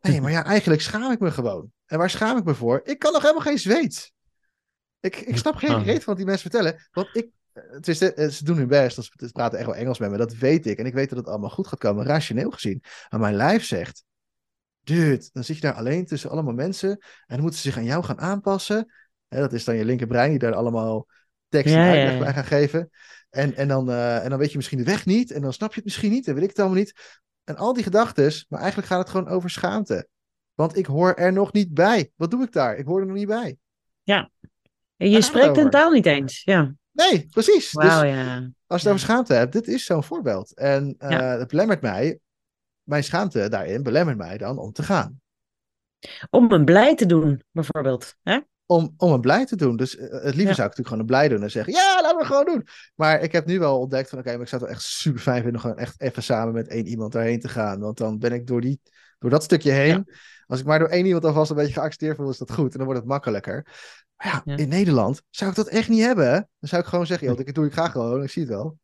Nee, 0.00 0.20
maar 0.22 0.30
ja, 0.30 0.44
eigenlijk 0.44 0.80
schaam 0.80 1.12
ik 1.12 1.20
me 1.20 1.30
gewoon. 1.30 1.72
En 1.86 1.98
waar 1.98 2.10
schaam 2.10 2.36
ik 2.36 2.44
me 2.44 2.54
voor? 2.54 2.80
Ik 2.84 2.98
kan 2.98 3.12
nog 3.12 3.22
helemaal 3.22 3.42
geen 3.42 3.58
Zweeds. 3.58 4.12
Ik, 5.00 5.16
ik 5.16 5.36
snap 5.36 5.54
geen 5.54 5.70
Ah. 5.70 5.84
reet 5.84 5.96
van 5.96 6.04
wat 6.06 6.16
die 6.16 6.26
mensen 6.26 6.50
vertellen. 6.50 6.88
Want 6.90 7.16
ik, 7.16 7.28
het 7.52 7.88
is, 7.88 8.00
eh, 8.00 8.28
ze 8.28 8.44
doen 8.44 8.56
hun 8.56 8.68
best. 8.68 8.94
Ze 8.94 9.02
ze 9.16 9.32
praten 9.32 9.58
echt 9.58 9.66
wel 9.66 9.76
Engels 9.76 9.98
met 9.98 10.10
me. 10.10 10.16
Dat 10.16 10.36
weet 10.36 10.66
ik. 10.66 10.78
En 10.78 10.86
ik 10.86 10.94
weet 10.94 11.08
dat 11.08 11.18
het 11.18 11.28
allemaal 11.28 11.50
goed 11.50 11.66
gaat 11.66 11.78
komen. 11.78 12.06
Rationeel 12.06 12.50
gezien. 12.50 12.82
Maar 13.08 13.20
mijn 13.20 13.34
lijf 13.34 13.64
zegt. 13.64 14.04
Dude, 14.80 15.28
dan 15.32 15.44
zit 15.44 15.56
je 15.56 15.62
daar 15.62 15.74
alleen 15.74 16.06
tussen 16.06 16.30
allemaal 16.30 16.54
mensen. 16.54 16.90
En 16.90 17.00
dan 17.26 17.40
moeten 17.40 17.60
ze 17.60 17.68
zich 17.68 17.76
aan 17.76 17.84
jou 17.84 18.04
gaan 18.04 18.20
aanpassen. 18.20 18.92
Hè, 19.28 19.40
dat 19.40 19.52
is 19.52 19.64
dan 19.64 19.76
je 19.76 19.84
linkerbrein 19.84 20.30
die 20.30 20.38
daar 20.38 20.54
allemaal 20.54 21.06
tekst 21.48 21.74
en 21.74 21.80
Ja, 21.80 21.86
ja, 21.86 21.92
uitleg 21.92 22.12
ja. 22.12 22.18
bij 22.18 22.32
gaan 22.32 22.44
geven. 22.44 22.90
En, 23.30 23.56
en, 23.56 23.68
dan, 23.68 23.90
eh, 23.90 24.24
en 24.24 24.30
dan 24.30 24.38
weet 24.38 24.50
je 24.50 24.56
misschien 24.56 24.78
de 24.78 24.84
weg 24.84 25.06
niet. 25.06 25.30
En 25.30 25.42
dan 25.42 25.52
snap 25.52 25.70
je 25.70 25.76
het 25.76 25.84
misschien 25.84 26.10
niet. 26.10 26.28
En 26.28 26.34
weet 26.34 26.42
ik 26.42 26.48
het 26.48 26.58
allemaal 26.58 26.78
niet. 26.78 27.20
En 27.44 27.56
al 27.56 27.72
die 27.72 27.82
gedachten. 27.82 28.44
Maar 28.48 28.60
eigenlijk 28.60 28.88
gaat 28.88 28.98
het 28.98 29.10
gewoon 29.10 29.28
over 29.28 29.50
schaamte. 29.50 30.08
Want 30.54 30.76
ik 30.76 30.86
hoor 30.86 31.14
er 31.14 31.32
nog 31.32 31.52
niet 31.52 31.74
bij. 31.74 32.10
Wat 32.16 32.30
doe 32.30 32.42
ik 32.42 32.52
daar? 32.52 32.76
Ik 32.76 32.86
hoor 32.86 33.00
er 33.00 33.06
nog 33.06 33.16
niet 33.16 33.26
bij. 33.26 33.58
En 34.96 35.10
je 35.10 35.22
spreekt 35.22 35.56
een 35.56 35.70
taal 35.70 35.90
niet 35.90 36.06
eens. 36.06 36.42
Ja. 36.44 36.74
Nee, 36.92 37.26
precies. 37.30 37.70
Dus 37.70 37.84
ja. 37.84 37.94
als 37.96 38.02
je 38.02 38.12
het 38.66 38.82
Ja. 38.82 38.88
over 38.88 38.98
schaamte 38.98 39.34
hebt, 39.34 39.52
dit 39.52 39.68
is 39.68 39.84
zo'n 39.84 40.04
voorbeeld. 40.04 40.54
En 40.54 40.94
Ja. 40.98 41.38
het 41.38 41.48
belemmert 41.48 41.80
mij, 41.80 42.18
mijn 42.82 43.04
schaamte 43.04 43.48
daarin 43.48 43.82
belemmert 43.82 44.16
mij 44.18 44.38
dan 44.38 44.58
om 44.58 44.72
te 44.72 44.82
gaan. 44.82 45.20
Om 46.30 46.50
hem 46.52 46.64
blij 46.64 46.94
te 46.94 47.06
doen, 47.06 47.42
bijvoorbeeld. 47.50 48.14
Hè? 48.22 48.38
Om, 48.66 48.94
om 48.96 49.10
hem 49.10 49.20
blij 49.20 49.46
te 49.46 49.56
doen. 49.56 49.76
Dus 49.76 49.96
eh, 49.96 50.10
het 50.10 50.22
liever 50.34 50.46
Ja. 50.48 50.54
zou 50.54 50.68
ik 50.68 50.76
natuurlijk 50.76 50.86
gewoon 50.88 51.00
een 51.00 51.06
blij 51.06 51.28
doen 51.28 51.42
en 51.42 51.50
zeggen, 51.50 51.72
ja, 51.72 52.00
laten 52.02 52.18
we 52.18 52.24
gewoon 52.24 52.44
doen. 52.44 52.66
Maar 52.94 53.20
ik 53.20 53.32
heb 53.32 53.46
nu 53.46 53.58
wel 53.58 53.78
ontdekt 53.78 54.08
van, 54.08 54.18
oké, 54.18 54.32
maar 54.32 54.40
ik 54.40 54.48
zou 54.48 54.60
het 54.62 54.70
wel 54.70 54.80
echt 54.80 54.88
super 54.88 55.20
fijn 55.20 55.42
vinden 55.42 55.54
om 55.54 55.60
gewoon 55.60 55.78
echt 55.78 56.00
even 56.00 56.22
samen 56.22 56.54
met 56.54 56.68
één 56.68 56.86
iemand 56.86 57.12
daarheen 57.12 57.40
te 57.40 57.48
gaan. 57.48 57.80
Want 57.80 57.98
dan 57.98 58.18
ben 58.18 58.32
ik 58.32 58.46
door, 58.46 58.60
die, 58.60 58.80
door 59.18 59.30
dat 59.30 59.42
stukje 59.44 59.70
heen. 59.70 60.10
Als 60.50 60.60
ik 60.60 60.66
maar 60.66 60.78
door 60.78 60.88
één 60.88 61.06
iemand 61.06 61.24
alvast 61.24 61.50
een 61.50 61.56
beetje 61.56 61.72
geaccepteerd 61.72 62.16
voel, 62.16 62.30
is 62.30 62.38
dat 62.38 62.52
goed. 62.52 62.72
En 62.72 62.76
dan 62.76 62.84
wordt 62.86 63.00
het 63.00 63.08
makkelijker. 63.10 63.66
Maar 64.16 64.26
ja, 64.26 64.42
Ja. 64.44 64.56
in 64.56 64.68
Nederland 64.68 65.22
zou 65.30 65.50
ik 65.50 65.56
dat 65.56 65.68
echt 65.68 65.88
niet 65.88 66.02
hebben. 66.02 66.32
Dan 66.32 66.68
zou 66.68 66.82
ik 66.82 66.88
gewoon 66.88 67.06
zeggen, 67.06 67.28
joh, 67.28 67.36
dit 67.36 67.54
doe 67.54 67.66
ik 67.66 67.72
graag 67.72 67.92
gewoon. 67.92 68.22
Ik 68.22 68.30
zie 68.30 68.42
het 68.42 68.50
wel. 68.50 68.78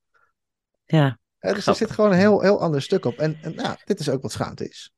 Ja. 0.85 1.19
Dus 1.41 1.67
er 1.67 1.75
zit 1.75 1.91
gewoon 1.91 2.13
een 2.13 2.19
heel, 2.19 2.41
heel 2.41 2.61
ander 2.61 2.83
stuk 2.83 3.05
op. 3.05 3.15
En, 3.19 3.39
en 3.43 3.53
ja, 3.53 3.79
dit 3.85 4.01
is 4.01 4.09
ook 4.09 4.23
wat 4.23 4.33
schaamte 4.33 4.69
is. 4.69 4.91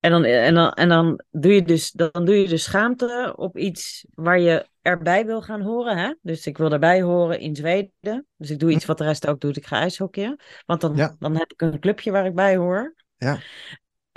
En 0.00 0.10
dan, 0.10 0.24
en, 0.24 0.54
dan, 0.54 0.72
en 0.72 0.88
dan, 0.88 1.20
doe 1.30 1.52
je 1.54 1.62
dus, 1.62 1.90
dan 1.90 2.10
doe 2.12 2.34
je 2.40 2.48
dus 2.48 2.62
schaamte 2.62 3.32
op 3.36 3.56
iets 3.56 4.06
waar 4.14 4.40
je 4.40 4.68
erbij 4.82 5.26
wil 5.26 5.42
gaan 5.42 5.60
horen. 5.60 5.98
Hè? 5.98 6.14
Dus 6.22 6.46
ik 6.46 6.58
wil 6.58 6.72
erbij 6.72 7.02
horen 7.02 7.40
in 7.40 7.56
Zweden. 7.56 8.26
Dus 8.36 8.50
ik 8.50 8.58
doe 8.58 8.70
iets 8.70 8.84
wat 8.84 8.98
de 8.98 9.04
rest 9.04 9.26
ook 9.26 9.40
doet. 9.40 9.56
Ik 9.56 9.66
ga 9.66 9.80
ijshockeyen. 9.80 10.40
Want 10.66 10.80
dan, 10.80 10.96
Ja. 10.96 11.16
dan 11.18 11.36
heb 11.36 11.52
ik 11.52 11.60
een 11.60 11.80
clubje 11.80 12.10
waar 12.10 12.26
ik 12.26 12.34
bij 12.34 12.56
hoor. 12.56 12.94
Ja. 13.16 13.38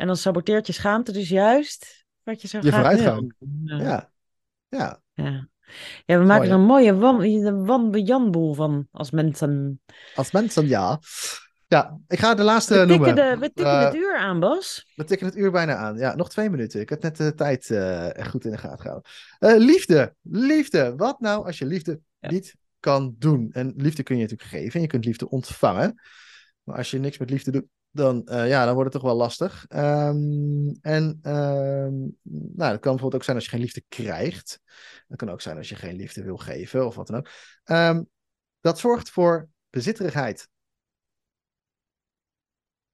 En 0.04 0.10
dan 0.10 0.18
saboteert 0.18 0.68
je 0.68 0.74
schaamte 0.74 1.12
dus 1.12 1.30
juist 1.30 2.06
wat 2.24 2.42
je 2.42 2.48
zo 2.48 2.60
Je 2.62 2.72
graag 2.72 2.82
vooruitgang. 2.82 3.34
Ja. 3.66 3.78
Ja. 3.78 4.12
Ja. 4.70 5.02
Ja. 5.14 5.48
Ja, 6.06 6.20
we 6.20 6.26
maken 6.26 6.48
er 6.48 6.54
een 6.54 6.66
mooie 6.66 6.96
wan, 6.96 7.66
wan, 7.66 7.92
janboel 7.92 8.54
van 8.54 8.88
als 8.92 9.12
mensen. 9.12 9.82
Als 10.16 10.32
mensen, 10.32 10.68
ja. 10.68 11.00
Ja, 11.68 12.00
ik 12.08 12.20
ga 12.20 12.34
de 12.36 12.44
laatste 12.44 12.74
We 12.74 12.86
tikken, 12.86 13.16
noemen. 13.16 13.32
de, 13.32 13.38
we 13.40 13.54
tikken 13.54 13.74
Eh, 13.74 13.86
het 13.86 13.96
uur 13.96 14.18
aan, 14.18 14.40
Bas. 14.40 14.92
We 14.96 15.04
tikken 15.04 15.28
het 15.28 15.36
uur 15.36 15.52
bijna 15.52 15.76
aan. 15.76 15.98
Ja, 15.98 16.16
nog 16.16 16.30
twee 16.30 16.50
minuten. 16.50 16.82
Ik 16.82 16.90
heb 16.90 17.02
net 17.02 17.18
de 17.18 17.34
tijd 17.34 17.70
eh, 17.70 18.18
echt 18.18 18.30
goed 18.30 18.46
in 18.46 18.52
de 18.52 18.58
gaten 18.58 18.80
gehouden. 18.80 19.12
Eh, 19.40 19.58
liefde. 19.58 20.16
Liefde. 20.22 20.96
Wat 20.96 21.20
nou 21.20 21.46
als 21.46 21.58
je 21.58 21.66
liefde 21.66 22.00
Ja. 22.20 22.30
niet 22.30 22.56
kan 22.80 23.16
doen? 23.18 23.50
En 23.52 23.74
liefde 23.78 24.04
kun 24.04 24.16
je 24.16 24.22
natuurlijk 24.22 24.50
geven 24.50 24.74
en 24.74 24.82
je 24.82 24.88
kunt 24.88 25.06
liefde 25.06 25.30
ontvangen. 25.30 26.02
Maar 26.64 26.78
als 26.78 26.92
je 26.92 27.00
niks 27.00 27.18
met 27.18 27.30
liefde 27.30 27.52
doet, 27.52 27.66
dan, 27.94 28.26
eh, 28.28 28.48
ja, 28.48 28.66
dan 28.66 28.74
wordt 28.74 28.94
het 28.94 29.02
toch 29.02 29.12
wel 29.12 29.20
lastig. 29.20 29.66
Ehm, 29.68 30.68
en 30.82 31.20
ehm, 31.22 31.94
nou, 32.22 32.72
dat 32.72 32.80
kan 32.80 32.92
bijvoorbeeld 32.92 33.16
ook 33.16 33.24
zijn 33.24 33.36
als 33.36 33.46
je 33.46 33.52
geen 33.52 33.60
liefde 33.60 33.84
krijgt. 33.88 34.60
Dat 35.08 35.18
kan 35.18 35.30
ook 35.30 35.42
zijn 35.42 35.58
als 35.58 35.70
je 35.70 35.76
geen 35.76 35.96
liefde 35.96 36.24
wil 36.24 36.38
geven 36.38 36.86
of 36.86 36.96
wat 36.96 37.08
dan 37.08 37.18
ook. 37.18 37.30
Ehm, 37.64 38.04
dat 38.62 38.80
zorgt 38.80 39.10
voor 39.10 39.50
bezitterigheid. 39.70 40.48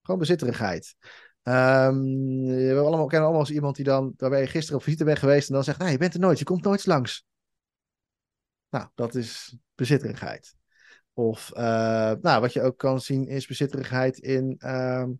Gewoon 0.01 0.19
bezitterigheid. 0.19 0.95
We 1.41 2.81
allemaal, 2.85 3.05
kennen 3.05 3.27
allemaal 3.27 3.39
eens 3.39 3.55
iemand 3.55 3.75
die 3.75 3.85
dan, 3.85 4.13
waarbij 4.17 4.41
je 4.41 4.47
gisteren 4.47 4.77
op 4.77 4.83
visite 4.83 5.03
bent 5.03 5.19
geweest 5.19 5.47
en 5.47 5.53
dan 5.53 5.63
zegt, 5.63 5.79
nee, 5.79 5.91
je 5.91 5.97
bent 5.97 6.13
er 6.13 6.19
nooit, 6.19 6.39
je 6.39 6.45
komt 6.45 6.63
nooit 6.63 6.85
langs. 6.85 7.25
Nou, 8.69 8.87
dat 8.95 9.15
is 9.15 9.55
bezitterigheid. 9.75 10.58
Of, 11.19 11.51
eh, 11.51 12.11
nou, 12.21 12.41
wat 12.41 12.53
je 12.53 12.61
ook 12.61 12.77
kan 12.77 13.01
zien 13.01 13.27
is 13.27 13.47
bezitterigheid 13.47 14.17
in 14.17 14.55
ehm, 14.59 15.11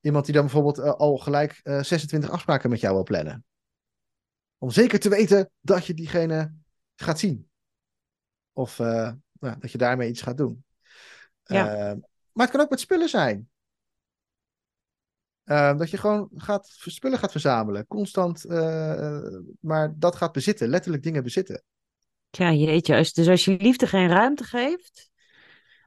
iemand 0.00 0.24
die 0.24 0.34
dan 0.34 0.42
bijvoorbeeld 0.42 0.78
eh, 0.78 0.92
al 0.92 1.18
gelijk 1.18 1.60
eh, 1.62 1.82
26 1.82 2.30
afspraken 2.30 2.70
met 2.70 2.80
jou 2.80 2.94
wil 2.94 3.02
plannen. 3.02 3.44
Om 4.58 4.70
zeker 4.70 5.00
te 5.00 5.08
weten 5.08 5.50
dat 5.60 5.86
je 5.86 5.94
diegene 5.94 6.54
gaat 6.96 7.18
zien. 7.18 7.48
Of 8.52 8.78
eh, 8.78 9.12
nou, 9.32 9.58
dat 9.58 9.72
je 9.72 9.78
daarmee 9.78 10.08
iets 10.08 10.22
gaat 10.22 10.36
doen. 10.36 10.64
Ja. 11.42 11.74
Eh, 11.74 11.96
maar 12.32 12.46
het 12.46 12.50
kan 12.50 12.60
ook 12.60 12.70
met 12.70 12.80
spullen 12.80 13.08
zijn. 13.08 13.48
Eh, 15.44 15.76
dat 15.76 15.90
je 15.90 15.96
gewoon 15.96 16.30
gaat, 16.34 16.66
spullen 16.66 17.18
gaat 17.18 17.30
verzamelen. 17.30 17.86
Constant, 17.86 18.44
eh, 18.44 19.20
maar 19.60 19.98
dat 19.98 20.16
gaat 20.16 20.32
bezitten. 20.32 20.68
Letterlijk 20.68 21.02
dingen 21.02 21.22
bezitten. 21.22 21.62
Ja, 22.30 22.52
jeetje. 22.52 22.96
Als, 22.96 23.12
dus 23.12 23.28
als 23.28 23.44
je 23.44 23.56
liefde 23.60 23.86
geen 23.86 24.08
ruimte 24.08 24.44
geeft, 24.44 25.10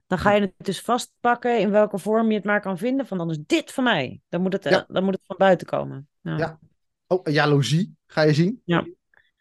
dan 0.07 0.17
ga 0.17 0.31
je 0.31 0.41
het 0.41 0.53
dus 0.57 0.81
vastpakken 0.81 1.59
in 1.59 1.71
welke 1.71 1.97
vorm 1.97 2.29
je 2.29 2.35
het 2.35 2.43
maar 2.45 2.61
kan 2.61 2.77
vinden. 2.77 3.07
Van 3.07 3.17
dan 3.17 3.29
is 3.29 3.39
dit 3.45 3.71
van 3.71 3.83
mij. 3.83 4.21
Dan 4.29 4.41
moet 4.41 4.53
het, 4.53 4.65
eh, 4.65 4.71
Ja. 4.71 4.85
dan 4.87 5.03
moet 5.03 5.13
het 5.13 5.25
van 5.25 5.35
buiten 5.37 5.67
komen. 5.67 6.07
Ja. 6.21 6.37
Ja. 6.37 6.59
Oh, 7.07 7.21
jaloezie 7.33 7.95
ga 8.07 8.21
je 8.21 8.33
zien. 8.33 8.61
Ja. 8.65 8.87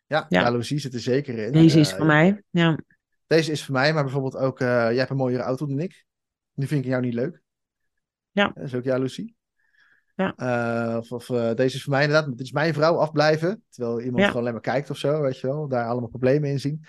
Ja, 0.07 0.27
Ja. 0.29 0.41
jaloezie 0.43 0.79
zit 0.79 0.95
er 0.95 1.01
zeker 1.01 1.39
in. 1.39 1.53
Deze 1.53 1.81
is 1.81 1.91
Eh, 1.91 1.97
van 1.97 2.07
mij. 2.07 2.43
Ja. 2.51 2.79
Deze 3.27 3.51
is 3.53 3.65
voor 3.65 3.75
mij, 3.75 3.93
maar 3.95 4.03
bijvoorbeeld 4.03 4.37
ook, 4.37 4.61
eh, 4.61 4.67
jij 4.67 4.97
hebt 4.97 5.11
een 5.11 5.17
mooiere 5.17 5.43
auto 5.43 5.67
dan 5.67 5.79
ik. 5.79 6.05
Nu 6.55 6.67
vind 6.67 6.85
ik 6.85 6.91
jou 6.91 7.03
niet 7.03 7.15
leuk. 7.15 7.41
Ja. 8.31 8.51
Dat 8.55 8.65
is 8.65 8.75
ook 8.75 8.85
jaloezie. 8.85 9.37
Ja. 10.21 10.35
Eh, 10.37 10.97
of 10.97 11.13
of 11.13 11.31
eh, 11.31 11.55
deze 11.55 11.77
is 11.77 11.83
voor 11.83 11.93
mij 11.93 12.05
inderdaad, 12.05 12.31
dit 12.31 12.41
is 12.41 12.53
mijn 12.53 12.75
vrouw, 12.75 12.97
afblijven. 12.97 13.65
Terwijl 13.69 14.01
iemand 14.01 14.19
Ja. 14.19 14.27
gewoon 14.27 14.41
alleen 14.41 14.53
maar 14.53 14.63
kijkt 14.63 14.91
of 14.91 14.97
zo, 14.97 15.21
weet 15.21 15.39
je 15.39 15.47
wel. 15.47 15.69
Daar 15.69 15.87
allemaal 15.87 16.09
problemen 16.09 16.51
in 16.51 16.61
zien. 16.61 16.85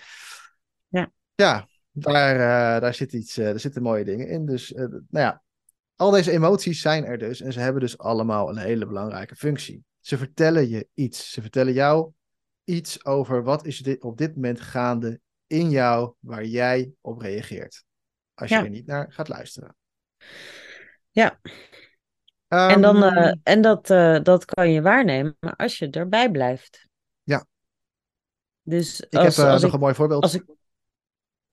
Ja. 0.88 1.12
Ja, 1.34 1.68
daar, 1.90 2.34
eh, 2.34 2.80
daar, 2.80 2.94
zit 2.94 3.12
iets, 3.12 3.34
daar 3.34 3.60
zitten 3.60 3.82
mooie 3.82 4.04
dingen 4.04 4.28
in. 4.28 4.46
Dus, 4.46 4.70
nou 4.70 4.98
ja, 5.10 5.42
al 5.96 6.10
deze 6.10 6.30
emoties 6.30 6.80
zijn 6.80 7.04
er 7.04 7.18
dus. 7.18 7.40
En 7.40 7.52
ze 7.52 7.60
hebben 7.60 7.80
dus 7.80 7.98
allemaal 7.98 8.48
een 8.48 8.56
hele 8.58 8.86
belangrijke 8.86 9.36
functie. 9.36 9.84
Ze 10.00 10.18
vertellen 10.18 10.68
je 10.68 10.88
iets. 10.94 11.32
Ze 11.32 11.40
vertellen 11.40 11.72
jou 11.72 12.12
iets 12.64 13.04
over 13.04 13.42
wat 13.42 13.66
is 13.66 13.78
dit 13.78 14.02
op 14.02 14.18
dit 14.18 14.34
moment 14.34 14.60
gaande 14.60 15.20
in 15.46 15.70
jou 15.70 16.14
waar 16.20 16.44
jij 16.44 16.92
op 17.00 17.20
reageert. 17.20 17.84
Als 18.34 18.48
je 18.48 18.54
Ja. 18.54 18.62
er 18.64 18.70
niet 18.70 18.86
naar 18.86 19.12
gaat 19.12 19.28
luisteren. 19.28 19.76
Ja. 21.10 21.40
En, 22.52 22.80
dan, 22.80 23.02
Ehm, 23.02 23.16
eh, 23.16 23.34
en 23.42 23.60
dat, 23.60 23.90
eh, 23.90 24.20
dat 24.22 24.44
kan 24.44 24.70
je 24.70 24.82
waarnemen 24.82 25.36
als 25.56 25.78
je 25.78 25.90
erbij 25.90 26.30
blijft. 26.30 26.88
Ja. 27.22 27.46
Dus 28.62 29.00
ik 29.00 29.14
als, 29.14 29.36
heb 29.36 29.46
eh, 29.46 29.52
als 29.52 29.62
nog 29.62 29.72
een 29.72 29.80
mooi 29.80 29.94
voorbeeld. 29.94 30.22
Als 30.22 30.34
ik, 30.34 30.44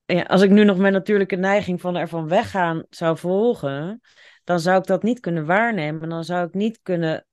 ja, 0.06 0.22
als 0.22 0.41
ik 0.41 0.50
nu 0.50 0.64
nog 0.64 0.78
mijn 0.78 0.93
natuurlijke 0.93 1.36
neiging 1.36 1.82
van 1.82 1.95
ervan 1.95 2.28
weggaan 2.28 2.84
zou 2.89 3.18
volgen, 3.18 4.02
dan 4.43 4.60
zou 4.60 4.80
ik 4.80 4.86
dat 4.86 5.04
niet 5.04 5.20
kunnen 5.20 5.45
waarnemen. 5.45 6.10
Dan 6.10 6.24
zou 6.24 6.47
ik 6.47 6.54
niet 6.54 6.80
kunnen, 6.82 7.26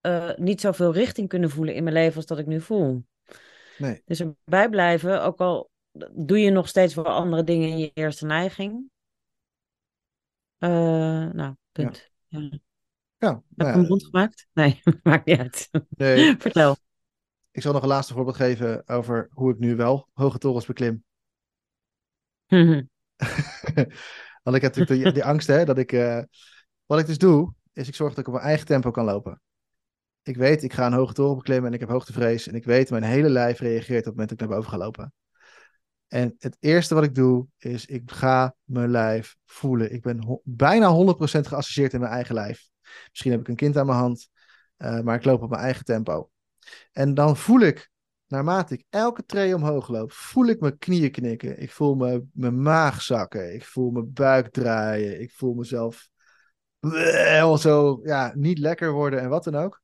eh, 0.00 0.30
niet 0.36 0.60
zoveel 0.60 0.92
richting 0.92 1.28
kunnen 1.28 1.50
voelen 1.50 1.74
in 1.74 1.82
mijn 1.82 1.94
leven 1.94 2.16
als 2.16 2.26
dat 2.26 2.38
ik 2.38 2.46
nu 2.46 2.60
voel. 2.60 3.04
Nee. 3.78 4.02
Dus 4.04 4.20
erbij 4.20 4.68
blijven, 4.68 5.22
ook 5.22 5.40
al 5.40 5.70
doe 6.12 6.40
je 6.40 6.50
nog 6.50 6.68
steeds 6.68 6.94
wel 6.94 7.04
andere 7.04 7.44
dingen 7.44 7.68
in 7.68 7.78
je 7.78 7.90
eerste 7.94 8.26
neiging. 8.26 8.90
Nou, 10.58 11.54
punt. 11.72 12.10
Ja. 12.28 12.38
Ja, 12.40 12.58
Heb 13.20 13.30
nou 13.30 13.42
ik 13.56 13.66
ja, 13.66 13.72
hem 13.80 13.84
rond 13.84 14.04
gemaakt? 14.04 14.46
Nee, 14.52 14.80
maakt 15.02 15.24
niet 15.26 15.38
uit. 15.38 15.70
nee, 15.88 16.36
Vertel. 16.38 16.76
ik 17.50 17.62
zal 17.62 17.72
nog 17.72 17.82
een 17.82 17.88
laatste 17.88 18.14
voorbeeld 18.14 18.36
geven 18.36 18.88
over 18.88 19.28
hoe 19.32 19.50
ik 19.52 19.58
nu 19.58 19.76
wel 19.76 20.08
hoge 20.12 20.38
torens 20.38 20.66
beklim. 20.66 21.04
Mhm. 22.46 22.82
Want 24.42 24.56
ik 24.56 24.62
heb 24.62 24.76
natuurlijk 24.76 25.02
die, 25.04 25.12
die 25.12 25.24
angst, 25.24 25.46
hè, 25.46 25.64
dat 25.64 25.78
ik. 25.78 25.92
eh, 25.92 26.22
wat 26.86 26.98
ik 26.98 27.06
dus 27.06 27.18
doe, 27.18 27.54
is 27.72 27.88
ik 27.88 27.94
zorg 27.94 28.10
dat 28.10 28.18
ik 28.18 28.26
op 28.26 28.32
mijn 28.32 28.46
eigen 28.46 28.66
tempo 28.66 28.90
kan 28.90 29.04
lopen. 29.04 29.40
Ik 30.22 30.36
weet, 30.36 30.62
ik 30.62 30.72
ga 30.72 30.86
een 30.86 30.92
hoge 30.92 31.12
toren 31.12 31.36
beklimmen 31.36 31.66
en 31.68 31.74
ik 31.74 31.80
heb 31.80 31.88
hoogtevrees. 31.88 32.46
En 32.46 32.54
ik 32.54 32.64
weet, 32.64 32.90
mijn 32.90 33.02
hele 33.02 33.28
lijf 33.28 33.58
reageert 33.60 33.98
op 33.98 34.04
het 34.04 34.12
moment 34.12 34.28
dat 34.28 34.40
ik 34.40 34.46
naar 34.46 34.56
boven 34.56 34.70
ga 34.70 34.76
lopen. 34.76 35.12
En 36.08 36.34
het 36.38 36.56
eerste 36.60 36.94
wat 36.94 37.04
ik 37.04 37.14
doe, 37.14 37.46
is 37.58 37.86
ik 37.86 38.10
ga 38.10 38.54
mijn 38.64 38.90
lijf 38.90 39.36
voelen. 39.44 39.92
Ik 39.92 40.02
ben 40.02 40.40
bijna 40.44 40.88
100% 40.88 41.46
geassocieerd 41.46 41.92
in 41.92 42.00
mijn 42.00 42.12
eigen 42.12 42.34
lijf. 42.34 42.69
Misschien 43.08 43.30
heb 43.30 43.40
ik 43.40 43.48
een 43.48 43.56
kind 43.56 43.76
aan 43.76 43.86
mijn 43.86 43.98
hand, 43.98 44.28
eh, 44.76 45.00
maar 45.00 45.16
ik 45.16 45.24
loop 45.24 45.42
op 45.42 45.50
mijn 45.50 45.62
eigen 45.62 45.84
tempo. 45.84 46.30
En 46.92 47.14
dan 47.14 47.36
voel 47.36 47.60
ik, 47.60 47.90
naarmate 48.26 48.74
ik 48.74 48.84
elke 48.88 49.24
tree 49.24 49.54
omhoog 49.54 49.88
loop, 49.88 50.12
voel 50.12 50.46
ik 50.46 50.60
mijn 50.60 50.78
knieën 50.78 51.10
knikken. 51.10 51.60
Ik 51.60 51.70
voel 51.70 51.94
me, 51.94 52.24
mijn 52.32 52.62
maag 52.62 53.02
zakken. 53.02 53.54
Ik 53.54 53.64
voel 53.64 53.90
mijn 53.90 54.12
buik 54.12 54.50
draaien. 54.50 55.20
Ik 55.20 55.32
voel 55.32 55.54
mezelf 55.54 56.08
zo, 57.58 58.00
ja, 58.02 58.32
niet 58.34 58.58
lekker 58.58 58.92
worden 58.92 59.20
en 59.20 59.28
wat 59.28 59.44
dan 59.44 59.54
ook. 59.54 59.82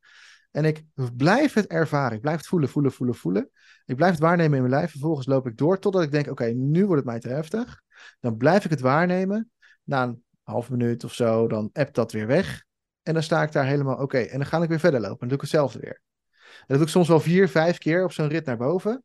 En 0.50 0.64
ik 0.64 0.84
blijf 1.16 1.52
het 1.52 1.66
ervaren. 1.66 2.16
Ik 2.16 2.20
blijf 2.20 2.36
het 2.36 2.46
voelen, 2.46 2.68
voelen, 2.68 2.92
voelen, 2.92 3.14
voelen. 3.14 3.50
Ik 3.84 3.96
blijf 3.96 4.12
het 4.12 4.20
waarnemen 4.20 4.54
in 4.54 4.64
mijn 4.64 4.74
lijf. 4.74 4.90
Vervolgens 4.90 5.26
loop 5.26 5.46
ik 5.46 5.56
door 5.56 5.78
totdat 5.78 6.02
ik 6.02 6.10
denk, 6.10 6.30
oké, 6.30 6.44
nu 6.44 6.86
wordt 6.86 7.02
het 7.02 7.10
mij 7.10 7.20
te 7.20 7.28
heftig. 7.28 7.82
Dan 8.20 8.36
blijf 8.36 8.64
ik 8.64 8.70
het 8.70 8.80
waarnemen. 8.80 9.50
Na 9.82 10.02
een 10.02 10.24
half 10.42 10.70
minuut 10.70 11.04
of 11.04 11.14
zo, 11.14 11.48
dan 11.48 11.70
appt 11.72 11.94
dat 11.94 12.12
weer 12.12 12.26
weg. 12.26 12.64
En 13.06 13.14
dan 13.14 13.22
sta 13.22 13.42
ik 13.42 13.52
daar 13.52 13.66
helemaal 13.66 13.96
oké. 13.96 14.18
En 14.18 14.38
dan 14.38 14.46
ga 14.46 14.62
ik 14.62 14.68
weer 14.68 14.80
verder 14.80 15.00
lopen. 15.00 15.18
Dan 15.18 15.28
doe 15.28 15.36
ik 15.36 15.42
hetzelfde 15.42 15.78
weer. 15.78 16.00
En 16.32 16.64
dat 16.66 16.76
doe 16.76 16.86
ik 16.86 16.92
soms 16.92 17.08
wel 17.08 17.20
vier, 17.20 17.48
vijf 17.48 17.78
keer 17.78 18.04
op 18.04 18.12
zo'n 18.12 18.28
rit 18.28 18.44
naar 18.46 18.56
boven. 18.56 19.04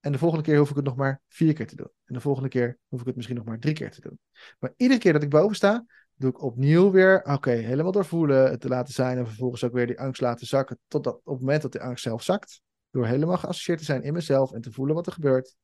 En 0.00 0.12
de 0.12 0.18
volgende 0.18 0.44
keer 0.44 0.58
hoef 0.58 0.70
ik 0.70 0.76
het 0.76 0.84
nog 0.84 0.96
maar 0.96 1.20
vier 1.28 1.52
keer 1.52 1.66
te 1.66 1.76
doen. 1.76 1.90
En 2.04 2.14
de 2.14 2.20
volgende 2.20 2.48
keer 2.48 2.78
hoef 2.88 3.00
ik 3.00 3.06
het 3.06 3.16
misschien 3.16 3.36
nog 3.36 3.44
maar 3.44 3.58
drie 3.58 3.74
keer 3.74 3.90
te 3.90 4.00
doen. 4.00 4.18
Maar 4.58 4.72
iedere 4.76 5.00
keer 5.00 5.12
dat 5.12 5.22
ik 5.22 5.30
boven 5.30 5.56
sta, 5.56 5.84
doe 6.14 6.30
ik 6.30 6.42
opnieuw 6.42 6.90
weer, 6.90 7.22
oké, 7.24 7.50
helemaal 7.50 7.92
doorvoelen, 7.92 8.50
het 8.50 8.60
te 8.60 8.68
laten 8.68 8.94
zijn 8.94 9.18
en 9.18 9.26
vervolgens 9.26 9.64
ook 9.64 9.72
weer 9.72 9.86
die 9.86 10.00
angst 10.00 10.20
laten 10.20 10.46
zakken, 10.46 10.78
totdat 10.88 11.14
op 11.14 11.24
het 11.24 11.40
moment 11.40 11.62
dat 11.62 11.72
die 11.72 11.80
angst 11.80 12.02
zelf 12.02 12.22
zakt, 12.22 12.60
door 12.90 13.06
helemaal 13.06 13.38
geassocieerd 13.38 13.78
te 13.78 13.84
zijn 13.84 14.02
in 14.02 14.12
mezelf 14.12 14.52
en 14.52 14.60
te 14.60 14.72
voelen 14.72 14.94
wat 14.94 15.06
er 15.06 15.12
gebeurt. 15.12 15.56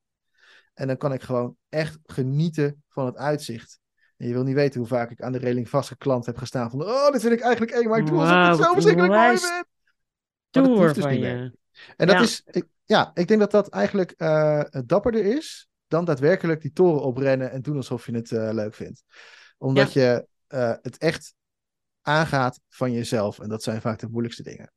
En 0.74 0.86
dan 0.86 0.96
kan 0.96 1.12
ik 1.12 1.22
gewoon 1.22 1.56
echt 1.68 1.98
genieten 2.04 2.82
van 2.88 3.06
het 3.06 3.16
uitzicht. 3.16 3.80
En 4.22 4.28
je 4.28 4.34
wil 4.34 4.42
niet 4.44 4.54
weten 4.54 4.80
hoe 4.80 4.88
vaak 4.88 5.10
ik 5.10 5.20
aan 5.22 5.32
de 5.32 5.38
reling 5.38 5.68
vastgeklampt 5.68 6.26
heb 6.26 6.36
gestaan 6.36 6.70
van, 6.70 6.82
oh, 6.82 7.10
dit 7.10 7.20
vind 7.20 7.32
ik 7.32 7.40
eigenlijk 7.40 7.72
eng, 7.72 7.88
maar 7.88 7.98
ik 7.98 8.06
doe 8.06 8.18
alsof 8.18 8.32
Wauw, 8.34 8.50
het 8.56 8.62
zo 8.64 8.72
verschrikkelijk 8.72 9.12
mooi 9.12 9.36
Stoer 10.50 10.66
hoeft 10.78 10.94
dus 10.94 11.02
van 11.02 11.12
niet 11.12 11.20
meer. 11.20 11.54
En 11.96 12.06
dat 12.06 12.16
Ja. 12.16 12.22
is, 12.22 12.42
ik, 12.44 12.66
ja, 12.84 13.10
ik 13.14 13.28
denk 13.28 13.40
dat 13.40 13.50
dat 13.50 13.68
eigenlijk 13.68 14.10
eh, 14.10 14.64
dapperder 14.86 15.24
is 15.24 15.68
dan 15.86 16.04
daadwerkelijk 16.04 16.60
die 16.60 16.72
toren 16.72 17.02
oprennen 17.02 17.50
en 17.50 17.62
doen 17.62 17.76
alsof 17.76 18.06
je 18.06 18.14
het 18.14 18.32
eh, 18.32 18.48
leuk 18.52 18.74
vindt. 18.74 19.04
Omdat 19.58 19.92
je 19.92 20.26
eh, 20.46 20.72
het 20.82 20.98
echt 20.98 21.34
aangaat 22.02 22.60
van 22.68 22.92
jezelf. 22.92 23.38
En 23.38 23.48
dat 23.48 23.62
zijn 23.62 23.80
vaak 23.80 23.98
de 23.98 24.08
moeilijkste 24.08 24.42
dingen. 24.42 24.72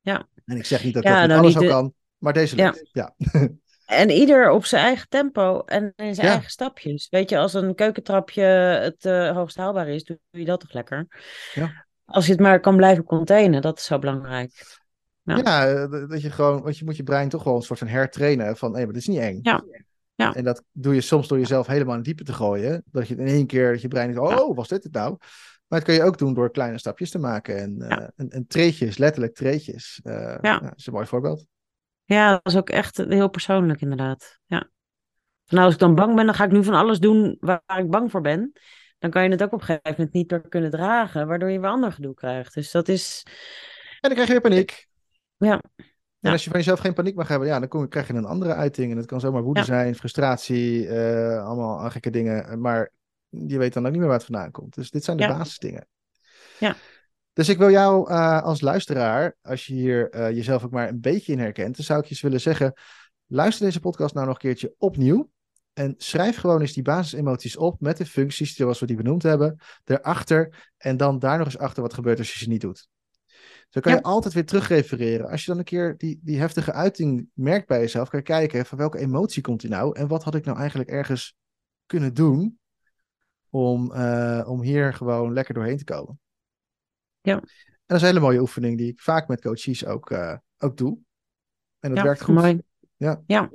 Ja. 0.00 0.28
En 0.44 0.56
ik 0.56 0.64
zeg 0.64 0.84
niet 0.84 0.94
dat 0.94 1.02
Ja, 1.02 1.10
dat 1.10 1.20
niet 1.20 1.28
nou, 1.28 1.40
alles 1.40 1.54
niet 1.54 1.62
de- 1.62 1.68
kan, 1.68 1.94
maar 2.18 2.32
deze 2.32 2.56
Ja. 2.56 2.64
lukt. 2.70 2.88
Ja. 2.92 3.14
En 3.86 4.10
ieder 4.10 4.50
op 4.50 4.64
zijn 4.64 4.82
eigen 4.84 5.08
tempo 5.08 5.60
en 5.64 5.92
in 5.96 6.14
zijn 6.14 6.26
Ja. 6.26 6.32
eigen 6.32 6.50
stapjes. 6.50 7.08
Weet 7.10 7.30
je, 7.30 7.38
als 7.38 7.54
een 7.54 7.74
keukentrapje 7.74 8.42
het 8.42 9.04
eh 9.04 9.30
hoogst 9.34 9.56
haalbaar 9.56 9.88
is, 9.88 10.04
doe 10.04 10.18
je 10.30 10.44
dat 10.44 10.60
toch 10.60 10.72
lekker? 10.72 11.06
Ja. 11.54 11.84
Als 12.04 12.26
je 12.26 12.32
het 12.32 12.40
maar 12.40 12.60
kan 12.60 12.76
blijven 12.76 13.04
containen, 13.04 13.62
dat 13.62 13.78
is 13.78 13.84
zo 13.84 13.98
belangrijk. 13.98 14.78
Ja. 15.22 15.36
Ja, 15.36 15.66
eh, 15.68 16.08
dat 16.08 16.22
je 16.22 16.30
gewoon, 16.30 16.62
want 16.62 16.78
je 16.78 16.84
moet 16.84 16.96
je 16.96 17.02
brein 17.02 17.28
toch 17.28 17.44
wel 17.44 17.56
een 17.56 17.62
soort 17.62 17.78
van 17.78 17.88
hertrainen 17.88 18.56
van, 18.56 18.76
hé, 18.76 18.84
maar 18.84 18.92
dit 18.92 19.02
is 19.02 19.08
niet 19.08 19.18
eng. 19.18 19.38
Ja. 19.42 19.64
Ja. 20.14 20.34
En 20.34 20.44
dat 20.44 20.62
doe 20.72 20.94
je 20.94 21.00
soms 21.00 21.28
door 21.28 21.38
jezelf 21.38 21.66
helemaal 21.66 21.92
in 21.92 21.98
het 21.98 22.06
diepe 22.06 22.24
te 22.24 22.32
gooien. 22.32 22.82
Dat 22.90 23.08
je 23.08 23.16
in 23.16 23.26
één 23.26 23.46
keer, 23.46 23.72
dat 23.72 23.80
je 23.82 23.88
brein 23.88 24.12
denkt, 24.12 24.32
oh, 24.40 24.56
was 24.56 24.68
dit 24.68 24.84
het 24.84 24.92
nou? 24.92 25.16
Maar 25.66 25.78
het 25.78 25.88
kun 25.88 25.94
je 25.96 26.02
ook 26.02 26.18
doen 26.18 26.34
door 26.34 26.50
kleine 26.50 26.78
stapjes 26.78 27.10
te 27.10 27.18
maken. 27.18 27.56
En, 27.58 27.74
Ja. 27.88 28.10
en, 28.16 28.28
en 28.30 28.46
treetjes, 28.46 28.98
letterlijk 28.98 29.34
treetjes. 29.34 30.00
Ja. 30.04 30.38
ja, 30.42 30.58
dat 30.58 30.72
is 30.76 30.86
een 30.86 30.92
mooi 30.92 31.06
voorbeeld. 31.06 31.46
Ja, 32.06 32.30
dat 32.30 32.52
is 32.52 32.56
ook 32.56 32.70
echt 32.70 32.96
heel 32.96 33.28
persoonlijk 33.28 33.80
inderdaad. 33.80 34.38
Ja. 34.46 34.70
Nou, 35.46 35.64
als 35.64 35.74
ik 35.74 35.80
dan 35.80 35.94
bang 35.94 36.14
ben, 36.14 36.26
dan 36.26 36.34
ga 36.34 36.44
ik 36.44 36.50
nu 36.50 36.64
van 36.64 36.74
alles 36.74 36.98
doen 36.98 37.36
waar 37.40 37.62
ik 37.78 37.90
bang 37.90 38.10
voor 38.10 38.20
ben. 38.20 38.52
Dan 38.98 39.10
kan 39.10 39.22
je 39.22 39.28
het 39.30 39.42
ook 39.42 39.52
op 39.52 39.60
een 39.60 39.66
gegeven 39.66 39.90
moment 39.96 40.12
niet 40.12 40.30
meer 40.30 40.48
kunnen 40.48 40.70
dragen, 40.70 41.26
waardoor 41.26 41.50
je 41.50 41.60
weer 41.60 41.70
ander 41.70 41.92
gedoe 41.92 42.14
krijgt. 42.14 42.54
Dus 42.54 42.70
dat 42.70 42.88
is, 42.88 43.22
En 43.24 43.98
dan 44.00 44.10
krijg 44.12 44.26
je 44.26 44.32
weer 44.32 44.50
paniek. 44.50 44.86
Ja. 45.36 45.60
En 46.20 46.32
als 46.32 46.44
je 46.44 46.50
van 46.50 46.58
jezelf 46.58 46.78
geen 46.78 46.94
paniek 46.94 47.14
mag 47.14 47.28
hebben, 47.28 47.48
ja, 47.48 47.58
dan 47.58 47.68
kom, 47.68 47.88
krijg 47.88 48.06
je 48.06 48.14
een 48.14 48.24
andere 48.24 48.54
uiting. 48.54 48.90
En 48.90 48.96
dat 48.96 49.06
kan 49.06 49.20
zomaar 49.20 49.42
woede 49.42 49.60
Ja. 49.60 49.66
zijn, 49.66 49.94
frustratie, 49.94 50.88
eh, 50.88 51.44
allemaal 51.46 51.90
gekke 51.90 52.10
dingen. 52.10 52.60
Maar 52.60 52.90
je 53.28 53.58
weet 53.58 53.72
dan 53.72 53.84
ook 53.84 53.90
niet 53.90 53.98
meer 53.98 54.08
waar 54.08 54.18
het 54.18 54.26
vandaan 54.26 54.50
komt. 54.50 54.74
Dus 54.74 54.90
dit 54.90 55.04
zijn 55.04 55.16
de 55.16 55.22
Ja. 55.22 55.36
basisdingen. 55.38 55.86
Ja. 56.58 56.76
Dus 57.36 57.48
ik 57.48 57.58
wil 57.58 57.70
jou 57.70 58.10
eh, 58.10 58.42
als 58.42 58.60
luisteraar, 58.60 59.36
als 59.42 59.66
je 59.66 59.74
hier 59.74 60.10
eh, 60.10 60.30
jezelf 60.30 60.64
ook 60.64 60.70
maar 60.70 60.88
een 60.88 61.00
beetje 61.00 61.32
in 61.32 61.38
herkent, 61.38 61.76
dan 61.76 61.84
zou 61.84 61.98
ik 61.98 62.04
je 62.04 62.10
eens 62.10 62.20
willen 62.20 62.40
zeggen, 62.40 62.72
luister 63.26 63.64
deze 63.64 63.80
podcast 63.80 64.14
nou 64.14 64.26
nog 64.26 64.34
een 64.34 64.40
keertje 64.40 64.74
opnieuw. 64.78 65.30
En 65.72 65.94
schrijf 65.96 66.36
gewoon 66.36 66.60
eens 66.60 66.72
die 66.72 66.82
basisemoties 66.82 67.56
op 67.56 67.80
met 67.80 67.96
de 67.96 68.06
functies 68.06 68.54
zoals 68.54 68.80
we 68.80 68.86
die 68.86 68.96
benoemd 68.96 69.22
hebben, 69.22 69.60
erachter. 69.84 70.70
En 70.76 70.96
dan 70.96 71.18
daar 71.18 71.38
nog 71.38 71.46
eens 71.46 71.58
achter 71.58 71.82
wat 71.82 71.94
gebeurt 71.94 72.18
als 72.18 72.32
je 72.32 72.38
ze 72.38 72.48
niet 72.48 72.60
doet. 72.60 72.88
Zo 73.68 73.80
kan 73.80 73.92
Ja. 73.92 73.98
je 73.98 74.04
altijd 74.04 74.34
weer 74.34 74.46
terugrefereren. 74.46 75.28
Als 75.28 75.40
je 75.44 75.50
dan 75.50 75.58
een 75.58 75.64
keer 75.64 75.96
die, 75.96 76.20
die 76.22 76.38
heftige 76.38 76.72
uiting 76.72 77.28
merkt 77.32 77.66
bij 77.66 77.80
jezelf, 77.80 78.08
kan 78.08 78.18
je 78.18 78.24
kijken 78.24 78.66
van 78.66 78.78
welke 78.78 78.98
emotie 78.98 79.42
komt 79.42 79.60
die 79.60 79.70
nou? 79.70 79.98
En 79.98 80.08
wat 80.08 80.24
had 80.24 80.34
ik 80.34 80.44
nou 80.44 80.58
eigenlijk 80.58 80.90
ergens 80.90 81.34
kunnen 81.86 82.14
doen 82.14 82.58
om, 83.50 83.92
eh, 83.92 84.44
om 84.46 84.62
hier 84.62 84.94
gewoon 84.94 85.32
lekker 85.32 85.54
doorheen 85.54 85.78
te 85.78 85.84
komen? 85.84 86.20
Ja. 87.26 87.34
En 87.34 87.42
dat 87.86 87.96
is 87.96 88.02
een 88.02 88.08
hele 88.08 88.20
mooie 88.20 88.40
oefening 88.40 88.78
die 88.78 88.92
ik 88.92 89.00
vaak 89.00 89.28
met 89.28 89.40
coaches 89.40 89.86
ook, 89.86 90.10
eh, 90.10 90.36
ook 90.58 90.76
doe. 90.76 90.98
En 91.80 91.88
dat 91.88 91.98
ja, 91.98 92.04
werkt 92.04 92.22
goed. 92.22 92.34
mooi. 92.34 92.60
Ja. 92.96 93.22
ja. 93.26 93.50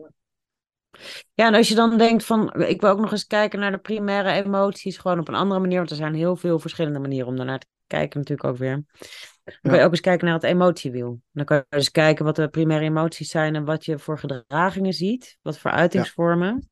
Ja, 1.34 1.48
en 1.48 1.54
als 1.54 1.68
je 1.68 1.76
dan 1.76 1.98
denkt 1.98 2.26
van, 2.26 2.54
ik 2.54 2.82
wil 2.82 2.90
ook 2.90 3.00
nog 3.00 3.12
eens 3.12 3.28
kijken 3.28 3.60
naar 3.60 3.72
de 3.72 3.78
primaire 3.78 4.32
emoties, 4.32 4.98
gewoon 4.98 5.20
op 5.20 5.28
een 5.28 5.36
andere 5.36 5.60
manier, 5.60 5.78
want 5.78 5.90
er 5.90 5.96
zijn 5.96 6.14
heel 6.14 6.36
veel 6.36 6.60
verschillende 6.60 7.00
manieren 7.00 7.28
om 7.28 7.36
daarnaar 7.36 7.60
te 7.60 7.68
kijken 7.88 8.20
natuurlijk 8.20 8.48
ook 8.50 8.58
weer. 8.58 8.84
Dan 9.44 9.56
kan 9.62 9.78
je 9.78 9.84
ook 9.84 9.92
eens 9.92 10.00
kijken 10.02 10.26
naar 10.26 10.36
het 10.36 10.44
emotiewiel. 10.44 11.22
Dan 11.32 11.46
kan 11.46 11.58
je 11.58 11.66
dus 11.70 11.92
kijken 11.92 12.26
wat 12.26 12.36
de 12.36 12.50
primaire 12.50 12.86
emoties 12.86 13.30
zijn 13.30 13.56
en 13.56 13.66
wat 13.66 13.86
je 13.86 14.00
voor 14.00 14.20
gedragingen 14.20 14.94
ziet, 14.94 15.38
wat 15.42 15.58
voor 15.58 15.72
uitingsvormen. 15.72 16.70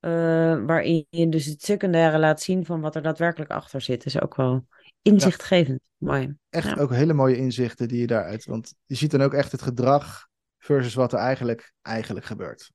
eh, 0.00 0.64
waarin 0.64 1.06
je 1.10 1.28
dus 1.28 1.44
het 1.44 1.62
secundaire 1.62 2.18
laat 2.18 2.40
zien 2.40 2.64
van 2.64 2.80
wat 2.80 2.96
er 2.96 3.02
daadwerkelijk 3.02 3.50
achter 3.50 3.80
zit. 3.80 4.04
is 4.06 4.20
ook 4.20 4.36
wel 4.36 4.66
inzichtgevend. 5.02 5.80
Mooi. 5.96 6.34
Echt 6.50 6.68
Ja. 6.68 6.76
ook 6.82 6.92
hele 6.92 7.12
mooie 7.12 7.36
inzichten 7.36 7.88
die 7.88 8.00
je 8.00 8.06
daaruit. 8.06 8.44
Want 8.44 8.74
je 8.84 8.94
ziet 8.94 9.10
dan 9.10 9.22
ook 9.22 9.34
echt 9.34 9.52
het 9.52 9.62
gedrag 9.62 10.26
versus 10.58 10.94
wat 10.94 11.12
er 11.12 11.18
eigenlijk, 11.18 11.72
eigenlijk 11.82 12.26
gebeurt. 12.26 12.70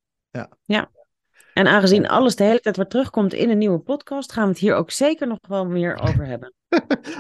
En 1.54 1.68
aangezien 1.68 2.08
alles 2.08 2.36
de 2.36 2.44
hele 2.44 2.60
tijd 2.60 2.76
weer 2.78 2.88
terugkomt 2.88 3.34
in 3.34 3.50
een 3.50 3.58
nieuwe 3.58 3.80
podcast, 3.80 4.32
gaan 4.32 4.44
we 4.44 4.50
het 4.50 4.60
hier 4.60 4.76
ook 4.76 4.92
zeker 4.92 5.28
nog 5.28 5.38
wel 5.48 5.66
meer 5.66 6.00
over 6.08 6.26
hebben. 6.26 6.54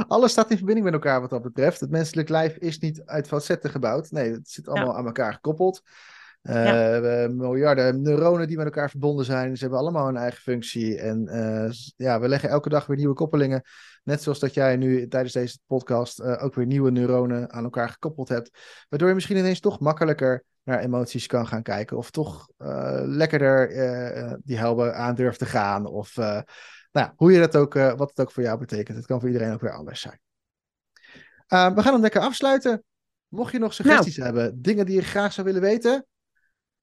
Alles 0.07 0.31
staat 0.31 0.49
in 0.51 0.57
verbinding 0.57 0.85
met 0.85 0.95
elkaar 0.95 1.21
wat 1.21 1.29
dat 1.29 1.41
betreft. 1.41 1.79
Het 1.79 1.89
menselijk 1.89 2.29
lijf 2.29 2.55
is 2.57 2.79
niet 2.79 3.01
uit 3.05 3.27
facetten 3.27 3.69
gebouwd. 3.69 4.11
Nee, 4.11 4.31
het 4.31 4.49
zit 4.49 4.67
allemaal 4.67 4.97
aan 4.97 5.05
elkaar 5.05 5.33
gekoppeld. 5.33 5.81
Eh, 6.43 6.65
Ja. 6.65 6.71
we 7.01 7.07
hebben 7.07 7.37
miljarden 7.37 8.01
neuronen 8.01 8.47
die 8.47 8.57
met 8.57 8.65
elkaar 8.65 8.89
verbonden 8.89 9.25
zijn. 9.25 9.55
Ze 9.55 9.61
hebben 9.61 9.79
allemaal 9.79 10.07
een 10.07 10.17
eigen 10.17 10.41
functie. 10.41 10.99
En 10.99 11.27
eh, 11.27 11.71
ja, 11.95 12.19
we 12.19 12.27
leggen 12.27 12.49
elke 12.49 12.69
dag 12.69 12.85
weer 12.85 12.97
nieuwe 12.97 13.13
koppelingen. 13.13 13.61
Net 14.03 14.21
zoals 14.21 14.39
dat 14.39 14.53
jij 14.53 14.75
nu 14.75 15.07
tijdens 15.07 15.33
deze 15.33 15.59
podcast 15.65 16.19
eh, 16.19 16.43
ook 16.43 16.55
weer 16.55 16.65
nieuwe 16.65 16.91
neuronen 16.91 17.51
aan 17.51 17.63
elkaar 17.63 17.89
gekoppeld 17.89 18.29
hebt. 18.29 18.49
Waardoor 18.89 19.07
je 19.07 19.13
misschien 19.13 19.37
ineens 19.37 19.59
toch 19.59 19.79
makkelijker 19.79 20.43
naar 20.63 20.79
emoties 20.79 21.27
kan 21.27 21.47
gaan 21.47 21.63
kijken. 21.63 21.97
Of 21.97 22.11
toch 22.11 22.49
uh, 22.57 23.01
lekkerder 23.05 23.71
uh, 23.71 24.33
die 24.43 24.57
helpen 24.57 24.95
aan 24.95 25.15
durft 25.15 25.39
te 25.39 25.45
gaan. 25.45 25.85
Of 25.85 26.17
uh, 26.17 26.41
nou, 26.91 27.11
hoe 27.15 27.31
je 27.31 27.39
dat 27.39 27.55
ook, 27.55 27.73
wat 27.73 28.09
het 28.09 28.19
ook 28.19 28.31
voor 28.31 28.43
jou 28.43 28.59
betekent. 28.59 28.97
Het 28.97 29.05
kan 29.05 29.19
voor 29.19 29.29
iedereen 29.29 29.53
ook 29.53 29.61
weer 29.61 29.75
anders 29.75 30.01
zijn. 30.01 30.19
we 31.47 31.81
gaan 31.81 31.93
hem 31.93 32.01
lekker 32.01 32.21
afsluiten. 32.21 32.83
Mocht 33.27 33.51
je 33.51 33.59
nog 33.59 33.73
suggesties 33.73 34.17
nou. 34.17 34.33
hebben, 34.35 34.61
dingen 34.61 34.85
die 34.85 34.95
je 34.95 35.01
graag 35.01 35.33
zou 35.33 35.47
willen 35.47 35.61
weten, 35.61 36.05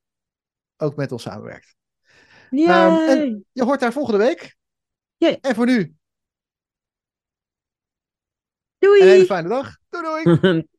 ook 0.76 0.96
met 0.96 1.12
ons 1.12 1.22
samenwerkt. 1.22 1.76
Um, 2.50 2.68
en 3.08 3.46
je 3.52 3.64
hoort 3.64 3.80
haar 3.80 3.92
volgende 3.92 4.18
week. 4.18 4.56
Yay. 5.16 5.38
En 5.40 5.54
voor 5.54 5.66
nu. 5.66 5.94
Doei. 8.78 9.00
Een 9.00 9.08
hele 9.08 9.24
fijne 9.24 9.48
dag. 9.48 9.76
Doei 9.88 10.24
doei. 10.24 10.66